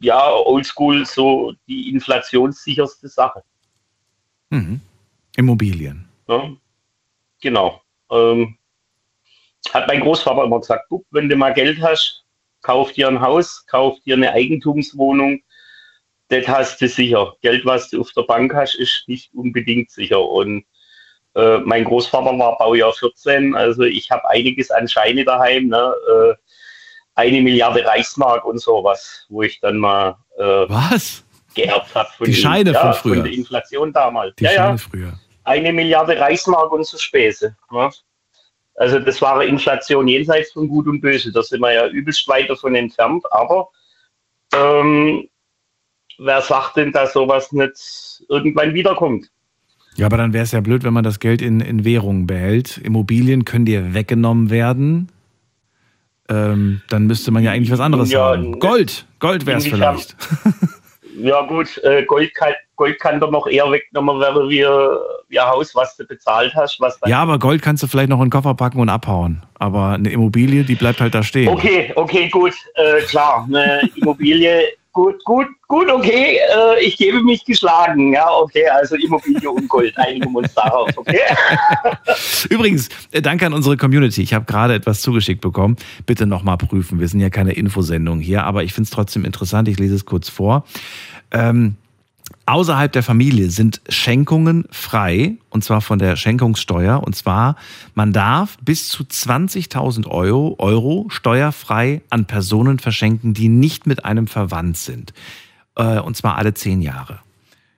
ja 0.00 0.32
oldschool 0.32 1.04
so 1.04 1.52
die 1.68 1.90
inflationssicherste 1.90 3.08
Sache. 3.08 3.42
Mhm. 4.50 4.80
Immobilien. 5.36 6.08
Ne? 6.26 6.56
Genau. 7.40 7.82
Ähm, 8.10 8.56
hat 9.72 9.88
mein 9.88 10.00
Großvater 10.00 10.44
immer 10.44 10.60
gesagt, 10.60 10.86
guck, 10.88 11.04
wenn 11.10 11.28
du 11.28 11.36
mal 11.36 11.52
Geld 11.52 11.80
hast, 11.82 12.24
kauf 12.62 12.92
dir 12.92 13.08
ein 13.08 13.20
Haus, 13.20 13.64
kauf 13.66 13.98
dir 14.00 14.14
eine 14.14 14.32
Eigentumswohnung, 14.32 15.40
das 16.28 16.48
hast 16.48 16.80
du 16.80 16.88
sicher. 16.88 17.34
Geld, 17.42 17.64
was 17.64 17.90
du 17.90 18.00
auf 18.00 18.10
der 18.12 18.22
Bank 18.22 18.54
hast, 18.54 18.74
ist 18.74 19.04
nicht 19.06 19.32
unbedingt 19.34 19.90
sicher. 19.90 20.20
Und 20.20 20.64
äh, 21.34 21.58
mein 21.58 21.84
Großvater 21.84 22.36
war 22.38 22.58
Baujahr 22.58 22.92
14, 22.92 23.54
also 23.54 23.82
ich 23.82 24.10
habe 24.10 24.28
einiges 24.28 24.70
an 24.70 24.88
Scheine 24.88 25.24
daheim, 25.24 25.68
ne? 25.68 25.94
äh, 26.10 26.34
eine 27.14 27.40
Milliarde 27.40 27.84
Reichsmark 27.84 28.44
und 28.44 28.58
sowas, 28.58 29.26
wo 29.28 29.42
ich 29.42 29.60
dann 29.60 29.78
mal 29.78 30.16
äh, 30.38 30.42
was 30.42 31.24
geerbt 31.54 31.94
habe. 31.94 32.10
Die 32.26 32.34
Scheine 32.34 32.72
ja, 32.72 32.80
von 32.80 32.94
früher. 32.94 33.14
Von 33.16 33.24
der 33.24 33.32
Inflation 33.32 33.92
damals. 33.92 34.34
Die 34.36 34.44
ja, 34.44 34.50
Scheine 34.50 34.70
ja. 34.70 34.76
früher. 34.76 35.12
Eine 35.44 35.72
Milliarde 35.72 36.18
Reichsmark 36.18 36.72
und 36.72 36.86
so 36.86 36.98
Späße. 36.98 37.56
Ne? 37.70 37.90
Also 38.76 38.98
das 38.98 39.22
war 39.22 39.42
Inflation 39.42 40.06
jenseits 40.06 40.52
von 40.52 40.68
Gut 40.68 40.86
und 40.86 41.00
Böse. 41.00 41.32
Da 41.32 41.42
sind 41.42 41.60
wir 41.60 41.72
ja 41.72 41.88
übelst 41.88 42.28
weit 42.28 42.50
davon 42.50 42.74
entfernt. 42.74 43.24
Aber 43.30 43.68
ähm, 44.54 45.28
wer 46.18 46.42
sagt 46.42 46.76
denn, 46.76 46.92
dass 46.92 47.14
sowas 47.14 47.52
nicht 47.52 48.22
irgendwann 48.28 48.74
wiederkommt? 48.74 49.30
Ja, 49.96 50.06
aber 50.06 50.18
dann 50.18 50.34
wäre 50.34 50.44
es 50.44 50.52
ja 50.52 50.60
blöd, 50.60 50.84
wenn 50.84 50.92
man 50.92 51.04
das 51.04 51.20
Geld 51.20 51.40
in, 51.40 51.60
in 51.60 51.84
Währungen 51.84 52.26
behält. 52.26 52.76
Immobilien 52.78 53.46
können 53.46 53.64
dir 53.64 53.94
weggenommen 53.94 54.50
werden. 54.50 55.08
Ähm, 56.28 56.82
dann 56.90 57.06
müsste 57.06 57.30
man 57.30 57.42
ja 57.42 57.52
eigentlich 57.52 57.70
was 57.70 57.80
anderes 57.80 58.10
ja, 58.10 58.30
haben. 58.30 58.58
Gold, 58.58 59.06
Gold 59.20 59.46
wäre 59.46 59.58
es 59.58 59.66
vielleicht. 59.66 60.16
Ja 61.18 61.40
gut, 61.46 61.78
äh, 61.82 62.04
Gold, 62.04 62.34
kann, 62.34 62.52
Gold 62.76 63.00
kann 63.00 63.20
doch 63.20 63.30
noch 63.30 63.46
eher 63.46 63.70
weggenommen 63.70 64.20
werden 64.20 64.48
wie, 64.48 64.64
wie 65.28 65.40
ein 65.40 65.48
Haus, 65.48 65.74
was 65.74 65.96
du 65.96 66.04
bezahlt 66.04 66.54
hast. 66.54 66.78
Was 66.80 66.98
ja, 67.06 67.20
aber 67.20 67.38
Gold 67.38 67.62
kannst 67.62 67.82
du 67.82 67.86
vielleicht 67.86 68.10
noch 68.10 68.18
in 68.18 68.26
den 68.26 68.30
Koffer 68.30 68.54
packen 68.54 68.80
und 68.80 68.88
abhauen. 68.88 69.42
Aber 69.58 69.92
eine 69.92 70.10
Immobilie, 70.10 70.62
die 70.62 70.74
bleibt 70.74 71.00
halt 71.00 71.14
da 71.14 71.22
stehen. 71.22 71.48
Okay, 71.48 71.92
okay, 71.96 72.28
gut, 72.28 72.52
äh, 72.74 73.00
klar. 73.02 73.44
Eine 73.48 73.88
Immobilie, 73.96 74.64
gut, 74.92 75.22
gut, 75.24 75.46
gut, 75.68 75.90
okay. 75.90 76.38
Äh, 76.38 76.84
ich 76.84 76.96
gebe 76.96 77.22
mich 77.22 77.44
geschlagen. 77.44 78.12
Ja, 78.12 78.28
okay, 78.30 78.68
also 78.68 78.96
Immobilie 78.96 79.50
und 79.50 79.68
Gold. 79.68 79.96
Einigen 79.98 80.32
wir 80.32 80.38
uns 80.38 80.54
darauf, 80.54 80.90
okay? 80.96 81.20
Übrigens, 82.50 82.88
äh, 83.12 83.22
danke 83.22 83.46
an 83.46 83.54
unsere 83.54 83.76
Community. 83.76 84.22
Ich 84.22 84.34
habe 84.34 84.44
gerade 84.44 84.74
etwas 84.74 85.00
zugeschickt 85.00 85.40
bekommen. 85.40 85.76
Bitte 86.04 86.26
nochmal 86.26 86.58
prüfen. 86.58 87.00
Wir 87.00 87.08
sind 87.08 87.20
ja 87.20 87.30
keine 87.30 87.52
Infosendung 87.52 88.20
hier, 88.20 88.44
aber 88.44 88.64
ich 88.64 88.72
finde 88.72 88.86
es 88.86 88.90
trotzdem 88.90 89.24
interessant. 89.24 89.68
Ich 89.68 89.78
lese 89.78 89.94
es 89.94 90.04
kurz 90.04 90.28
vor. 90.28 90.64
Ähm, 91.30 91.76
Außerhalb 92.48 92.92
der 92.92 93.02
Familie 93.02 93.50
sind 93.50 93.80
Schenkungen 93.88 94.66
frei, 94.70 95.36
und 95.50 95.64
zwar 95.64 95.80
von 95.80 95.98
der 95.98 96.14
Schenkungssteuer. 96.14 97.02
Und 97.02 97.16
zwar, 97.16 97.56
man 97.96 98.12
darf 98.12 98.56
bis 98.62 98.88
zu 98.88 99.02
20.000 99.02 100.06
Euro, 100.06 100.54
Euro 100.60 101.06
steuerfrei 101.08 102.02
an 102.08 102.26
Personen 102.26 102.78
verschenken, 102.78 103.34
die 103.34 103.48
nicht 103.48 103.88
mit 103.88 104.04
einem 104.04 104.28
verwandt 104.28 104.76
sind. 104.76 105.12
Äh, 105.74 105.98
und 105.98 106.16
zwar 106.16 106.36
alle 106.36 106.54
zehn 106.54 106.82
Jahre. 106.82 107.18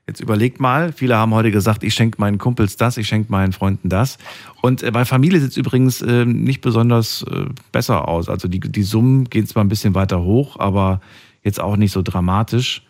Jetzt 0.07 0.20
überlegt 0.20 0.61
mal, 0.61 0.93
viele 0.93 1.16
haben 1.16 1.32
heute 1.32 1.51
gesagt, 1.51 1.82
ich 1.82 1.95
schenke 1.95 2.20
meinen 2.20 2.36
Kumpels 2.36 2.77
das, 2.77 2.99
ich 2.99 3.09
schenke 3.09 3.32
meinen 3.32 3.53
Freunden 3.53 3.89
das. 3.89 4.19
Und 4.61 4.82
äh, 4.82 4.90
bei 4.90 5.07
Familie 5.07 5.40
sieht 5.40 5.53
es 5.53 5.57
übrigens 5.57 6.03
äh, 6.03 6.27
nicht 6.27 6.61
besonders 6.61 7.24
besser 7.73 8.07
aus. 8.07 8.28
Also 8.28 8.49
die, 8.49 8.61
die 8.61 8.82
Summen 8.82 9.31
gehen 9.31 9.47
zwar 9.47 9.65
ein 9.65 9.70
bisschen 9.70 9.95
weiter 9.95 10.20
hoch, 10.20 10.59
aber 10.59 11.01
jetzt 11.43 11.59
auch 11.59 11.78
nicht 11.78 11.93
so 11.93 12.03
dramatisch. 12.03 12.82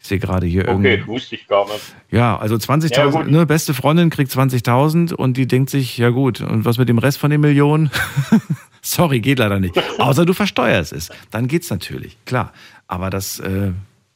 Ich 0.00 0.06
sehe 0.06 0.18
gerade 0.18 0.46
hier 0.46 0.66
irgendwie. 0.66 0.94
Okay, 0.94 1.06
wusste 1.06 1.34
ich 1.34 1.46
gar 1.48 1.66
nicht. 1.66 1.94
Ja, 2.10 2.38
also 2.38 2.54
20.000, 2.54 3.12
ja, 3.12 3.24
ne, 3.24 3.46
beste 3.46 3.74
Freundin 3.74 4.10
kriegt 4.10 4.30
20.000 4.30 5.12
und 5.12 5.36
die 5.36 5.46
denkt 5.46 5.70
sich, 5.70 5.98
ja 5.98 6.10
gut, 6.10 6.40
und 6.40 6.64
was 6.64 6.78
mit 6.78 6.88
dem 6.88 6.98
Rest 6.98 7.18
von 7.18 7.30
den 7.30 7.40
Millionen? 7.40 7.90
Sorry, 8.82 9.20
geht 9.20 9.38
leider 9.38 9.58
nicht. 9.58 9.74
Außer 9.98 10.24
du 10.24 10.32
versteuerst 10.32 10.92
es. 10.92 11.10
Dann 11.30 11.48
geht's 11.48 11.68
natürlich, 11.68 12.16
klar. 12.24 12.52
Aber 12.86 13.10
das, 13.10 13.40
äh, 13.40 13.72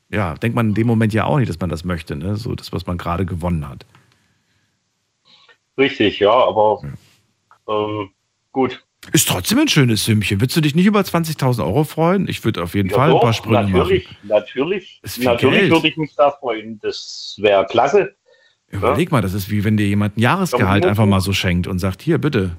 ja, 0.09 0.35
denkt 0.35 0.55
man 0.55 0.69
in 0.69 0.75
dem 0.75 0.87
Moment 0.87 1.13
ja 1.13 1.25
auch 1.25 1.39
nicht, 1.39 1.49
dass 1.49 1.61
man 1.61 1.69
das 1.69 1.85
möchte, 1.85 2.17
ne? 2.17 2.37
So 2.37 2.55
das, 2.55 2.73
was 2.73 2.87
man 2.87 2.97
gerade 2.97 3.27
gewonnen 3.27 3.69
hat. 3.69 3.85
Richtig, 5.77 6.21
ja, 6.21 6.33
aber 6.33 6.83
ja. 6.83 6.91
Ähm, 7.69 8.11
gut. 8.53 8.85
Ist 9.11 9.29
trotzdem 9.29 9.59
ein 9.59 9.69
schönes 9.69 10.05
Sümmchen. 10.05 10.41
Würdest 10.41 10.57
du 10.57 10.61
dich 10.61 10.77
nicht 10.77 10.87
über 10.87 11.01
20.000 11.01 11.65
Euro 11.65 11.83
freuen? 11.83 12.29
Ich 12.29 12.45
würde 12.45 12.63
auf 12.63 12.75
jeden 12.75 12.89
ja, 12.89 12.97
Fall 12.97 13.11
doch, 13.11 13.17
ein 13.17 13.23
paar 13.23 13.33
Sprünge 13.33 13.63
natürlich, 13.63 14.07
machen. 14.07 14.29
Natürlich, 14.29 15.01
natürlich 15.21 15.71
würde 15.71 15.89
ich 15.89 15.97
mich 15.97 16.15
da 16.15 16.31
freuen. 16.31 16.79
Das 16.81 17.37
wäre 17.39 17.67
klasse. 17.67 18.15
Überleg 18.69 19.11
ja. 19.11 19.17
mal, 19.17 19.21
das 19.21 19.35
ist 19.35 19.51
wie 19.51 19.65
wenn 19.65 19.77
dir 19.77 19.87
jemand 19.87 20.17
ein 20.17 20.21
Jahresgehalt 20.21 20.87
einfach 20.87 21.05
mal 21.05 21.21
so 21.21 21.33
schenkt 21.33 21.67
und 21.67 21.81
sagt, 21.81 22.01
hier, 22.01 22.19
bitte. 22.19 22.57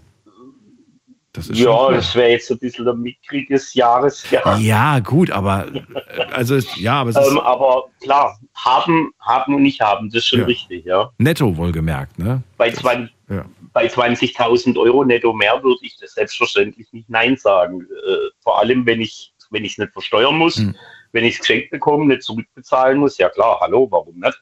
Das 1.31 1.47
ist 1.47 1.57
ja, 1.57 1.91
das 1.91 2.13
wäre 2.13 2.29
jetzt 2.29 2.51
ein 2.51 2.59
bisschen 2.59 2.87
ein 2.87 2.99
mickriges 2.99 3.73
Jahresgehalt. 3.73 4.61
Ja, 4.61 4.99
gut, 4.99 5.31
aber 5.31 5.65
äh, 5.73 5.81
also 6.31 6.59
ja, 6.75 7.01
aber, 7.01 7.09
ähm, 7.09 7.39
aber 7.39 7.85
klar, 8.01 8.37
haben, 8.53 9.11
haben 9.19 9.55
und 9.55 9.63
nicht 9.63 9.81
haben, 9.81 10.09
das 10.09 10.17
ist 10.17 10.27
schon 10.27 10.43
richtig, 10.43 10.85
ja. 10.85 11.09
Netto 11.17 11.57
wohlgemerkt, 11.57 12.19
ne? 12.19 12.43
Bei, 12.57 12.69
20, 12.69 13.11
ja 13.29 13.45
bei 13.73 13.87
20.000 13.87 14.77
Euro 14.77 15.03
netto 15.03 15.33
mehr 15.33 15.61
würde 15.63 15.79
ich 15.81 15.97
das 15.97 16.13
selbstverständlich 16.13 16.91
nicht 16.93 17.09
Nein 17.09 17.35
sagen. 17.35 17.81
Äh, 17.81 18.29
vor 18.41 18.59
allem, 18.59 18.85
wenn 18.85 19.01
ich 19.01 19.31
wenn 19.49 19.65
es 19.65 19.77
nicht 19.77 19.93
versteuern 19.93 20.35
muss, 20.35 20.57
mhm. 20.57 20.75
wenn 21.11 21.25
ich 21.25 21.35
es 21.35 21.39
geschenkt 21.41 21.69
bekomme, 21.69 22.07
nicht 22.07 22.23
zurückbezahlen 22.23 22.97
muss. 22.97 23.19
Ja 23.19 23.29
klar, 23.29 23.59
hallo, 23.61 23.87
warum 23.91 24.19
nicht? 24.19 24.41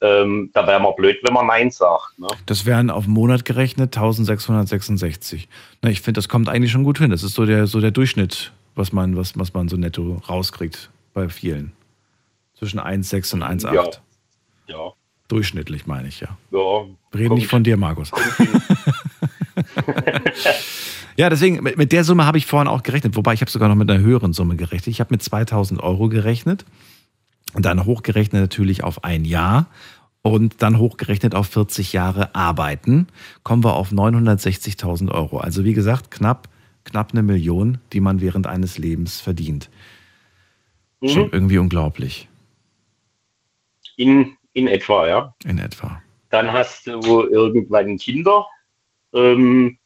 ähm, 0.00 0.50
da 0.52 0.66
wäre 0.66 0.80
man 0.80 0.94
blöd, 0.94 1.18
wenn 1.22 1.32
man 1.32 1.46
Nein 1.46 1.70
sagt. 1.70 2.18
Ne? 2.18 2.26
Das 2.46 2.66
wären 2.66 2.90
auf 2.90 3.04
den 3.04 3.14
Monat 3.14 3.44
gerechnet 3.44 3.96
1666. 3.96 5.48
Na, 5.82 5.90
ich 5.90 6.00
finde, 6.00 6.18
das 6.18 6.28
kommt 6.28 6.48
eigentlich 6.48 6.72
schon 6.72 6.84
gut 6.84 6.98
hin. 6.98 7.10
Das 7.10 7.22
ist 7.22 7.34
so 7.34 7.46
der, 7.46 7.66
so 7.66 7.80
der 7.80 7.90
Durchschnitt, 7.90 8.52
was 8.74 8.92
man, 8.92 9.16
was, 9.16 9.38
was 9.38 9.54
man 9.54 9.68
so 9.68 9.76
netto 9.76 10.20
rauskriegt 10.28 10.90
bei 11.14 11.28
vielen. 11.28 11.72
Zwischen 12.54 12.80
1,6 12.80 13.34
und 13.34 13.42
1,8. 13.42 13.74
Ja. 13.74 13.90
ja. 14.66 14.92
Durchschnittlich 15.28 15.86
meine 15.86 16.08
ich, 16.08 16.20
ja. 16.20 16.36
Ja. 16.52 16.86
Reden 17.14 17.34
nicht 17.34 17.48
von 17.48 17.64
dir, 17.64 17.76
Markus. 17.76 18.12
ja, 21.16 21.28
deswegen, 21.28 21.62
mit, 21.62 21.76
mit 21.76 21.92
der 21.92 22.04
Summe 22.04 22.24
habe 22.26 22.38
ich 22.38 22.46
vorhin 22.46 22.68
auch 22.68 22.82
gerechnet. 22.82 23.16
Wobei 23.16 23.34
ich 23.34 23.40
habe 23.40 23.50
sogar 23.50 23.68
noch 23.68 23.74
mit 23.74 23.90
einer 23.90 24.00
höheren 24.00 24.32
Summe 24.32 24.56
gerechnet. 24.56 24.88
Ich 24.88 25.00
habe 25.00 25.12
mit 25.12 25.22
2000 25.22 25.82
Euro 25.82 26.08
gerechnet. 26.08 26.64
Und 27.54 27.64
dann 27.64 27.84
hochgerechnet 27.86 28.40
natürlich 28.40 28.84
auf 28.84 29.02
ein 29.04 29.24
Jahr 29.24 29.66
und 30.22 30.60
dann 30.62 30.78
hochgerechnet 30.78 31.34
auf 31.34 31.46
40 31.48 31.92
Jahre 31.92 32.34
arbeiten, 32.34 33.06
kommen 33.44 33.62
wir 33.62 33.74
auf 33.74 33.92
960.000 33.92 35.12
Euro. 35.12 35.38
Also 35.38 35.64
wie 35.64 35.72
gesagt, 35.72 36.10
knapp, 36.10 36.48
knapp 36.84 37.12
eine 37.12 37.22
Million, 37.22 37.78
die 37.92 38.00
man 38.00 38.20
während 38.20 38.46
eines 38.46 38.76
Lebens 38.76 39.20
verdient. 39.20 39.70
Mhm. 41.00 41.08
Schon 41.08 41.30
irgendwie 41.30 41.58
unglaublich. 41.58 42.28
In, 43.96 44.36
in 44.56 44.68
etwa, 44.68 45.06
ja. 45.06 45.34
In 45.44 45.58
etwa. 45.58 46.02
Dann 46.30 46.50
hast 46.50 46.86
du 46.86 47.24
irgendwann 47.24 47.98
Kinder. 47.98 48.46
Ähm, 49.12 49.78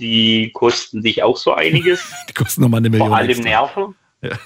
die 0.00 0.50
kosten 0.52 1.02
dich 1.02 1.22
auch 1.22 1.36
so 1.36 1.52
einiges. 1.54 2.12
die 2.28 2.34
kosten 2.34 2.62
nochmal 2.62 2.78
eine 2.78 2.90
Million. 2.90 3.08
Vor 3.08 3.16
allem 3.16 3.30
extra. 3.30 3.44
Nerven. 3.44 3.94
Ja. 4.20 4.38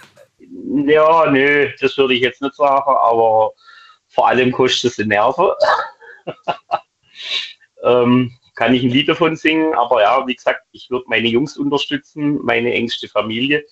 Ja, 0.85 1.31
nö, 1.31 1.71
das 1.81 1.97
würde 1.97 2.13
ich 2.13 2.21
jetzt 2.21 2.43
nicht 2.43 2.55
sagen, 2.55 2.85
aber 2.87 3.53
vor 4.07 4.29
allem 4.29 4.53
kostet 4.53 4.91
es 4.91 4.97
die 4.97 5.07
Nerven. 5.07 5.49
ähm, 7.83 8.33
kann 8.55 8.75
ich 8.75 8.83
ein 8.83 8.91
Lied 8.91 9.09
davon 9.09 9.35
singen, 9.35 9.73
aber 9.75 10.03
ja, 10.03 10.27
wie 10.27 10.35
gesagt, 10.35 10.61
ich 10.73 10.91
würde 10.91 11.07
meine 11.09 11.29
Jungs 11.29 11.57
unterstützen, 11.57 12.39
meine 12.45 12.75
engste 12.75 13.09
Familie. 13.09 13.65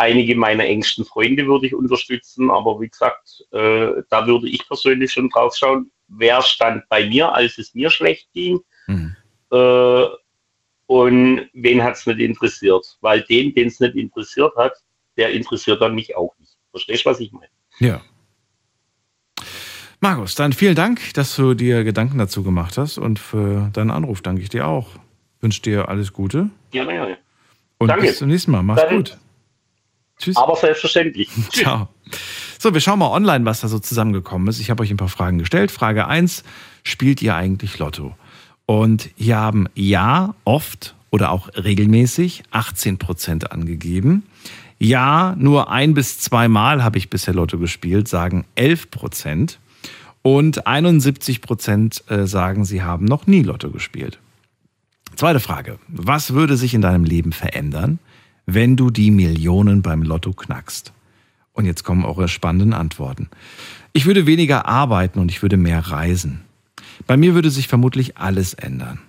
Einige 0.00 0.34
meiner 0.34 0.64
engsten 0.64 1.04
Freunde 1.04 1.46
würde 1.46 1.66
ich 1.66 1.74
unterstützen, 1.74 2.50
aber 2.50 2.80
wie 2.80 2.88
gesagt, 2.88 3.44
äh, 3.52 4.02
da 4.08 4.26
würde 4.26 4.48
ich 4.48 4.66
persönlich 4.66 5.12
schon 5.12 5.28
drauf 5.28 5.54
schauen, 5.54 5.90
wer 6.08 6.40
stand 6.40 6.88
bei 6.88 7.06
mir, 7.06 7.30
als 7.34 7.58
es 7.58 7.74
mir 7.74 7.90
schlecht 7.90 8.32
ging. 8.32 8.60
Mhm. 8.86 9.14
Äh, 9.52 10.06
und 10.86 11.50
wen 11.52 11.82
hat 11.82 11.96
es 11.96 12.06
nicht 12.06 12.18
interessiert? 12.18 12.96
Weil 13.02 13.20
den, 13.24 13.52
den 13.52 13.68
es 13.68 13.78
nicht 13.78 13.94
interessiert 13.94 14.56
hat, 14.56 14.72
der 15.18 15.32
interessiert 15.32 15.82
dann 15.82 15.94
mich 15.94 16.16
auch 16.16 16.32
nicht. 16.38 16.56
Verstehst 16.70 17.04
du, 17.04 17.10
was 17.10 17.20
ich 17.20 17.30
meine? 17.32 17.50
Ja. 17.78 18.00
Markus, 20.00 20.34
dann 20.34 20.54
vielen 20.54 20.76
Dank, 20.76 21.12
dass 21.12 21.36
du 21.36 21.52
dir 21.52 21.84
Gedanken 21.84 22.16
dazu 22.16 22.42
gemacht 22.42 22.78
hast 22.78 22.96
und 22.96 23.18
für 23.18 23.68
deinen 23.74 23.90
Anruf 23.90 24.22
danke 24.22 24.40
ich 24.40 24.48
dir 24.48 24.66
auch. 24.66 24.88
Wünsche 25.42 25.60
dir 25.60 25.90
alles 25.90 26.14
Gute. 26.14 26.48
Ja, 26.72 26.90
ja, 26.90 27.06
ja. 27.06 27.16
Und 27.76 27.88
danke. 27.88 28.06
bis 28.06 28.16
zum 28.16 28.28
nächsten 28.28 28.50
Mal. 28.50 28.62
Mach's 28.62 28.80
dann, 28.80 28.96
gut. 28.96 29.18
Tschüss. 30.20 30.36
Aber 30.36 30.54
selbstverständlich. 30.54 31.28
Ciao. 31.50 31.88
So, 32.58 32.74
wir 32.74 32.80
schauen 32.80 32.98
mal 32.98 33.10
online, 33.10 33.44
was 33.44 33.60
da 33.60 33.68
so 33.68 33.78
zusammengekommen 33.78 34.48
ist. 34.48 34.60
Ich 34.60 34.70
habe 34.70 34.82
euch 34.82 34.90
ein 34.90 34.96
paar 34.96 35.08
Fragen 35.08 35.38
gestellt. 35.38 35.70
Frage 35.70 36.06
1, 36.06 36.44
spielt 36.82 37.22
ihr 37.22 37.34
eigentlich 37.34 37.78
Lotto? 37.78 38.14
Und 38.66 39.10
hier 39.16 39.36
haben 39.36 39.66
Ja 39.74 40.34
oft 40.44 40.94
oder 41.10 41.32
auch 41.32 41.48
regelmäßig 41.56 42.42
18 42.50 42.98
Prozent 42.98 43.50
angegeben. 43.50 44.24
Ja, 44.78 45.34
nur 45.38 45.70
ein 45.70 45.94
bis 45.94 46.20
zwei 46.20 46.48
Mal 46.48 46.84
habe 46.84 46.98
ich 46.98 47.10
bisher 47.10 47.34
Lotto 47.34 47.58
gespielt, 47.58 48.08
sagen 48.08 48.44
11 48.54 48.90
Prozent. 48.90 49.58
Und 50.22 50.66
71 50.66 51.40
Prozent 51.40 52.04
äh, 52.08 52.26
sagen, 52.26 52.64
sie 52.64 52.82
haben 52.82 53.06
noch 53.06 53.26
nie 53.26 53.42
Lotto 53.42 53.70
gespielt. 53.70 54.18
Zweite 55.16 55.40
Frage. 55.40 55.78
Was 55.88 56.34
würde 56.34 56.56
sich 56.56 56.74
in 56.74 56.82
deinem 56.82 57.04
Leben 57.04 57.32
verändern, 57.32 57.98
wenn 58.54 58.76
du 58.76 58.90
die 58.90 59.10
Millionen 59.10 59.82
beim 59.82 60.02
Lotto 60.02 60.32
knackst? 60.32 60.92
Und 61.52 61.64
jetzt 61.64 61.84
kommen 61.84 62.04
eure 62.04 62.28
spannenden 62.28 62.72
Antworten. 62.72 63.28
Ich 63.92 64.06
würde 64.06 64.26
weniger 64.26 64.66
arbeiten 64.66 65.18
und 65.18 65.30
ich 65.30 65.42
würde 65.42 65.56
mehr 65.56 65.80
reisen. 65.80 66.40
Bei 67.06 67.16
mir 67.16 67.34
würde 67.34 67.50
sich 67.50 67.68
vermutlich 67.68 68.18
alles 68.18 68.54
ändern. 68.54 69.00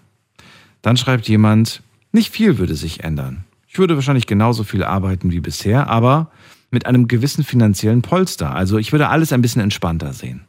Dann 0.82 0.98
schreibt 0.98 1.28
jemand, 1.28 1.84
nicht 2.12 2.32
viel 2.32 2.58
würde 2.58 2.76
sich 2.76 3.04
ändern. 3.04 3.46
Ich 3.68 3.80
würde 3.80 3.96
wahrscheinlich 3.96 4.28
genauso 4.28 4.64
viel 4.64 4.84
arbeiten 4.84 5.32
wie 5.32 5.40
bisher, 5.40 5.90
aber 5.90 6.32
mit 6.72 6.86
einem 6.86 7.08
gewissen 7.08 7.44
finanziellen 7.44 8.02
Polster. 8.02 8.56
Also 8.56 8.78
ich 8.78 8.92
würde 8.92 9.10
alles 9.10 9.32
ein 9.34 9.42
bisschen 9.42 9.62
entspannter 9.62 10.14
sehen. 10.14 10.42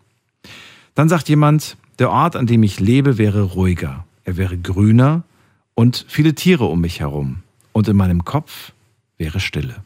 Dann 0.95 1.09
sagt 1.09 1.29
jemand, 1.29 1.77
der 1.99 2.11
Ort, 2.11 2.37
an 2.37 2.47
dem 2.47 2.63
ich 2.63 2.81
lebe, 2.81 3.19
wäre 3.19 3.43
ruhiger. 3.43 4.05
Er 4.25 4.37
wäre 4.37 4.57
grüner 4.57 5.25
und 5.75 6.05
viele 6.09 6.35
Tiere 6.35 6.65
um 6.65 6.81
mich 6.81 7.01
herum. 7.01 7.43
Und 7.73 7.89
in 7.89 7.97
meinem 7.97 8.25
Kopf 8.25 8.73
wäre 9.23 9.39
Stille. 9.39 9.77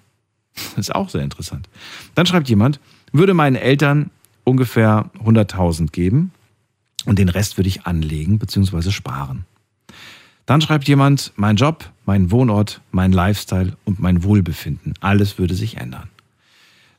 Das 0.55 0.89
ist 0.89 0.95
auch 0.95 1.11
sehr 1.11 1.23
interessant. 1.23 1.69
Dann 2.15 2.25
schreibt 2.25 2.49
jemand, 2.49 2.81
würde 3.13 3.35
meinen 3.35 3.57
Eltern 3.57 4.11
ungefähr 4.45 5.11
100.000 5.23 5.93
geben 5.93 6.33
und 7.05 7.19
den 7.19 7.29
Rest 7.29 7.59
würde 7.59 7.69
ich 7.69 7.85
anlegen 7.85 8.39
bzw. 8.39 8.91
sparen. 8.91 9.45
Dann 10.47 10.63
schreibt 10.63 10.89
jemand, 10.89 11.33
mein 11.37 11.57
Job, 11.57 11.91
mein 12.07 12.31
Wohnort, 12.31 12.81
mein 12.93 13.13
Lifestyle 13.13 13.77
und 13.85 14.01
mein 14.01 14.23
Wohlbefinden, 14.23 14.95
alles 15.01 15.39
würde 15.39 15.55
sich 15.55 15.77
ändern. 15.77 16.09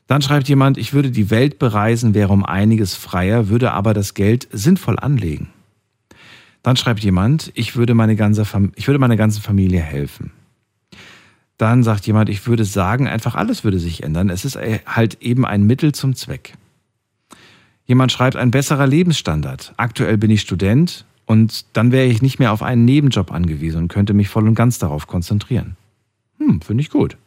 Dann 0.06 0.22
schreibt 0.22 0.48
jemand, 0.48 0.78
ich 0.78 0.92
würde 0.92 1.10
die 1.10 1.30
Welt 1.30 1.58
bereisen, 1.58 2.14
wäre 2.14 2.32
um 2.32 2.44
einiges 2.44 2.94
freier, 2.94 3.48
würde 3.48 3.72
aber 3.72 3.92
das 3.94 4.14
Geld 4.14 4.46
sinnvoll 4.52 4.98
anlegen. 4.98 5.48
Dann 6.62 6.76
schreibt 6.76 7.00
jemand, 7.00 7.50
ich 7.54 7.74
würde 7.74 7.94
meine 7.94 8.14
ganze, 8.14 8.44
Fam 8.44 8.72
ich 8.76 8.86
würde 8.86 8.98
meine 8.98 9.16
ganze 9.16 9.40
Familie 9.40 9.80
helfen. 9.80 10.30
Dann 11.58 11.82
sagt 11.82 12.06
jemand, 12.06 12.28
ich 12.28 12.46
würde 12.46 12.64
sagen, 12.64 13.06
einfach 13.06 13.34
alles 13.34 13.64
würde 13.64 13.78
sich 13.78 14.02
ändern. 14.02 14.30
Es 14.30 14.44
ist 14.44 14.56
äh, 14.56 14.80
halt 14.86 15.20
eben 15.20 15.44
ein 15.44 15.64
Mittel 15.64 15.92
zum 15.92 16.14
Zweck. 16.14 16.54
Jemand 17.84 18.12
schreibt, 18.12 18.36
ein 18.36 18.50
besserer 18.50 18.86
Lebensstandard. 18.86 19.74
Aktuell 19.76 20.18
bin 20.18 20.30
ich 20.30 20.40
Student, 20.40 21.04
und 21.28 21.66
dann 21.74 21.92
wäre 21.92 22.06
ich 22.06 22.22
nicht 22.22 22.38
mehr 22.38 22.52
auf 22.52 22.62
einen 22.62 22.86
Nebenjob 22.86 23.32
angewiesen 23.32 23.82
und 23.82 23.88
könnte 23.88 24.14
mich 24.14 24.30
voll 24.30 24.48
und 24.48 24.54
ganz 24.54 24.78
darauf 24.78 25.06
konzentrieren. 25.06 25.76
Hm, 26.38 26.62
finde 26.62 26.80
ich 26.80 26.88
gut. 26.88 27.18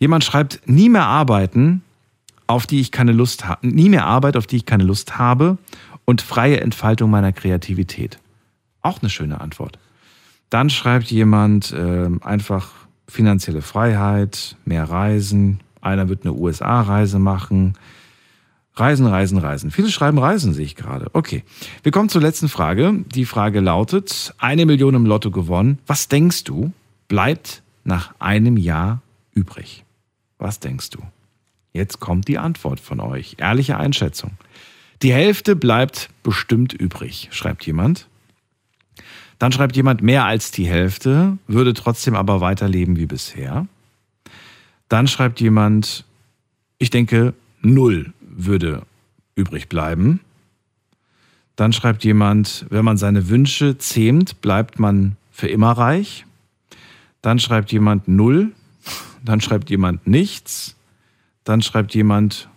Jemand 0.00 0.24
schreibt, 0.24 0.60
nie 0.66 0.88
mehr 0.88 1.06
arbeiten, 1.06 1.82
auf 2.48 2.66
die 2.66 2.80
ich 2.80 2.90
keine 2.90 3.12
Lust 3.12 3.46
habe, 3.46 3.64
nie 3.64 3.88
mehr 3.88 4.06
Arbeit, 4.06 4.36
auf 4.36 4.48
die 4.48 4.56
ich 4.56 4.66
keine 4.66 4.82
Lust 4.82 5.18
habe 5.18 5.56
und 6.04 6.20
freie 6.20 6.60
Entfaltung 6.60 7.10
meiner 7.10 7.32
Kreativität. 7.32 8.18
Auch 8.80 9.00
eine 9.00 9.08
schöne 9.08 9.40
Antwort. 9.40 9.78
Dann 10.50 10.68
schreibt 10.68 11.12
jemand 11.12 11.70
äh, 11.70 12.10
einfach 12.22 12.72
finanzielle 13.12 13.62
Freiheit, 13.62 14.56
mehr 14.64 14.84
Reisen, 14.84 15.60
einer 15.80 16.08
wird 16.08 16.24
eine 16.24 16.34
USA-Reise 16.34 17.18
machen, 17.18 17.74
Reisen, 18.74 19.06
Reisen, 19.06 19.36
Reisen. 19.36 19.70
Viele 19.70 19.90
schreiben 19.90 20.18
Reisen, 20.18 20.54
sehe 20.54 20.64
ich 20.64 20.76
gerade. 20.76 21.10
Okay. 21.12 21.44
Wir 21.82 21.92
kommen 21.92 22.08
zur 22.08 22.22
letzten 22.22 22.48
Frage. 22.48 23.04
Die 23.14 23.26
Frage 23.26 23.60
lautet, 23.60 24.34
eine 24.38 24.64
Million 24.64 24.94
im 24.94 25.04
Lotto 25.04 25.30
gewonnen. 25.30 25.78
Was 25.86 26.08
denkst 26.08 26.44
du, 26.44 26.72
bleibt 27.06 27.62
nach 27.84 28.14
einem 28.18 28.56
Jahr 28.56 29.02
übrig? 29.34 29.84
Was 30.38 30.58
denkst 30.58 30.88
du? 30.90 31.00
Jetzt 31.74 32.00
kommt 32.00 32.28
die 32.28 32.38
Antwort 32.38 32.80
von 32.80 33.00
euch. 33.00 33.36
Ehrliche 33.38 33.76
Einschätzung. 33.76 34.32
Die 35.02 35.12
Hälfte 35.12 35.54
bleibt 35.54 36.08
bestimmt 36.22 36.72
übrig, 36.72 37.28
schreibt 37.30 37.66
jemand. 37.66 38.08
Dann 39.42 39.50
schreibt 39.50 39.74
jemand 39.74 40.02
mehr 40.02 40.24
als 40.24 40.52
die 40.52 40.68
Hälfte, 40.68 41.36
würde 41.48 41.74
trotzdem 41.74 42.14
aber 42.14 42.40
weiterleben 42.40 42.96
wie 42.96 43.06
bisher. 43.06 43.66
Dann 44.88 45.08
schreibt 45.08 45.40
jemand, 45.40 46.04
ich 46.78 46.90
denke, 46.90 47.34
null 47.60 48.12
würde 48.20 48.82
übrig 49.34 49.68
bleiben. 49.68 50.20
Dann 51.56 51.72
schreibt 51.72 52.04
jemand, 52.04 52.66
wenn 52.70 52.84
man 52.84 52.96
seine 52.96 53.30
Wünsche 53.30 53.78
zähmt, 53.78 54.42
bleibt 54.42 54.78
man 54.78 55.16
für 55.32 55.48
immer 55.48 55.72
reich. 55.72 56.24
Dann 57.20 57.40
schreibt 57.40 57.72
jemand 57.72 58.06
null. 58.06 58.52
Dann 59.24 59.40
schreibt 59.40 59.70
jemand 59.70 60.06
nichts. 60.06 60.76
Dann 61.42 61.62
schreibt 61.62 61.96
jemand 61.96 62.48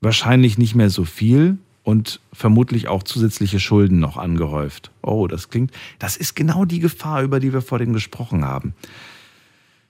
wahrscheinlich 0.00 0.56
nicht 0.56 0.74
mehr 0.74 0.88
so 0.88 1.04
viel 1.04 1.58
und 1.88 2.20
vermutlich 2.34 2.88
auch 2.88 3.02
zusätzliche 3.02 3.58
Schulden 3.58 3.98
noch 3.98 4.18
angehäuft. 4.18 4.90
Oh, 5.00 5.26
das 5.26 5.48
klingt, 5.48 5.70
das 5.98 6.18
ist 6.18 6.36
genau 6.36 6.66
die 6.66 6.80
Gefahr, 6.80 7.22
über 7.22 7.40
die 7.40 7.54
wir 7.54 7.62
vorhin 7.62 7.94
gesprochen 7.94 8.44
haben. 8.44 8.74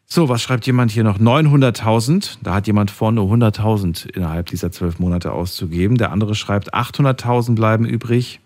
So, 0.06 0.28
was 0.28 0.40
schreibt 0.40 0.64
jemand 0.64 0.92
hier 0.92 1.02
noch? 1.02 1.18
900.000. 1.18 2.38
Da 2.40 2.54
hat 2.54 2.68
jemand 2.68 2.92
vor, 2.92 3.10
nur 3.10 3.28
100.000 3.28 4.10
innerhalb 4.10 4.46
dieser 4.46 4.70
zwölf 4.70 5.00
Monate 5.00 5.32
auszugeben. 5.32 5.98
Der 5.98 6.12
andere 6.12 6.36
schreibt, 6.36 6.72
800.000 6.72 7.56
bleiben 7.56 7.84
übrig. 7.84 8.38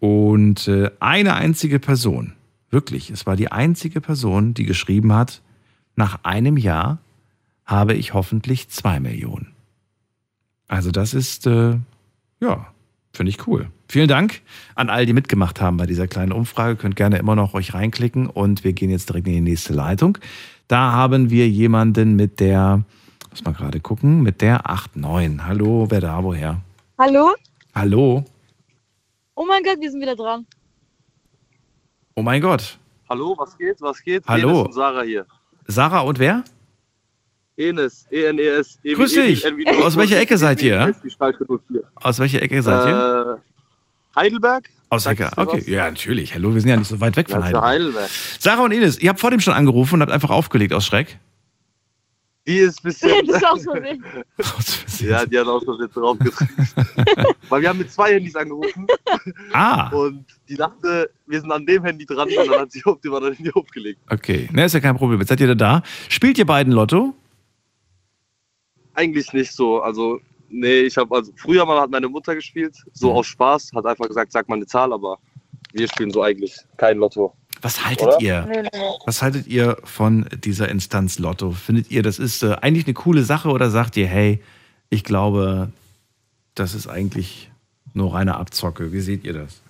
Und 0.00 0.68
äh, 0.68 0.90
eine 1.00 1.34
einzige 1.34 1.78
Person, 1.78 2.32
wirklich, 2.70 3.10
es 3.10 3.26
war 3.26 3.36
die 3.36 3.52
einzige 3.52 4.00
Person, 4.00 4.54
die 4.54 4.64
geschrieben 4.64 5.12
hat, 5.12 5.42
nach 5.96 6.20
einem 6.24 6.56
Jahr 6.56 6.96
habe 7.66 7.92
ich 7.92 8.14
hoffentlich 8.14 8.70
zwei 8.70 9.00
Millionen. 9.00 9.52
Also 10.66 10.90
das 10.90 11.12
ist, 11.12 11.46
äh, 11.46 11.76
ja, 12.40 12.66
Finde 13.18 13.30
ich 13.30 13.48
cool. 13.48 13.70
Vielen 13.88 14.06
Dank 14.06 14.42
an 14.74 14.90
all 14.90 15.04
die 15.04 15.12
mitgemacht 15.12 15.60
haben 15.60 15.76
bei 15.76 15.86
dieser 15.86 16.06
kleinen 16.06 16.30
Umfrage. 16.30 16.76
Könnt 16.76 16.94
gerne 16.94 17.18
immer 17.18 17.34
noch 17.34 17.54
euch 17.54 17.74
reinklicken 17.74 18.28
und 18.28 18.62
wir 18.62 18.74
gehen 18.74 18.90
jetzt 18.90 19.08
direkt 19.08 19.26
in 19.26 19.32
die 19.32 19.40
nächste 19.40 19.72
Leitung. 19.72 20.18
Da 20.68 20.92
haben 20.92 21.30
wir 21.30 21.48
jemanden 21.48 22.14
mit 22.14 22.38
der, 22.38 22.84
muss 23.30 23.44
mal 23.44 23.54
gerade 23.54 23.80
gucken, 23.80 24.22
mit 24.22 24.40
der 24.40 24.62
89. 24.94 25.44
Hallo, 25.44 25.86
wer 25.88 26.00
da, 26.00 26.22
woher? 26.22 26.60
Hallo? 26.98 27.34
Hallo. 27.74 28.24
Oh 29.34 29.44
mein 29.46 29.64
Gott, 29.64 29.80
wir 29.80 29.90
sind 29.90 30.00
wieder 30.00 30.14
dran. 30.14 30.46
Oh 32.14 32.22
mein 32.22 32.40
Gott. 32.40 32.78
Hallo, 33.08 33.34
was 33.38 33.56
geht? 33.56 33.80
Was 33.80 34.00
geht? 34.02 34.22
Hallo. 34.28 34.70
Sarah 34.70 35.02
hier. 35.02 35.26
Sarah 35.66 36.00
und 36.00 36.18
wer? 36.18 36.44
Enes, 37.58 38.06
E-N-E-S. 38.10 38.78
E 38.84 38.90
wie- 38.90 38.94
Grüß 38.94 39.16
E 39.16 39.22
dich. 39.26 39.44
Aus 39.82 39.96
welcher 39.96 40.18
Ecke 40.20 40.38
seid 40.38 40.62
ihr? 40.62 40.94
E 41.04 41.10
04. 41.10 41.82
Aus 41.96 42.18
welcher 42.18 42.40
Ecke 42.40 42.62
seid 42.62 42.88
ihr? 42.88 43.38
Äh, 44.16 44.18
Heidelberg? 44.18 44.68
Aus 44.90 45.04
was? 45.06 45.36
Okay, 45.36 45.62
ja, 45.66 45.90
natürlich. 45.90 46.34
Hallo, 46.34 46.54
wir 46.54 46.60
sind 46.60 46.70
ja 46.70 46.76
nicht 46.76 46.88
so 46.88 47.00
weit 47.00 47.16
weg 47.16 47.28
von 47.28 47.42
Heidelberg. 47.44 47.64
Heidelberg. 47.64 48.08
Sarah 48.38 48.62
und 48.64 48.72
Ines, 48.72 48.98
ihr 49.00 49.10
habt 49.10 49.20
vor 49.20 49.30
dem 49.30 49.40
schon 49.40 49.52
angerufen 49.54 49.96
und 49.96 50.02
habt 50.02 50.12
einfach 50.12 50.30
aufgelegt 50.30 50.72
aus 50.72 50.86
Schreck. 50.86 51.18
Die 52.46 52.56
ist 52.58 52.82
bisschen. 52.82 53.10
Das 53.26 53.36
ist 53.36 53.46
aus 53.50 53.64
Versehen. 53.64 54.04
ja, 55.00 55.26
die 55.26 55.38
hat 55.38 55.46
auch 55.46 55.62
schon 55.62 55.78
jetzt 55.82 55.94
drauf. 55.94 56.16
Weil 57.50 57.60
wir 57.62 57.68
haben 57.68 57.78
mit 57.78 57.90
zwei 57.92 58.14
Handys 58.14 58.34
angerufen. 58.36 58.86
Ah. 59.52 59.88
Und 59.90 60.24
die 60.48 60.54
dachte, 60.54 61.10
wir 61.26 61.40
sind 61.40 61.52
an 61.52 61.66
dem 61.66 61.84
Handy 61.84 62.06
dran 62.06 62.28
und 62.28 62.48
dann 62.50 62.60
hat 62.60 62.72
sie 62.72 62.82
auf 62.86 63.00
dem 63.02 63.12
anderen 63.14 63.34
Handy 63.34 63.50
aufgelegt. 63.52 64.00
Okay, 64.08 64.48
ne, 64.52 64.64
ist 64.64 64.72
ja 64.72 64.80
kein 64.80 64.96
Problem. 64.96 65.18
Jetzt 65.20 65.28
seid 65.28 65.40
ihr 65.40 65.54
da. 65.54 65.82
Spielt 66.08 66.38
ihr 66.38 66.46
beiden 66.46 66.72
Lotto? 66.72 67.14
Eigentlich 68.98 69.32
nicht 69.32 69.52
so. 69.52 69.80
Also, 69.80 70.20
nee, 70.48 70.80
ich 70.80 70.96
habe, 70.96 71.14
also 71.14 71.30
früher 71.36 71.64
mal 71.64 71.80
hat 71.80 71.90
meine 71.90 72.08
Mutter 72.08 72.34
gespielt, 72.34 72.76
so 72.92 73.12
aus 73.12 73.28
Spaß, 73.28 73.70
hat 73.72 73.86
einfach 73.86 74.08
gesagt, 74.08 74.32
sag 74.32 74.48
mal 74.48 74.56
eine 74.56 74.66
Zahl, 74.66 74.92
aber 74.92 75.18
wir 75.72 75.86
spielen 75.86 76.10
so 76.10 76.20
eigentlich 76.20 76.56
kein 76.76 76.98
Lotto. 76.98 77.32
Was 77.62 77.84
haltet 77.84 78.08
Oder? 78.08 78.20
ihr? 78.20 78.46
Nee, 78.46 78.62
nee, 78.62 78.68
nee. 78.72 78.80
Was 79.06 79.22
haltet 79.22 79.46
ihr 79.46 79.76
von 79.84 80.28
dieser 80.44 80.68
Instanz 80.68 81.20
Lotto? 81.20 81.52
Findet 81.52 81.92
ihr, 81.92 82.02
das 82.02 82.18
ist 82.18 82.42
äh, 82.42 82.56
eigentlich 82.60 82.86
eine 82.86 82.94
coole 82.94 83.22
Sache 83.22 83.50
oder 83.50 83.70
sagt 83.70 83.96
ihr, 83.96 84.08
hey, 84.08 84.42
ich 84.90 85.04
glaube, 85.04 85.70
das 86.56 86.74
ist 86.74 86.88
eigentlich 86.88 87.52
nur 87.94 88.14
reine 88.14 88.36
Abzocke? 88.36 88.92
Wie 88.92 89.00
seht 89.00 89.22
ihr 89.22 89.32
das? 89.32 89.60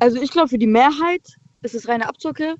Also 0.00 0.20
ich 0.20 0.32
glaube, 0.32 0.48
für 0.48 0.58
die 0.58 0.66
Mehrheit 0.66 1.22
ist 1.62 1.76
es 1.76 1.86
reine 1.86 2.08
Abzocke. 2.08 2.56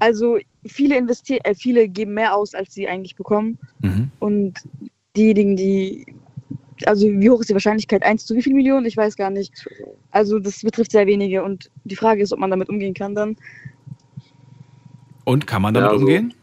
Also 0.00 0.38
viele 0.66 0.96
investieren, 0.96 1.40
äh, 1.44 1.54
viele 1.54 1.88
geben 1.88 2.14
mehr 2.14 2.34
aus, 2.36 2.54
als 2.54 2.74
sie 2.74 2.88
eigentlich 2.88 3.16
bekommen. 3.16 3.58
Mhm. 3.80 4.10
Und 4.18 4.60
diejenigen, 5.16 5.56
die, 5.56 6.06
also 6.86 7.06
wie 7.08 7.30
hoch 7.30 7.40
ist 7.40 7.50
die 7.50 7.54
Wahrscheinlichkeit? 7.54 8.02
1 8.02 8.26
zu 8.26 8.34
wie 8.34 8.42
viel 8.42 8.54
Millionen? 8.54 8.86
Ich 8.86 8.96
weiß 8.96 9.16
gar 9.16 9.30
nicht. 9.30 9.52
Also 10.10 10.38
das 10.38 10.62
betrifft 10.62 10.92
sehr 10.92 11.06
wenige. 11.06 11.42
Und 11.42 11.70
die 11.84 11.96
Frage 11.96 12.22
ist, 12.22 12.32
ob 12.32 12.38
man 12.38 12.50
damit 12.50 12.68
umgehen 12.68 12.94
kann 12.94 13.14
dann. 13.14 13.36
Und 15.24 15.46
kann 15.46 15.62
man 15.62 15.74
damit 15.74 15.90
Ja, 15.90 15.98
so. 15.98 16.04
umgehen? 16.04 16.34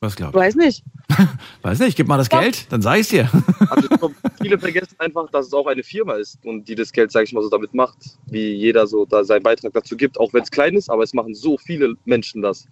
Was 0.00 0.16
glaubt 0.16 0.34
ihr? 0.34 0.40
Weiß 0.40 0.54
nicht. 0.54 0.84
Weiß 1.62 1.78
nicht, 1.78 1.96
gib 1.96 2.08
mal 2.08 2.18
das 2.18 2.28
Geld, 2.28 2.70
dann 2.70 2.82
sag 2.82 2.98
ich's 2.98 3.08
dir. 3.08 3.30
Also 3.70 3.88
ich 3.90 4.38
viele 4.40 4.58
vergessen 4.58 4.94
einfach, 4.98 5.30
dass 5.30 5.46
es 5.46 5.52
auch 5.52 5.66
eine 5.66 5.82
Firma 5.82 6.14
ist 6.14 6.44
und 6.44 6.68
die 6.68 6.74
das 6.74 6.92
Geld, 6.92 7.10
sag 7.12 7.24
ich 7.24 7.32
mal, 7.32 7.42
so 7.42 7.48
damit 7.48 7.72
macht, 7.74 7.96
wie 8.26 8.52
jeder 8.52 8.86
so 8.86 9.06
da 9.06 9.24
seinen 9.24 9.42
Beitrag 9.42 9.72
dazu 9.72 9.96
gibt, 9.96 10.18
auch 10.18 10.32
wenn 10.34 10.42
es 10.42 10.50
klein 10.50 10.74
ist, 10.74 10.90
aber 10.90 11.02
es 11.02 11.14
machen 11.14 11.34
so 11.34 11.56
viele 11.56 11.94
Menschen 12.04 12.42
das. 12.42 12.66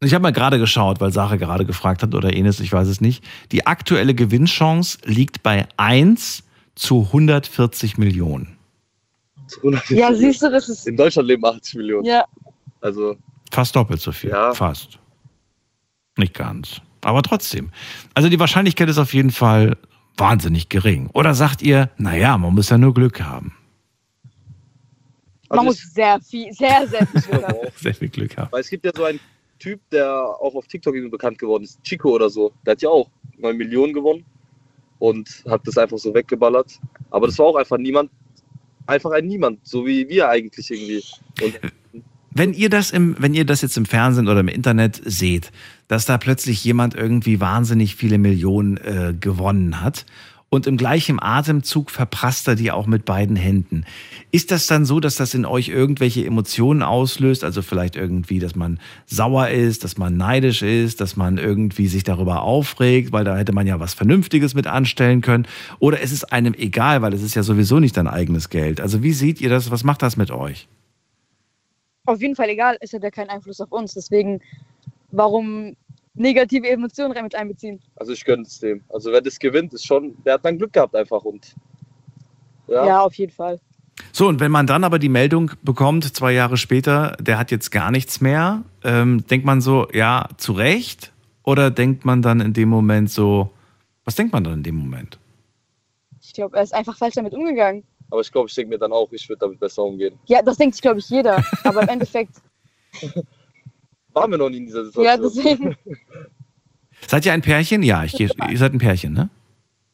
Ich 0.00 0.12
habe 0.12 0.22
mal 0.22 0.32
gerade 0.32 0.58
geschaut, 0.58 1.00
weil 1.00 1.12
Sarah 1.12 1.36
gerade 1.36 1.64
gefragt 1.64 2.02
hat 2.02 2.14
oder 2.14 2.34
Enes, 2.34 2.60
ich 2.60 2.72
weiß 2.72 2.88
es 2.88 3.00
nicht. 3.00 3.24
Die 3.52 3.66
aktuelle 3.66 4.14
Gewinnchance 4.14 4.98
liegt 5.04 5.42
bei 5.42 5.66
1 5.76 6.42
zu 6.74 7.02
140 7.06 7.96
Millionen. 7.98 8.56
Ja, 9.88 10.12
siehst 10.12 10.42
du, 10.42 10.50
das 10.50 10.68
ist. 10.68 10.86
In 10.86 10.96
Deutschland 10.96 11.28
leben 11.28 11.44
80 11.44 11.76
Millionen. 11.76 12.04
Ja, 12.06 12.24
Also 12.80 13.16
Fast 13.50 13.76
doppelt 13.76 14.00
so 14.00 14.10
viel. 14.10 14.30
Ja. 14.30 14.52
Fast. 14.52 14.98
Nicht 16.16 16.34
ganz. 16.34 16.80
Aber 17.02 17.22
trotzdem. 17.22 17.70
Also 18.14 18.28
die 18.28 18.40
Wahrscheinlichkeit 18.40 18.88
ist 18.88 18.98
auf 18.98 19.14
jeden 19.14 19.30
Fall 19.30 19.76
wahnsinnig 20.16 20.68
gering. 20.70 21.08
Oder 21.12 21.34
sagt 21.34 21.62
ihr, 21.62 21.90
naja, 21.98 22.36
man 22.36 22.54
muss 22.54 22.70
ja 22.70 22.78
nur 22.78 22.94
Glück 22.94 23.20
haben. 23.20 23.54
man 25.48 25.58
Also 25.60 25.64
muss 25.66 25.92
sehr 25.92 26.18
viel, 26.20 26.52
sehr, 26.52 26.86
sehr 26.88 27.06
viel 27.06 27.20
Glück 27.20 27.42
haben. 27.48 27.58
Sehr 27.76 27.94
viel 27.94 28.08
Glück 28.08 28.36
haben. 28.36 28.48
Weil 28.50 28.60
es 28.62 28.70
gibt 28.70 28.84
ja 28.84 28.92
so 28.94 29.04
einen 29.04 29.20
Typ, 29.58 29.80
der 29.90 30.10
auch 30.10 30.54
auf 30.54 30.66
TikTok 30.66 30.94
irgendwie 30.94 31.10
bekannt 31.10 31.38
geworden 31.38 31.64
ist, 31.64 31.82
Chico 31.82 32.10
oder 32.10 32.30
so. 32.30 32.52
Der 32.66 32.72
hat 32.72 32.82
ja 32.82 32.88
auch 32.88 33.08
9 33.38 33.56
Millionen 33.56 33.92
gewonnen 33.92 34.24
und 34.98 35.44
hat 35.48 35.66
das 35.66 35.78
einfach 35.78 35.98
so 35.98 36.14
weggeballert. 36.14 36.78
Aber 37.10 37.26
das 37.26 37.38
war 37.38 37.46
auch 37.46 37.56
einfach 37.56 37.78
niemand, 37.78 38.10
einfach 38.86 39.12
ein 39.12 39.26
Niemand, 39.26 39.60
so 39.66 39.86
wie 39.86 40.08
wir 40.08 40.28
eigentlich 40.28 40.70
irgendwie. 40.70 41.02
Und 41.42 41.58
Wenn 42.30 42.52
ihr 42.52 42.68
das 42.68 42.90
im, 42.90 43.14
wenn 43.18 43.32
ihr 43.32 43.44
das 43.44 43.62
jetzt 43.62 43.76
im 43.76 43.86
Fernsehen 43.86 44.28
oder 44.28 44.40
im 44.40 44.48
Internet 44.48 45.00
seht, 45.04 45.52
dass 45.88 46.04
da 46.04 46.18
plötzlich 46.18 46.64
jemand 46.64 46.94
irgendwie 46.94 47.40
wahnsinnig 47.40 47.94
viele 47.94 48.18
Millionen 48.18 48.76
äh, 48.78 49.14
gewonnen 49.18 49.80
hat 49.80 50.04
und 50.54 50.66
im 50.66 50.76
gleichen 50.76 51.20
Atemzug 51.20 51.90
verprasst 51.90 52.48
er 52.48 52.54
die 52.54 52.70
auch 52.70 52.86
mit 52.86 53.04
beiden 53.04 53.36
Händen. 53.36 53.84
Ist 54.30 54.50
das 54.50 54.66
dann 54.66 54.84
so, 54.84 55.00
dass 55.00 55.16
das 55.16 55.34
in 55.34 55.44
euch 55.44 55.68
irgendwelche 55.68 56.24
Emotionen 56.24 56.82
auslöst? 56.82 57.44
Also 57.44 57.62
vielleicht 57.62 57.96
irgendwie, 57.96 58.38
dass 58.38 58.54
man 58.54 58.78
sauer 59.06 59.48
ist, 59.48 59.84
dass 59.84 59.98
man 59.98 60.16
neidisch 60.16 60.62
ist, 60.62 61.00
dass 61.00 61.16
man 61.16 61.38
irgendwie 61.38 61.88
sich 61.88 62.04
darüber 62.04 62.42
aufregt, 62.42 63.12
weil 63.12 63.24
da 63.24 63.36
hätte 63.36 63.52
man 63.52 63.66
ja 63.66 63.80
was 63.80 63.94
Vernünftiges 63.94 64.54
mit 64.54 64.66
anstellen 64.66 65.20
können. 65.20 65.46
Oder 65.78 66.00
ist 66.00 66.12
es 66.12 66.24
einem 66.24 66.54
egal, 66.54 67.02
weil 67.02 67.12
es 67.12 67.22
ist 67.22 67.34
ja 67.34 67.42
sowieso 67.42 67.80
nicht 67.80 67.96
dein 67.96 68.08
eigenes 68.08 68.48
Geld. 68.48 68.80
Also 68.80 69.02
wie 69.02 69.12
seht 69.12 69.40
ihr 69.40 69.50
das? 69.50 69.70
Was 69.70 69.84
macht 69.84 70.02
das 70.02 70.16
mit 70.16 70.30
euch? 70.30 70.68
Auf 72.06 72.20
jeden 72.20 72.36
Fall 72.36 72.50
egal, 72.50 72.76
es 72.80 72.92
hat 72.92 73.02
ja 73.02 73.10
keinen 73.10 73.30
Einfluss 73.30 73.60
auf 73.60 73.72
uns. 73.72 73.94
Deswegen, 73.94 74.40
warum 75.10 75.74
negative 76.14 76.68
Emotionen 76.68 77.22
mit 77.22 77.34
einbeziehen? 77.34 77.80
also 77.96 78.12
ich 78.12 78.24
gönne 78.24 78.42
es 78.42 78.58
dem. 78.60 78.82
Also 78.88 79.12
wer 79.12 79.20
das 79.20 79.38
gewinnt, 79.38 79.74
ist 79.74 79.86
schon, 79.86 80.16
der 80.24 80.34
hat 80.34 80.44
dann 80.44 80.58
Glück 80.58 80.72
gehabt 80.72 80.94
einfach 80.94 81.22
und 81.22 81.54
Ja, 82.68 82.86
ja, 82.86 83.00
auf 83.02 83.14
jeden 83.14 83.32
Fall. 83.32 83.60
So, 84.12 84.28
und 84.28 84.40
wenn 84.40 84.50
man 84.50 84.66
dann 84.66 84.84
aber 84.84 84.98
die 84.98 85.08
Meldung 85.08 85.52
bekommt, 85.62 86.04
zwei 86.14 86.32
Jahre 86.32 86.56
später, 86.56 87.16
der 87.20 87.38
hat 87.38 87.50
jetzt 87.50 87.70
gar 87.70 87.90
nichts 87.90 88.20
mehr, 88.20 88.64
ähm, 88.82 89.26
denkt 89.26 89.46
man 89.46 89.60
so, 89.60 89.88
ja, 89.92 90.28
zu 90.36 90.52
Recht? 90.52 91.12
Oder 91.44 91.70
denkt 91.70 92.04
man 92.04 92.22
dann 92.22 92.40
in 92.40 92.52
dem 92.52 92.68
Moment 92.68 93.10
so, 93.10 93.50
was 94.04 94.14
denkt 94.14 94.32
man 94.32 94.44
dann 94.44 94.54
in 94.54 94.62
dem 94.62 94.76
Moment? 94.76 95.18
Ich 96.22 96.32
glaube, 96.32 96.56
er 96.56 96.62
ist 96.62 96.74
einfach 96.74 96.96
falsch 96.96 97.14
damit 97.14 97.34
umgegangen. 97.34 97.84
aber 98.10 98.20
ich 98.20 98.32
glaube, 98.32 98.48
ich 98.48 98.54
denke 98.54 98.70
mir 98.70 98.78
dann 98.78 98.92
auch, 98.92 99.12
ich 99.12 99.28
würde 99.28 99.40
damit 99.40 99.60
besser 99.60 99.82
umgehen. 99.82 100.18
Ja, 100.26 100.42
das 100.42 100.56
denkt 100.56 100.74
sich, 100.74 100.82
glaube 100.82 101.00
ich, 101.00 101.08
jeder. 101.08 101.44
Aber 101.64 101.82
im 101.82 101.88
Endeffekt, 101.88 102.36
Waren 104.14 104.30
wir 104.30 104.38
noch 104.38 104.48
nie 104.48 104.58
in 104.58 104.66
dieser 104.66 104.84
Situation. 104.86 105.04
ja, 105.04 105.16
deswegen. 105.16 105.76
Seid 107.06 107.26
ihr 107.26 107.32
ein 107.32 107.42
Pärchen? 107.42 107.82
Ja, 107.82 108.04
ich 108.04 108.12
gehe, 108.12 108.30
ihr 108.50 108.58
seid 108.58 108.72
ein 108.72 108.78
Pärchen, 108.78 109.12
ne? 109.12 109.28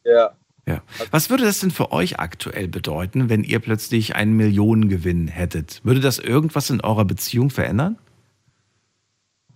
Ja. 0.05 0.31
Ja. 0.67 0.81
Was 1.09 1.29
würde 1.29 1.43
das 1.43 1.59
denn 1.59 1.71
für 1.71 1.91
euch 1.91 2.19
aktuell 2.19 2.67
bedeuten, 2.67 3.29
wenn 3.29 3.43
ihr 3.43 3.59
plötzlich 3.59 4.15
einen 4.15 4.37
Millionengewinn 4.37 5.27
hättet? 5.27 5.81
Würde 5.83 5.99
das 5.99 6.19
irgendwas 6.19 6.69
in 6.69 6.81
eurer 6.81 7.03
Beziehung 7.03 7.49
verändern? 7.49 7.97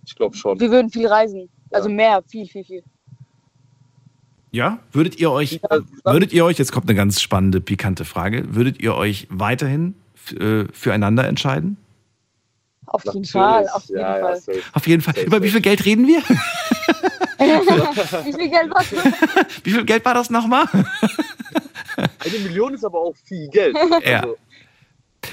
Ich 0.04 0.14
glaube 0.16 0.36
schon. 0.36 0.60
Wir 0.60 0.70
würden 0.70 0.90
viel 0.90 1.06
reisen. 1.06 1.48
Also 1.70 1.88
mehr, 1.88 2.22
viel, 2.28 2.46
viel, 2.46 2.64
viel. 2.64 2.82
Ja? 4.50 4.80
Würdet 4.92 5.18
ihr 5.18 5.30
euch, 5.30 5.60
würdet 6.04 6.32
ihr 6.32 6.44
euch, 6.44 6.58
jetzt 6.58 6.72
kommt 6.72 6.88
eine 6.88 6.96
ganz 6.96 7.20
spannende, 7.20 7.60
pikante 7.60 8.04
Frage, 8.04 8.54
würdet 8.54 8.80
ihr 8.80 8.94
euch 8.94 9.26
weiterhin 9.30 9.94
äh, 10.38 10.64
füreinander 10.72 11.26
entscheiden? 11.26 11.76
Auf 12.96 13.14
jeden 13.14 13.24
Fall, 13.24 13.68
auf 13.68 13.84
jeden 13.84 14.00
ja, 14.00 14.18
Fall. 14.18 14.40
Ja, 14.46 14.62
Auf 14.72 14.86
jeden 14.86 15.02
Fall. 15.02 15.14
Über 15.24 15.42
wie 15.42 15.50
viel 15.50 15.60
Geld 15.60 15.84
reden 15.84 16.06
wir? 16.06 16.22
Wie 17.38 18.32
viel 18.32 18.48
Geld 18.48 18.72
hast 18.74 18.92
du? 18.92 18.96
Wie 19.64 19.70
viel 19.70 19.84
Geld 19.84 20.04
war 20.04 20.14
das 20.14 20.30
nochmal? 20.30 20.66
Eine 21.96 22.38
Million 22.42 22.74
ist 22.74 22.84
aber 22.84 23.00
auch 23.00 23.14
viel 23.24 23.48
Geld. 23.48 23.76
Ja. 24.04 24.20
Also, 24.20 24.36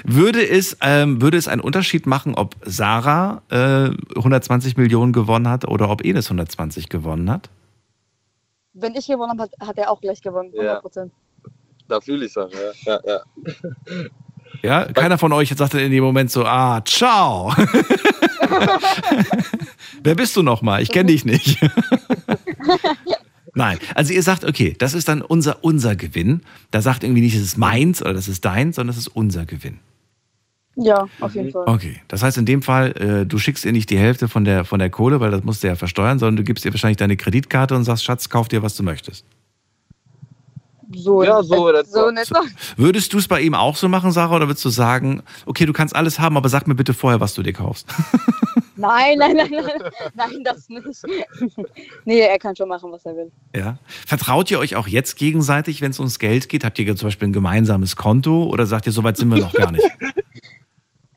Würde 0.04 0.46
es, 0.48 0.78
ähm, 0.82 1.22
würde 1.22 1.38
es 1.38 1.48
einen 1.48 1.62
Unterschied 1.62 2.06
machen, 2.06 2.36
ob 2.36 2.56
Sarah 2.64 3.42
äh, 3.50 3.90
120 4.16 4.76
Millionen 4.78 5.14
gewonnen 5.14 5.48
hat 5.48 5.66
oder 5.66 5.90
ob 5.90 6.04
Enes 6.04 6.26
120 6.28 6.90
gewonnen 6.90 7.30
hat? 7.30 7.50
Wenn 8.74 8.96
ich 8.96 9.08
gewonnen 9.08 9.40
habe, 9.40 9.52
hat, 9.60 9.78
er 9.78 9.92
auch 9.92 10.02
gleich 10.02 10.22
gewonnen. 10.22 10.52
100 10.54 10.82
Prozent. 10.82 11.14
da 11.88 12.02
fühle 12.02 12.26
ich 12.26 12.34
Sachen, 12.34 12.52
ja. 12.86 12.94
ja, 12.94 13.00
ja. 13.06 13.22
Ja, 14.62 14.86
keiner 14.86 15.18
von 15.18 15.34
euch 15.34 15.50
sagt 15.50 15.74
dann 15.74 15.82
in 15.82 15.92
dem 15.92 16.04
Moment 16.04 16.32
so, 16.32 16.46
ah, 16.46 16.82
ciao. 16.86 17.54
Wer 20.04 20.16
bist 20.16 20.36
du 20.36 20.44
nochmal? 20.44 20.82
Ich 20.82 20.92
kenne 20.92 21.12
dich 21.12 21.26
nicht. 21.26 21.60
Nein, 23.56 23.78
also 23.94 24.14
ihr 24.14 24.24
sagt, 24.24 24.46
okay, 24.46 24.76
das 24.78 24.94
ist 24.94 25.08
dann 25.08 25.22
unser, 25.22 25.64
unser 25.64 25.96
Gewinn. 25.96 26.42
Da 26.72 26.82
sagt 26.82 27.04
irgendwie 27.04 27.22
nicht, 27.22 27.36
es 27.36 27.44
ist 27.44 27.58
meins 27.58 28.02
oder 28.02 28.14
das 28.14 28.28
ist 28.28 28.44
deins, 28.46 28.78
sondern 28.78 28.92
es 28.92 28.98
ist 28.98 29.10
unser 29.10 29.46
Gewinn. 29.46 29.80
Ja, 30.76 31.08
auf 31.20 31.36
jeden 31.36 31.52
Fall. 31.52 31.66
Okay, 31.68 32.02
das 32.08 32.24
heißt 32.24 32.40
in 32.40 32.46
dem 32.46 32.64
Fall, 32.64 32.94
äh, 32.94 33.26
du 33.28 33.38
schickst 33.38 33.64
ihr 33.64 33.72
nicht 33.72 33.92
die 33.92 33.98
Hälfte 33.98 34.28
von 34.28 34.44
der, 34.44 34.66
von 34.66 34.80
der 34.80 34.90
Kohle, 34.90 35.20
weil 35.20 35.30
das 35.30 35.44
musst 35.44 35.64
du 35.64 35.68
ja 35.68 35.76
versteuern, 35.76 36.18
sondern 36.18 36.38
du 36.38 36.44
gibst 36.44 36.66
ihr 36.66 36.74
wahrscheinlich 36.74 36.98
deine 36.98 37.16
Kreditkarte 37.16 37.76
und 37.76 37.84
sagst, 37.84 38.04
Schatz, 38.04 38.30
kauf 38.30 38.48
dir, 38.48 38.64
was 38.64 38.76
du 38.76 38.82
möchtest. 38.82 39.24
So, 40.96 41.24
Ja, 41.24 41.42
so 41.44 41.70
in 41.70 41.86
so 41.86 42.10
etwa. 42.10 42.42
Würdest 42.78 43.14
du 43.14 43.18
es 43.18 43.28
bei 43.28 43.42
ihm 43.42 43.54
auch 43.56 43.76
so 43.76 43.88
machen, 43.90 44.12
Sarah, 44.12 44.36
oder 44.36 44.48
würdest 44.48 44.64
du 44.66 44.70
sagen, 44.70 45.24
okay, 45.46 45.66
du 45.66 45.74
kannst 45.74 45.96
alles 45.96 46.20
haben, 46.20 46.38
aber 46.38 46.50
sag 46.50 46.68
mir 46.68 46.76
bitte 46.76 46.94
vorher, 46.94 47.20
was 47.20 47.34
du 47.34 47.44
dir 47.44 47.54
kaufst? 47.54 47.88
Nein, 48.76 49.20
nein, 49.20 49.36
nein, 49.38 49.52
nein, 49.52 49.92
nein, 50.16 50.44
das 50.44 50.68
nicht. 50.68 51.04
nee, 52.06 52.20
er 52.20 52.40
kann 52.40 52.56
schon 52.56 52.68
machen, 52.68 52.92
was 52.92 53.06
er 53.06 53.16
will. 53.16 53.32
Ja. 53.56 53.78
Vertraut 54.08 54.50
ihr 54.50 54.58
euch 54.60 54.76
auch 54.76 54.88
jetzt 54.88 55.16
gegenseitig, 55.16 55.82
wenn 55.82 55.92
es 55.92 56.00
ums 56.00 56.18
Geld 56.18 56.50
geht? 56.50 56.66
Habt 56.66 56.80
ihr 56.80 56.96
zum 56.96 57.08
Beispiel 57.08 57.28
ein 57.30 57.34
gemeinsames 57.34 57.96
Konto 57.96 58.46
oder 58.46 58.66
sagt 58.66 58.88
ihr, 58.88 58.92
so 58.92 59.04
weit 59.04 59.16
sind 59.18 59.30
wir 59.30 59.38
noch 59.40 59.54
gar 59.54 59.72
nicht? 59.72 59.86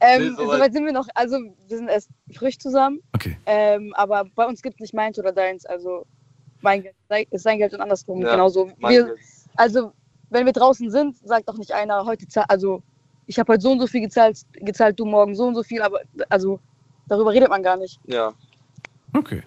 Ähm, 0.01 0.23
Nee, 0.23 0.29
soweit- 0.37 0.57
Soweit 0.59 0.73
sind 0.75 0.85
wir 0.85 0.93
noch, 0.93 1.09
also 1.15 1.39
wir 1.67 1.77
sind 1.79 1.89
erst 1.89 2.11
frisch 2.35 2.59
zusammen, 2.59 3.01
Okay. 3.15 3.39
ähm, 3.47 3.93
aber 3.97 4.25
bei 4.35 4.45
uns 4.45 4.61
gibt 4.61 4.75
es 4.77 4.81
nicht 4.81 4.95
meins 4.95 5.19
oder 5.19 5.33
deins, 5.33 5.65
also 5.65 6.05
mein 6.61 6.83
Geld 6.83 6.95
ist 7.31 7.43
sein 7.43 7.59
Geld 7.59 7.73
und 7.73 7.81
andersrum, 7.81 8.21
Ja, 8.21 8.33
genauso. 8.33 8.71
mein 8.79 8.93
Wir, 8.93 9.05
Geld. 9.07 9.19
Also 9.57 9.93
wenn 10.31 10.47
wir 10.47 10.53
draußen 10.53 10.91
sind, 10.91 11.17
sagt 11.27 11.49
auch 11.49 11.57
nicht 11.57 11.73
einer, 11.73 12.05
heute 12.05 12.27
zahl, 12.29 12.45
also 12.49 12.83
ich 13.27 13.39
habe 13.39 13.53
heute 13.53 13.63
so 13.63 13.73
und 13.73 13.81
so 13.81 13.87
viel 13.87 14.01
gezahlt, 14.01 14.39
gezahlt, 14.53 14.99
du 14.99 15.05
morgen 15.05 15.35
so 15.35 15.45
und 15.47 15.55
so 15.55 15.63
viel, 15.63 15.83
aber 15.83 16.01
also 16.29 16.61
darüber 17.09 17.33
redet 17.33 17.49
man 17.49 17.63
gar 17.63 17.77
nicht. 17.77 18.01
Ja. 18.07 18.33
Okay. 19.13 19.43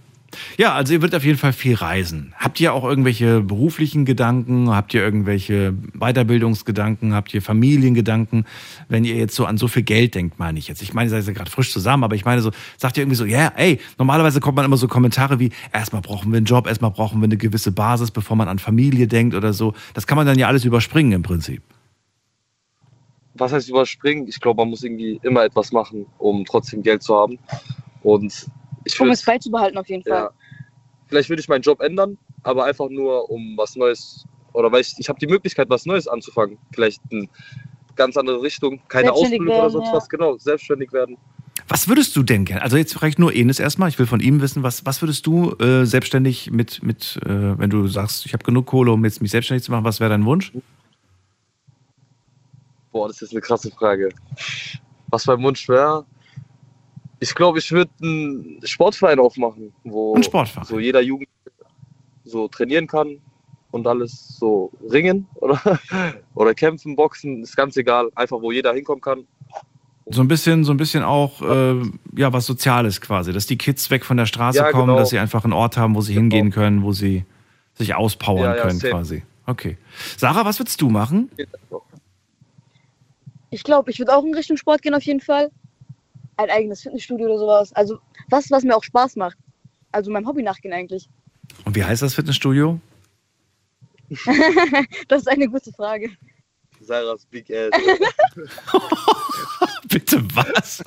Ja, 0.58 0.74
also 0.74 0.94
ihr 0.94 1.02
würdet 1.02 1.16
auf 1.16 1.24
jeden 1.24 1.38
Fall 1.38 1.54
viel 1.54 1.76
reisen. 1.76 2.34
Habt 2.38 2.60
ihr 2.60 2.74
auch 2.74 2.84
irgendwelche 2.84 3.42
beruflichen 3.42 4.06
Gedanken? 4.06 4.70
Habt 4.70 4.94
ihr 4.94 5.02
irgendwelche 5.02 5.74
Weiterbildungsgedanken? 5.94 7.14
Habt 7.14 7.34
ihr 7.34 7.42
Familiengedanken? 7.42 8.46
Wenn 8.88 9.06
ihr 9.06 9.16
jetzt 9.16 9.36
so 9.36 9.46
an 9.46 9.58
so 9.58 9.68
viel 9.68 9.84
Geld 9.84 10.16
denkt, 10.16 10.40
meine 10.40 10.60
ich 10.60 10.68
jetzt. 10.68 10.82
Ich 10.82 10.94
meine, 10.94 11.08
ihr 11.08 11.12
seid 11.12 11.26
ja 11.26 11.34
gerade 11.34 11.50
frisch 11.50 11.72
zusammen, 11.72 12.04
aber 12.04 12.16
ich 12.16 12.26
meine 12.26 12.42
so, 12.42 12.52
sagt 12.78 12.98
ihr 12.98 13.04
irgendwie 13.04 13.16
so, 13.16 13.26
ja, 13.26 13.52
ey, 13.56 13.80
normalerweise 13.98 14.40
kommt 14.40 14.56
man 14.56 14.66
immer 14.66 14.78
so 14.78 14.88
Kommentare 14.88 15.40
wie, 15.40 15.52
erstmal 15.74 16.02
brauchen 16.02 16.32
wir 16.32 16.38
einen 16.38 16.46
Job, 16.46 16.68
erstmal 16.68 16.92
brauchen 16.92 17.20
wir 17.22 17.26
eine 17.26 17.38
gewisse 17.38 17.72
Basis, 17.72 18.12
bevor 18.12 18.36
man 18.36 18.48
an 18.48 18.60
Familie 18.60 19.08
denkt 19.08 19.36
oder 19.36 19.54
so. 19.54 19.74
Das 19.94 20.08
kann 20.08 20.18
man 20.18 20.28
dann 20.28 20.38
ja 20.38 20.48
alles 20.48 20.66
überspringen 20.66 21.14
im 21.14 21.24
Prinzip. 21.24 21.62
Was 23.36 23.54
heißt 23.54 23.70
überspringen? 23.70 24.28
Ich 24.28 24.40
glaube, 24.40 24.62
man 24.62 24.70
muss 24.70 24.84
irgendwie 24.84 25.20
immer 25.24 25.44
etwas 25.44 25.72
machen, 25.72 26.06
um 26.18 26.44
trotzdem 26.46 26.84
Geld 26.84 27.02
zu 27.04 27.16
haben. 27.16 27.40
Und 28.04 28.48
ich 28.84 29.00
Um 29.00 29.10
es 29.10 29.24
beizubehalten 29.24 29.78
auf 29.78 29.88
jeden 29.88 30.04
Fall. 30.04 30.24
Ja. 30.24 30.32
Vielleicht 31.08 31.30
würde 31.30 31.42
ich 31.42 31.48
meinen 31.48 31.62
Job 31.62 31.82
ändern, 31.82 32.18
aber 32.44 32.66
einfach 32.66 32.90
nur 32.90 33.30
um 33.30 33.58
was 33.58 33.76
Neues 33.76 34.26
oder 34.54 34.72
weil 34.72 34.82
ich, 34.82 34.96
ich 34.98 35.10
habe 35.10 35.20
die 35.20 35.28
Möglichkeit, 35.28 35.70
was 35.70 35.86
Neues 35.86 36.08
anzufangen. 36.08 36.58
Vielleicht 36.74 37.02
eine 37.12 37.28
ganz 37.96 38.18
andere 38.18 38.42
Richtung, 38.42 38.82
keine 38.88 39.12
Ausbildung 39.12 39.48
oder 39.48 39.58
werden, 39.58 39.72
sonst 39.72 39.88
ja. 39.88 39.94
was, 39.94 40.10
genau, 40.10 40.38
selbstständig 40.38 40.92
werden. 40.94 41.18
Was 41.68 41.88
würdest 41.88 42.16
du 42.16 42.24
denn 42.24 42.46
gerne? 42.46 42.64
Also 42.64 42.78
jetzt 42.78 42.98
vielleicht 42.98 43.20
nur 43.20 43.34
Enes 43.36 43.60
erstmal. 43.60 43.90
Ich 43.90 44.00
will 44.00 44.08
von 44.08 44.22
ihm 44.22 44.42
wissen, 44.42 44.64
was, 44.64 44.86
was 44.86 45.02
würdest 45.02 45.28
du 45.28 45.52
äh, 45.58 45.86
selbstständig 45.86 46.50
mit, 46.50 46.82
mit 46.82 47.20
äh, 47.26 47.60
wenn 47.60 47.70
du 47.70 47.88
sagst, 47.88 48.26
ich 48.26 48.34
habe 48.34 48.44
genug 48.44 48.66
Kohle, 48.66 48.92
um 48.92 49.06
jetzt 49.06 49.22
mich 49.22 49.32
selbstständig 49.32 49.64
zu 49.64 49.72
machen, 49.72 49.84
was 49.84 50.00
wäre 50.00 50.10
dein 50.10 50.26
Wunsch? 50.26 50.52
Boah, 52.92 53.08
das 53.08 53.22
ist 53.22 53.32
eine 53.32 53.42
krasse 53.42 53.70
Frage. 53.70 54.10
Was 55.10 55.28
mein 55.28 55.44
Wunsch 55.44 55.70
wäre? 55.70 56.06
Ich 57.20 57.36
glaube, 57.36 57.60
ich 57.60 57.72
würde 57.72 57.92
einen 58.02 58.60
Sportverein 58.64 59.20
aufmachen, 59.20 59.74
wo 59.84 60.16
Ein 60.16 60.24
Sportverein. 60.24 60.66
so 60.66 60.80
jeder 60.80 61.02
Jugend 61.02 61.28
so 62.24 62.48
trainieren 62.48 62.88
kann 62.88 63.20
und 63.72 63.86
alles 63.88 64.38
so 64.40 64.72
ringen 64.90 65.28
oder, 65.36 65.80
oder 66.36 66.54
kämpfen, 66.54 66.96
boxen, 66.96 67.44
ist 67.44 67.56
ganz 67.58 67.76
egal. 67.78 68.10
Einfach, 68.16 68.42
wo 68.42 68.52
jeder 68.52 68.74
hinkommen 68.74 69.02
kann. 69.02 69.26
So 70.12 70.22
ein 70.22 70.28
bisschen, 70.28 70.64
so 70.64 70.72
ein 70.74 70.78
bisschen 70.78 71.04
auch, 71.04 71.42
äh, 71.42 71.76
ja, 72.16 72.34
was 72.34 72.46
Soziales 72.48 73.00
quasi, 73.00 73.32
dass 73.32 73.46
die 73.46 73.58
Kids 73.58 73.92
weg 73.92 74.04
von 74.06 74.18
der 74.18 74.26
Straße 74.26 74.58
Ja, 74.58 74.72
kommen, 74.72 74.88
genau. 74.88 74.98
dass 75.00 75.10
sie 75.10 75.20
einfach 75.20 75.44
einen 75.44 75.54
Ort 75.54 75.78
haben, 75.78 75.94
wo 75.96 76.02
sie 76.02 76.14
hingehen 76.14 76.50
können, 76.52 76.82
wo 76.84 76.94
sie 76.94 77.26
sich 77.76 77.94
auspowern 77.94 78.44
Ja, 78.44 78.56
ja, 78.56 78.62
können 78.64 78.80
safe. 78.80 78.92
quasi. 78.92 79.24
Okay. 79.46 79.78
Sarah, 80.18 80.46
was 80.46 80.60
würdest 80.60 80.82
du 80.82 80.90
machen? 80.90 81.30
Ich 83.52 83.64
glaube, 83.64 83.92
ich 83.92 84.00
würde 84.00 84.16
auch 84.16 84.24
in 84.24 84.34
Richtung 84.34 84.58
Sport 84.58 84.82
gehen 84.82 84.94
auf 84.96 85.04
jeden 85.04 85.22
Fall. 85.22 85.50
Ein 86.40 86.50
eigenes 86.52 86.84
Fitnessstudio 86.84 87.26
oder 87.26 87.38
sowas. 87.38 87.74
Also 87.74 88.00
was, 88.30 88.50
was 88.50 88.64
mir 88.64 88.74
auch 88.74 88.84
Spaß 88.84 89.18
macht. 89.18 89.38
Also 89.92 90.10
meinem 90.10 90.26
Hobby 90.26 90.42
nachgehen 90.42 90.74
eigentlich. 90.74 91.10
Und 91.66 91.76
wie 91.76 91.84
heißt 91.84 92.02
das 92.02 92.14
Fitnessstudio? 92.14 92.80
das 95.10 95.24
ist 95.24 95.28
eine 95.28 95.50
gute 95.50 95.74
Frage. 95.74 96.12
Sarahs 96.80 97.26
Big 97.26 97.52
Ass. 97.52 97.72
Bitte 99.90 100.24
was? 100.34 100.82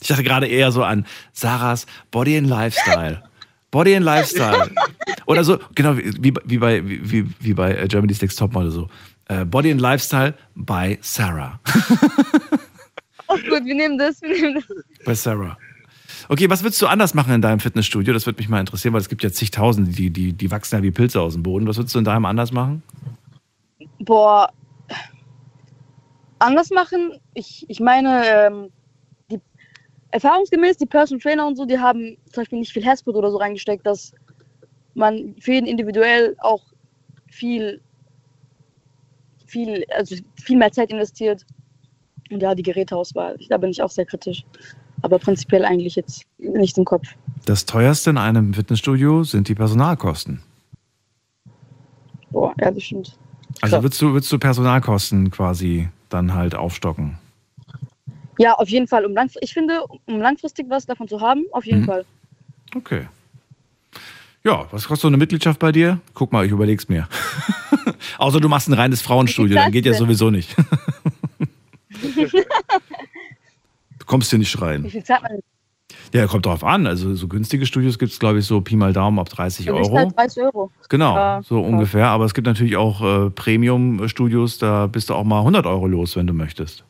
Ich 0.00 0.08
dachte 0.08 0.22
gerade 0.22 0.46
eher 0.46 0.72
so 0.72 0.82
an 0.82 1.06
Sarahs 1.34 1.84
Body 2.10 2.38
and 2.38 2.48
Lifestyle. 2.48 3.22
Body 3.70 3.96
and 3.96 4.06
Lifestyle. 4.06 4.70
Oder 5.26 5.44
so, 5.44 5.58
genau, 5.74 5.98
wie, 5.98 6.32
wie 6.44 6.58
bei, 6.58 6.82
wie, 6.86 7.28
wie 7.38 7.52
bei 7.52 7.74
äh, 7.74 7.86
Germany's 7.86 8.22
Next 8.22 8.38
Topmodel 8.38 8.70
so. 8.70 8.88
Äh, 9.34 9.44
Body 9.44 9.70
and 9.70 9.80
Lifestyle 9.80 10.34
by 10.54 10.98
Sarah. 11.00 11.60
Oh 13.26 13.36
gut, 13.48 13.64
wir 13.64 13.74
nehmen 13.74 13.96
das, 13.96 14.20
wir 14.20 14.28
nehmen 14.28 14.54
das. 14.54 14.64
Bei 15.04 15.14
Sarah. 15.14 15.56
Okay, 16.28 16.48
was 16.50 16.62
würdest 16.62 16.80
du 16.82 16.86
anders 16.86 17.14
machen 17.14 17.32
in 17.32 17.40
deinem 17.40 17.58
Fitnessstudio? 17.58 18.12
Das 18.12 18.26
würde 18.26 18.36
mich 18.36 18.50
mal 18.50 18.60
interessieren, 18.60 18.92
weil 18.92 19.00
es 19.00 19.08
gibt 19.08 19.22
ja 19.22 19.32
zigtausende, 19.32 19.90
die, 19.90 20.10
die, 20.10 20.34
die 20.34 20.50
wachsen 20.50 20.76
ja 20.76 20.82
wie 20.82 20.90
Pilze 20.90 21.20
aus 21.20 21.32
dem 21.32 21.42
Boden. 21.42 21.66
Was 21.66 21.78
würdest 21.78 21.94
du 21.94 21.98
in 21.98 22.04
deinem 22.04 22.26
anders 22.26 22.52
machen? 22.52 22.82
Boah, 23.98 24.52
anders 26.38 26.70
machen. 26.70 27.18
Ich, 27.32 27.64
ich 27.68 27.80
meine, 27.80 28.22
ähm, 28.26 28.70
die, 29.30 29.40
erfahrungsgemäß, 30.10 30.76
die 30.76 30.86
Personal 30.86 31.20
Trainer 31.20 31.46
und 31.46 31.56
so, 31.56 31.64
die 31.64 31.78
haben 31.78 32.18
zum 32.26 32.42
Beispiel 32.42 32.58
nicht 32.58 32.72
viel 32.72 32.84
Herzblut 32.84 33.16
oder 33.16 33.30
so 33.30 33.38
reingesteckt, 33.38 33.86
dass 33.86 34.12
man 34.92 35.34
für 35.40 35.54
jeden 35.54 35.66
individuell 35.66 36.36
auch 36.40 36.62
viel, 37.30 37.80
viel, 39.54 39.84
also 39.96 40.16
viel 40.34 40.56
mehr 40.56 40.72
Zeit 40.72 40.90
investiert. 40.90 41.46
Und 42.30 42.40
ja, 42.42 42.54
die 42.54 42.62
Geräteauswahl, 42.64 43.38
da 43.48 43.56
bin 43.56 43.70
ich 43.70 43.80
auch 43.82 43.90
sehr 43.90 44.04
kritisch. 44.04 44.44
Aber 45.02 45.18
prinzipiell 45.18 45.64
eigentlich 45.64 45.94
jetzt 45.94 46.24
nicht 46.38 46.76
im 46.76 46.84
Kopf. 46.84 47.06
Das 47.44 47.66
teuerste 47.66 48.10
in 48.10 48.18
einem 48.18 48.54
Fitnessstudio 48.54 49.22
sind 49.22 49.48
die 49.48 49.54
Personalkosten. 49.54 50.42
Boah, 52.30 52.52
ja, 52.60 52.70
das 52.70 52.82
stimmt. 52.82 53.16
Also 53.60 53.82
würdest 53.82 54.02
du, 54.02 54.12
würdest 54.12 54.32
du 54.32 54.38
Personalkosten 54.38 55.30
quasi 55.30 55.88
dann 56.08 56.34
halt 56.34 56.54
aufstocken? 56.54 57.18
Ja, 58.38 58.54
auf 58.54 58.68
jeden 58.68 58.88
Fall. 58.88 59.04
Um 59.04 59.14
ich 59.40 59.52
finde, 59.54 59.84
um 60.06 60.20
langfristig 60.20 60.66
was 60.68 60.86
davon 60.86 61.06
zu 61.06 61.20
haben, 61.20 61.44
auf 61.52 61.64
jeden 61.64 61.82
Mhm. 61.82 61.86
Fall. 61.86 62.04
Okay. 62.74 63.06
Ja, 64.42 64.66
was 64.72 64.88
kostet 64.88 65.02
so 65.02 65.08
eine 65.08 65.16
Mitgliedschaft 65.16 65.60
bei 65.60 65.70
dir? 65.70 66.00
Guck 66.12 66.32
mal, 66.32 66.44
ich 66.44 66.50
überleg's 66.50 66.88
mir. 66.88 67.06
Außer 68.18 68.40
du 68.40 68.48
machst 68.48 68.68
ein 68.68 68.74
reines 68.74 69.02
Frauenstudio, 69.02 69.56
dann 69.56 69.72
geht 69.72 69.86
ja 69.86 69.94
sowieso 69.94 70.30
nicht. 70.30 70.54
Du 73.98 74.06
kommst 74.06 74.30
hier 74.30 74.38
nicht 74.38 74.54
Wie 74.60 74.64
rein. 74.64 74.84
viel 74.90 75.02
zahlt 75.04 75.22
man? 75.22 75.38
Ja, 76.12 76.26
kommt 76.26 76.46
drauf 76.46 76.62
an. 76.62 76.86
Also 76.86 77.14
so 77.14 77.26
günstige 77.26 77.66
Studios 77.66 77.98
gibt 77.98 78.12
es, 78.12 78.18
glaube 78.18 78.38
ich, 78.38 78.44
so 78.46 78.60
Pi 78.60 78.76
mal 78.76 78.92
Daumen 78.92 79.18
ab 79.18 79.28
30 79.28 79.68
Also 79.70 79.80
ich 79.80 79.86
Euro. 79.88 79.96
zahl 79.96 80.12
30 80.26 80.42
Euro. 80.42 80.70
Genau, 80.88 81.16
Ja, 81.16 81.42
so 81.42 81.58
ja. 81.60 81.66
ungefähr. 81.66 82.08
Aber 82.08 82.24
es 82.24 82.34
gibt 82.34 82.46
natürlich 82.46 82.76
auch 82.76 83.00
äh, 83.26 83.30
Premium-Studios, 83.30 84.58
da 84.58 84.86
bist 84.86 85.10
du 85.10 85.14
auch 85.14 85.24
mal 85.24 85.38
100 85.38 85.66
Euro 85.66 85.86
los, 85.86 86.16
wenn 86.16 86.26
du 86.26 86.32
möchtest. 86.34 86.84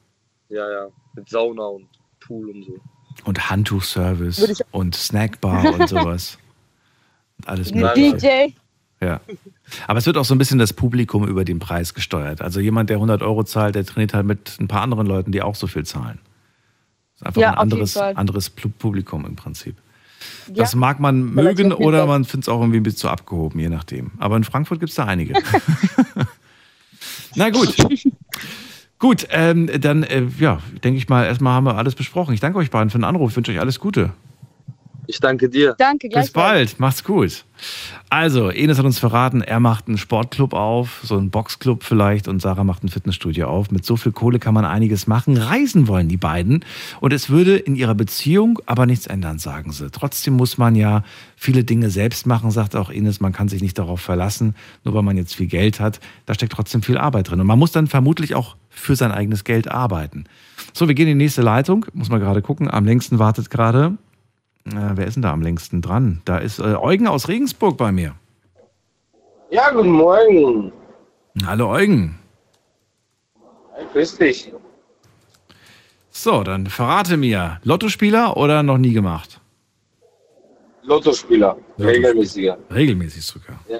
Ja, 0.48 0.68
ja. 0.70 0.86
Mit 1.14 1.28
Sauna 1.28 1.64
und 1.66 1.86
Pool 2.20 2.50
und 2.50 2.64
so. 2.64 2.72
Und 3.24 3.48
Handtuchservice 3.48 4.62
und 4.72 4.94
Snackbar 4.96 5.72
und 5.78 5.88
sowas. 5.88 6.38
Und 7.38 7.48
alles 7.48 7.72
Mit 7.72 7.82
Mögliche. 7.84 8.16
DJ. 8.18 9.04
Ja. 9.04 9.20
Aber 9.86 9.98
es 9.98 10.06
wird 10.06 10.16
auch 10.16 10.24
so 10.24 10.34
ein 10.34 10.38
bisschen 10.38 10.58
das 10.58 10.72
Publikum 10.72 11.26
über 11.26 11.44
den 11.44 11.58
Preis 11.58 11.94
gesteuert. 11.94 12.42
Also 12.42 12.60
jemand, 12.60 12.90
der 12.90 12.96
100 12.98 13.22
Euro 13.22 13.44
zahlt, 13.44 13.74
der 13.74 13.84
trainiert 13.84 14.14
halt 14.14 14.26
mit 14.26 14.56
ein 14.60 14.68
paar 14.68 14.82
anderen 14.82 15.06
Leuten, 15.06 15.32
die 15.32 15.42
auch 15.42 15.54
so 15.54 15.66
viel 15.66 15.84
zahlen. 15.84 16.18
Das 17.12 17.20
ist 17.22 17.26
einfach 17.26 17.40
Ja, 17.42 17.50
ein 17.52 17.58
anderes, 17.58 17.96
anderes 17.96 18.56
Pu- 18.56 18.70
Publikum 18.78 19.24
im 19.24 19.36
Prinzip. 19.36 19.76
Ja. 20.48 20.54
Das 20.54 20.74
mag 20.74 21.00
man 21.00 21.22
mögen 21.34 21.72
oder 21.72 22.06
man 22.06 22.24
findet 22.24 22.44
es 22.44 22.48
auch 22.48 22.60
irgendwie 22.60 22.78
ein 22.80 22.82
bisschen 22.82 22.98
zu 22.98 23.08
abgehoben, 23.08 23.58
je 23.60 23.68
nachdem. 23.68 24.12
Aber 24.18 24.36
in 24.36 24.44
Frankfurt 24.44 24.80
gibt 24.80 24.90
es 24.90 24.96
da 24.96 25.04
einige. 25.04 25.34
Na 27.34 27.50
gut. 27.50 27.74
Gut, 28.98 29.26
ähm, 29.30 29.68
dann, 29.80 30.02
äh, 30.04 30.24
ja, 30.38 30.60
denke 30.82 30.98
ich 30.98 31.08
mal, 31.08 31.24
erstmal 31.26 31.54
haben 31.54 31.64
wir 31.64 31.76
alles 31.76 31.94
besprochen. 31.94 32.32
Ich 32.32 32.40
danke 32.40 32.58
euch 32.58 32.70
beiden 32.70 32.90
für 32.90 32.98
den 32.98 33.04
Anruf. 33.04 33.34
Wünsche 33.36 33.50
euch 33.52 33.60
alles 33.60 33.80
Gute. 33.80 34.12
Ich 35.06 35.20
danke 35.20 35.48
dir. 35.48 35.74
Danke, 35.78 36.08
Bis 36.08 36.30
bald, 36.30 36.80
macht's 36.80 37.04
gut. 37.04 37.44
Also, 38.10 38.50
Enes 38.50 38.78
hat 38.78 38.84
uns 38.84 38.98
verraten, 38.98 39.40
er 39.40 39.60
macht 39.60 39.88
einen 39.88 39.98
Sportclub 39.98 40.52
auf, 40.52 41.00
so 41.02 41.16
einen 41.16 41.30
Boxclub 41.30 41.82
vielleicht, 41.82 42.28
und 42.28 42.40
Sarah 42.40 42.64
macht 42.64 42.84
ein 42.84 42.88
Fitnessstudio 42.88 43.48
auf. 43.48 43.70
Mit 43.70 43.84
so 43.84 43.96
viel 43.96 44.12
Kohle 44.12 44.38
kann 44.38 44.54
man 44.54 44.64
einiges 44.64 45.06
machen. 45.06 45.36
Reisen 45.36 45.88
wollen 45.88 46.08
die 46.08 46.16
beiden. 46.16 46.64
Und 47.00 47.12
es 47.12 47.30
würde 47.30 47.56
in 47.56 47.74
ihrer 47.74 47.94
Beziehung 47.94 48.58
aber 48.66 48.86
nichts 48.86 49.06
ändern, 49.06 49.38
sagen 49.38 49.72
sie. 49.72 49.90
Trotzdem 49.90 50.34
muss 50.34 50.58
man 50.58 50.76
ja 50.76 51.02
viele 51.36 51.64
Dinge 51.64 51.90
selbst 51.90 52.26
machen, 52.26 52.50
sagt 52.50 52.76
auch 52.76 52.90
Ines. 52.90 53.20
Man 53.20 53.32
kann 53.32 53.48
sich 53.48 53.62
nicht 53.62 53.78
darauf 53.78 54.00
verlassen, 54.00 54.54
nur 54.84 54.94
weil 54.94 55.02
man 55.02 55.16
jetzt 55.16 55.34
viel 55.34 55.46
Geld 55.46 55.80
hat. 55.80 56.00
Da 56.26 56.34
steckt 56.34 56.52
trotzdem 56.52 56.82
viel 56.82 56.98
Arbeit 56.98 57.30
drin. 57.30 57.40
Und 57.40 57.46
man 57.46 57.58
muss 57.58 57.72
dann 57.72 57.86
vermutlich 57.86 58.34
auch 58.34 58.56
für 58.68 58.96
sein 58.96 59.12
eigenes 59.12 59.44
Geld 59.44 59.70
arbeiten. 59.70 60.24
So, 60.72 60.88
wir 60.88 60.94
gehen 60.94 61.08
in 61.08 61.18
die 61.18 61.24
nächste 61.24 61.42
Leitung. 61.42 61.86
Muss 61.94 62.10
mal 62.10 62.18
gerade 62.18 62.42
gucken. 62.42 62.70
Am 62.70 62.84
längsten 62.84 63.18
wartet 63.18 63.50
gerade 63.50 63.96
äh, 64.66 64.90
wer 64.94 65.06
ist 65.06 65.14
denn 65.14 65.22
da 65.22 65.32
am 65.32 65.42
längsten 65.42 65.82
dran? 65.82 66.22
Da 66.24 66.38
ist 66.38 66.58
äh, 66.58 66.74
Eugen 66.74 67.06
aus 67.06 67.28
Regensburg 67.28 67.76
bei 67.76 67.92
mir. 67.92 68.14
Ja, 69.50 69.70
guten 69.70 69.90
Morgen. 69.90 70.72
Hallo 71.46 71.70
Eugen. 71.70 72.18
Hey, 73.74 73.86
grüß 73.92 74.18
dich. 74.18 74.52
So, 76.10 76.42
dann 76.44 76.66
verrate 76.66 77.16
mir, 77.16 77.60
Lottospieler 77.64 78.36
oder 78.36 78.62
noch 78.62 78.78
nie 78.78 78.92
gemacht? 78.92 79.40
Lottospieler, 80.84 81.56
regelmäßiger. 81.78 82.58
Regelmäßig 82.72 83.24
sogar. 83.24 83.58
Ja. 83.68 83.78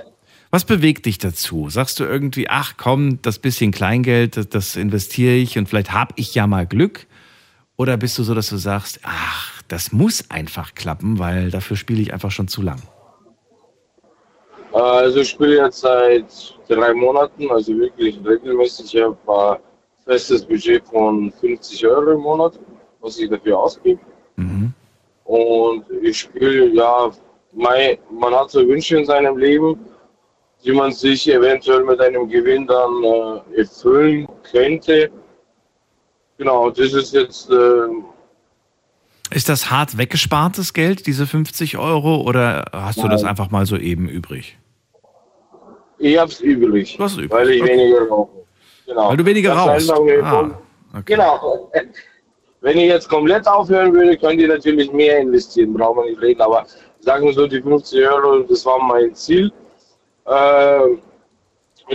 Was 0.51 0.65
bewegt 0.65 1.07
dich 1.07 1.19
dazu? 1.19 1.69
Sagst 1.71 1.99
du 2.01 2.05
irgendwie, 2.05 2.49
ach 2.49 2.75
komm, 2.77 3.21
das 3.23 3.39
bisschen 3.39 3.73
Kleingeld, 3.73 4.37
das, 4.37 4.49
das 4.49 4.77
investiere 4.77 5.35
ich 5.35 5.59
und 5.59 5.69
vielleicht 5.69 5.93
habe 5.93 6.15
ich 6.17 6.35
ja 6.35 6.47
mal 6.47 6.67
Glück? 6.67 7.07
Oder 7.77 7.97
bist 7.97 8.19
du 8.19 8.23
so, 8.23 8.35
dass 8.35 8.49
du 8.49 8.57
sagst, 8.57 9.01
ach, 9.03 9.54
das 9.75 9.91
muss 9.91 10.31
einfach 10.31 10.77
klappen, 10.77 11.19
weil 11.19 11.51
dafür 11.51 11.77
spiele 11.77 12.01
ich 12.01 12.13
einfach 12.13 12.31
schon 12.31 12.47
zu 12.47 12.63
lang? 12.63 12.81
Also 14.73 15.21
ich 15.21 15.31
spiele 15.31 15.57
jetzt 15.57 15.81
seit 15.81 16.27
drei 16.69 16.95
Monaten, 16.95 17.51
also 17.51 17.77
wirklich 17.77 18.21
regelmäßig. 18.25 18.95
Ich 18.95 19.03
habe 19.03 19.17
ein 19.27 19.59
festes 20.05 20.45
Budget 20.45 20.87
von 20.87 21.33
50 21.41 21.87
Euro 21.89 22.13
im 22.13 22.21
Monat, 22.21 22.61
was 23.01 23.19
ich 23.19 23.29
dafür 23.29 23.59
ausgebe. 23.59 24.01
Und 25.25 25.85
ich 26.03 26.21
spiele, 26.21 26.69
ja, 26.69 27.11
mei, 27.53 27.99
man 28.11 28.33
hat 28.33 28.51
so 28.53 28.67
Wünsche 28.69 28.99
in 28.99 29.05
seinem 29.05 29.37
Leben, 29.37 29.77
die 30.65 30.73
man 30.73 30.93
sich 30.93 31.29
eventuell 31.29 31.83
mit 31.83 32.01
einem 32.01 32.29
Gewinn 32.29 32.67
dann 32.69 33.03
äh, 33.03 33.61
erfüllen 33.61 34.29
könnte. 34.53 35.11
Genau, 36.39 36.71
das 36.71 36.93
ist 36.93 37.13
jetzt 37.13 37.51
äh, 37.51 37.89
Ist 39.35 39.49
das 39.49 39.69
hart 39.71 39.99
weggespartes 39.99 40.75
Geld, 40.75 41.09
diese 41.09 41.27
50 41.27 41.77
Euro, 41.77 42.21
oder 42.23 42.67
hast 42.73 43.03
du 43.03 43.09
das 43.09 43.23
Nein. 43.23 43.31
einfach 43.31 43.51
mal 43.51 43.67
so 43.67 43.77
eben 43.77 44.09
übrig? 44.09 44.57
Ich 45.99 46.17
hab's 46.19 46.41
übrig, 46.41 46.97
Was 47.01 47.15
übrig? 47.15 47.31
weil 47.33 47.51
ich 47.51 47.63
Okay. 47.63 47.73
weniger 47.77 48.09
rauche. 48.09 48.31
Genau. 48.87 49.09
Weil 49.11 49.17
du 49.17 49.27
weniger 49.27 49.53
rauchst. 49.55 49.91
Ah, 49.91 49.95
kommen- 49.97 50.55
Genau. 51.05 51.71
Wenn 52.61 52.79
ich 52.79 52.87
jetzt 52.87 53.09
komplett 53.09 53.47
aufhören 53.49 53.93
würde, 53.93 54.17
könnt 54.17 54.41
ihr 54.41 54.49
natürlich 54.49 54.93
mehr 54.93 55.19
investieren, 55.19 55.75
brauchen 55.75 56.05
wir 56.05 56.11
nicht 56.11 56.23
reden. 56.23 56.41
Aber 56.41 56.65
sagen 57.01 57.27
wir 57.27 57.33
so, 57.35 57.47
die 57.49 57.61
50 57.61 58.07
Euro, 58.07 58.41
das 58.45 58.65
war 58.65 58.79
mein 58.83 59.15
Ziel, 59.15 59.53
äh, 60.27 60.81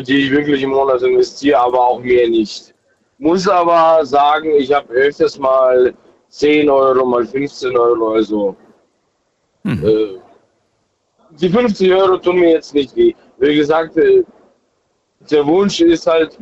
die 0.02 0.26
ich 0.26 0.32
wirklich 0.32 0.62
im 0.62 0.72
Monat 0.72 1.02
investiere, 1.04 1.58
aber 1.60 1.80
auch 1.80 2.00
mehr 2.02 2.28
nicht. 2.28 2.74
Muss 3.18 3.48
aber 3.48 4.06
sagen, 4.06 4.52
ich 4.58 4.74
habe 4.74 4.92
öfters 4.94 5.40
mal 5.40 5.94
10 6.30 6.70
Euro, 6.70 7.06
mal 7.06 7.26
15 7.26 7.76
Euro, 7.78 8.14
also 8.14 8.56
äh, 9.84 10.18
die 11.32 11.50
50 11.50 11.94
Euro 11.94 12.18
tun 12.18 12.40
mir 12.40 12.52
jetzt 12.52 12.74
nicht 12.74 12.96
weh. 12.96 13.14
Wie 13.38 13.56
gesagt, 13.56 13.98
äh, 13.98 14.24
der 15.30 15.46
Wunsch 15.46 15.82
ist 15.82 16.08
halt, 16.08 16.38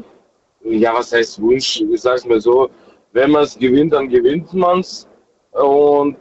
ja, 0.64 0.94
was 0.94 1.12
heißt 1.12 1.42
Wunsch? 1.42 1.82
Ich 1.82 2.02
sag's 2.02 2.26
mal 2.26 2.40
so, 2.40 2.70
wenn 3.14 3.32
man 3.32 3.44
es 3.44 3.58
gewinnt, 3.58 3.94
dann 3.94 4.08
gewinnt 4.10 4.54
man 4.54 4.80
es. 4.82 5.08
Und 5.52 6.18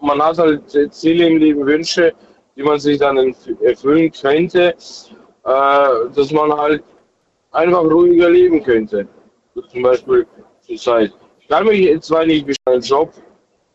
man 0.00 0.22
hat 0.22 0.38
halt 0.38 0.62
Ziele 0.94 1.26
im 1.26 1.38
Leben, 1.38 1.66
Wünsche, 1.66 2.12
die 2.54 2.62
man 2.62 2.78
sich 2.78 2.98
dann 2.98 3.18
erf- 3.18 3.62
erfüllen 3.62 4.10
könnte, 4.12 4.74
äh, 5.44 5.88
dass 6.14 6.30
man 6.32 6.52
halt 6.52 6.82
einfach 7.52 7.82
ruhiger 7.84 8.30
leben 8.30 8.62
könnte. 8.62 9.06
Zum 9.72 9.82
Beispiel 9.82 10.26
zur 10.60 10.76
Zeit. 10.76 11.12
Ich 11.46 11.50
kann 11.50 11.64
mich 11.64 12.00
zwar 12.02 12.26
nicht 12.26 12.44
beschweren, 12.44 12.82
Job, 12.82 13.12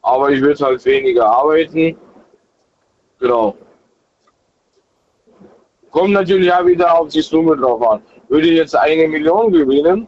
aber 0.02 0.30
ich 0.30 0.41
würde 0.41 0.65
halt 0.65 0.84
weniger 0.84 1.26
arbeiten. 1.26 1.98
Genau. 3.18 3.56
Kommt 5.89 6.11
natürlich 6.11 6.52
auch 6.52 6.65
wieder 6.65 6.99
auf 6.99 7.07
die 7.07 7.22
Summe 7.22 7.56
drauf 7.56 7.81
an. 7.81 8.03
Würde 8.27 8.49
ich 8.49 8.57
jetzt 8.57 8.76
eine 8.76 9.07
Million 9.07 9.53
gewinnen, 9.53 10.06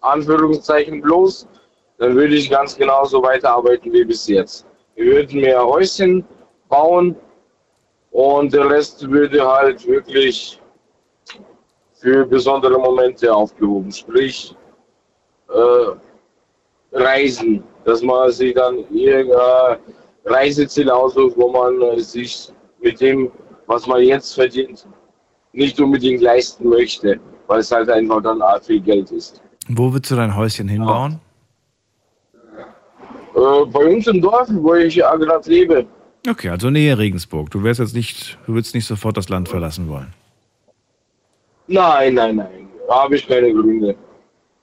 Anführungszeichen 0.00 1.02
bloß, 1.02 1.46
dann 1.98 2.16
würde 2.16 2.34
ich 2.34 2.50
ganz 2.50 2.76
genauso 2.76 3.22
weiterarbeiten 3.22 3.92
wie 3.92 4.04
bis 4.04 4.26
jetzt. 4.26 4.66
Wir 4.96 5.04
würden 5.06 5.40
mehr 5.42 5.64
Häuschen 5.64 6.24
bauen 6.68 7.14
und 8.10 8.52
der 8.52 8.68
Rest 8.68 9.08
würde 9.08 9.46
halt 9.46 9.86
wirklich 9.86 10.60
für 11.94 12.26
besondere 12.26 12.76
Momente 12.76 13.32
aufgehoben. 13.32 13.92
Sprich, 13.92 14.56
äh, 15.48 16.05
Reisen, 16.96 17.62
dass 17.84 18.02
man 18.02 18.30
sich 18.30 18.54
dann 18.54 18.78
irgendein 18.90 19.78
Reiseziel 20.24 20.90
aussucht, 20.90 21.36
wo 21.36 21.50
man 21.50 21.80
äh, 21.82 22.00
sich 22.00 22.48
mit 22.80 23.00
dem, 23.00 23.30
was 23.66 23.86
man 23.86 24.02
jetzt 24.02 24.34
verdient, 24.34 24.86
nicht 25.52 25.80
unbedingt 25.80 26.20
leisten 26.20 26.68
möchte, 26.68 27.20
weil 27.46 27.60
es 27.60 27.70
halt 27.70 27.88
einfach 27.90 28.22
dann 28.22 28.42
auch 28.42 28.62
viel 28.62 28.80
Geld 28.80 29.10
ist. 29.10 29.40
Wo 29.68 29.92
willst 29.92 30.10
du 30.10 30.16
dein 30.16 30.36
Häuschen 30.36 30.68
hinbauen? 30.68 31.20
Äh, 33.34 33.66
bei 33.66 33.84
uns 33.94 34.06
im 34.06 34.20
Dorf, 34.20 34.48
wo 34.50 34.74
ich 34.74 34.96
ja 34.96 35.14
gerade 35.16 35.48
lebe, 35.50 35.86
Okay, 36.28 36.48
also 36.48 36.70
Nähe 36.70 36.98
Regensburg. 36.98 37.50
Du 37.50 37.62
wärst 37.62 37.78
jetzt 37.78 37.94
nicht, 37.94 38.36
du 38.46 38.54
würdest 38.54 38.74
nicht 38.74 38.86
sofort 38.86 39.16
das 39.16 39.28
Land 39.28 39.48
verlassen 39.48 39.88
wollen. 39.88 40.12
nein, 41.68 42.14
nein, 42.14 42.36
nein, 42.36 42.68
da 42.88 43.04
habe 43.04 43.16
ich 43.16 43.26
keine 43.26 43.52
Gründe. 43.52 43.94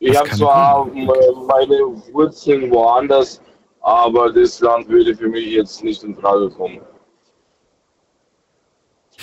Ich 0.05 0.19
habe 0.19 0.29
zwar 0.31 0.85
meine 0.85 1.79
Wurzeln 2.11 2.69
woanders, 2.71 3.41
aber 3.79 4.33
das 4.33 4.59
Land 4.59 4.89
würde 4.89 5.15
für 5.15 5.29
mich 5.29 5.47
jetzt 5.51 5.81
nicht 5.81 6.03
in 6.03 6.13
Frage 6.17 6.49
kommen. 6.49 6.81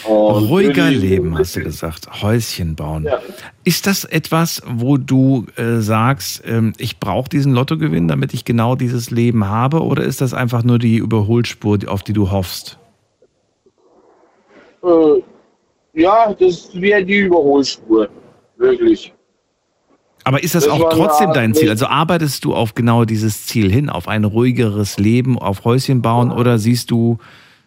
Und 0.09 0.49
Ruhiger 0.49 0.91
Leben, 0.91 1.37
hast 1.37 1.57
du 1.57 1.63
gesagt. 1.63 2.23
Häuschen 2.23 2.77
bauen. 2.77 3.05
Ja. 3.05 3.21
Ist 3.63 3.87
das 3.87 4.05
etwas, 4.05 4.63
wo 4.67 4.97
du 4.97 5.45
äh, 5.57 5.81
sagst, 5.81 6.43
ähm, 6.47 6.73
ich 6.79 6.99
brauche 6.99 7.29
diesen 7.29 7.53
Lottogewinn, 7.53 8.09
damit 8.09 8.33
ich 8.33 8.47
genau 8.47 8.75
dieses 8.75 9.11
Leben 9.11 9.47
habe? 9.47 9.83
Oder 9.83 10.05
ist 10.05 10.23
das 10.23 10.33
einfach 10.33 10.63
nur 10.63 10.79
die 10.79 10.97
Überholspur, 10.97 11.79
auf 11.89 12.03
die 12.03 12.15
du 12.15 12.31
hoffst? 12.31 12.79
Äh, 14.83 15.23
ja, 15.93 16.33
das 16.33 16.71
wäre 16.73 17.05
die 17.05 17.19
Überholspur. 17.19 18.09
Wirklich. 18.57 19.13
Aber 20.31 20.45
ist 20.45 20.55
das, 20.55 20.67
Das 20.67 20.73
auch 20.73 20.91
trotzdem 20.91 21.33
dein 21.33 21.55
Ziel? 21.55 21.71
Also 21.71 21.87
arbeitest 21.87 22.45
du 22.45 22.55
auf 22.55 22.77
genau 22.77 23.05
dieses 23.05 23.47
Ziel 23.47 23.69
hin, 23.69 23.91
auf 23.91 24.07
ein 24.07 24.23
ruhigeres 24.23 24.97
Leben, 24.97 25.37
auf 25.37 25.65
Häuschen 25.65 26.03
bauen? 26.03 26.31
Oder 26.31 26.61
siehst 26.61 26.93
du, 26.93 27.19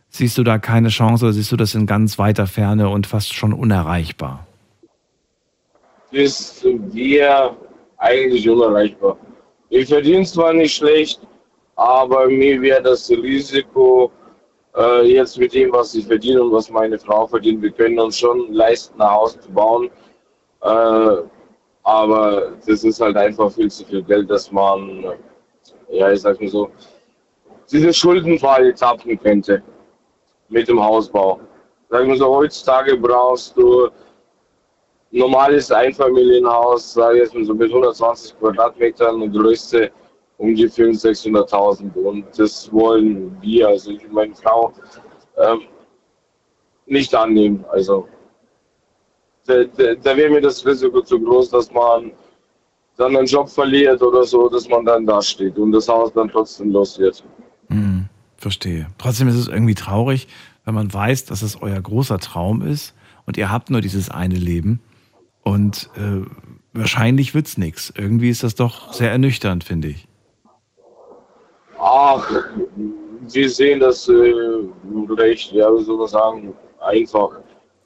siehst 0.08 0.38
du 0.38 0.44
da 0.44 0.60
keine 0.60 0.88
Chance 0.88 1.26
oder 1.26 1.34
siehst 1.34 1.52
du 1.52 1.58
das 1.58 1.76
in 1.76 1.88
ganz 1.88 2.18
weiter 2.18 2.48
Ferne 2.48 2.88
und 2.88 3.06
fast 3.06 3.34
schon 3.34 3.52
unerreichbar? 3.52 4.48
Das 6.14 6.64
wäre 6.64 7.54
eigentlich 7.98 8.50
unerreichbar. 8.50 9.18
Ich 9.68 9.90
verdiene 9.90 10.24
zwar 10.24 10.54
nicht 10.54 10.74
schlecht, 10.74 11.20
aber 11.76 12.30
mir 12.30 12.62
wäre 12.62 12.82
das 12.82 13.10
Risiko, 13.10 14.10
äh, 14.78 15.02
jetzt 15.02 15.38
mit 15.38 15.54
dem, 15.54 15.70
was 15.74 15.96
ich 15.96 16.06
verdiene 16.06 16.42
und 16.42 16.54
was 16.54 16.70
meine 16.70 16.98
Frau 16.98 17.28
verdient, 17.28 17.62
wir 17.62 17.72
können 17.72 18.00
uns 18.00 18.20
schon 18.20 18.54
leisten, 18.54 19.02
ein 19.02 19.10
Haus 19.10 19.38
zu 19.38 19.52
bauen. 19.52 19.90
Äh, 20.62 21.24
aber 21.84 22.54
das 22.66 22.84
ist 22.84 23.00
halt 23.02 23.18
einfach 23.18 23.52
viel 23.52 23.70
zu 23.70 23.86
viel 23.86 24.04
Geld, 24.04 24.30
dass 24.30 24.52
man, 24.52 25.06
ja, 25.90 26.12
ich 26.12 26.22
sag 26.22 26.40
mal 26.40 26.50
so, 26.50 26.70
diese 27.72 27.94
Schuldenfalle 27.94 28.74
tappen 28.74 29.20
könnte 29.20 29.62
mit 30.50 30.68
dem 30.68 30.82
Hausbau. 30.82 31.40
Sagen 31.90 32.10
wir 32.10 32.18
so, 32.18 32.28
heutzutage 32.28 32.98
brauchst 32.98 33.56
du 33.58 33.90
normales 35.12 35.72
Einfamilienhaus, 35.72 36.94
sage 36.94 37.24
ich 37.24 37.34
mal 37.34 37.46
so 37.46 37.54
mit 37.54 37.70
120 37.70 38.40
Quadratmetern, 38.40 39.22
eine 39.22 39.30
Größe 39.30 39.92
um 40.38 40.56
die 40.56 40.68
500.000, 40.68 41.50
600.000 41.50 42.04
und 42.04 42.26
das 42.38 42.72
wollen 42.74 43.38
wir, 43.42 43.68
also 43.68 43.92
ich 43.92 44.04
und 44.06 44.14
meine 44.14 44.36
Frau, 44.36 44.74
ähm, 45.38 45.62
nicht 46.86 47.14
annehmen. 47.14 47.64
Also 47.72 48.08
da, 49.46 49.64
da, 49.64 49.96
da 49.96 50.18
wäre 50.18 50.30
mir 50.30 50.42
das 50.42 50.66
Risiko 50.66 51.02
zu 51.02 51.20
groß, 51.20 51.50
dass 51.50 51.72
man 51.72 52.12
dann 52.98 53.16
einen 53.16 53.26
Job 53.26 53.50
verliert 53.50 54.02
oder 54.02 54.24
so, 54.24 54.50
dass 54.50 54.68
man 54.70 54.86
dann 54.86 55.06
da 55.06 55.22
steht 55.22 55.58
und 55.58 55.72
das 55.72 55.88
Haus 55.88 56.14
dann 56.14 56.30
trotzdem 56.30 56.72
los 56.72 56.98
wird. 57.00 57.24
Hm, 57.70 58.06
verstehe. 58.38 58.88
Trotzdem 58.98 59.28
ist 59.28 59.36
es 59.36 59.48
irgendwie 59.48 59.76
traurig, 59.76 60.28
wenn 60.66 60.76
man 60.76 60.94
weiß, 60.94 61.26
dass 61.26 61.42
es 61.42 61.62
euer 61.62 61.82
großer 61.82 62.20
Traum 62.20 62.62
ist 62.62 62.94
und 63.26 63.38
ihr 63.38 63.52
habt 63.52 63.70
nur 63.70 63.82
dieses 63.82 64.10
eine 64.10 64.36
Leben 64.36 64.80
und 65.44 65.90
äh, 65.96 66.26
wahrscheinlich 66.74 67.34
wird's 67.34 67.58
nichts. 67.58 67.92
Irgendwie 67.96 68.30
ist 68.30 68.44
das 68.44 68.56
doch 68.56 68.94
sehr 68.94 69.12
ernüchternd, 69.12 69.64
finde 69.64 69.90
ich. 69.90 70.08
Ach, 71.80 72.30
wir 73.30 73.50
sehen 73.50 73.80
das 73.80 74.08
äh, 74.08 74.34
recht, 75.18 75.52
ja, 75.52 75.70
wie 75.76 75.84
soll 75.84 75.98
man 75.98 76.08
sagen, 76.08 76.54
einfach. 76.80 77.32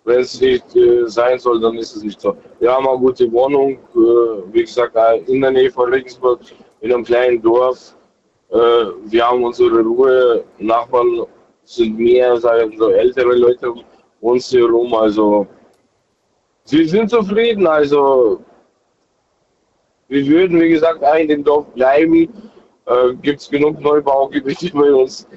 Wenn 0.08 0.22
es 0.22 0.40
nicht 0.40 0.74
äh, 0.74 1.06
sein 1.08 1.38
soll, 1.38 1.60
dann 1.60 1.78
ist 1.78 1.94
es 1.98 2.02
nicht 2.02 2.22
so. 2.22 2.34
Wir 2.60 2.72
haben 2.72 2.88
eine 2.88 2.98
gute 2.98 3.30
Wohnung, 3.30 3.74
äh, 3.74 4.54
wie 4.54 4.62
gesagt, 4.62 4.96
in 5.28 5.42
der 5.42 5.52
Nähe 5.52 5.70
von 5.70 5.92
Regensburg, 5.92 6.40
in 6.80 6.94
einem 6.94 7.04
kleinen 7.04 7.42
Dorf. 7.42 7.94
Äh, 8.50 8.56
wir 9.04 9.28
haben 9.28 9.44
unsere 9.44 9.82
Ruhe, 9.82 10.46
Nachbarn 10.60 11.26
sind 11.66 12.00
mehr, 12.00 12.38
sagen 12.38 12.72
wir 12.72 12.78
so, 12.78 12.90
ältere 12.90 13.36
Leute 13.36 13.70
um 13.70 13.84
uns 14.22 14.50
herum, 14.54 14.94
also 14.94 15.46
Sie 16.64 16.86
sind 16.86 17.10
zufrieden, 17.10 17.68
also 17.68 18.40
wir 20.08 20.26
würden, 20.26 20.62
wie 20.62 20.70
gesagt, 20.70 21.04
in 21.20 21.28
dem 21.28 21.44
Dorf 21.44 21.66
bleiben. 21.74 22.30
Äh, 22.86 23.14
Gibt 23.22 23.42
es 23.42 23.50
genug 23.50 23.82
Neubaugebiete 23.82 24.72
bei 24.74 24.94
uns. 24.94 25.28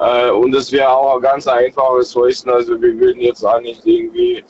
Äh, 0.00 0.30
und 0.30 0.54
es 0.54 0.72
wäre 0.72 0.88
auch 0.88 1.16
ein 1.16 1.22
ganz 1.22 1.46
einfaches 1.46 2.16
Häuschen. 2.16 2.50
Also 2.50 2.80
wir 2.80 2.98
würden 2.98 3.20
jetzt 3.20 3.44
auch 3.44 3.60
nicht 3.60 3.84
irgendwie 3.84 4.42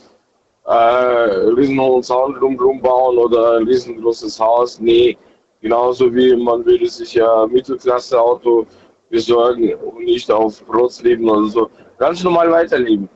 äh, 0.65 0.73
riesenhohen 0.73 2.03
Zaun 2.03 2.35
drumherum 2.35 2.81
bauen 2.81 3.19
oder 3.19 3.57
ein 3.59 3.65
riesengroßes 3.65 4.39
Haus. 4.39 4.81
Nee, 4.81 5.19
genauso 5.61 6.15
wie 6.15 6.37
man 6.37 6.65
würde 6.65 6.89
sich 6.89 7.15
ja 7.15 7.47
Mittelklasse-Auto 7.47 8.65
besorgen 9.11 9.75
und 9.75 10.05
nicht 10.05 10.31
auf 10.31 10.63
Rotz 10.73 11.03
leben 11.03 11.29
oder 11.29 11.49
so. 11.49 11.71
Ganz 11.99 12.23
normal 12.23 12.51
weiterleben. 12.53 13.09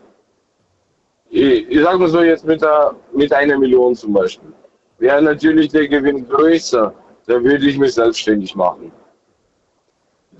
Ich, 1.31 1.69
ich 1.69 1.82
sag 1.82 1.98
mal 2.01 2.09
so 2.09 2.20
jetzt 2.20 2.44
mit, 2.44 2.61
der, 2.62 2.97
mit 3.12 3.32
einer 3.32 3.59
Million 3.59 3.94
zum 3.94 4.12
Beispiel. 4.12 4.52
Wäre 4.98 5.23
natürlich 5.23 5.69
der 5.69 5.86
Gewinn 5.86 6.28
größer, 6.28 6.93
dann 7.27 7.44
würde 7.44 7.66
ich 7.66 7.78
mich 7.78 7.94
selbstständig 7.94 8.56
machen. 8.56 8.90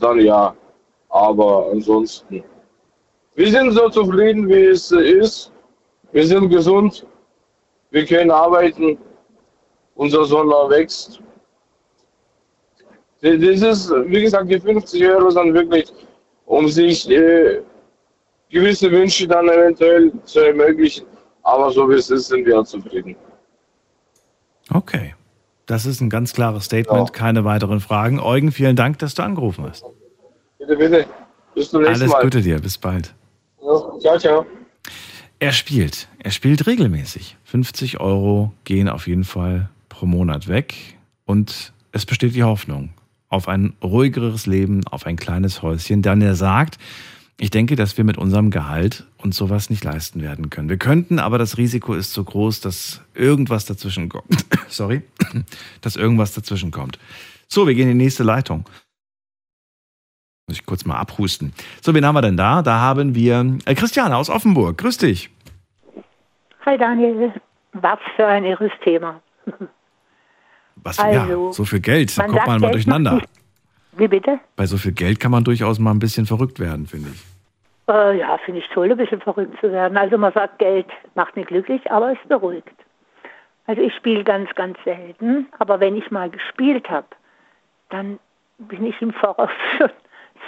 Dann 0.01 0.19
ja. 0.19 0.55
Aber 1.09 1.69
ansonsten. 1.71 2.43
Wir 3.35 3.51
sind 3.51 3.73
so 3.73 3.89
zufrieden, 3.89 4.49
wie 4.49 4.67
es 4.67 4.91
ist. 4.91 5.53
Wir 6.13 6.27
sind 6.27 6.49
gesund. 6.49 7.07
Wir 7.91 8.05
können 8.05 8.31
arbeiten. 8.31 8.99
Unser 9.95 10.25
Sohn 10.25 10.49
wächst. 10.49 11.21
Das 13.21 13.33
ist, 13.33 13.91
wie 13.91 14.23
gesagt, 14.23 14.51
die 14.51 14.61
50 14.61 15.03
Euro 15.07 15.31
sind 15.31 15.55
wirklich, 15.55 15.93
um 16.45 16.69
sich 16.69 17.09
äh, 17.09 17.63
gewisse 18.51 18.91
Wünsche 18.91 19.27
dann 19.27 19.49
eventuell 19.49 20.13
zu 20.25 20.41
ermöglichen. 20.41 21.07
Aber 21.43 21.71
so 21.71 21.89
wie 21.89 21.95
es 21.95 22.11
ist, 22.11 22.29
sind 22.29 22.45
wir 22.45 22.65
zufrieden. 22.65 23.17
Okay. 24.71 25.15
Das 25.67 25.87
ist 25.87 26.01
ein 26.01 26.11
ganz 26.11 26.35
klares 26.35 26.67
Statement, 26.67 27.09
ja. 27.09 27.13
keine 27.13 27.45
weiteren 27.45 27.81
Fragen. 27.81 28.21
Eugen, 28.21 28.53
vielen 28.53 28.77
Dank, 28.77 28.99
dass 28.99 29.15
du 29.15 29.23
angerufen 29.23 29.65
hast. 29.67 29.85
Bitte, 30.67 30.77
bitte. 30.79 31.07
Bis 31.55 31.71
zum 31.71 31.83
nächsten 31.83 32.03
Alles 32.03 32.11
Mal. 32.11 32.17
Alles 32.17 32.25
Gute 32.25 32.43
dir, 32.43 32.59
bis 32.59 32.79
bald. 32.79 33.15
Ja, 33.63 33.99
ciao, 34.01 34.19
ciao. 34.19 34.47
Er 35.39 35.53
spielt. 35.53 36.09
Er 36.19 36.31
spielt 36.31 36.67
regelmäßig. 36.67 37.37
50 37.45 38.01
Euro 38.01 38.53
gehen 38.65 38.89
auf 38.89 39.07
jeden 39.07 39.25
Fall 39.25 39.69
pro 39.91 40.07
Monat 40.07 40.49
weg. 40.49 40.75
Und 41.27 41.73
es 41.93 42.07
besteht 42.07 42.35
die 42.35 42.45
Hoffnung 42.45 42.91
auf 43.29 43.49
ein 43.49 43.75
ruhigeres 43.83 44.47
Leben, 44.47 44.87
auf 44.87 45.07
ein 45.07 45.17
kleines 45.17 45.61
Häuschen. 45.61 46.01
Denn 46.01 46.23
er 46.23 46.35
sagt, 46.35 46.79
ich 47.37 47.51
denke, 47.51 47.77
dass 47.77 47.99
wir 47.99 48.05
mit 48.05 48.17
unserem 48.17 48.51
Gehalt 48.51 49.05
uns 49.19 49.37
sowas 49.37 49.69
nicht 49.69 49.85
leisten 49.85 50.23
werden 50.23 50.49
können. 50.49 50.69
Wir 50.71 50.79
könnten, 50.79 51.19
aber 51.19 51.37
das 51.37 51.59
Risiko 51.59 51.95
ist 51.95 52.13
so 52.13 52.25
groß, 52.25 52.61
dass 52.61 53.03
irgendwas 53.13 53.67
dazwischen 53.67 54.09
kommt. 54.09 54.47
Sorry, 54.69 55.03
dass 55.83 55.97
irgendwas 55.97 56.33
dazwischen 56.33 56.71
kommt. 56.71 56.99
So, 57.49 57.67
wir 57.67 57.75
gehen 57.75 57.91
in 57.91 57.99
die 57.99 58.05
nächste 58.05 58.23
Leitung. 58.23 58.65
Muss 60.47 60.59
ich 60.59 60.67
kurz 60.67 60.85
mal 60.85 60.97
abhusten. 60.97 61.55
So, 61.81 61.95
wen 61.95 62.05
haben 62.05 62.15
wir 62.15 62.21
denn 62.21 62.37
da? 62.37 62.61
Da 62.61 62.79
haben 62.79 63.15
wir 63.15 63.59
äh, 63.65 63.75
Christiane 63.75 64.15
aus 64.17 64.29
Offenburg. 64.29 64.77
Grüß 64.77 64.99
dich. 64.99 65.31
Hi 66.67 66.77
Daniel. 66.77 67.33
Was 67.73 67.99
für 68.15 68.27
ein 68.27 68.45
irres 68.45 68.73
Thema. 68.83 69.23
Was 70.77 70.99
also, 70.99 71.47
ja, 71.47 71.53
so 71.53 71.65
viel 71.65 71.81
Geld. 71.81 72.17
Da 72.19 72.27
kommt 72.27 72.47
man 72.47 72.61
mal 72.61 72.73
durcheinander. 72.73 73.23
Wie 73.93 74.07
bitte? 74.07 74.39
Bei 74.57 74.67
so 74.67 74.77
viel 74.77 74.93
Geld 74.93 75.19
kann 75.19 75.31
man 75.31 75.45
durchaus 75.45 75.79
mal 75.79 75.93
ein 75.93 75.99
bisschen 75.99 76.27
verrückt 76.27 76.61
werden, 76.61 76.87
finde 76.87 77.11
ich. 77.15 77.25
Äh, 77.89 78.19
ja, 78.19 78.37
finde 78.45 78.61
ich 78.61 78.69
toll, 78.69 78.91
ein 78.91 78.97
bisschen 78.97 79.21
verrückt 79.21 79.59
zu 79.61 79.73
werden. 79.73 79.97
Also 79.97 80.19
man 80.19 80.33
sagt, 80.33 80.59
Geld 80.59 80.87
macht 81.15 81.37
nicht 81.37 81.49
glücklich, 81.49 81.91
aber 81.91 82.13
es 82.13 82.29
beruhigt. 82.29 82.69
Also 83.67 83.81
ich 83.81 83.95
spiele 83.95 84.25
ganz, 84.25 84.51
ganz 84.57 84.77
selten, 84.85 85.47
aber 85.59 85.81
wenn 85.81 85.97
ich 85.97 86.11
mal 86.11 86.29
gespielt 86.29 86.89
habe, 86.91 87.07
dann 87.89 88.19
bin 88.59 88.85
ich 88.85 89.01
im 89.01 89.13
Voraus 89.13 89.51
schon 89.79 89.91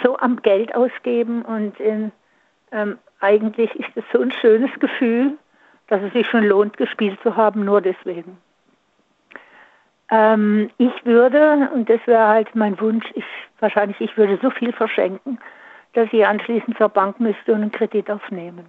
so 0.03 0.17
am 0.17 0.41
Geld 0.41 0.73
ausgeben 0.75 1.43
und 1.43 1.79
in, 1.79 2.11
ähm, 2.71 2.97
eigentlich 3.19 3.73
ist 3.75 3.95
es 3.95 4.03
so 4.11 4.21
ein 4.21 4.31
schönes 4.31 4.71
Gefühl, 4.79 5.37
dass 5.87 6.01
es 6.01 6.13
sich 6.13 6.27
schon 6.27 6.43
lohnt, 6.43 6.77
gespielt 6.77 7.19
zu 7.23 7.35
haben, 7.35 7.65
nur 7.65 7.81
deswegen. 7.81 8.37
Ähm, 10.09 10.69
ich 10.77 11.05
würde, 11.05 11.69
und 11.73 11.89
das 11.89 11.99
wäre 12.05 12.27
halt 12.27 12.55
mein 12.55 12.79
Wunsch, 12.79 13.05
ich, 13.15 13.25
wahrscheinlich, 13.59 13.99
ich 13.99 14.15
würde 14.17 14.39
so 14.41 14.49
viel 14.49 14.71
verschenken, 14.71 15.39
dass 15.93 16.07
ich 16.11 16.25
anschließend 16.25 16.77
zur 16.77 16.89
Bank 16.89 17.19
müsste 17.19 17.53
und 17.53 17.61
einen 17.61 17.71
Kredit 17.71 18.09
aufnehmen. 18.09 18.65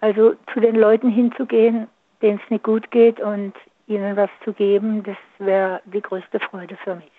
Also 0.00 0.34
zu 0.52 0.60
den 0.60 0.76
Leuten 0.76 1.08
hinzugehen, 1.08 1.88
denen 2.20 2.40
es 2.42 2.50
nicht 2.50 2.64
gut 2.64 2.90
geht 2.90 3.20
und 3.20 3.54
ihnen 3.86 4.16
was 4.16 4.30
zu 4.44 4.52
geben, 4.52 5.02
das 5.02 5.16
wäre 5.38 5.80
die 5.84 6.02
größte 6.02 6.40
Freude 6.40 6.76
für 6.76 6.96
mich. 6.96 7.15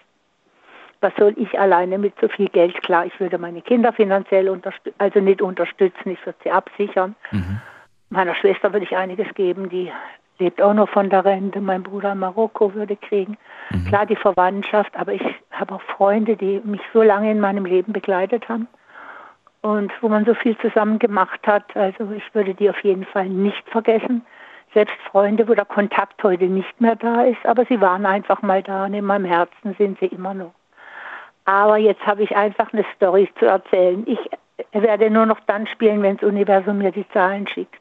Was 1.01 1.13
soll 1.17 1.33
ich 1.37 1.59
alleine 1.59 1.97
mit 1.97 2.13
so 2.19 2.27
viel 2.27 2.49
Geld? 2.49 2.81
Klar, 2.81 3.05
ich 3.05 3.19
würde 3.19 3.37
meine 3.37 3.61
Kinder 3.61 3.93
finanziell 3.93 4.49
unterstützen, 4.49 4.95
also 4.97 5.19
nicht 5.19 5.41
unterstützen, 5.41 6.11
ich 6.11 6.25
würde 6.25 6.39
sie 6.43 6.51
absichern. 6.51 7.15
Mhm. 7.31 7.61
Meiner 8.09 8.35
Schwester 8.35 8.73
würde 8.73 8.85
ich 8.85 8.95
einiges 8.95 9.27
geben, 9.35 9.69
die 9.69 9.91
lebt 10.39 10.61
auch 10.61 10.73
noch 10.73 10.89
von 10.89 11.09
der 11.09 11.25
Rente. 11.25 11.61
Mein 11.61 11.83
Bruder 11.83 12.13
in 12.13 12.19
Marokko 12.19 12.73
würde 12.73 12.95
kriegen. 12.95 13.37
Mhm. 13.71 13.85
Klar, 13.85 14.05
die 14.05 14.15
Verwandtschaft, 14.15 14.95
aber 14.95 15.13
ich 15.13 15.23
habe 15.51 15.75
auch 15.75 15.81
Freunde, 15.81 16.35
die 16.35 16.61
mich 16.63 16.81
so 16.93 17.01
lange 17.01 17.31
in 17.31 17.39
meinem 17.39 17.65
Leben 17.65 17.93
begleitet 17.93 18.47
haben 18.49 18.67
und 19.61 19.91
wo 20.01 20.09
man 20.09 20.25
so 20.25 20.33
viel 20.33 20.57
zusammen 20.59 20.99
gemacht 20.99 21.45
hat. 21.45 21.75
Also 21.75 22.11
ich 22.11 22.23
würde 22.33 22.53
die 22.53 22.69
auf 22.69 22.79
jeden 22.83 23.05
Fall 23.05 23.27
nicht 23.27 23.67
vergessen. 23.69 24.25
Selbst 24.73 24.95
Freunde, 25.11 25.47
wo 25.47 25.53
der 25.53 25.65
Kontakt 25.65 26.21
heute 26.23 26.45
nicht 26.45 26.79
mehr 26.81 26.95
da 26.95 27.23
ist, 27.23 27.43
aber 27.45 27.65
sie 27.65 27.79
waren 27.81 28.05
einfach 28.05 28.41
mal 28.41 28.61
da 28.61 28.85
und 28.85 28.93
in 28.93 29.05
meinem 29.05 29.25
Herzen 29.25 29.75
sind 29.77 29.99
sie 29.99 30.07
immer 30.07 30.33
noch. 30.33 30.53
Aber 31.47 31.77
jetzt 31.77 32.05
habe 32.05 32.23
ich 32.23 32.35
einfach 32.35 32.73
eine 32.73 32.83
Story 32.93 33.29
zu 33.39 33.45
erzählen. 33.45 34.05
Ich 34.05 34.19
werde 34.73 35.09
nur 35.09 35.25
noch 35.25 35.39
dann 35.47 35.65
spielen, 35.65 36.03
wenn 36.03 36.17
das 36.17 36.27
Universum 36.27 36.79
mir 36.79 36.91
die 36.91 37.07
Zahlen 37.11 37.47
schickt. 37.47 37.79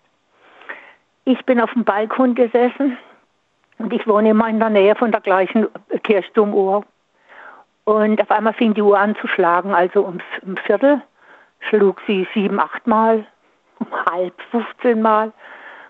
Ich 1.24 1.44
bin 1.44 1.60
auf 1.60 1.72
dem 1.72 1.82
Balkon 1.82 2.36
gesessen 2.36 2.96
und 3.78 3.92
ich 3.92 4.06
wohne 4.06 4.30
immer 4.30 4.48
in 4.48 4.60
der 4.60 4.70
Nähe 4.70 4.94
von 4.94 5.10
der 5.10 5.20
gleichen 5.20 5.66
Kirchturmuhr. 6.04 6.84
Und 7.82 8.22
auf 8.22 8.30
einmal 8.30 8.52
fing 8.52 8.72
die 8.74 8.82
Uhr 8.82 8.96
an 8.96 9.16
zu 9.16 9.26
schlagen, 9.26 9.74
also 9.74 10.02
um, 10.02 10.20
Viertel 10.64 11.02
schlug 11.58 12.00
sie 12.06 12.28
sieben, 12.34 12.60
acht 12.60 12.86
Mal, 12.86 13.26
um 13.80 13.88
halb, 14.12 14.40
15 14.52 15.02
Mal. 15.02 15.32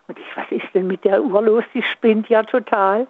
Und 0.09 0.19
ich, 0.19 0.35
was 0.35 0.51
ist 0.51 0.73
denn 0.73 0.87
mit 0.87 1.05
der 1.05 1.23
Uhr 1.23 1.43
los? 1.43 1.65
Die 1.75 1.83
spinnt 1.83 2.31
ja 2.31 2.43
total. 2.43 3.07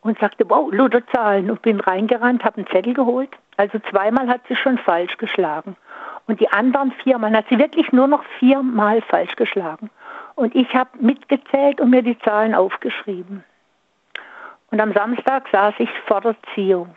Und 0.00 0.18
sagte, 0.18 0.48
wow, 0.48 0.72
Lutherzahlen. 0.72 1.50
Und 1.50 1.60
bin 1.60 1.80
reingerannt, 1.80 2.42
habe 2.42 2.56
einen 2.56 2.66
Zettel 2.68 2.94
geholt. 2.94 3.36
Also 3.58 3.80
zweimal 3.90 4.28
hat 4.28 4.42
sie 4.48 4.54
schon 4.54 4.78
falsch 4.78 5.16
geschlagen. 5.18 5.76
Und 6.28 6.40
die 6.40 6.48
anderen 6.48 6.92
viermal 7.02 7.36
hat 7.36 7.46
sie 7.50 7.58
wirklich 7.58 7.90
nur 7.90 8.06
noch 8.06 8.22
viermal 8.38 9.02
falsch 9.02 9.34
geschlagen. 9.34 9.90
Und 10.36 10.54
ich 10.54 10.72
habe 10.74 10.90
mitgezählt 11.00 11.80
und 11.80 11.90
mir 11.90 12.02
die 12.02 12.18
Zahlen 12.20 12.54
aufgeschrieben. 12.54 13.42
Und 14.70 14.80
am 14.80 14.92
Samstag 14.92 15.48
saß 15.50 15.74
ich 15.78 15.90
vor 16.06 16.20
der 16.20 16.36
Ziehung. 16.54 16.94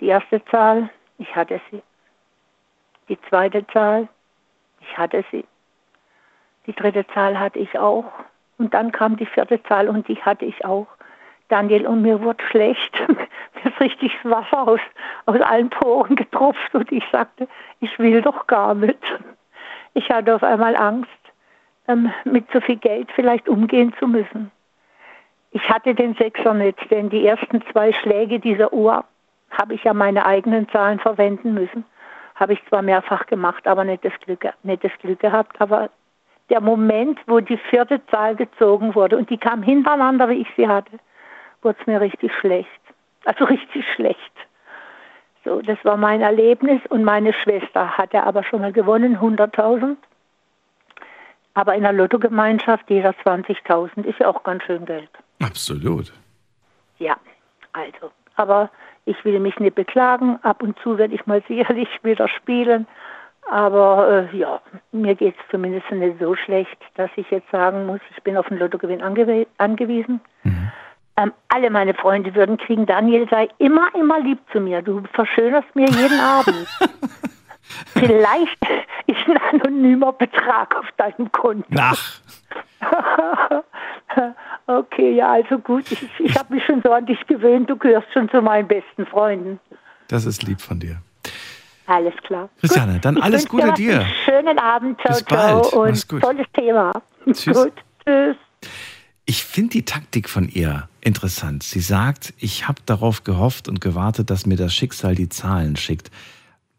Die 0.00 0.08
erste 0.08 0.44
Zahl, 0.46 0.90
ich 1.16 1.34
hatte 1.34 1.58
sie. 1.70 1.82
Die 3.08 3.18
zweite 3.30 3.66
Zahl, 3.68 4.08
ich 4.82 4.98
hatte 4.98 5.24
sie. 5.30 5.46
Die 6.66 6.74
dritte 6.74 7.06
Zahl 7.14 7.40
hatte 7.40 7.60
ich 7.60 7.78
auch. 7.78 8.12
Und 8.58 8.74
dann 8.74 8.92
kam 8.92 9.16
die 9.16 9.26
vierte 9.26 9.62
Zahl 9.62 9.88
und 9.88 10.06
die 10.08 10.22
hatte 10.22 10.44
ich 10.44 10.66
auch. 10.66 10.88
Daniel, 11.48 11.86
und 11.86 12.02
mir 12.02 12.20
wurde 12.22 12.44
schlecht. 12.44 12.94
ist 13.64 13.80
richtig 13.80 14.12
Wasser 14.24 14.66
aus, 14.66 14.80
aus 15.26 15.40
allen 15.40 15.70
Poren 15.70 16.16
getropft 16.16 16.74
und 16.74 16.90
ich 16.92 17.04
sagte, 17.10 17.48
ich 17.80 17.98
will 17.98 18.22
doch 18.22 18.46
gar 18.46 18.74
nicht. 18.74 18.98
Ich 19.94 20.10
hatte 20.10 20.34
auf 20.34 20.42
einmal 20.42 20.76
Angst 20.76 21.10
ähm, 21.88 22.12
mit 22.24 22.46
so 22.52 22.60
viel 22.60 22.76
Geld 22.76 23.10
vielleicht 23.14 23.48
umgehen 23.48 23.94
zu 23.98 24.06
müssen. 24.06 24.50
Ich 25.50 25.68
hatte 25.70 25.94
den 25.94 26.14
Sechser 26.14 26.52
nicht, 26.52 26.78
denn 26.90 27.08
die 27.08 27.26
ersten 27.26 27.62
zwei 27.72 27.92
Schläge 27.92 28.38
dieser 28.40 28.72
Uhr 28.72 29.04
habe 29.50 29.74
ich 29.74 29.84
ja 29.84 29.94
meine 29.94 30.26
eigenen 30.26 30.68
Zahlen 30.68 30.98
verwenden 30.98 31.54
müssen. 31.54 31.84
Habe 32.34 32.52
ich 32.52 32.66
zwar 32.68 32.82
mehrfach 32.82 33.26
gemacht, 33.26 33.66
aber 33.66 33.84
nicht 33.84 34.04
das 34.04 34.12
Glück, 34.20 34.46
nicht 34.62 34.84
das 34.84 34.92
Glück 35.00 35.20
gehabt. 35.20 35.58
Aber 35.60 35.88
der 36.50 36.60
Moment, 36.60 37.18
wo 37.26 37.40
die 37.40 37.56
vierte 37.56 38.04
Zahl 38.06 38.36
gezogen 38.36 38.94
wurde 38.94 39.16
und 39.16 39.30
die 39.30 39.38
kam 39.38 39.62
hintereinander, 39.62 40.28
wie 40.28 40.42
ich 40.42 40.48
sie 40.56 40.68
hatte, 40.68 40.98
wurde 41.62 41.78
es 41.80 41.86
mir 41.86 42.00
richtig 42.00 42.32
schlecht. 42.34 42.68
Also 43.26 43.44
richtig 43.44 43.84
schlecht. 43.94 44.18
So, 45.44 45.60
das 45.60 45.78
war 45.84 45.96
mein 45.96 46.22
Erlebnis 46.22 46.80
und 46.88 47.04
meine 47.04 47.32
Schwester 47.32 47.98
hatte 47.98 48.22
aber 48.22 48.44
schon 48.44 48.60
mal 48.60 48.72
gewonnen, 48.72 49.18
100.000. 49.18 49.96
Aber 51.54 51.74
in 51.74 51.82
der 51.82 51.92
Lottogemeinschaft 51.92 52.88
jeder 52.88 53.10
20.000 53.10 54.04
ist 54.04 54.20
ja 54.20 54.28
auch 54.28 54.44
ganz 54.44 54.62
schön 54.62 54.84
Geld. 54.86 55.10
Absolut. 55.42 56.12
Ja, 56.98 57.16
also. 57.72 58.12
Aber 58.36 58.70
ich 59.06 59.24
will 59.24 59.40
mich 59.40 59.58
nicht 59.58 59.74
beklagen. 59.74 60.38
Ab 60.42 60.62
und 60.62 60.78
zu 60.80 60.96
werde 60.96 61.14
ich 61.14 61.26
mal 61.26 61.42
sicherlich 61.48 61.88
wieder 62.04 62.28
spielen. 62.28 62.86
Aber 63.50 64.28
äh, 64.32 64.36
ja, 64.36 64.60
mir 64.92 65.16
geht 65.16 65.34
es 65.34 65.50
zumindest 65.50 65.90
nicht 65.90 66.18
so 66.20 66.36
schlecht, 66.36 66.78
dass 66.94 67.10
ich 67.16 67.28
jetzt 67.30 67.50
sagen 67.50 67.86
muss, 67.86 68.00
ich 68.16 68.22
bin 68.22 68.36
auf 68.36 68.46
den 68.48 68.58
Lottogewinn 68.58 69.02
angew 69.02 69.46
angewiesen. 69.58 70.20
Mhm. 70.44 70.70
Ähm, 71.18 71.32
alle 71.48 71.70
meine 71.70 71.94
Freunde 71.94 72.34
würden 72.34 72.58
kriegen, 72.58 72.84
Daniel 72.84 73.26
sei 73.30 73.48
immer, 73.58 73.88
immer 73.94 74.20
lieb 74.20 74.38
zu 74.52 74.60
mir. 74.60 74.82
Du 74.82 75.02
verschönerst 75.14 75.74
mir 75.74 75.88
jeden 75.88 76.20
Abend. 76.20 76.66
Vielleicht 77.94 78.58
ist 79.06 79.26
ein 79.26 79.38
anonymer 79.52 80.12
Betrag 80.12 80.76
auf 80.76 80.86
deinem 80.98 81.30
Konto. 81.32 81.66
Ach. 81.78 82.20
okay, 84.66 85.12
ja, 85.14 85.32
also 85.32 85.58
gut. 85.58 85.90
Ich, 85.90 86.08
ich 86.18 86.38
habe 86.38 86.54
mich 86.54 86.64
schon 86.64 86.82
so 86.82 86.92
an 86.92 87.06
dich 87.06 87.26
gewöhnt. 87.26 87.68
Du 87.70 87.76
gehörst 87.76 88.12
schon 88.12 88.28
zu 88.28 88.42
meinen 88.42 88.68
besten 88.68 89.06
Freunden. 89.06 89.58
Das 90.08 90.26
ist 90.26 90.42
lieb 90.42 90.60
von 90.60 90.78
dir. 90.78 90.98
Alles 91.86 92.14
klar. 92.24 92.48
Christiane, 92.60 92.94
Gut. 92.94 93.04
dann 93.04 93.16
Ich 93.16 93.22
alles 93.22 93.48
Gute 93.48 93.72
dir. 93.72 94.00
Einen 94.00 94.14
schönen 94.24 94.58
Abend. 94.58 95.00
Ciao, 95.00 95.14
Bis 95.14 95.24
bald. 95.24 95.64
ciao. 95.64 95.82
Und 95.82 96.08
gut. 96.08 96.22
tolles 96.22 96.46
Thema. 96.52 96.92
Tschüss. 97.32 97.56
Gut. 97.64 97.72
Tschüss. 98.04 98.36
Ich 99.24 99.44
finde 99.44 99.70
die 99.70 99.84
Taktik 99.84 100.28
von 100.28 100.48
ihr 100.48 100.88
interessant. 101.06 101.62
Sie 101.62 101.80
sagt, 101.80 102.34
ich 102.36 102.66
habe 102.66 102.82
darauf 102.84 103.22
gehofft 103.22 103.68
und 103.68 103.80
gewartet, 103.80 104.28
dass 104.28 104.44
mir 104.44 104.56
das 104.56 104.74
Schicksal 104.74 105.14
die 105.14 105.28
Zahlen 105.28 105.76
schickt. 105.76 106.10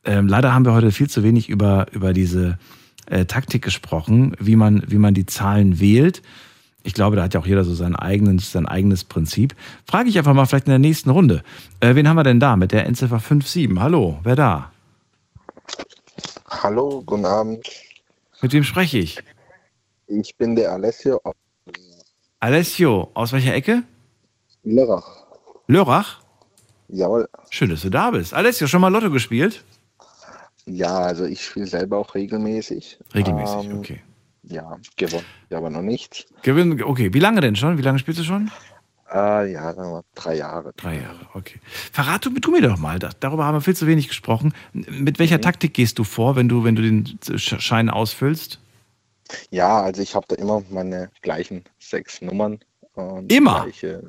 Ähm, 0.04 0.28
leider 0.28 0.54
haben 0.54 0.66
wir 0.66 0.74
heute 0.74 0.92
viel 0.92 1.10
zu 1.10 1.24
wenig 1.24 1.48
über, 1.48 1.88
über 1.94 2.12
diese 2.12 2.60
äh, 3.06 3.26
Taktik 3.26 3.62
gesprochen, 3.64 4.36
wie 4.38 4.58
man, 4.58 4.84
wie 4.86 4.98
man 4.98 5.14
die 5.14 5.26
Zahlen 5.26 5.80
wählt. 5.80 6.22
Ich 6.84 6.94
glaube, 6.94 7.16
da 7.16 7.24
hat 7.24 7.34
ja 7.34 7.40
auch 7.40 7.48
jeder 7.48 7.64
so 7.64 7.74
sein 7.74 7.96
eigenes, 7.96 8.52
sein 8.52 8.66
eigenes 8.66 9.06
Prinzip. 9.06 9.56
Frage 9.86 10.10
ich 10.10 10.18
einfach 10.18 10.34
mal 10.34 10.46
vielleicht 10.46 10.68
in 10.68 10.72
der 10.72 10.80
nächsten 10.80 11.10
Runde. 11.10 11.42
Äh, 11.80 11.96
wen 11.96 12.08
haben 12.08 12.18
wir 12.18 12.24
denn 12.24 12.42
da 12.42 12.58
mit 12.58 12.74
der 12.74 12.86
Endziffer 12.86 13.20
57? 13.20 13.80
Hallo, 13.80 14.20
wer 14.24 14.36
da? 14.36 14.72
Hallo, 16.50 17.02
guten 17.06 17.26
Abend. 17.26 17.66
Mit 18.42 18.52
wem 18.52 18.66
spreche 18.66 18.98
ich? 18.98 19.20
Ich 20.08 20.36
bin 20.36 20.56
der 20.56 20.74
Alessio 20.74 21.22
Alessio, 22.40 23.10
aus 23.14 23.32
welcher 23.32 23.54
Ecke? 23.56 23.84
Lörrach. 24.68 25.26
Lörrach? 25.68 26.20
Jawohl. 26.90 27.28
Schön, 27.50 27.70
dass 27.70 27.82
du 27.82 27.90
da 27.90 28.12
bist. 28.12 28.34
Alessio, 28.34 28.68
schon 28.68 28.82
mal 28.82 28.90
Lotto 28.90 29.10
gespielt? 29.10 29.64
Ja, 30.66 30.98
also 31.00 31.24
ich 31.26 31.44
spiele 31.46 31.68
selber 31.68 31.98
auch 31.98 32.14
regelmäßig. 32.14 33.00
Regelmäßig, 33.14 33.70
Ähm, 33.72 33.78
okay. 33.80 34.02
Ja, 34.44 34.78
gewonnen, 34.96 35.26
ja, 35.50 35.58
aber 35.58 35.70
noch 35.70 35.82
nicht. 35.82 36.28
Gewinn, 36.42 36.82
okay. 36.84 37.14
Wie 37.14 37.20
lange 37.20 37.42
denn 37.42 37.56
schon? 37.56 37.78
Wie 37.78 37.82
lange 37.82 38.00
spielst 38.00 38.20
du 38.20 38.24
schon? 38.24 38.52
Äh, 39.14 39.52
ja, 39.54 39.74
drei 40.16 40.36
Jahre. 40.36 40.74
Drei 40.76 40.96
Jahre, 40.96 41.28
okay. 41.34 41.60
Verrat 41.94 42.26
du, 42.26 42.30
tu 42.40 42.52
mir 42.52 42.62
doch 42.62 42.78
mal, 42.78 43.00
darüber 43.00 43.46
haben 43.46 43.56
wir 43.56 43.62
viel 43.62 43.76
zu 43.76 43.88
wenig 43.88 44.08
gesprochen. 44.10 44.54
Mit 44.74 45.20
welcher 45.20 45.40
Taktik 45.40 45.74
gehst 45.74 45.98
du 46.00 46.04
vor, 46.04 46.36
wenn 46.36 46.50
du, 46.50 46.64
wenn 46.66 46.76
du 46.76 46.82
den 46.82 47.06
Sch- 47.24 47.60
Schein 47.60 47.90
ausfüllst? 47.90 48.60
Ja, 49.50 49.82
also 49.82 50.02
ich 50.02 50.16
habe 50.16 50.26
da 50.30 50.36
immer 50.36 50.62
meine 50.70 51.10
gleichen 51.22 51.64
sechs 51.80 52.22
Nummern. 52.22 52.60
Immer? 53.28 53.66
Die 53.66 53.80
gleiche, 53.80 54.04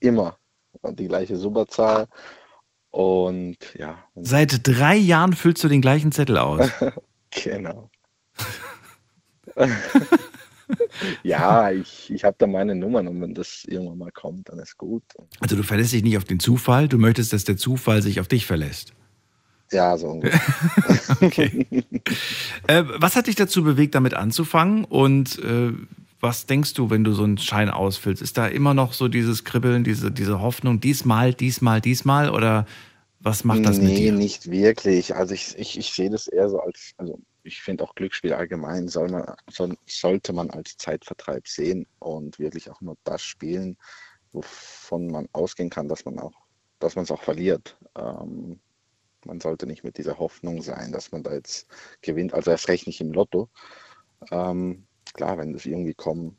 immer. 0.00 0.38
Und 0.80 0.98
die 0.98 1.08
gleiche 1.08 1.36
Superzahl. 1.36 2.08
Und 2.90 3.56
ja, 3.78 4.04
Seit 4.16 4.66
drei 4.66 4.96
Jahren 4.96 5.32
füllst 5.32 5.64
du 5.64 5.68
den 5.68 5.80
gleichen 5.80 6.12
Zettel 6.12 6.36
aus. 6.36 6.68
genau. 7.30 7.90
ja, 11.22 11.70
ich, 11.70 12.10
ich 12.12 12.24
habe 12.24 12.36
da 12.38 12.46
meine 12.46 12.74
Nummern 12.74 13.08
und 13.08 13.20
wenn 13.20 13.34
das 13.34 13.64
irgendwann 13.66 13.98
mal 13.98 14.12
kommt, 14.12 14.48
dann 14.48 14.58
ist 14.58 14.76
gut. 14.76 15.02
Also 15.40 15.56
du 15.56 15.62
verlässt 15.62 15.92
dich 15.92 16.02
nicht 16.02 16.16
auf 16.16 16.24
den 16.24 16.40
Zufall, 16.40 16.88
du 16.88 16.98
möchtest, 16.98 17.32
dass 17.32 17.44
der 17.44 17.56
Zufall 17.56 18.02
sich 18.02 18.20
auf 18.20 18.28
dich 18.28 18.46
verlässt. 18.46 18.92
Ja, 19.70 19.96
so 19.96 20.20
okay. 21.22 21.66
Äh, 22.66 22.84
was 22.98 23.16
hat 23.16 23.26
dich 23.26 23.36
dazu 23.36 23.64
bewegt, 23.64 23.94
damit 23.94 24.12
anzufangen? 24.12 24.84
Und 24.84 25.38
äh, 25.38 25.72
was 26.22 26.46
denkst 26.46 26.74
du, 26.74 26.88
wenn 26.88 27.02
du 27.02 27.12
so 27.12 27.24
einen 27.24 27.36
Schein 27.36 27.68
ausfüllst? 27.68 28.22
Ist 28.22 28.38
da 28.38 28.46
immer 28.46 28.74
noch 28.74 28.92
so 28.92 29.08
dieses 29.08 29.42
Kribbeln, 29.42 29.82
diese, 29.82 30.12
diese 30.12 30.40
Hoffnung, 30.40 30.78
diesmal, 30.78 31.34
diesmal, 31.34 31.80
diesmal? 31.80 32.30
Oder 32.30 32.64
was 33.18 33.42
macht 33.42 33.66
das 33.66 33.78
nee, 33.78 33.88
mit 33.88 33.98
dir? 33.98 34.12
nicht 34.12 34.48
wirklich. 34.48 35.16
Also 35.16 35.34
ich, 35.34 35.58
ich, 35.58 35.76
ich 35.76 35.92
sehe 35.92 36.10
das 36.10 36.28
eher 36.28 36.48
so 36.48 36.60
als, 36.60 36.92
also 36.96 37.18
ich 37.42 37.60
finde 37.60 37.82
auch 37.82 37.96
Glücksspiel 37.96 38.32
allgemein 38.32 38.86
soll 38.86 39.10
man, 39.10 39.34
soll, 39.50 39.76
sollte 39.86 40.32
man 40.32 40.48
als 40.50 40.76
Zeitvertreib 40.76 41.48
sehen 41.48 41.86
und 41.98 42.38
wirklich 42.38 42.70
auch 42.70 42.80
nur 42.80 42.96
das 43.02 43.22
spielen, 43.22 43.76
wovon 44.30 45.08
man 45.08 45.28
ausgehen 45.32 45.70
kann, 45.70 45.88
dass 45.88 46.04
man 46.04 46.20
auch, 46.20 46.34
dass 46.78 46.94
man 46.94 47.02
es 47.02 47.10
auch 47.10 47.22
verliert. 47.22 47.76
Ähm, 47.98 48.60
man 49.24 49.40
sollte 49.40 49.66
nicht 49.66 49.82
mit 49.82 49.98
dieser 49.98 50.20
Hoffnung 50.20 50.62
sein, 50.62 50.92
dass 50.92 51.10
man 51.10 51.24
da 51.24 51.32
jetzt 51.32 51.66
gewinnt, 52.00 52.32
also 52.32 52.52
erst 52.52 52.68
recht 52.68 52.86
nicht 52.86 53.00
im 53.00 53.12
Lotto. 53.12 53.48
Ähm, 54.30 54.86
klar, 55.12 55.38
wenn 55.38 55.52
das 55.52 55.66
irgendwie 55.66 55.94
kommen 55.94 56.36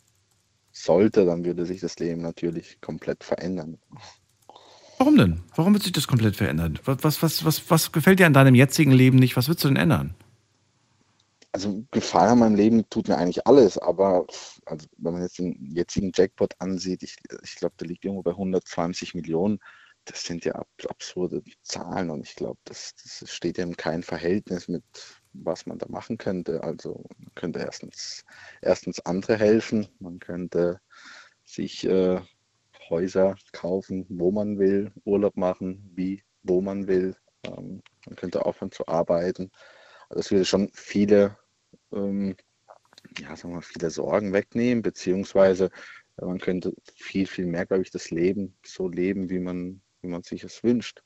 sollte, 0.71 1.25
dann 1.25 1.45
würde 1.45 1.65
sich 1.65 1.81
das 1.81 1.97
Leben 1.99 2.21
natürlich 2.21 2.81
komplett 2.81 3.23
verändern. 3.23 3.77
Warum 4.97 5.17
denn? 5.17 5.43
Warum 5.55 5.73
wird 5.73 5.83
sich 5.83 5.91
das 5.91 6.07
komplett 6.07 6.35
verändern? 6.35 6.79
Was, 6.85 7.21
was, 7.21 7.45
was, 7.45 7.69
was, 7.69 7.91
gefällt 7.91 8.19
dir 8.19 8.25
an 8.25 8.33
deinem 8.33 8.55
jetzigen 8.55 8.91
Leben 8.91 9.17
nicht? 9.17 9.35
Was 9.35 9.47
würdest 9.47 9.63
du 9.63 9.67
denn 9.69 9.77
ändern? 9.77 10.15
Also 11.51 11.83
Gefallen 11.91 12.31
an 12.31 12.39
meinem 12.39 12.55
Leben 12.55 12.89
tut 12.89 13.07
mir 13.07 13.17
eigentlich 13.17 13.45
alles, 13.45 13.77
aber 13.77 14.25
also 14.65 14.87
wenn 14.97 15.13
man 15.13 15.21
jetzt 15.21 15.37
den 15.37 15.55
jetzigen 15.75 16.11
Jackpot 16.15 16.55
ansieht, 16.59 17.03
ich, 17.03 17.17
ich 17.43 17.55
glaube, 17.55 17.75
der 17.79 17.87
liegt 17.87 18.05
irgendwo 18.05 18.23
bei 18.23 18.31
120 18.31 19.13
Millionen. 19.13 19.59
Das 20.05 20.23
sind 20.23 20.45
ja 20.45 20.53
ab, 20.53 20.67
absurde 20.89 21.43
Zahlen 21.61 22.09
und 22.09 22.25
ich 22.27 22.35
glaube, 22.35 22.59
das, 22.65 22.95
das 22.95 23.29
steht 23.31 23.57
ja 23.57 23.65
in 23.65 23.77
keinem 23.77 24.03
Verhältnis 24.03 24.67
mit, 24.67 24.83
was 25.33 25.65
man 25.65 25.77
da 25.79 25.87
machen 25.89 26.17
könnte. 26.17 26.63
Also 26.63 27.05
man 27.17 27.33
könnte 27.35 27.59
erstens, 27.59 28.23
erstens 28.61 28.99
andere 29.01 29.37
helfen, 29.37 29.87
man 29.99 30.19
könnte 30.19 30.79
sich 31.43 31.85
äh, 31.85 32.21
Häuser 32.89 33.35
kaufen, 33.51 34.05
wo 34.09 34.31
man 34.31 34.59
will, 34.59 34.91
Urlaub 35.05 35.37
machen, 35.37 35.91
wie, 35.95 36.23
wo 36.43 36.61
man 36.61 36.87
will. 36.87 37.15
Ähm, 37.45 37.81
man 38.05 38.15
könnte 38.15 38.45
aufhören 38.45 38.71
zu 38.71 38.87
arbeiten. 38.87 39.51
Also 40.09 40.19
es 40.19 40.31
würde 40.31 40.45
schon 40.45 40.69
viele, 40.73 41.37
ähm, 41.91 42.35
ja, 43.19 43.35
sagen 43.35 43.53
wir 43.53 43.61
viele 43.61 43.89
Sorgen 43.89 44.33
wegnehmen, 44.33 44.81
beziehungsweise 44.81 45.69
man 46.17 46.39
könnte 46.39 46.73
viel, 46.95 47.25
viel 47.25 47.47
mehr, 47.47 47.65
glaube 47.65 47.83
ich, 47.83 47.91
das 47.91 48.11
Leben 48.11 48.55
so 48.63 48.87
leben, 48.87 49.29
wie 49.29 49.39
man, 49.39 49.81
wie 50.01 50.07
man 50.07 50.23
sich 50.23 50.43
es 50.43 50.63
wünscht. 50.63 51.01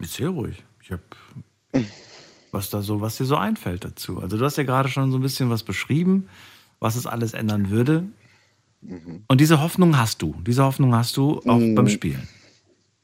Ist 0.00 0.14
sehr 0.14 0.28
ruhig. 0.30 0.64
Ich 0.82 0.92
habe 0.92 1.02
was 2.52 2.70
da 2.70 2.80
so, 2.82 3.00
was 3.00 3.16
dir 3.16 3.24
so 3.26 3.36
einfällt 3.36 3.84
dazu. 3.84 4.20
Also 4.20 4.38
du 4.38 4.44
hast 4.44 4.56
ja 4.56 4.64
gerade 4.64 4.88
schon 4.88 5.10
so 5.10 5.18
ein 5.18 5.22
bisschen 5.22 5.50
was 5.50 5.62
beschrieben, 5.62 6.28
was 6.80 6.96
es 6.96 7.06
alles 7.06 7.34
ändern 7.34 7.70
würde. 7.70 8.04
Mhm. 8.80 9.24
Und 9.28 9.40
diese 9.40 9.60
Hoffnung 9.60 9.98
hast 9.98 10.22
du. 10.22 10.34
Diese 10.46 10.64
Hoffnung 10.64 10.94
hast 10.94 11.16
du 11.16 11.40
auch 11.46 11.58
Mm. 11.58 11.74
beim 11.74 11.88
Spielen. 11.88 12.26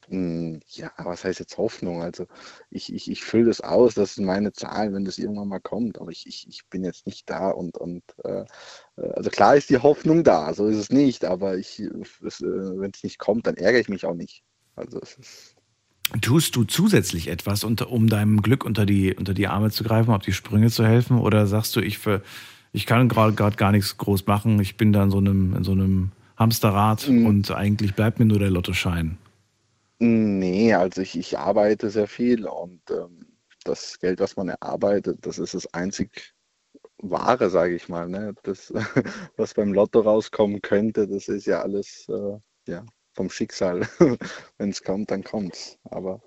Mm, 0.09 0.59
Ja, 0.69 0.93
was 0.99 1.25
heißt 1.25 1.41
jetzt 1.41 1.59
Hoffnung? 1.59 2.03
Also 2.03 2.27
ich, 2.71 2.93
ich, 2.93 3.11
ich 3.11 3.23
fülle 3.25 3.47
das 3.47 3.61
aus, 3.61 3.95
das 3.95 4.15
sind 4.15 4.25
meine 4.27 4.53
Zahlen, 4.53 4.95
wenn 4.95 5.05
das 5.05 5.19
irgendwann 5.19 5.49
mal 5.49 5.61
kommt, 5.61 6.01
aber 6.01 6.11
ich, 6.11 6.27
ich, 6.27 6.47
ich 6.49 6.67
bin 6.69 6.85
jetzt 6.85 7.07
nicht 7.07 7.29
da 7.29 7.51
und, 7.51 7.77
und 7.79 8.03
äh, 8.25 8.45
also 8.97 9.31
klar 9.31 9.57
ist 9.57 9.71
die 9.71 9.79
Hoffnung 9.79 10.23
da, 10.23 10.53
so 10.55 10.67
ist 10.67 10.77
es 10.77 10.91
nicht, 10.91 11.25
aber 11.25 11.57
ich, 11.57 11.81
es, 11.81 12.41
äh, 12.41 12.45
wenn 12.47 12.93
es 12.95 13.03
nicht 13.03 13.19
kommt, 13.19 13.47
dann 13.47 13.57
ärgere 13.57 13.81
ich 13.81 13.89
mich 13.89 14.05
auch 14.07 14.15
nicht. 14.15 14.43
Also 14.77 15.01
es 15.01 15.15
ist, 15.17 15.54
Tust 16.21 16.55
du 16.55 16.65
zusätzlich 16.65 17.29
etwas, 17.29 17.65
unter, 17.65 17.91
um 17.91 18.09
deinem 18.09 18.43
Glück 18.43 18.65
unter 18.65 18.87
die, 18.87 19.15
unter 19.15 19.35
die 19.35 19.49
Arme 19.49 19.71
zu 19.71 19.85
greifen, 19.85 20.13
auf 20.13 20.23
die 20.23 20.33
Sprünge 20.33 20.71
zu 20.71 20.85
helfen? 20.87 21.19
Oder 21.19 21.47
sagst 21.47 21.75
du, 21.77 21.81
ich, 21.81 21.99
für, 21.99 22.23
ich 22.73 22.87
kann 22.87 23.09
gerade 23.09 23.33
gerade 23.33 23.57
gar 23.57 23.73
nichts 23.73 23.97
groß 23.97 24.27
machen, 24.27 24.61
ich 24.61 24.77
bin 24.77 24.93
da 24.93 25.05
in 25.05 25.11
so 25.11 25.19
einem, 25.19 25.57
in 25.57 25.65
so 25.65 25.73
einem 25.73 26.13
Hamsterrad 26.37 27.09
Mm. 27.09 27.27
und 27.27 27.51
eigentlich 27.51 27.95
bleibt 27.95 28.19
mir 28.19 28.27
nur 28.27 28.39
der 28.39 28.51
Lottoschein? 28.51 29.19
Nee, 29.99 30.75
also 30.75 31.01
ich, 31.01 31.17
ich 31.17 31.39
arbeite 31.39 31.89
sehr 31.91 32.09
viel 32.09 32.47
und 32.47 32.81
ähm, 32.91 33.27
das 33.65 33.99
Geld, 33.99 34.21
was 34.21 34.37
man 34.37 34.49
erarbeitet, 34.49 35.19
das 35.23 35.39
ist 35.39 35.55
das 35.55 35.73
einzig 35.73 36.35
Wahre, 36.99 37.51
sage 37.51 37.75
ich 37.75 37.89
mal. 37.89 38.09
Ne? 38.09 38.35
Das, 38.43 38.73
was 39.37 39.55
beim 39.55 39.73
Lotto 39.73 40.01
rauskommen 40.01 40.61
könnte, 40.61 41.09
das 41.09 41.29
ist 41.29 41.47
ja 41.47 41.63
alles 41.63 42.07
äh, 42.09 42.39
ja, 42.71 42.85
vom 43.15 43.31
Schicksal. 43.31 43.89
Wenn 44.59 44.71
es 44.71 44.83
kommt, 44.83 45.11
dann 45.11 45.25
kommt's. 45.25 45.79
Aber 45.85 46.23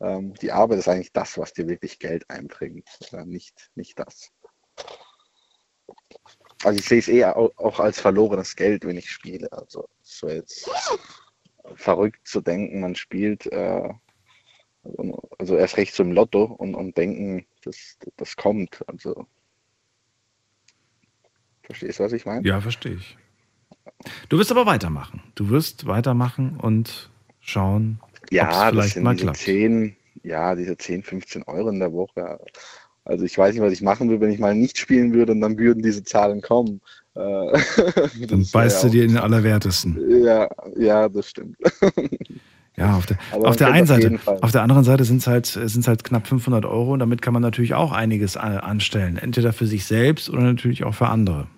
ähm, 0.00 0.34
die 0.34 0.52
Arbeit 0.52 0.78
ist 0.78 0.88
eigentlich 0.88 1.12
das, 1.12 1.38
was 1.38 1.52
dir 1.52 1.68
wirklich 1.68 1.98
Geld 1.98 2.28
einbringt, 2.30 2.88
äh, 3.12 3.24
nicht, 3.24 3.70
nicht 3.74 3.98
das. 3.98 4.30
Also 6.64 6.78
ich 6.78 6.86
sehe 6.88 6.98
es 7.00 7.08
eher 7.08 7.36
au- 7.36 7.52
auch 7.56 7.80
als 7.80 8.00
verlorenes 8.00 8.54
Geld, 8.56 8.84
wenn 8.84 8.96
ich 8.96 9.10
spiele. 9.10 9.50
Also 9.52 9.88
so 10.02 10.28
jetzt 10.28 10.70
verrückt 11.74 12.26
zu 12.26 12.40
denken, 12.40 12.80
man 12.80 12.94
spielt, 12.94 13.46
äh, 13.46 13.88
also 15.38 15.56
erst 15.56 15.76
recht 15.76 15.94
zum 15.94 16.12
Lotto 16.12 16.44
und, 16.44 16.74
und 16.74 16.96
denken, 16.96 17.46
das, 17.64 17.96
das 18.16 18.36
kommt. 18.36 18.82
Also 18.88 19.26
verstehst 21.62 21.98
du, 21.98 22.04
was 22.04 22.12
ich 22.12 22.26
meine? 22.26 22.46
Ja, 22.46 22.60
verstehe 22.60 22.94
ich. 22.94 23.16
Du 24.28 24.38
wirst 24.38 24.50
aber 24.50 24.66
weitermachen. 24.66 25.22
Du 25.34 25.48
wirst 25.50 25.86
weitermachen 25.86 26.56
und 26.60 27.10
schauen, 27.40 27.98
ob 28.02 28.10
es 28.14 28.30
Ja, 28.30 28.46
das 28.46 28.68
vielleicht 28.70 28.94
sind 28.94 29.02
mal 29.04 29.12
diese 29.14 29.24
klappt. 29.24 29.38
10, 29.38 29.96
ja, 30.22 30.54
diese 30.54 30.76
10, 30.76 31.02
15 31.02 31.42
Euro 31.44 31.68
in 31.68 31.78
der 31.80 31.92
Woche. 31.92 32.38
Also 33.04 33.24
ich 33.24 33.36
weiß 33.36 33.54
nicht, 33.54 33.62
was 33.62 33.72
ich 33.72 33.82
machen 33.82 34.08
würde, 34.08 34.20
wenn 34.20 34.32
ich 34.32 34.38
mal 34.38 34.54
nicht 34.54 34.78
spielen 34.78 35.12
würde 35.12 35.32
und 35.32 35.40
dann 35.40 35.58
würden 35.58 35.82
diese 35.82 36.04
Zahlen 36.04 36.40
kommen. 36.40 36.80
Äh, 37.14 37.18
Dann 38.28 38.46
beißt 38.52 38.84
du 38.84 38.88
dir 38.88 39.04
in 39.04 39.10
den 39.10 39.18
Allerwertesten. 39.18 39.98
Ja, 40.24 40.48
ja, 40.76 41.08
das 41.08 41.28
stimmt. 41.28 41.56
Ja, 42.74 42.96
auf 42.96 43.04
der, 43.04 43.18
Aber 43.32 43.48
auf 43.50 43.56
der 43.56 43.70
einen 43.70 43.82
auf 43.82 43.88
Seite. 43.88 44.18
Fall. 44.18 44.38
Auf 44.40 44.50
der 44.50 44.62
anderen 44.62 44.82
Seite 44.82 45.04
sind 45.04 45.18
es 45.18 45.26
halt, 45.26 45.44
sind's 45.44 45.86
halt 45.86 46.04
knapp 46.04 46.26
500 46.26 46.64
Euro 46.64 46.94
und 46.94 47.00
damit 47.00 47.20
kann 47.20 47.34
man 47.34 47.42
natürlich 47.42 47.74
auch 47.74 47.92
einiges 47.92 48.38
anstellen. 48.38 49.18
Entweder 49.18 49.52
für 49.52 49.66
sich 49.66 49.84
selbst 49.84 50.30
oder 50.30 50.40
natürlich 50.40 50.82
auch 50.84 50.94
für 50.94 51.08
andere. 51.08 51.48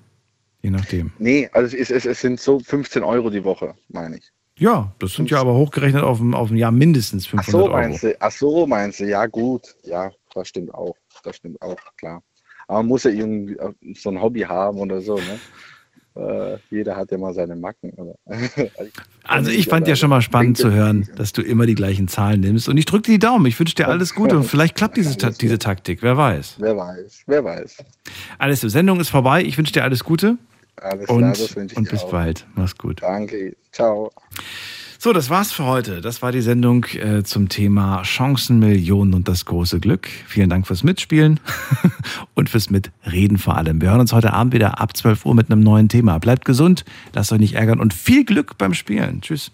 Je 0.64 0.70
nachdem. 0.70 1.12
Nee, 1.18 1.50
also 1.52 1.76
es, 1.76 1.90
es, 1.90 2.06
es 2.06 2.22
sind 2.22 2.40
so 2.40 2.58
15 2.58 3.02
Euro 3.02 3.28
die 3.28 3.44
Woche, 3.44 3.74
meine 3.88 4.16
ich. 4.16 4.32
Ja, 4.56 4.94
das 4.98 5.12
sind 5.12 5.30
ja 5.30 5.38
aber 5.38 5.52
hochgerechnet 5.52 6.02
auf 6.02 6.20
ein, 6.20 6.32
auf 6.32 6.50
ein 6.50 6.56
Jahr 6.56 6.72
mindestens 6.72 7.26
Ach 7.26 7.44
500 7.44 7.50
so, 7.50 7.58
Euro. 7.66 7.72
meinst 7.76 8.02
du? 8.02 8.16
Ach 8.18 8.30
so, 8.30 8.66
meinst 8.66 9.00
du? 9.00 9.04
Ja, 9.04 9.26
gut. 9.26 9.76
Ja, 9.82 10.10
das 10.34 10.48
stimmt 10.48 10.72
auch. 10.72 10.96
Das 11.22 11.36
stimmt 11.36 11.60
auch, 11.60 11.76
klar. 11.98 12.22
Aber 12.66 12.78
man 12.78 12.86
muss 12.86 13.04
ja 13.04 13.10
irgendwie 13.10 13.60
auch 13.60 13.72
so 13.94 14.08
ein 14.08 14.22
Hobby 14.22 14.40
haben 14.40 14.78
oder 14.78 15.02
so, 15.02 15.16
ne? 15.16 15.38
Äh, 16.16 16.58
jeder 16.70 16.96
hat 16.96 17.10
ja 17.10 17.18
mal 17.18 17.34
seine 17.34 17.56
Macken. 17.56 17.92
Also 19.26 19.50
ich 19.50 19.66
fand 19.66 19.88
ja 19.88 19.96
schon 19.96 20.10
mal 20.10 20.20
spannend 20.20 20.58
zu 20.58 20.70
hören, 20.70 21.08
dass 21.16 21.32
du 21.32 21.42
immer 21.42 21.66
die 21.66 21.74
gleichen 21.74 22.08
Zahlen 22.08 22.40
nimmst. 22.40 22.68
Und 22.68 22.76
ich 22.76 22.84
drücke 22.84 23.02
dir 23.02 23.12
die 23.12 23.18
Daumen. 23.18 23.46
Ich 23.46 23.58
wünsche 23.58 23.74
dir 23.74 23.88
alles 23.88 24.14
Gute 24.14 24.36
und 24.36 24.44
vielleicht 24.44 24.76
klappt 24.76 24.96
diese, 24.96 25.16
diese 25.16 25.58
Taktik. 25.58 26.02
Wer 26.02 26.16
weiß. 26.16 26.56
Wer 26.58 26.76
weiß, 26.76 27.22
wer 27.26 27.44
weiß. 27.44 27.78
Alles, 28.38 28.60
die 28.60 28.70
Sendung 28.70 29.00
ist 29.00 29.08
vorbei. 29.08 29.42
Ich 29.42 29.58
wünsche 29.58 29.72
dir 29.72 29.82
alles 29.82 30.04
Gute. 30.04 30.38
Alles 30.76 31.06
klar, 31.06 31.18
und, 31.18 31.22
das 31.22 31.56
wünsche 31.56 31.72
ich 31.72 31.78
und 31.78 31.90
bis 31.90 32.02
auch. 32.02 32.10
bald. 32.10 32.46
Mach's 32.54 32.76
gut. 32.76 33.02
Danke. 33.02 33.56
Ciao. 33.72 34.10
So, 34.98 35.12
das 35.12 35.28
war's 35.28 35.52
für 35.52 35.66
heute. 35.66 36.00
Das 36.00 36.22
war 36.22 36.32
die 36.32 36.40
Sendung 36.40 36.86
äh, 36.94 37.22
zum 37.24 37.50
Thema 37.50 38.00
Chancen, 38.04 38.58
Millionen 38.58 39.12
und 39.12 39.28
das 39.28 39.44
große 39.44 39.78
Glück. 39.78 40.08
Vielen 40.26 40.48
Dank 40.48 40.66
fürs 40.66 40.82
Mitspielen 40.82 41.40
und 42.34 42.48
fürs 42.48 42.70
Mitreden 42.70 43.36
vor 43.36 43.58
allem. 43.58 43.82
Wir 43.82 43.90
hören 43.90 44.00
uns 44.00 44.14
heute 44.14 44.32
Abend 44.32 44.54
wieder 44.54 44.80
ab 44.80 44.96
12 44.96 45.26
Uhr 45.26 45.34
mit 45.34 45.50
einem 45.50 45.60
neuen 45.60 45.90
Thema. 45.90 46.18
Bleibt 46.18 46.46
gesund, 46.46 46.86
lasst 47.12 47.32
euch 47.32 47.38
nicht 47.38 47.54
ärgern 47.54 47.80
und 47.80 47.92
viel 47.92 48.24
Glück 48.24 48.56
beim 48.56 48.72
Spielen. 48.72 49.20
Tschüss. 49.20 49.52